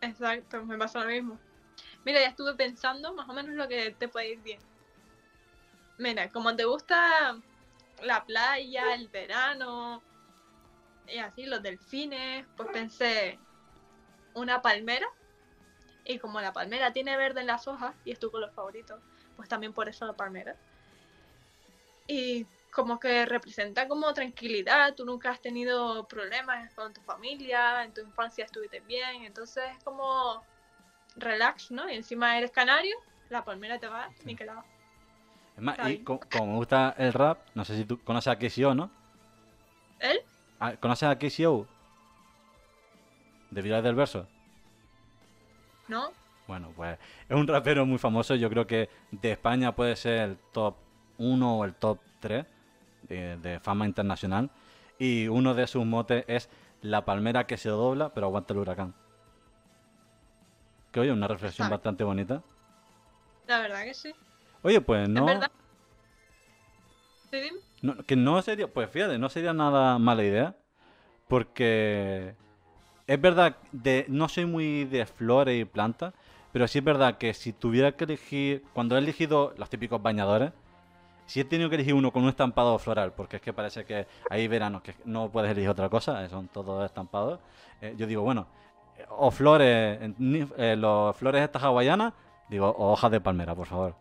Exacto, 0.00 0.64
me 0.66 0.76
pasa 0.76 1.00
lo 1.00 1.06
mismo. 1.06 1.38
Mira, 2.04 2.20
ya 2.20 2.28
estuve 2.28 2.54
pensando 2.54 3.14
más 3.14 3.28
o 3.28 3.32
menos 3.32 3.54
lo 3.54 3.68
que 3.68 3.92
te 3.92 4.08
puede 4.08 4.32
ir 4.32 4.42
bien. 4.42 4.60
Mira, 5.98 6.28
como 6.30 6.54
te 6.56 6.64
gusta 6.64 7.36
la 8.02 8.24
playa, 8.24 8.94
el 8.94 9.08
verano 9.08 10.02
y 11.12 11.18
así, 11.18 11.46
los 11.46 11.62
delfines, 11.62 12.46
pues 12.56 12.68
pensé 12.72 13.38
una 14.34 14.62
palmera. 14.62 15.06
Y 16.04 16.18
como 16.18 16.40
la 16.40 16.52
palmera 16.52 16.92
tiene 16.92 17.16
verde 17.16 17.42
en 17.42 17.46
las 17.46 17.68
hojas 17.68 17.94
y 18.04 18.10
es 18.10 18.18
tu 18.18 18.30
color 18.30 18.52
favorito, 18.52 18.98
pues 19.36 19.48
también 19.48 19.72
por 19.72 19.88
eso 19.88 20.06
la 20.06 20.14
palmera. 20.14 20.56
Y 22.08 22.44
como 22.72 22.98
que 22.98 23.26
representa 23.26 23.86
como 23.86 24.12
tranquilidad, 24.12 24.94
tú 24.94 25.04
nunca 25.04 25.30
has 25.30 25.40
tenido 25.40 26.04
problemas 26.08 26.72
con 26.74 26.92
tu 26.92 27.00
familia, 27.02 27.84
en 27.84 27.92
tu 27.92 28.00
infancia 28.00 28.44
estuviste 28.44 28.80
bien, 28.80 29.24
entonces 29.24 29.62
es 29.76 29.84
como 29.84 30.42
relax, 31.16 31.70
¿no? 31.70 31.88
Y 31.88 31.94
encima 31.94 32.36
eres 32.38 32.50
canario, 32.50 32.96
la 33.28 33.44
palmera 33.44 33.78
te 33.78 33.86
va, 33.86 34.10
ni 34.24 34.34
que 34.34 34.44
la 34.44 34.64
Es 35.56 35.62
más, 35.62 35.78
y 35.88 36.02
como 36.02 36.46
me 36.46 36.56
gusta 36.56 36.94
el 36.98 37.12
rap, 37.12 37.46
no 37.54 37.64
sé 37.64 37.76
si 37.76 37.84
tú 37.84 38.02
conoces 38.02 38.32
a 38.32 38.38
KCO, 38.38 38.74
¿no? 38.74 38.90
¿Él? 40.00 40.20
Ah, 40.64 40.76
¿Conoces 40.78 41.08
a 41.08 41.18
KCO? 41.18 41.66
De 43.50 43.62
Viral 43.62 43.82
del 43.82 43.96
Verso. 43.96 44.28
¿No? 45.88 46.12
Bueno, 46.46 46.72
pues 46.76 47.00
es 47.28 47.36
un 47.36 47.48
rapero 47.48 47.84
muy 47.84 47.98
famoso. 47.98 48.36
Yo 48.36 48.48
creo 48.48 48.64
que 48.64 48.88
de 49.10 49.32
España 49.32 49.74
puede 49.74 49.96
ser 49.96 50.20
el 50.20 50.38
top 50.52 50.76
1 51.18 51.58
o 51.58 51.64
el 51.64 51.74
top 51.74 51.98
3 52.20 52.46
de, 53.08 53.38
de 53.38 53.58
fama 53.58 53.86
internacional. 53.86 54.50
Y 55.00 55.26
uno 55.26 55.52
de 55.54 55.66
sus 55.66 55.84
motes 55.84 56.24
es 56.28 56.48
la 56.80 57.04
palmera 57.04 57.48
que 57.48 57.56
se 57.56 57.68
dobla, 57.68 58.10
pero 58.14 58.28
aguanta 58.28 58.52
el 58.54 58.60
huracán. 58.60 58.94
Que 60.92 61.00
oye, 61.00 61.10
una 61.10 61.26
reflexión 61.26 61.68
bastante 61.70 62.04
bonita. 62.04 62.40
La 63.48 63.58
verdad 63.62 63.82
que 63.82 63.94
sí. 63.94 64.14
Oye, 64.62 64.80
pues 64.80 65.08
no, 65.08 65.26
verdad. 65.26 65.50
No- 67.82 67.96
que 68.04 68.16
no 68.16 68.40
sería, 68.42 68.72
pues 68.72 68.88
fíjate, 68.90 69.18
no 69.18 69.28
sería 69.28 69.52
nada 69.52 69.98
mala 69.98 70.22
idea. 70.24 70.56
Porque 71.28 72.34
es 73.06 73.20
verdad, 73.20 73.56
de, 73.72 74.04
no 74.08 74.28
soy 74.28 74.44
muy 74.46 74.84
de 74.84 75.06
flores 75.06 75.60
y 75.60 75.64
plantas, 75.64 76.12
pero 76.52 76.68
sí 76.68 76.78
es 76.78 76.84
verdad 76.84 77.16
que 77.18 77.32
si 77.34 77.52
tuviera 77.52 77.92
que 77.92 78.04
elegir, 78.04 78.64
cuando 78.74 78.96
he 78.96 78.98
elegido 78.98 79.54
los 79.56 79.70
típicos 79.70 80.02
bañadores, 80.02 80.52
si 81.26 81.40
he 81.40 81.44
tenido 81.44 81.70
que 81.70 81.76
elegir 81.76 81.94
uno 81.94 82.12
con 82.12 82.22
un 82.24 82.28
estampado 82.28 82.78
floral, 82.78 83.12
porque 83.14 83.36
es 83.36 83.42
que 83.42 83.52
parece 83.52 83.84
que 83.86 84.06
hay 84.28 84.46
veranos 84.48 84.82
que 84.82 84.94
no 85.06 85.30
puedes 85.30 85.50
elegir 85.50 85.70
otra 85.70 85.88
cosa, 85.88 86.24
eh, 86.24 86.28
son 86.28 86.48
todos 86.48 86.84
estampados, 86.84 87.40
eh, 87.80 87.94
yo 87.96 88.06
digo, 88.06 88.22
bueno, 88.22 88.46
o 89.08 89.30
flores, 89.30 89.98
eh, 90.02 90.46
eh, 90.58 90.76
los 90.76 91.16
flores 91.16 91.42
estas 91.42 91.62
hawaianas, 91.62 92.12
digo, 92.50 92.68
o 92.68 92.92
hojas 92.92 93.10
de 93.10 93.20
palmera, 93.20 93.54
por 93.54 93.66
favor. 93.66 93.94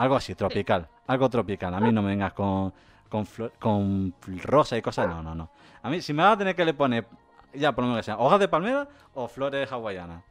Algo 0.00 0.16
así, 0.16 0.34
tropical, 0.34 0.88
algo 1.06 1.28
tropical. 1.28 1.74
A 1.74 1.80
mí 1.80 1.92
no 1.92 2.00
me 2.02 2.08
vengas 2.08 2.32
con, 2.32 2.72
con, 3.08 3.26
flor- 3.26 3.52
con 3.58 4.14
rosa 4.42 4.76
y 4.78 4.82
cosas, 4.82 5.06
no, 5.08 5.22
no, 5.22 5.34
no. 5.34 5.50
A 5.82 5.90
mí, 5.90 6.00
si 6.00 6.12
me 6.12 6.22
vas 6.22 6.34
a 6.34 6.38
tener 6.38 6.54
que 6.56 6.64
le 6.64 6.72
poner, 6.74 7.06
ya 7.54 7.72
por 7.72 7.84
lo 7.84 7.88
menos 7.90 8.00
que 8.00 8.04
sean 8.04 8.16
hojas 8.20 8.40
de 8.40 8.48
palmera 8.48 8.88
o 9.14 9.28
flores 9.28 9.70
hawaianas. 9.70 10.22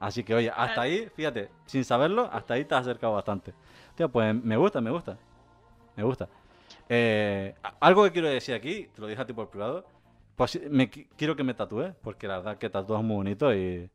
Así 0.00 0.24
que, 0.24 0.34
oye, 0.34 0.50
hasta 0.50 0.80
ahí, 0.82 1.08
fíjate, 1.14 1.50
sin 1.66 1.84
saberlo, 1.84 2.28
hasta 2.32 2.54
ahí 2.54 2.64
te 2.64 2.74
has 2.74 2.82
acercado 2.82 3.14
bastante. 3.14 3.54
Tío, 3.94 4.08
pues 4.08 4.34
me 4.34 4.56
gusta, 4.56 4.80
me 4.80 4.90
gusta. 4.90 5.16
Me 5.96 6.02
gusta. 6.02 6.28
Eh, 6.88 7.54
algo 7.80 8.04
que 8.04 8.12
quiero 8.12 8.28
decir 8.28 8.54
aquí, 8.54 8.88
te 8.94 9.00
lo 9.00 9.06
dije 9.06 9.20
a 9.22 9.26
ti 9.26 9.32
por 9.32 9.48
privado. 9.48 9.84
Pues 10.36 10.58
me, 10.70 10.90
qui- 10.90 11.06
quiero 11.16 11.36
que 11.36 11.44
me 11.44 11.54
tatúes, 11.54 11.94
porque 12.02 12.26
la 12.26 12.38
verdad 12.38 12.58
que 12.58 12.68
tatúas 12.70 13.02
muy 13.02 13.16
bonito 13.16 13.54
y, 13.54 13.88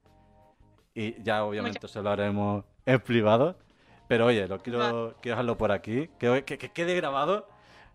y 0.95 1.21
ya 1.21 1.43
obviamente 1.43 1.87
se 1.87 2.01
lo 2.01 2.09
haremos 2.09 2.63
en 2.85 2.99
privado. 3.01 3.55
Pero 4.09 4.25
oye, 4.25 4.47
lo 4.47 4.57
quiero, 4.59 5.15
quiero 5.21 5.35
dejarlo 5.35 5.55
por 5.57 5.71
aquí, 5.71 6.09
que, 6.17 6.43
que, 6.43 6.57
que 6.57 6.71
quede 6.71 6.95
grabado, 6.95 7.47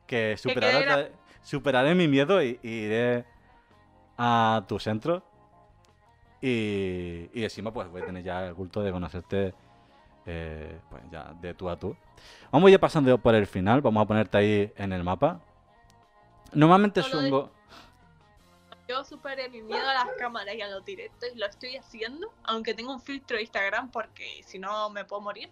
que 0.07 0.36
superaré, 0.39 0.86
gra- 0.86 1.11
superaré 1.43 1.95
mi 1.97 2.07
miedo 2.07 2.41
y, 2.41 2.61
y 2.62 2.69
iré 2.69 3.24
a 4.16 4.62
tu 4.69 4.78
centro. 4.78 5.24
Y, 6.41 7.28
y 7.35 7.43
encima 7.43 7.73
pues 7.73 7.89
voy 7.89 8.03
a 8.03 8.05
tener 8.05 8.23
ya 8.23 8.47
el 8.47 8.55
gusto 8.55 8.81
de 8.82 8.93
conocerte 8.93 9.55
eh, 10.27 10.78
pues 10.89 11.03
ya 11.11 11.35
de 11.41 11.53
tú 11.53 11.69
a 11.69 11.77
tú. 11.77 11.97
Vamos 12.53 12.70
ya 12.70 12.78
pasando 12.78 13.19
por 13.19 13.35
el 13.35 13.49
final, 13.49 13.81
vamos 13.81 14.05
a 14.05 14.07
ponerte 14.07 14.39
ahí 14.39 14.73
en 14.77 14.93
el 14.93 15.03
mapa. 15.03 15.41
Normalmente 16.53 17.03
Solo 17.03 17.28
subo... 17.28 17.51
Yo 18.89 19.02
superé 19.05 19.48
mi 19.48 19.62
miedo 19.62 19.89
a 19.89 19.94
las 19.94 20.09
cámaras 20.19 20.55
y 20.55 20.61
a 20.61 20.69
los 20.69 20.85
directos 20.85 21.31
y 21.35 21.39
lo 21.39 21.47
estoy 21.47 21.77
haciendo, 21.77 22.32
aunque 22.44 22.74
tengo 22.74 22.93
un 22.93 23.01
filtro 23.01 23.36
de 23.36 23.43
Instagram 23.43 23.90
porque 23.90 24.43
si 24.44 24.59
no 24.59 24.90
me 24.90 25.05
puedo 25.05 25.23
morir. 25.23 25.48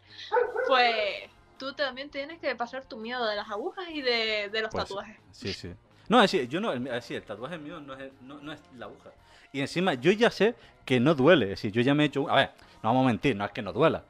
Pues 0.66 1.30
tú 1.58 1.72
también 1.72 2.10
tienes 2.10 2.38
que 2.40 2.54
pasar 2.56 2.84
tu 2.84 2.96
miedo 2.96 3.24
de 3.26 3.36
las 3.36 3.48
agujas 3.50 3.86
y 3.90 4.02
de, 4.02 4.48
de 4.52 4.62
los 4.62 4.70
Pues, 4.70 4.84
tatuajes. 4.84 5.16
Sí, 5.30 5.52
sí. 5.52 5.72
No, 6.08 6.20
decir, 6.20 6.46
yo 6.48 6.60
no, 6.60 6.72
decir, 6.72 7.16
el 7.16 7.22
tatuaje 7.22 7.56
mío 7.58 7.80
no 7.80 7.94
es, 7.94 8.12
no, 8.20 8.38
no 8.40 8.52
es 8.52 8.60
la 8.76 8.86
aguja. 8.86 9.10
Y 9.52 9.60
encima, 9.60 9.94
yo 9.94 10.12
ya 10.12 10.30
sé 10.30 10.54
que 10.84 11.00
no 11.00 11.14
duele. 11.14 11.46
Es 11.46 11.50
decir, 11.52 11.72
yo 11.72 11.80
ya 11.80 11.94
me 11.94 12.02
he 12.02 12.06
hecho. 12.06 12.28
A 12.28 12.36
ver, 12.36 12.50
no 12.82 12.90
vamos 12.90 13.04
a 13.04 13.08
mentir, 13.08 13.36
no 13.36 13.44
es 13.44 13.52
que 13.52 13.62
no 13.62 13.72
duela. 13.72 14.04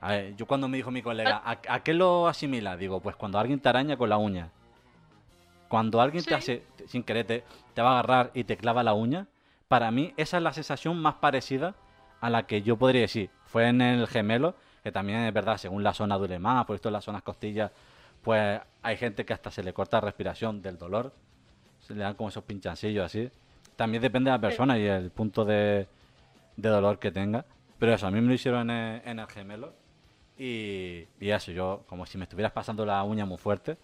A 0.00 0.12
ver, 0.12 0.36
yo 0.36 0.46
cuando 0.46 0.66
me 0.68 0.76
dijo 0.76 0.90
mi 0.90 1.02
colega, 1.02 1.40
¿a, 1.44 1.58
a 1.68 1.82
qué 1.82 1.94
lo 1.94 2.26
asimila? 2.28 2.76
Digo, 2.76 3.00
pues 3.00 3.14
cuando 3.16 3.38
alguien 3.38 3.60
te 3.60 3.68
araña 3.68 3.96
con 3.96 4.08
la 4.08 4.16
uña. 4.16 4.50
Cuando 5.74 6.00
alguien 6.00 6.22
te 6.22 6.36
hace, 6.36 6.62
sin 6.86 7.02
querer, 7.02 7.26
te, 7.26 7.44
te 7.74 7.82
va 7.82 7.88
a 7.88 7.92
agarrar 7.98 8.30
y 8.32 8.44
te 8.44 8.56
clava 8.56 8.84
la 8.84 8.94
uña, 8.94 9.26
para 9.66 9.90
mí 9.90 10.14
esa 10.16 10.36
es 10.36 10.42
la 10.44 10.52
sensación 10.52 10.96
más 10.96 11.14
parecida 11.14 11.74
a 12.20 12.30
la 12.30 12.46
que 12.46 12.62
yo 12.62 12.76
podría 12.76 13.00
decir. 13.00 13.28
Fue 13.46 13.66
en 13.66 13.80
el 13.80 14.06
gemelo, 14.06 14.54
que 14.84 14.92
también 14.92 15.24
es 15.24 15.34
verdad, 15.34 15.56
según 15.56 15.82
la 15.82 15.92
zona 15.92 16.16
duele 16.16 16.38
más, 16.38 16.64
por 16.64 16.76
esto 16.76 16.90
en 16.90 16.92
las 16.92 17.04
zonas 17.04 17.22
costillas, 17.22 17.72
pues 18.22 18.60
hay 18.82 18.96
gente 18.96 19.24
que 19.24 19.32
hasta 19.32 19.50
se 19.50 19.64
le 19.64 19.72
corta 19.72 19.96
la 19.96 20.02
respiración 20.02 20.62
del 20.62 20.78
dolor. 20.78 21.12
Se 21.80 21.92
le 21.92 22.04
dan 22.04 22.14
como 22.14 22.28
esos 22.28 22.44
pinchancillos 22.44 23.06
así. 23.06 23.28
También 23.74 24.00
depende 24.00 24.30
de 24.30 24.36
la 24.36 24.40
persona 24.40 24.78
y 24.78 24.86
el 24.86 25.10
punto 25.10 25.44
de, 25.44 25.88
de 26.56 26.68
dolor 26.68 27.00
que 27.00 27.10
tenga. 27.10 27.44
Pero 27.80 27.94
eso, 27.94 28.06
a 28.06 28.12
mí 28.12 28.20
me 28.20 28.28
lo 28.28 28.34
hicieron 28.34 28.70
en 28.70 28.76
el, 28.76 29.02
en 29.08 29.18
el 29.18 29.26
gemelo. 29.26 29.72
Y, 30.38 31.08
y 31.18 31.30
eso, 31.30 31.50
yo, 31.50 31.82
como 31.88 32.06
si 32.06 32.16
me 32.16 32.26
estuvieras 32.26 32.52
pasando 32.52 32.86
la 32.86 33.02
uña 33.02 33.26
muy 33.26 33.38
fuerte. 33.38 33.76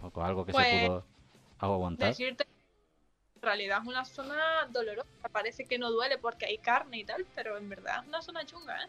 Algo 0.00 0.44
que 0.44 0.52
se 0.52 0.56
Pues, 0.58 0.86
pudo 0.86 1.04
hago 1.58 1.74
aguantar. 1.74 2.08
Decirte 2.08 2.46
en 3.38 3.42
realidad 3.42 3.78
es 3.82 3.86
una 3.86 4.04
zona 4.04 4.66
dolorosa. 4.70 5.08
Parece 5.30 5.64
que 5.64 5.78
no 5.78 5.90
duele 5.90 6.18
porque 6.18 6.46
hay 6.46 6.58
carne 6.58 6.98
y 6.98 7.04
tal, 7.04 7.24
pero 7.34 7.56
en 7.56 7.68
verdad 7.68 8.02
es 8.02 8.08
una 8.08 8.20
zona 8.20 8.44
chunga, 8.44 8.82
¿eh? 8.82 8.88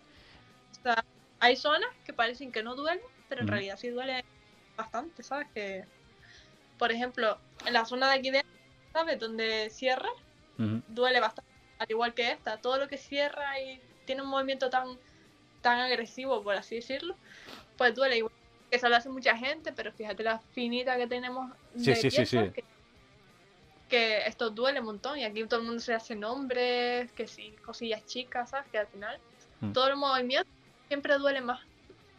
O 0.71 0.83
sea, 0.83 1.05
hay 1.39 1.55
zonas 1.55 1.89
que 2.03 2.13
parecen 2.13 2.51
que 2.51 2.63
no 2.63 2.75
duelen, 2.75 3.03
pero 3.27 3.41
en 3.41 3.47
realidad 3.47 3.77
sí 3.77 3.89
duele 3.89 4.25
bastante, 4.75 5.21
¿sabes? 5.21 5.47
Que, 5.53 5.85
por 6.77 6.91
ejemplo, 6.91 7.37
en 7.65 7.73
la 7.73 7.85
zona 7.85 8.07
de 8.09 8.17
aquí 8.17 8.31
de, 8.31 8.43
¿sabes? 8.91 9.19
Donde 9.19 9.69
cierra, 9.69 10.09
duele 10.87 11.19
bastante, 11.19 11.51
al 11.77 11.87
igual 11.89 12.13
que 12.13 12.31
esta. 12.31 12.57
Todo 12.57 12.77
lo 12.77 12.87
que 12.87 12.97
cierra 12.97 13.59
y 13.59 13.79
tiene 14.05 14.23
un 14.23 14.29
movimiento 14.29 14.69
tan, 14.69 14.97
tan 15.61 15.79
agresivo, 15.79 16.41
por 16.43 16.55
así 16.55 16.75
decirlo, 16.75 17.15
pues 17.77 17.93
duele 17.93 18.17
igual. 18.17 18.33
Que 18.69 18.77
eso 18.77 18.87
lo 18.89 18.95
hace 18.95 19.09
mucha 19.09 19.35
gente, 19.35 19.73
pero 19.73 19.91
fíjate 19.91 20.23
la 20.23 20.39
finita 20.39 20.95
que 20.97 21.07
tenemos 21.07 21.49
de 21.73 21.95
Sí, 21.95 21.95
sí, 21.95 22.11
sí, 22.11 22.25
sí. 22.25 22.35
¿sabes? 22.37 22.53
Que, 22.53 22.63
que 23.87 24.27
esto 24.27 24.51
duele 24.51 24.79
un 24.79 24.85
montón 24.85 25.17
y 25.17 25.23
aquí 25.23 25.43
todo 25.47 25.59
el 25.61 25.65
mundo 25.65 25.81
se 25.81 25.93
hace 25.95 26.15
nombres, 26.15 27.11
que 27.13 27.27
sí, 27.27 27.55
cosillas 27.65 28.05
chicas, 28.05 28.51
¿sabes? 28.51 28.69
Que 28.71 28.77
al 28.77 28.87
final 28.87 29.19
Mm. 29.61 29.71
todo 29.73 29.89
el 29.89 29.97
movimiento 29.97 30.47
siempre 30.87 31.17
duele 31.17 31.41
más. 31.41 31.59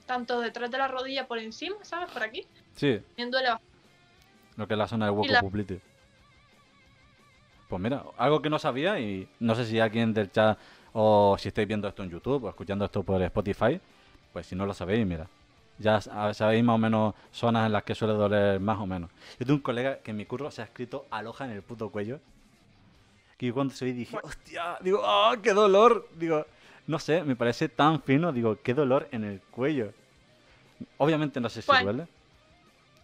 Tanto 0.04 0.40
detrás 0.40 0.70
de 0.70 0.76
la 0.78 0.88
rodilla 0.88 1.26
por 1.26 1.38
encima, 1.38 1.76
¿sabes? 1.84 2.12
Por 2.12 2.22
aquí, 2.22 2.46
Sí, 2.74 2.98
también 3.16 3.30
duele 3.30 3.48
bastante. 3.50 3.70
lo 4.56 4.66
que 4.66 4.74
es 4.74 4.78
la 4.78 4.88
zona 4.88 5.06
del 5.06 5.14
hueco 5.14 5.32
la-. 5.32 5.40
Pues 7.68 7.80
mira, 7.80 8.04
algo 8.18 8.42
que 8.42 8.50
no 8.50 8.58
sabía 8.58 8.98
y 8.98 9.28
no 9.38 9.54
sé 9.54 9.64
si 9.64 9.78
alguien 9.78 10.12
del 10.12 10.32
chat 10.32 10.58
o 10.92 11.36
si 11.38 11.48
estáis 11.48 11.68
viendo 11.68 11.86
esto 11.86 12.02
en 12.02 12.10
YouTube 12.10 12.44
o 12.44 12.48
escuchando 12.48 12.84
esto 12.84 13.04
por 13.04 13.22
Spotify, 13.22 13.80
pues 14.32 14.46
si 14.46 14.56
no 14.56 14.66
lo 14.66 14.74
sabéis, 14.74 15.06
mira. 15.06 15.28
Ya 15.80 16.00
sa- 16.00 16.32
sabéis 16.34 16.62
más 16.62 16.74
o 16.74 16.78
menos 16.78 17.14
zonas 17.32 17.66
en 17.66 17.72
las 17.72 17.82
que 17.84 17.94
suele 17.94 18.14
doler 18.14 18.60
más 18.60 18.78
o 18.78 18.86
menos. 18.86 19.10
Yo 19.38 19.46
tengo 19.46 19.54
un 19.54 19.62
colega 19.62 19.98
que 19.98 20.10
en 20.12 20.18
mi 20.18 20.26
curro 20.26 20.50
se 20.50 20.60
ha 20.60 20.66
escrito 20.66 21.06
aloja 21.10 21.46
en 21.46 21.52
el 21.52 21.62
puto 21.62 21.88
cuello. 21.90 22.20
Que 23.38 23.46
yo 23.46 23.54
cuando 23.54 23.72
soy 23.74 23.92
dije, 23.92 24.18
hostia, 24.22 24.76
digo, 24.82 25.00
¡ah, 25.04 25.34
qué 25.42 25.54
dolor! 25.54 26.06
Digo, 26.16 26.46
no 26.86 26.98
sé, 26.98 27.24
me 27.24 27.34
parece 27.34 27.68
tan 27.70 28.02
fino, 28.02 28.30
digo, 28.32 28.58
qué 28.62 28.74
dolor 28.74 29.08
en 29.10 29.24
el 29.24 29.40
cuello. 29.40 29.92
Obviamente 30.98 31.40
no 31.40 31.48
sé 31.48 31.62
si 31.62 31.66
Pues- 31.66 31.82
duele, 31.82 32.06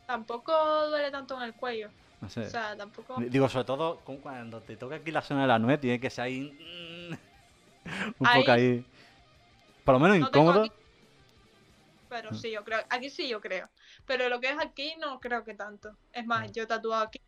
Tampoco 0.06 0.52
duele 0.88 1.10
tanto 1.10 1.36
en 1.36 1.42
el 1.44 1.54
cuello. 1.54 1.88
no 2.20 2.28
sé. 2.28 2.42
O 2.46 2.50
sea, 2.50 2.76
tampoco. 2.76 3.16
Digo, 3.18 3.48
sobre 3.48 3.64
todo 3.64 3.96
cu- 4.04 4.20
cuando 4.20 4.60
te 4.60 4.76
toca 4.76 4.96
aquí 4.96 5.10
la 5.10 5.22
zona 5.22 5.42
de 5.42 5.46
la 5.48 5.58
nuez, 5.58 5.80
tiene 5.80 5.98
que 5.98 6.10
ser 6.10 6.24
ahí. 6.24 7.10
un 8.18 8.26
Ahí- 8.26 8.40
poco 8.40 8.52
ahí. 8.52 8.84
Por 9.84 9.94
lo 9.94 9.98
menos 10.00 10.18
No 10.18 10.30
tengo 10.30 10.44
incómodo. 10.50 10.64
aquí- 10.66 10.72
Pero 12.08 12.32
sí, 12.34 12.50
yo 12.50 12.64
creo. 12.64 12.80
Aquí 12.88 13.10
sí, 13.10 13.28
yo 13.28 13.40
creo. 13.40 13.68
Pero 14.06 14.28
lo 14.28 14.40
que 14.40 14.50
es 14.50 14.58
aquí, 14.58 14.94
no 15.00 15.18
creo 15.20 15.44
que 15.44 15.54
tanto. 15.54 15.96
Es 16.12 16.26
más, 16.26 16.52
yo 16.52 16.62
he 16.62 16.66
tatuado 16.66 17.02
aquí 17.04 17.20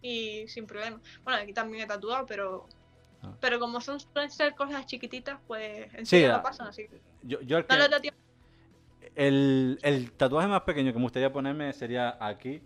y 0.00 0.46
sin 0.48 0.66
problema. 0.66 1.00
Bueno, 1.24 1.40
aquí 1.40 1.52
también 1.52 1.84
he 1.84 1.86
tatuado, 1.86 2.24
pero. 2.26 2.68
Ah. 3.22 3.34
Pero 3.40 3.58
como 3.58 3.80
son 3.80 3.98
suelen 3.98 4.30
ser 4.30 4.54
cosas 4.54 4.86
chiquititas, 4.86 5.40
pues 5.46 5.92
en 5.94 6.06
Sí, 6.06 6.24
ah, 6.24 6.36
no 6.36 6.42
pasan 6.42 6.68
así. 6.68 6.86
Yo, 7.22 7.40
yo 7.40 7.58
el, 7.58 7.66
que- 7.66 7.76
el 9.16 10.12
tatuaje 10.16 10.48
más 10.48 10.62
pequeño 10.62 10.92
que 10.92 10.98
me 10.98 11.04
gustaría 11.04 11.32
ponerme 11.32 11.72
sería 11.72 12.16
aquí 12.20 12.62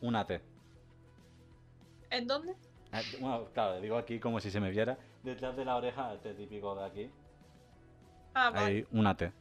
una 0.00 0.26
T. 0.26 0.40
¿En 2.10 2.26
dónde? 2.26 2.54
Ah, 2.92 3.02
Bueno, 3.18 3.48
claro, 3.52 3.80
digo 3.80 3.96
aquí 3.96 4.20
como 4.20 4.38
si 4.40 4.50
se 4.50 4.60
me 4.60 4.70
viera. 4.70 4.96
Detrás 5.22 5.56
de 5.56 5.64
la 5.64 5.76
oreja, 5.76 6.14
este 6.14 6.34
típico 6.34 6.74
de 6.76 6.84
aquí, 6.84 7.10
Ah, 8.34 8.50
vale. 8.50 8.66
hay 8.66 8.86
una 8.92 9.16
T. 9.16 9.32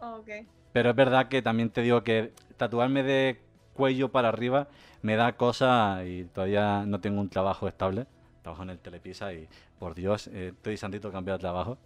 Ok. 0.00 0.28
Pero 0.72 0.90
es 0.90 0.96
verdad 0.96 1.28
que 1.28 1.42
también 1.42 1.70
te 1.70 1.82
digo 1.82 2.02
que 2.04 2.32
tatuarme 2.56 3.02
de 3.02 3.40
cuello 3.72 4.10
para 4.10 4.28
arriba 4.28 4.68
me 5.02 5.16
da 5.16 5.36
cosa 5.36 6.04
y 6.04 6.24
todavía 6.24 6.84
no 6.86 7.00
tengo 7.00 7.20
un 7.20 7.28
trabajo 7.28 7.68
estable. 7.68 8.06
Trabajo 8.42 8.62
en 8.62 8.70
el 8.70 8.78
Telepisa 8.78 9.32
y, 9.32 9.48
por 9.78 9.94
Dios, 9.94 10.28
eh, 10.28 10.52
estoy 10.54 10.72
deseando 10.72 11.10
cambiar 11.12 11.38
de 11.38 11.40
trabajo. 11.40 11.78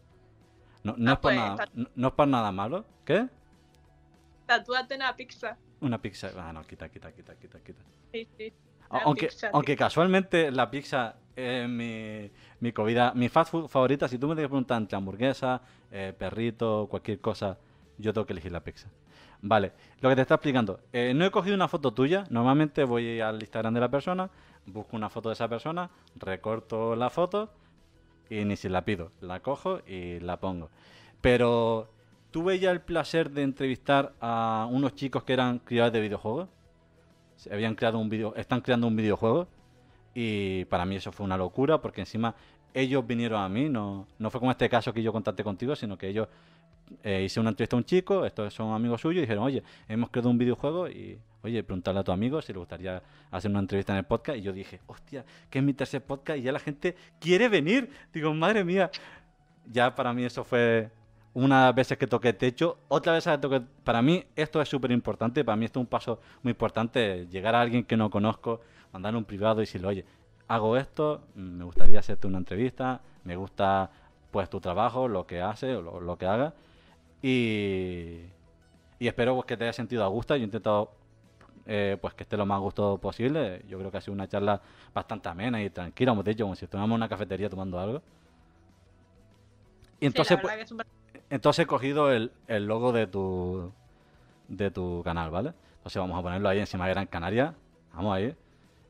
No, 0.82 0.94
no, 0.96 1.12
Ah, 1.12 1.14
es 1.14 1.20
por 1.20 1.22
pues, 1.32 1.36
nada, 1.36 1.56
ta- 1.56 1.68
no, 1.74 1.86
no 1.94 2.08
es 2.08 2.14
por 2.14 2.28
nada 2.28 2.52
malo. 2.52 2.84
¿Qué? 3.04 3.28
Tatúate 4.46 4.96
una 4.96 5.14
pizza. 5.14 5.56
Una 5.80 6.00
pizza. 6.00 6.30
Ah, 6.36 6.52
no, 6.52 6.62
quita, 6.66 6.88
quita, 6.88 7.12
quita, 7.12 7.34
quita, 7.36 7.58
quita. 7.60 7.82
Sí, 8.12 8.28
sí. 8.36 8.52
Aunque, 8.90 9.28
pizza, 9.28 9.50
casualmente 9.76 10.50
la 10.50 10.70
pizza 10.70 11.14
es 11.36 11.68
mi, 11.68 12.30
mi 12.58 12.72
comida, 12.72 13.12
mi 13.14 13.28
fast 13.28 13.52
food 13.52 13.68
favorita. 13.68 14.08
Si 14.08 14.18
tú 14.18 14.26
me 14.26 14.34
tienes 14.34 14.46
que 14.46 14.50
preguntar 14.50 14.78
entre 14.80 14.96
hamburguesa, 14.96 15.60
eh, 15.92 16.12
perrito, 16.18 16.88
cualquier 16.90 17.20
cosa, 17.20 17.56
yo 18.00 18.12
tengo 18.12 18.26
que 18.26 18.32
elegir 18.32 18.52
la 18.52 18.60
pizza. 18.64 18.88
Vale, 19.42 19.72
lo 20.00 20.08
que 20.08 20.16
te 20.16 20.22
está 20.22 20.34
explicando. 20.34 20.80
eh, 20.92 21.12
no 21.14 21.24
he 21.24 21.30
cogido 21.30 21.54
una 21.54 21.68
foto 21.68 21.92
tuya. 21.92 22.24
Normalmente 22.30 22.84
voy 22.84 23.20
al 23.20 23.40
Instagram 23.40 23.74
de 23.74 23.80
la 23.80 23.90
persona, 23.90 24.30
busco 24.66 24.96
una 24.96 25.08
foto 25.08 25.28
de 25.30 25.34
esa 25.34 25.48
persona, 25.48 25.90
recorto 26.16 26.94
la 26.96 27.10
foto 27.10 27.50
y 28.28 28.44
ni 28.44 28.56
si 28.56 28.68
la 28.68 28.84
pido. 28.84 29.12
La 29.20 29.40
cojo 29.40 29.80
y 29.86 30.20
la 30.20 30.38
pongo. 30.38 30.70
Pero, 31.20 31.88
¿tuve 32.30 32.58
ya 32.58 32.70
el 32.70 32.80
placer 32.80 33.30
de 33.30 33.42
entrevistar 33.42 34.14
a 34.20 34.68
unos 34.70 34.94
chicos 34.94 35.24
que 35.24 35.32
eran 35.32 35.58
creadores 35.58 35.92
de 35.94 36.00
videojuegos? 36.00 36.48
Se 37.36 37.52
habían 37.52 37.74
creado 37.74 37.98
un 37.98 38.08
video, 38.10 38.34
están 38.36 38.60
creando 38.60 38.86
un 38.86 38.96
videojuego 38.96 39.48
y 40.14 40.64
para 40.66 40.84
mí 40.84 40.96
eso 40.96 41.12
fue 41.12 41.24
una 41.24 41.36
locura 41.38 41.80
porque 41.80 42.00
encima 42.02 42.34
ellos 42.74 43.06
vinieron 43.06 43.40
a 43.42 43.48
mí, 43.48 43.68
no, 43.68 44.06
no 44.18 44.30
fue 44.30 44.40
como 44.40 44.52
este 44.52 44.68
caso 44.68 44.92
que 44.92 45.02
yo 45.02 45.12
contacté 45.12 45.42
contigo, 45.42 45.74
sino 45.74 45.96
que 45.96 46.08
ellos 46.08 46.28
eh, 47.02 47.22
hice 47.24 47.40
una 47.40 47.50
entrevista 47.50 47.76
a 47.76 47.78
un 47.78 47.84
chico, 47.84 48.24
estos 48.24 48.52
son 48.52 48.72
amigos 48.72 49.00
suyos 49.00 49.18
y 49.18 49.20
dijeron, 49.22 49.44
oye, 49.44 49.62
hemos 49.88 50.10
creado 50.10 50.30
un 50.30 50.38
videojuego 50.38 50.88
y 50.88 51.18
oye, 51.42 51.62
preguntarle 51.62 52.00
a 52.00 52.04
tu 52.04 52.12
amigo 52.12 52.42
si 52.42 52.52
le 52.52 52.58
gustaría 52.58 53.02
hacer 53.30 53.50
una 53.50 53.60
entrevista 53.60 53.92
en 53.92 53.98
el 53.98 54.04
podcast 54.04 54.38
y 54.38 54.42
yo 54.42 54.52
dije, 54.52 54.80
hostia, 54.86 55.24
que 55.48 55.58
es 55.58 55.64
mi 55.64 55.72
tercer 55.72 56.02
podcast 56.02 56.38
y 56.38 56.42
ya 56.42 56.52
la 56.52 56.58
gente 56.58 56.96
quiere 57.18 57.48
venir. 57.48 57.90
Digo, 58.12 58.32
madre 58.34 58.64
mía, 58.64 58.90
ya 59.66 59.94
para 59.94 60.12
mí 60.12 60.24
eso 60.24 60.44
fue 60.44 60.90
unas 61.32 61.74
veces 61.74 61.96
que 61.96 62.06
toqué 62.06 62.32
techo, 62.32 62.78
otra 62.88 63.12
vez 63.12 63.24
toqué... 63.40 63.62
Para 63.84 64.02
mí 64.02 64.24
esto 64.36 64.60
es 64.60 64.68
súper 64.68 64.90
importante, 64.90 65.44
para 65.44 65.56
mí 65.56 65.64
esto 65.64 65.78
es 65.78 65.84
un 65.84 65.88
paso 65.88 66.20
muy 66.42 66.50
importante, 66.50 67.26
llegar 67.28 67.54
a 67.54 67.60
alguien 67.60 67.84
que 67.84 67.96
no 67.96 68.10
conozco, 68.10 68.60
mandarle 68.92 69.18
un 69.18 69.24
privado 69.24 69.60
y 69.60 69.64
decirle, 69.64 69.86
oye, 69.88 70.04
hago 70.48 70.76
esto, 70.76 71.22
mm, 71.34 71.40
me 71.40 71.64
gustaría 71.64 72.00
hacerte 72.00 72.26
una 72.26 72.38
entrevista, 72.38 73.00
me 73.24 73.36
gusta 73.36 73.90
pues 74.30 74.50
tu 74.50 74.60
trabajo, 74.60 75.08
lo 75.08 75.26
que 75.26 75.40
hace 75.40 75.74
o 75.76 75.82
lo, 75.82 76.00
lo 76.00 76.18
que 76.18 76.26
haga 76.26 76.52
y, 77.22 78.20
y 78.98 79.06
espero 79.08 79.34
pues, 79.34 79.46
que 79.46 79.56
te 79.56 79.64
haya 79.64 79.72
sentido 79.72 80.04
a 80.04 80.08
gusto, 80.08 80.34
yo 80.36 80.42
he 80.42 80.44
intentado 80.44 80.92
eh, 81.66 81.96
pues 82.00 82.14
que 82.14 82.22
esté 82.24 82.36
lo 82.36 82.46
más 82.46 82.56
a 82.56 82.60
gusto 82.60 82.98
posible, 82.98 83.62
yo 83.68 83.78
creo 83.78 83.90
que 83.90 83.98
ha 83.98 84.00
sido 84.00 84.14
una 84.14 84.28
charla 84.28 84.60
bastante 84.94 85.28
amena 85.28 85.62
y 85.62 85.70
tranquila, 85.70 86.12
hemos 86.12 86.24
dicho, 86.24 86.44
como 86.44 86.54
si 86.56 86.64
estuviéramos 86.64 86.94
en 86.94 87.00
una 87.00 87.08
cafetería 87.08 87.48
tomando 87.48 87.78
algo. 87.78 88.02
Y 90.00 90.06
entonces, 90.06 90.38
sí, 90.38 90.42
pues, 90.42 90.70
un 90.72 90.82
entonces 91.28 91.64
he 91.64 91.66
cogido 91.66 92.10
el, 92.10 92.32
el 92.48 92.66
logo 92.66 92.92
de 92.92 93.06
tu 93.06 93.72
de 94.48 94.70
tu 94.70 95.02
canal, 95.04 95.30
¿vale? 95.30 95.52
Entonces 95.76 96.00
vamos 96.00 96.18
a 96.18 96.22
ponerlo 96.22 96.48
ahí 96.48 96.58
encima 96.58 96.86
de 96.86 96.92
Gran 96.94 97.06
Canaria. 97.06 97.54
Vamos 97.94 98.14
ahí. 98.16 98.34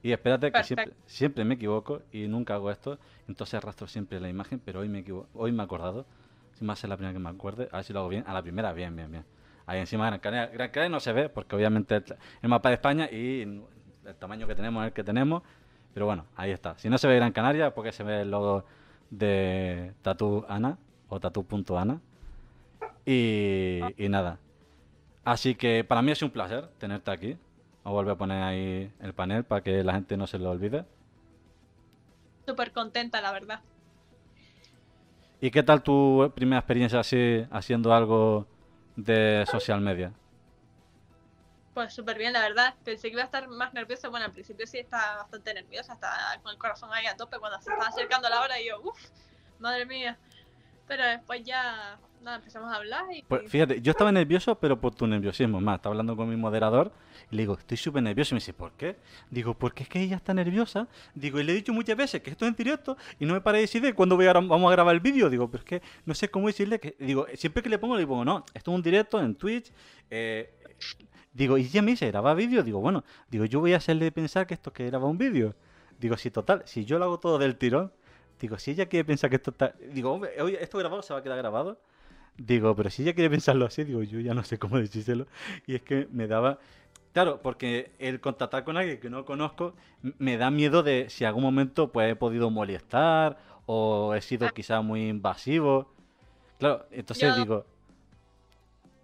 Y 0.03 0.13
espérate 0.13 0.51
que 0.51 0.53
siempre, 0.65 0.85
siempre 1.07 1.45
me 1.45 1.55
equivoco 1.55 2.01
y 2.13 2.27
nunca 2.29 2.55
hago 2.55 2.71
esto. 2.71 2.99
Entonces 3.29 3.55
arrastro 3.55 3.87
siempre 3.87 4.19
la 4.21 4.29
imagen, 4.31 4.61
pero 4.65 4.81
hoy 4.81 4.89
me 4.89 5.01
equivo- 5.01 5.27
hoy 5.35 5.53
me 5.53 5.63
he 5.63 5.65
acordado. 5.65 6.07
Más 6.61 6.83
es 6.85 6.91
la 6.91 6.97
primera 6.97 7.13
que 7.13 7.19
me 7.19 7.31
acuerde, 7.31 7.69
a 7.73 7.77
ver 7.77 7.85
si 7.85 7.93
lo 7.93 8.01
hago 8.01 8.09
bien. 8.09 8.25
A 8.27 8.35
la 8.35 8.43
primera, 8.43 8.73
bien, 8.73 8.95
bien, 8.95 9.11
bien. 9.11 9.25
Ahí 9.67 9.81
encima 9.81 10.07
Gran 10.07 10.21
Canaria. 10.21 10.47
Gran 10.53 10.71
Canaria 10.71 10.91
no 10.91 11.01
se 11.01 11.13
ve 11.13 11.29
porque 11.29 11.57
obviamente 11.57 11.97
el, 11.97 12.05
el 12.43 12.49
mapa 12.49 12.69
de 12.69 12.75
España 12.77 13.09
y 13.11 13.43
el 14.05 14.15
tamaño 14.19 14.47
que 14.47 14.55
tenemos 14.55 14.83
es 14.83 14.89
el 14.89 14.93
que 14.93 15.05
tenemos. 15.05 15.43
Pero 15.95 16.07
bueno, 16.07 16.27
ahí 16.37 16.51
está. 16.51 16.77
Si 16.79 16.89
no 16.89 16.99
se 16.99 17.09
ve 17.09 17.17
Gran 17.17 17.33
Canaria, 17.33 17.75
porque 17.75 17.93
se 17.93 18.03
ve 18.05 18.23
el 18.23 18.31
logo 18.31 18.65
de 19.11 19.95
Tatu 20.03 20.45
Ana 20.49 20.79
o 21.09 21.19
Tatu.ana. 21.21 22.01
Y, 23.07 23.81
y 23.97 24.09
nada. 24.09 24.39
Así 25.25 25.55
que 25.55 25.85
para 25.85 26.03
mí 26.03 26.13
es 26.13 26.23
un 26.23 26.31
placer 26.31 26.69
tenerte 26.79 27.11
aquí. 27.11 27.37
Os 27.83 27.93
vuelvo 27.93 28.11
a 28.13 28.17
poner 28.19 28.43
ahí 28.43 28.93
el 29.01 29.15
panel 29.15 29.45
para 29.45 29.63
que 29.63 29.83
la 29.85 29.95
gente 29.95 30.17
no 30.17 30.27
se 30.27 30.39
lo 30.39 30.51
olvide. 30.51 30.85
súper 32.47 32.73
contenta, 32.73 33.21
la 33.21 33.33
verdad. 33.33 33.61
¿Y 35.41 35.51
qué 35.51 35.63
tal 35.63 35.83
tu 35.83 36.31
primera 36.35 36.59
experiencia 36.59 37.01
así 37.01 37.47
haciendo 37.51 37.95
algo 37.95 38.47
de 38.97 39.45
social 39.51 39.81
media? 39.81 40.13
Pues 41.73 41.95
súper 41.95 42.19
bien, 42.19 42.35
la 42.35 42.41
verdad. 42.41 42.75
Pensé 42.85 43.09
que 43.09 43.15
iba 43.15 43.23
a 43.23 43.25
estar 43.25 43.49
más 43.49 43.73
nerviosa. 43.73 44.09
Bueno, 44.09 44.27
al 44.27 44.33
principio 44.33 44.67
sí 44.67 44.79
estaba 44.79 45.23
bastante 45.23 45.55
nerviosa, 45.55 45.95
estaba 45.95 46.37
con 46.43 46.53
el 46.53 46.59
corazón 46.59 46.91
ahí 46.93 47.07
a 47.07 47.17
tope 47.17 47.39
cuando 47.39 47.59
se 47.63 47.71
estaba 47.71 47.89
acercando 47.89 48.29
la 48.29 48.43
hora 48.43 48.61
y 48.61 48.69
yo, 48.69 48.81
uff, 48.83 48.99
madre 49.59 49.87
mía. 49.87 50.19
Pero 50.91 51.07
después 51.07 51.45
ya, 51.45 52.01
empezamos 52.35 52.73
a 52.73 52.75
hablar 52.75 53.05
y... 53.15 53.23
Pues 53.23 53.49
fíjate, 53.49 53.81
yo 53.81 53.93
estaba 53.93 54.11
nervioso, 54.11 54.57
pero 54.59 54.81
por 54.81 54.93
tu 54.93 55.07
nerviosismo. 55.07 55.61
Más, 55.61 55.77
estaba 55.77 55.93
hablando 55.93 56.17
con 56.17 56.29
mi 56.29 56.35
moderador 56.35 56.91
y 57.31 57.37
le 57.37 57.43
digo, 57.43 57.57
estoy 57.57 57.77
súper 57.77 58.03
nervioso. 58.03 58.35
Y 58.35 58.35
me 58.35 58.41
dice, 58.41 58.53
¿por 58.53 58.73
qué? 58.73 58.97
Digo, 59.31 59.55
porque 59.55 59.85
es 59.85 59.89
que 59.89 60.01
ella 60.01 60.17
está 60.17 60.35
nerviosa. 60.35 60.89
Digo, 61.15 61.39
y 61.39 61.45
le 61.45 61.53
he 61.53 61.55
dicho 61.55 61.73
muchas 61.73 61.97
veces 61.97 62.23
que 62.23 62.31
esto 62.31 62.45
es 62.45 62.49
en 62.49 62.57
directo 62.57 62.97
y 63.21 63.25
no 63.25 63.35
me 63.35 63.41
para 63.41 63.59
de 63.59 63.63
decir 63.63 63.95
cuándo 63.95 64.17
voy 64.17 64.27
a 64.27 64.33
vamos 64.33 64.69
a 64.69 64.73
grabar 64.73 64.93
el 64.93 65.01
vídeo. 65.01 65.31
Digo, 65.31 65.49
pero 65.49 65.63
es 65.63 65.65
que 65.65 65.83
no 66.07 66.13
sé 66.13 66.29
cómo 66.29 66.49
decirle 66.49 66.81
que. 66.81 66.97
Digo, 66.99 67.25
siempre 67.35 67.63
que 67.63 67.69
le 67.69 67.79
pongo, 67.79 67.95
le 67.95 68.01
digo, 68.01 68.25
no, 68.25 68.45
esto 68.53 68.73
es 68.73 68.75
un 68.75 68.83
directo 68.83 69.23
en 69.23 69.37
Twitch. 69.37 69.73
eh, 70.11 70.53
digo, 71.33 71.57
y 71.57 71.67
ella 71.67 71.83
me 71.83 71.93
dice, 71.93 72.09
¿graba 72.09 72.35
vídeo? 72.35 72.65
Digo, 72.65 72.81
bueno, 72.81 73.05
digo, 73.31 73.45
yo 73.45 73.61
voy 73.61 73.75
a 73.75 73.77
hacerle 73.77 74.11
pensar 74.11 74.45
que 74.45 74.55
esto 74.55 74.71
es 74.71 74.75
que 74.75 74.87
graba 74.87 75.07
un 75.07 75.19
vídeo. 75.19 75.55
Digo, 76.01 76.17
si 76.17 76.33
total, 76.33 76.65
si 76.65 76.85
yo 76.85 76.99
lo 76.99 77.05
hago 77.05 77.21
todo 77.21 77.39
del 77.39 77.57
tirón, 77.57 77.93
digo, 78.41 78.59
si 78.59 78.73
ella 78.73 78.87
quiere 78.87 79.05
pensar 79.05 79.31
que 79.31 79.37
esto 79.37 79.51
está. 79.51 79.75
Digo, 79.93 80.13
hombre, 80.13 80.33
esto 80.61 80.79
grabado 80.79 81.03
se 81.03 81.13
va 81.13 81.21
a 81.21 81.23
quedar 81.23 81.39
grabado. 81.39 81.81
Digo, 82.37 82.75
pero 82.75 82.89
si 82.91 83.03
ella 83.03 83.15
quiere 83.15 83.29
pensarlo 83.31 83.67
así, 83.67 83.85
digo, 83.85 84.03
yo 84.03 84.19
ya 84.21 84.33
no 84.35 84.43
sé 84.45 84.59
cómo 84.59 84.79
decírselo. 84.79 85.27
Y 85.67 85.75
es 85.75 85.83
que 85.83 86.09
me 86.11 86.27
daba. 86.27 86.59
Claro, 87.13 87.41
porque 87.43 87.91
el 87.99 88.21
contactar 88.21 88.65
con 88.65 88.77
alguien 88.77 89.01
que 89.01 89.11
no 89.11 89.25
conozco 89.25 89.75
me 90.19 90.37
da 90.37 90.51
miedo 90.51 90.83
de 90.83 91.11
si 91.11 91.25
algún 91.25 91.43
momento 91.43 91.91
pues 91.91 92.11
he 92.13 92.17
podido 92.17 92.51
molestar 92.51 93.37
o 93.67 94.15
he 94.15 94.21
sido 94.23 94.49
quizá 94.51 94.81
muy 94.81 95.09
invasivo. 95.09 95.93
Claro, 96.59 96.87
entonces 96.93 97.35
Yo- 97.35 97.43
digo. 97.43 97.67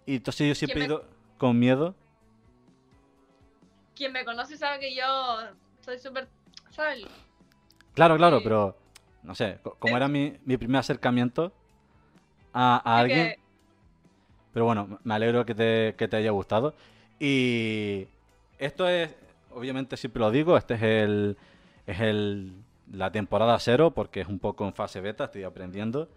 Y 0.05 0.15
entonces 0.15 0.47
yo 0.47 0.55
siempre 0.55 0.79
he 0.79 0.87
me- 0.87 0.93
ido 0.93 1.05
con 1.37 1.59
miedo. 1.59 1.95
Quien 3.95 4.13
me 4.13 4.23
conoce 4.23 4.57
sabe 4.57 4.79
que 4.79 4.95
yo 4.95 5.03
soy 5.81 5.97
súper, 5.99 6.27
¿sabes? 6.69 7.03
Claro, 7.93 8.15
claro, 8.15 8.37
Sí. 8.37 8.43
pero 8.43 8.77
no 9.23 9.35
sé, 9.35 9.59
co- 9.63 9.75
como 9.79 9.93
Eh. 9.95 9.97
era 9.97 10.07
mi, 10.07 10.33
mi 10.45 10.57
primer 10.57 10.79
acercamiento 10.79 11.51
a, 12.53 12.77
alguien. 12.99 13.27
que- 13.29 13.39
Pero 14.53 14.65
bueno, 14.65 14.99
me 15.03 15.13
alegro 15.13 15.45
que 15.45 15.53
te, 15.53 15.95
que 15.97 16.07
te 16.07 16.17
haya 16.17 16.31
gustado. 16.31 16.73
Y 17.19 18.07
esto 18.57 18.87
es, 18.87 19.15
obviamente 19.53 19.97
siempre 19.97 20.19
lo 20.21 20.31
digo, 20.31 20.57
este 20.57 20.75
es 20.75 20.81
el, 20.81 21.37
es 21.85 21.99
el, 21.99 22.53
la 22.91 23.11
temporada 23.11 23.57
cero 23.59 23.91
porque 23.91 24.21
es 24.21 24.27
un 24.27 24.39
poco 24.39 24.65
en 24.65 24.73
fase 24.73 25.01
beta, 25.01 25.25
estoy 25.25 25.43
aprendiendo. 25.43 26.07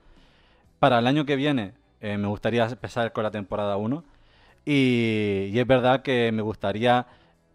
Para 0.79 0.99
el 1.01 1.07
año 1.07 1.27
que 1.27 1.37
viene 1.37 1.73
eh, 2.01 2.17
me 2.17 2.29
gustaría 2.29 2.65
empezar 2.67 3.13
con 3.13 3.25
la 3.25 3.31
temporada 3.31 3.77
1. 3.77 4.03
Y, 4.65 5.51
y 5.53 5.59
es 5.59 5.67
verdad 5.67 6.03
que 6.03 6.33
me 6.33 6.43
gustaría, 6.43 7.07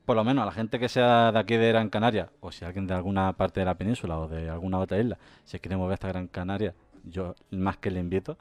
por 0.05 0.15
lo 0.15 0.23
menos 0.23 0.43
a 0.43 0.45
la 0.45 0.51
gente 0.51 0.79
que 0.79 0.87
sea 0.87 1.31
de 1.31 1.39
aquí 1.39 1.57
de 1.57 1.69
Gran 1.69 1.89
Canaria, 1.89 2.29
o 2.39 2.51
si 2.51 2.63
alguien 2.63 2.85
de 2.87 2.93
alguna 2.93 3.33
parte 3.33 3.59
de 3.59 3.65
la 3.65 3.75
península 3.75 4.19
o 4.19 4.27
de 4.27 4.49
alguna 4.49 4.79
otra 4.79 4.99
isla 4.99 5.17
se 5.43 5.59
quiere 5.59 5.75
mover 5.77 5.95
hasta 5.95 6.07
Gran 6.09 6.27
Canaria, 6.27 6.75
yo 7.03 7.35
más 7.51 7.77
que 7.77 7.91
le 7.91 7.99
invito. 7.99 8.37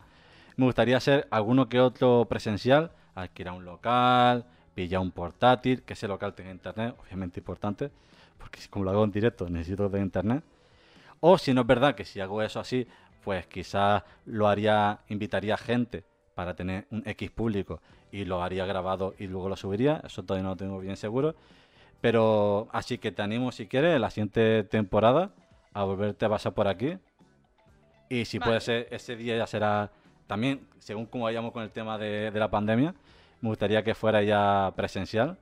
Me 0.57 0.67
gustaría 0.67 0.97
hacer 0.97 1.27
alguno 1.31 1.69
que 1.69 1.81
otro 1.81 2.27
presencial, 2.29 2.93
alquilar 3.15 3.55
un 3.55 3.65
local, 3.65 4.45
pillar 4.75 5.01
un 5.01 5.11
portátil, 5.11 5.83
que 5.83 5.95
ese 5.95 6.07
local 6.07 6.35
tenga 6.35 6.51
internet, 6.51 6.95
obviamente 7.03 7.41
importante, 7.41 7.91
porque 8.39 8.61
como 8.69 8.85
lo 8.85 8.91
hago 8.91 9.05
en 9.05 9.11
directo 9.11 9.49
necesito 9.49 9.89
de 9.89 10.01
internet. 10.01 10.45
O 11.21 11.39
si 11.39 11.55
no 11.55 11.63
es 11.63 11.67
verdad 11.67 11.95
que 11.95 12.05
si 12.05 12.21
hago 12.21 12.43
eso 12.43 12.61
así, 12.61 12.87
pues 13.23 13.47
quizás 13.47 14.03
lo 14.27 14.47
haría, 14.47 15.01
invitaría 15.09 15.57
gente 15.57 16.05
para 16.35 16.55
tener 16.55 16.87
un 16.91 17.03
X 17.07 17.31
público 17.31 17.81
y 18.11 18.25
lo 18.25 18.43
haría 18.43 18.67
grabado 18.67 19.15
y 19.19 19.27
luego 19.27 19.49
lo 19.49 19.57
subiría. 19.57 20.01
Eso 20.05 20.23
todavía 20.23 20.45
no 20.45 20.51
lo 20.51 20.57
tengo 20.57 20.79
bien 20.79 20.97
seguro. 20.97 21.35
Pero 22.01 22.69
así 22.73 22.99
que 22.99 23.13
te 23.13 23.23
animo 23.23 23.51
si 23.53 23.67
quieres 23.67 23.95
en 23.95 24.03
la 24.03 24.11
siguiente 24.11 24.65
temporada 24.65 25.31
a 25.73 25.85
volverte 25.85 26.25
a 26.27 26.29
pasar 26.29 26.53
por 26.53 26.69
aquí. 26.69 26.99
Y 28.09 28.25
si 28.27 28.39
Vale. 28.39 28.51
puede 28.51 28.61
ser, 28.61 28.89
ese 28.91 29.17
día 29.17 29.37
ya 29.37 29.47
será 29.47 29.91
también, 30.27 30.67
según 30.79 31.07
como 31.07 31.25
vayamos 31.25 31.53
con 31.53 31.63
el 31.63 31.71
tema 31.71 31.99
de, 31.99 32.31
de 32.31 32.39
la 32.39 32.51
pandemia, 32.51 32.95
me 33.41 33.49
gustaría 33.49 33.83
que 33.83 33.95
fuera 33.95 34.23
ya 34.23 34.73
presencial. 34.77 35.39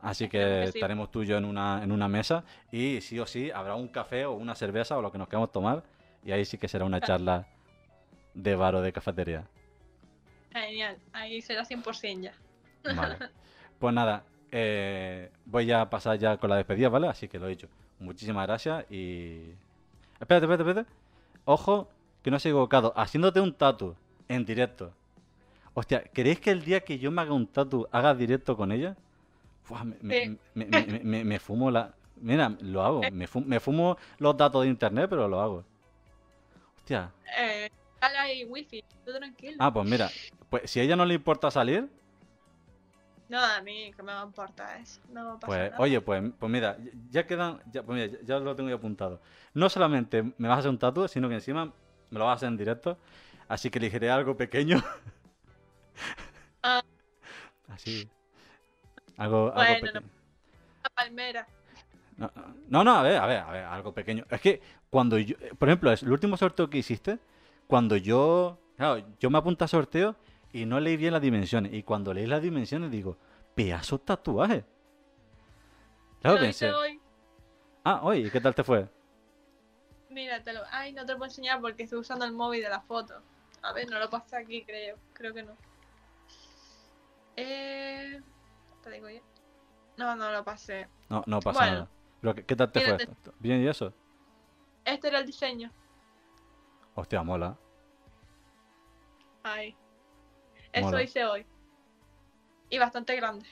Así 0.00 0.28
que 0.28 0.68
sí. 0.70 0.78
estaremos 0.78 1.10
tú 1.10 1.22
y 1.22 1.26
yo 1.26 1.36
en 1.36 1.44
una, 1.44 1.82
en 1.82 1.90
una 1.90 2.08
mesa 2.08 2.44
y 2.70 3.00
sí 3.00 3.18
o 3.18 3.26
sí 3.26 3.50
habrá 3.50 3.74
un 3.74 3.88
café 3.88 4.24
o 4.26 4.34
una 4.34 4.54
cerveza 4.54 4.96
o 4.96 5.02
lo 5.02 5.10
que 5.10 5.18
nos 5.18 5.28
queramos 5.28 5.50
tomar 5.50 5.82
y 6.24 6.32
ahí 6.32 6.44
sí 6.44 6.58
que 6.58 6.68
será 6.68 6.84
una 6.84 7.00
charla 7.02 7.46
de 8.36 8.54
bar 8.54 8.74
o 8.76 8.82
de 8.82 8.92
cafetería. 8.92 9.44
Genial, 10.52 10.96
ahí 11.12 11.40
será 11.42 11.64
100% 11.64 12.20
ya. 12.22 12.32
Vale. 12.94 13.16
Pues 13.78 13.92
nada, 13.94 14.24
eh, 14.52 15.30
voy 15.44 15.70
a 15.70 15.90
pasar 15.90 16.18
ya 16.18 16.38
con 16.38 16.48
la 16.48 16.56
despedida, 16.56 16.88
¿vale? 16.88 17.08
Así 17.08 17.28
que 17.28 17.38
lo 17.38 17.46
he 17.46 17.50
dicho. 17.50 17.68
Muchísimas 17.98 18.46
gracias 18.46 18.90
y... 18.90 19.50
Espérate, 20.18 20.46
espérate, 20.46 20.62
espérate. 20.62 20.90
Ojo, 21.44 21.90
que 22.22 22.30
no 22.30 22.38
se 22.38 22.48
equivocado. 22.48 22.94
Haciéndote 22.96 23.38
un 23.40 23.52
tatu 23.52 23.94
en 24.28 24.46
directo. 24.46 24.94
Hostia, 25.74 26.02
¿queréis 26.04 26.40
que 26.40 26.52
el 26.52 26.64
día 26.64 26.80
que 26.80 26.98
yo 26.98 27.10
me 27.10 27.20
haga 27.20 27.34
un 27.34 27.46
tatu 27.46 27.86
haga 27.92 28.14
directo 28.14 28.56
con 28.56 28.72
ella? 28.72 28.96
Me, 29.84 29.94
me- 30.00 30.24
Sí. 30.24 30.38
me- 30.54 30.64
me- 30.64 31.00
me- 31.04 31.24
me 31.24 31.38
fumo 31.38 31.70
la... 31.70 31.92
Mira, 32.16 32.56
lo 32.60 32.82
hago. 32.82 33.02
Me 33.12 33.26
fumo, 33.26 33.46
me 33.46 33.60
fumo 33.60 33.98
los 34.18 34.34
datos 34.38 34.62
de 34.62 34.70
internet, 34.70 35.06
pero 35.10 35.28
lo 35.28 35.38
hago. 35.38 35.64
Hostia. 36.78 37.12
Eh, 37.38 37.70
tú 39.04 39.12
tranquilo. 39.12 39.56
Ah, 39.58 39.72
pues 39.72 39.88
mira. 39.88 40.10
Pues 40.50 40.70
si 40.70 40.80
a 40.80 40.82
ella 40.82 40.96
no 40.96 41.04
le 41.04 41.14
importa 41.14 41.50
salir, 41.50 41.88
No, 43.28 43.40
a 43.40 43.60
mí 43.60 43.90
que 43.96 44.04
me 44.04 44.12
va 44.12 44.22
a 44.22 44.24
importar 44.24 44.80
eso. 44.80 45.00
No 45.08 45.34
pasa 45.40 45.46
Pues, 45.46 45.70
nada. 45.72 45.82
oye, 45.82 46.00
pues, 46.00 46.22
pues 46.38 46.52
mira, 46.52 46.76
ya- 46.78 46.90
ya 47.10 47.26
quedan, 47.26 47.60
ya, 47.72 47.82
pues 47.82 47.98
mira, 47.98 48.20
ya, 48.20 48.24
ya 48.24 48.38
lo 48.38 48.54
tengo 48.54 48.70
yo 48.70 48.76
apuntado. 48.76 49.20
No 49.52 49.68
solamente 49.68 50.22
me 50.38 50.46
vas 50.46 50.56
a 50.56 50.58
hacer 50.60 50.70
un 50.70 50.78
tatu, 50.78 51.08
sino 51.08 51.28
que 51.28 51.34
encima 51.34 51.64
me 52.10 52.18
lo 52.20 52.24
vas 52.24 52.34
a 52.34 52.36
hacer 52.36 52.48
en 52.50 52.56
directo. 52.56 52.98
Así 53.48 53.68
que 53.68 53.78
elegiré 53.80 54.10
algo 54.10 54.36
pequeño. 54.36 54.76
Ah. 56.62 56.82
Así. 57.68 58.08
Algo, 59.16 59.52
algo 59.52 59.54
Bueno, 59.54 59.74
no. 59.74 59.80
pequeño. 59.92 60.12
La 60.84 60.90
palmera. 60.90 61.46
No, 62.16 62.30
no, 62.68 62.84
no, 62.84 62.94
a 62.96 63.02
ver, 63.02 63.16
a 63.18 63.26
ver, 63.26 63.38
a 63.40 63.50
ver, 63.52 63.64
algo 63.64 63.92
pequeño. 63.94 64.24
Es 64.30 64.40
que 64.40 64.60
cuando 64.90 65.18
yo, 65.18 65.36
por 65.58 65.68
ejemplo, 65.68 65.92
es 65.92 66.02
el 66.02 66.10
último 66.12 66.36
sorteo 66.36 66.68
que 66.70 66.78
hiciste, 66.78 67.18
cuando 67.66 67.96
yo, 67.96 68.58
claro, 68.76 69.04
yo 69.18 69.30
me 69.30 69.38
apunto 69.38 69.64
a 69.64 69.68
sorteo 69.68 70.16
y 70.52 70.64
no 70.66 70.80
leí 70.80 70.96
bien 70.96 71.12
las 71.12 71.22
dimensiones. 71.22 71.72
Y 71.72 71.82
cuando 71.82 72.14
leí 72.14 72.26
las 72.26 72.42
dimensiones 72.42 72.90
digo, 72.90 73.18
pedazo 73.54 73.98
de 73.98 74.04
tatuaje. 74.04 74.64
Claro, 76.20 76.40
pensé, 76.40 76.72
hoy. 76.72 77.00
ah, 77.84 78.00
oye, 78.02 78.30
¿qué 78.30 78.40
tal 78.40 78.54
te 78.54 78.64
fue? 78.64 78.88
Míratelo. 80.10 80.62
Ay, 80.70 80.92
no 80.92 81.04
te 81.04 81.12
lo 81.12 81.18
puedo 81.18 81.30
enseñar 81.30 81.60
porque 81.60 81.82
estoy 81.82 81.98
usando 81.98 82.24
el 82.24 82.32
móvil 82.32 82.62
de 82.62 82.68
la 82.68 82.80
foto. 82.80 83.20
A 83.62 83.72
ver, 83.72 83.88
no 83.90 83.98
lo 83.98 84.08
pasé 84.08 84.36
aquí, 84.36 84.62
creo. 84.64 84.96
Creo 85.12 85.34
que 85.34 85.42
no. 85.42 85.56
Eh... 87.36 88.20
Te 88.82 88.90
digo 88.90 89.10
ya. 89.10 89.20
No, 89.96 90.14
no 90.14 90.30
lo 90.30 90.44
pasé. 90.44 90.88
No, 91.08 91.22
no 91.26 91.40
pasa 91.40 91.58
Bueno. 91.58 91.72
nada. 91.72 91.88
Pero, 92.20 92.34
¿qué, 92.46 92.56
tal 92.56 92.72
te 92.72 92.80
fue? 92.80 93.08
¿Bien 93.38 93.62
y 93.62 93.68
eso? 93.68 93.92
Este 94.84 95.08
era 95.08 95.18
el 95.18 95.26
diseño. 95.26 95.72
Hostia, 96.96 97.22
mola. 97.22 97.56
Ay. 99.42 99.76
Eso 100.72 100.86
Mola. 100.86 101.02
hice 101.02 101.24
hoy. 101.24 101.46
Y 102.70 102.78
bastante 102.78 103.14
grande. 103.14 103.46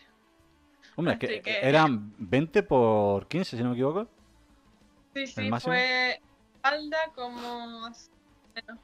Hombre, 0.97 1.13
es 1.15 1.19
Así 1.19 1.27
que, 1.27 1.43
que- 1.43 1.69
eran 1.69 2.15
20 2.19 2.63
por 2.63 3.29
15, 3.29 3.57
si 3.57 3.63
no 3.63 3.69
me 3.71 3.75
equivoco. 3.75 4.09
Sí, 5.15 5.27
sí, 5.27 5.51
fue 5.61 6.21
espalda 6.55 6.99
como... 7.15 7.81
Bueno, 8.53 8.81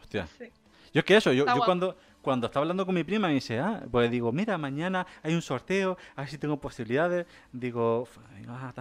Hostia. 0.00 0.26
sí. 0.38 0.50
Yo 0.92 1.00
es 1.00 1.04
que 1.04 1.16
eso, 1.16 1.32
yo, 1.32 1.44
yo 1.44 1.60
cuando, 1.64 1.96
cuando 2.22 2.46
estaba 2.46 2.62
hablando 2.62 2.86
con 2.86 2.94
mi 2.94 3.04
prima 3.04 3.28
me 3.28 3.34
dice, 3.34 3.58
ah, 3.58 3.84
pues 3.90 4.10
digo, 4.10 4.32
mira, 4.32 4.56
mañana 4.56 5.06
hay 5.22 5.34
un 5.34 5.42
sorteo, 5.42 5.98
a 6.14 6.22
ver 6.22 6.30
si 6.30 6.38
tengo 6.38 6.58
posibilidades. 6.58 7.26
Digo, 7.52 8.08
ah, 8.48 8.72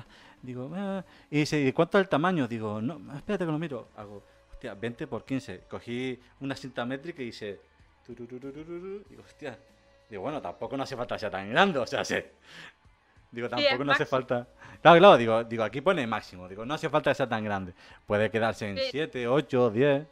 digo, 0.42 0.72
ah. 0.74 1.04
y 1.30 1.40
dice, 1.40 1.60
¿y 1.60 1.74
cuánto 1.74 1.98
es 1.98 2.04
el 2.04 2.10
tamaño? 2.10 2.48
Digo, 2.48 2.82
no, 2.82 3.14
espérate 3.16 3.46
que 3.46 3.52
lo 3.52 3.60
miro. 3.60 3.90
Hago, 3.98 4.24
hostia, 4.66 4.74
20 4.74 5.08
por 5.08 5.26
15. 5.26 5.60
Cogí 5.70 6.20
una 6.40 6.56
cinta 6.56 6.86
métrica 6.86 7.22
y 7.22 7.28
hice, 7.28 7.60
digo, 8.08 9.24
hostia. 9.24 9.58
Digo, 10.10 10.22
bueno, 10.22 10.42
tampoco 10.42 10.78
no 10.78 10.84
hace 10.84 10.96
falta 10.96 11.18
sea 11.18 11.30
tan 11.30 11.50
grande, 11.50 11.80
o 11.80 11.88
sea, 11.88 12.04
sé. 12.06 12.34
Digo, 13.32 13.50
tampoco 13.50 13.84
no 13.84 13.92
hace 13.92 14.06
falta. 14.06 14.48
Claro, 14.82 15.00
claro, 15.00 15.18
digo, 15.18 15.44
digo, 15.44 15.64
aquí 15.64 15.82
pone 15.82 16.06
máximo. 16.08 16.48
Digo, 16.48 16.66
no 16.66 16.74
hace 16.76 16.90
falta 16.90 17.12
que 17.12 17.16
sea 17.16 17.28
tan 17.28 17.44
grande. 17.44 17.74
Puede 18.06 18.30
quedarse 18.30 18.70
en 18.70 18.78
Sí. 18.78 18.84
7, 18.92 19.28
8, 19.28 19.70
10. 19.72 20.08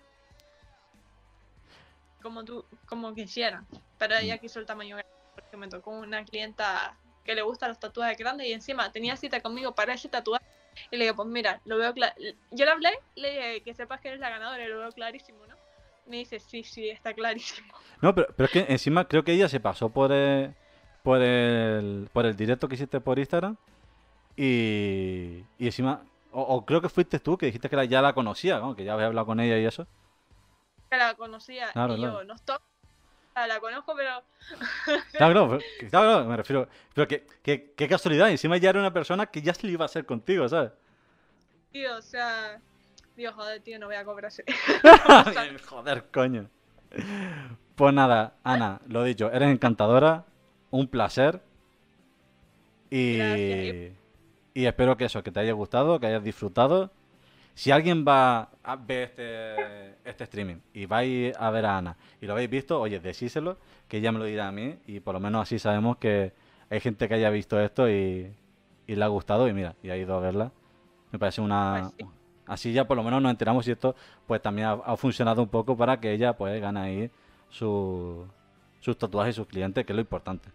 como 2.22 2.46
tú, 2.46 2.66
como 2.86 3.14
quisieran. 3.14 3.68
Pero 3.98 4.16
ella 4.16 4.38
quiso 4.38 4.60
el 4.60 4.66
tamaño 4.66 4.96
grande 4.96 5.12
porque 5.36 5.58
me 5.58 5.68
tocó 5.68 5.92
una 5.92 6.24
clienta 6.24 6.96
que 7.26 7.36
le 7.36 7.42
gustan 7.42 7.70
los 7.70 7.80
tatuajes 7.80 8.18
grandes 8.18 8.48
y 8.48 8.54
encima 8.54 8.90
tenía 8.94 9.18
cita 9.18 9.42
conmigo 9.42 9.76
para 9.76 9.94
ese 9.94 10.08
tatuaje. 10.08 10.46
Y 10.92 10.98
le 10.98 11.06
dije, 11.06 11.14
pues 11.16 11.28
mira, 11.28 11.62
lo 11.66 11.78
veo 11.78 11.94
claro. 11.94 12.14
Yo 12.52 12.66
le 12.66 12.72
hablé, 12.72 12.90
le 13.16 13.30
dije 13.32 13.62
que 13.64 13.74
sepas 13.74 14.00
que 14.02 14.10
eres 14.10 14.20
la 14.20 14.30
ganadora 14.30 14.64
y 14.64 14.68
lo 14.70 14.80
veo 14.80 14.92
clarísimo, 14.92 15.46
¿no? 15.48 15.56
Me 16.06 16.18
dice, 16.18 16.40
sí, 16.40 16.64
sí, 16.64 16.90
está 16.90 17.14
clarísimo. 17.14 17.74
No, 18.02 18.14
pero, 18.14 18.28
pero 18.36 18.46
es 18.46 18.52
que 18.52 18.66
encima 18.74 19.08
creo 19.08 19.24
que 19.24 19.32
ella 19.32 19.48
se 19.48 19.62
pasó 19.62 19.90
por 19.90 20.12
el, 20.12 20.54
por 21.04 21.22
el, 21.22 22.10
por 22.12 22.26
el 22.26 22.36
directo 22.36 22.68
que 22.68 22.76
hiciste 22.76 23.00
por 23.00 23.18
Instagram 23.18 23.56
y, 24.36 25.44
y 25.58 25.66
encima, 25.66 26.04
o, 26.32 26.42
o 26.42 26.66
creo 26.66 26.82
que 26.82 26.90
fuiste 26.90 27.20
tú 27.20 27.38
que 27.38 27.46
dijiste 27.46 27.70
que 27.70 27.76
la- 27.76 27.86
ya 27.86 28.02
la 28.02 28.14
conocía, 28.14 28.60
¿no? 28.60 28.76
que 28.76 28.84
ya 28.84 28.94
había 28.94 29.06
hablado 29.08 29.28
con 29.28 29.40
ella 29.40 29.58
y 29.58 29.66
eso. 29.66 29.88
Que 30.90 30.98
la 30.98 31.14
conocía 31.16 31.72
Claro, 31.72 31.94
y 31.96 32.02
yo, 32.02 32.10
claro. 32.10 32.24
nos 32.26 32.42
toca. 32.44 32.64
La 33.36 33.60
conozco, 33.60 33.94
pero 33.96 34.22
Claro, 35.14 35.48
pero- 35.50 35.60
que- 35.80 35.88
claro, 35.90 36.08
claro, 36.14 36.26
me 36.26 36.38
refiero, 36.38 36.68
pero 36.94 37.08
que, 37.08 37.26
que- 37.42 37.74
qué 37.76 37.88
casualidad, 37.88 38.30
encima 38.30 38.58
ya 38.58 38.70
era 38.70 38.80
una 38.80 38.94
persona 38.94 39.26
que 39.28 39.42
ya 39.42 39.54
se 39.54 39.66
le 39.68 39.74
iba 39.74 39.84
a 39.84 39.88
hacer 39.88 40.06
contigo, 40.06 40.48
¿sabes? 40.48 40.72
tío, 41.72 41.96
o 41.98 42.02
sea, 42.04 42.60
Dios, 43.16 43.34
joder, 43.34 43.62
tío, 43.62 43.80
no 43.80 43.88
voy 43.88 43.96
a 43.96 44.06
cobrar. 44.06 44.32
Joder, 45.68 46.06
coño. 46.12 46.50
Pues 47.76 47.94
nada, 47.94 48.36
Ana, 48.44 48.80
lo 48.88 49.04
dicho, 49.04 49.32
eres 49.32 49.50
encantadora, 49.50 50.26
un 50.70 50.88
placer. 50.88 51.42
Y, 52.92 53.18
Gracias. 53.18 53.94
y 54.54 54.66
espero 54.68 54.96
que 54.98 55.06
eso, 55.06 55.24
que 55.24 55.32
te 55.32 55.40
haya 55.40 55.54
gustado, 55.54 56.00
que 56.00 56.06
hayas 56.08 56.24
disfrutado. 56.24 56.92
Si 57.56 57.72
alguien 57.72 58.04
va 58.08 58.50
a 58.64 58.76
ver 58.76 59.10
este, 59.10 59.96
este 60.10 60.24
streaming 60.24 60.58
y 60.74 60.86
vais 60.86 61.36
a 61.38 61.50
ver 61.52 61.66
a 61.66 61.78
Ana 61.78 61.98
y 62.20 62.26
lo 62.26 62.34
habéis 62.34 62.50
visto, 62.50 62.80
oye, 62.82 63.00
decíselo, 63.00 63.58
que 63.88 63.98
ella 63.98 64.12
me 64.12 64.20
lo 64.20 64.26
dirá 64.26 64.48
a 64.48 64.52
mí 64.52 64.80
y 64.88 65.00
por 65.00 65.14
lo 65.14 65.20
menos 65.20 65.44
así 65.44 65.60
sabemos 65.60 65.98
que 65.98 66.34
hay 66.70 66.80
gente 66.80 67.08
que 67.08 67.14
haya 67.14 67.30
visto 67.30 67.60
esto 67.60 67.88
y, 67.90 68.34
y 68.88 68.96
le 68.96 69.04
ha 69.04 69.08
gustado 69.08 69.48
y 69.48 69.54
mira, 69.54 69.76
y 69.84 69.90
ha 69.92 69.98
ido 69.98 70.16
a 70.16 70.20
verla. 70.20 70.52
Me 71.12 71.20
parece 71.20 71.42
una... 71.42 71.92
Pues 71.98 72.08
sí. 72.10 72.16
Así 72.46 72.74
ya 72.74 72.86
por 72.86 72.98
lo 72.98 73.04
menos 73.04 73.22
nos 73.22 73.30
enteramos 73.30 73.64
si 73.64 73.72
esto 73.72 73.96
pues 74.28 74.42
también 74.42 74.68
ha, 74.68 74.72
ha 74.74 74.98
funcionado 74.98 75.42
un 75.42 75.48
poco 75.48 75.78
para 75.78 76.00
que 76.00 76.12
ella 76.12 76.36
pues 76.36 76.60
gane 76.60 76.80
ahí 76.80 77.12
su, 77.50 78.28
sus 78.80 78.98
tatuajes 78.98 79.36
y 79.36 79.38
sus 79.38 79.48
clientes, 79.48 79.86
que 79.86 79.94
es 79.94 79.96
lo 79.96 80.02
importante. 80.02 80.50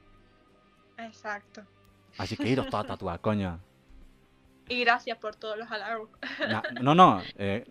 Exacto. 0.99 1.63
Así 2.19 2.37
que 2.37 2.49
iros 2.49 2.69
todos 2.69 2.85
a 2.85 2.89
tatuar, 2.89 3.21
coño. 3.21 3.59
Y 4.69 4.81
gracias 4.81 5.19
por 5.19 5.35
todos 5.37 5.57
los 5.59 5.71
halagos. 5.71 6.09
Na- 6.49 6.63
no, 6.83 6.95
no, 6.95 7.23
eh, 7.37 7.65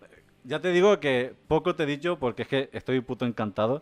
ya 0.43 0.59
te 0.59 0.71
digo 0.71 0.99
que 0.99 1.33
poco 1.47 1.75
te 1.75 1.83
he 1.83 1.85
dicho 1.85 2.17
porque 2.19 2.43
es 2.43 2.47
que 2.47 2.69
estoy 2.73 2.99
puto 3.01 3.25
encantado. 3.25 3.81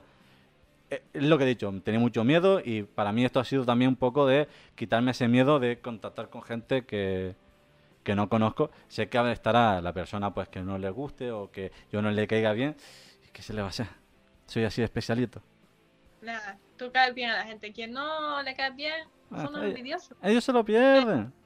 Eh, 0.90 1.04
Es 1.14 1.24
lo 1.24 1.38
que 1.38 1.46
he 1.46 1.48
dicho, 1.48 1.74
tenía 1.84 2.00
mucho 2.00 2.24
miedo 2.24 2.62
y 2.64 2.84
para 2.84 3.12
mí 3.12 3.26
esto 3.26 3.40
ha 3.40 3.44
sido 3.46 3.66
también 3.66 3.90
un 3.90 3.96
poco 3.96 4.26
de 4.28 4.48
quitarme 4.76 5.12
ese 5.12 5.28
miedo 5.28 5.60
de 5.60 5.80
contactar 5.80 6.30
con 6.30 6.44
gente 6.44 6.86
que, 6.86 7.36
que 8.04 8.16
no 8.16 8.30
conozco. 8.30 8.70
Sé 8.88 9.08
que 9.10 9.32
estará 9.32 9.82
la 9.82 9.94
persona 9.94 10.34
pues 10.34 10.48
que 10.50 10.62
no 10.62 10.78
le 10.78 10.90
guste 10.90 11.32
o 11.32 11.50
que 11.52 11.72
yo 11.92 12.02
no 12.02 12.12
le 12.12 12.28
caiga 12.28 12.52
bien. 12.54 12.76
¿Y 13.28 13.32
¿Qué 13.32 13.42
se 13.42 13.54
le 13.54 13.62
va 13.62 13.68
a 13.68 13.70
hacer? 13.70 13.88
Soy 14.46 14.64
así 14.64 14.82
de 14.82 14.86
especialito. 14.86 15.42
Nada, 16.22 16.58
tú 16.78 16.92
caes 16.92 17.14
bien 17.16 17.30
a 17.32 17.38
la 17.38 17.44
gente. 17.46 17.72
Quien 17.72 17.92
no 17.92 18.42
le 18.44 18.56
caes 18.56 18.76
bien, 18.76 19.08
Ah, 19.32 19.42
son 19.44 19.50
unos 19.56 19.64
eh. 19.64 19.68
envidiosos. 19.70 20.16
Ellos 20.22 20.44
se 20.44 20.54
lo 20.54 20.64
pierden. 20.66 21.34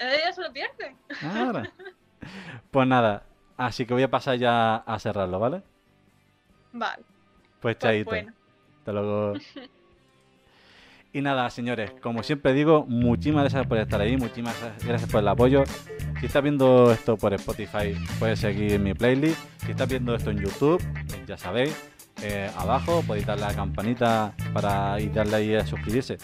Ellos 0.00 0.34
se 0.34 0.42
lo 0.42 0.52
pierden. 0.52 0.96
Claro. 1.20 1.62
Pues 2.70 2.88
nada, 2.88 3.24
así 3.56 3.84
que 3.86 3.94
voy 3.94 4.02
a 4.02 4.10
pasar 4.10 4.36
ya 4.38 4.76
a 4.76 4.98
cerrarlo, 4.98 5.38
¿vale? 5.38 5.62
Vale, 6.72 7.02
Pues 7.60 7.76
pues 7.76 7.78
chaito. 7.78 8.10
bueno. 8.10 8.32
Hasta 8.78 8.92
luego. 8.92 9.34
Y 11.12 11.20
nada, 11.22 11.48
señores, 11.48 11.92
como 12.02 12.24
siempre 12.24 12.52
digo, 12.54 12.86
muchísimas 12.88 13.42
gracias 13.44 13.68
por 13.68 13.78
estar 13.78 14.00
ahí, 14.00 14.16
muchísimas 14.16 14.56
gracias 14.84 15.08
por 15.08 15.20
el 15.20 15.28
apoyo. 15.28 15.62
Si 16.18 16.26
estás 16.26 16.42
viendo 16.42 16.90
esto 16.90 17.16
por 17.16 17.32
Spotify, 17.34 17.94
puedes 18.18 18.40
seguir 18.40 18.80
mi 18.80 18.94
playlist. 18.94 19.38
Si 19.64 19.70
estás 19.70 19.88
viendo 19.88 20.12
esto 20.16 20.30
en 20.30 20.38
YouTube, 20.40 20.82
eh, 20.82 21.24
ya 21.24 21.36
sabéis, 21.38 21.72
eh, 22.20 22.50
abajo 22.56 23.00
podéis 23.06 23.26
darle 23.26 23.44
a 23.44 23.48
la 23.50 23.54
campanita 23.54 24.34
para 24.52 24.98
y 24.98 25.08
darle 25.08 25.36
ahí 25.36 25.54
a 25.54 25.64
suscribirse 25.64 26.18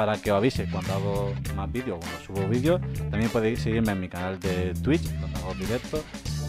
para 0.00 0.16
que 0.16 0.32
os 0.32 0.38
avise 0.38 0.64
cuando 0.64 0.94
hago 0.94 1.34
más 1.54 1.70
vídeos, 1.70 1.98
cuando 2.00 2.20
subo 2.20 2.48
vídeos. 2.48 2.80
También 3.10 3.30
podéis 3.30 3.60
seguirme 3.60 3.92
en 3.92 4.00
mi 4.00 4.08
canal 4.08 4.40
de 4.40 4.72
Twitch, 4.82 5.02
donde 5.20 5.38
hago 5.38 5.52
directos. 5.52 6.02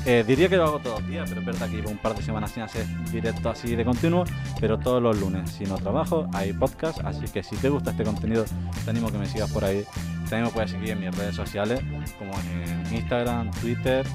Eh, 0.05 0.23
diría 0.25 0.47
que 0.47 0.55
lo 0.55 0.63
hago 0.63 0.79
todos 0.79 1.01
los 1.01 1.09
días, 1.09 1.27
pero 1.27 1.41
es 1.41 1.47
verdad 1.47 1.69
que 1.69 1.75
llevo 1.75 1.89
un 1.89 1.97
par 1.97 2.15
de 2.15 2.23
semanas 2.23 2.51
sin 2.51 2.63
hacer 2.63 2.85
directo 3.11 3.49
así 3.49 3.75
de 3.75 3.83
continuo, 3.83 4.23
pero 4.61 4.79
todos 4.79 5.03
los 5.03 5.19
lunes, 5.19 5.51
si 5.51 5.65
no 5.65 5.75
trabajo, 5.75 6.29
hay 6.33 6.53
podcast, 6.53 7.01
así 7.03 7.25
que 7.25 7.43
si 7.43 7.57
te 7.57 7.67
gusta 7.67 7.91
este 7.91 8.05
contenido, 8.05 8.45
te 8.85 8.89
animo 8.89 9.09
a 9.09 9.11
que 9.11 9.17
me 9.17 9.25
sigas 9.25 9.51
por 9.51 9.65
ahí. 9.65 9.83
También 10.29 10.45
me 10.45 10.51
puedes 10.51 10.71
seguir 10.71 10.91
en 10.91 11.01
mis 11.01 11.13
redes 11.13 11.35
sociales, 11.35 11.81
como 12.17 12.31
en 12.53 12.95
Instagram, 12.95 13.51
Twitter, 13.59 14.07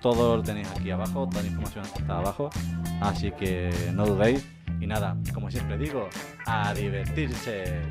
todo 0.00 0.38
lo 0.38 0.42
tenéis 0.42 0.66
aquí 0.76 0.90
abajo, 0.90 1.28
toda 1.28 1.42
la 1.42 1.48
información 1.48 1.84
está 1.84 2.18
abajo, 2.18 2.50
así 3.00 3.30
que 3.30 3.70
no 3.94 4.04
dudéis. 4.04 4.44
Y 4.80 4.86
nada, 4.88 5.16
como 5.32 5.48
siempre 5.48 5.78
digo, 5.78 6.08
a 6.44 6.74
divertirse. 6.74 7.82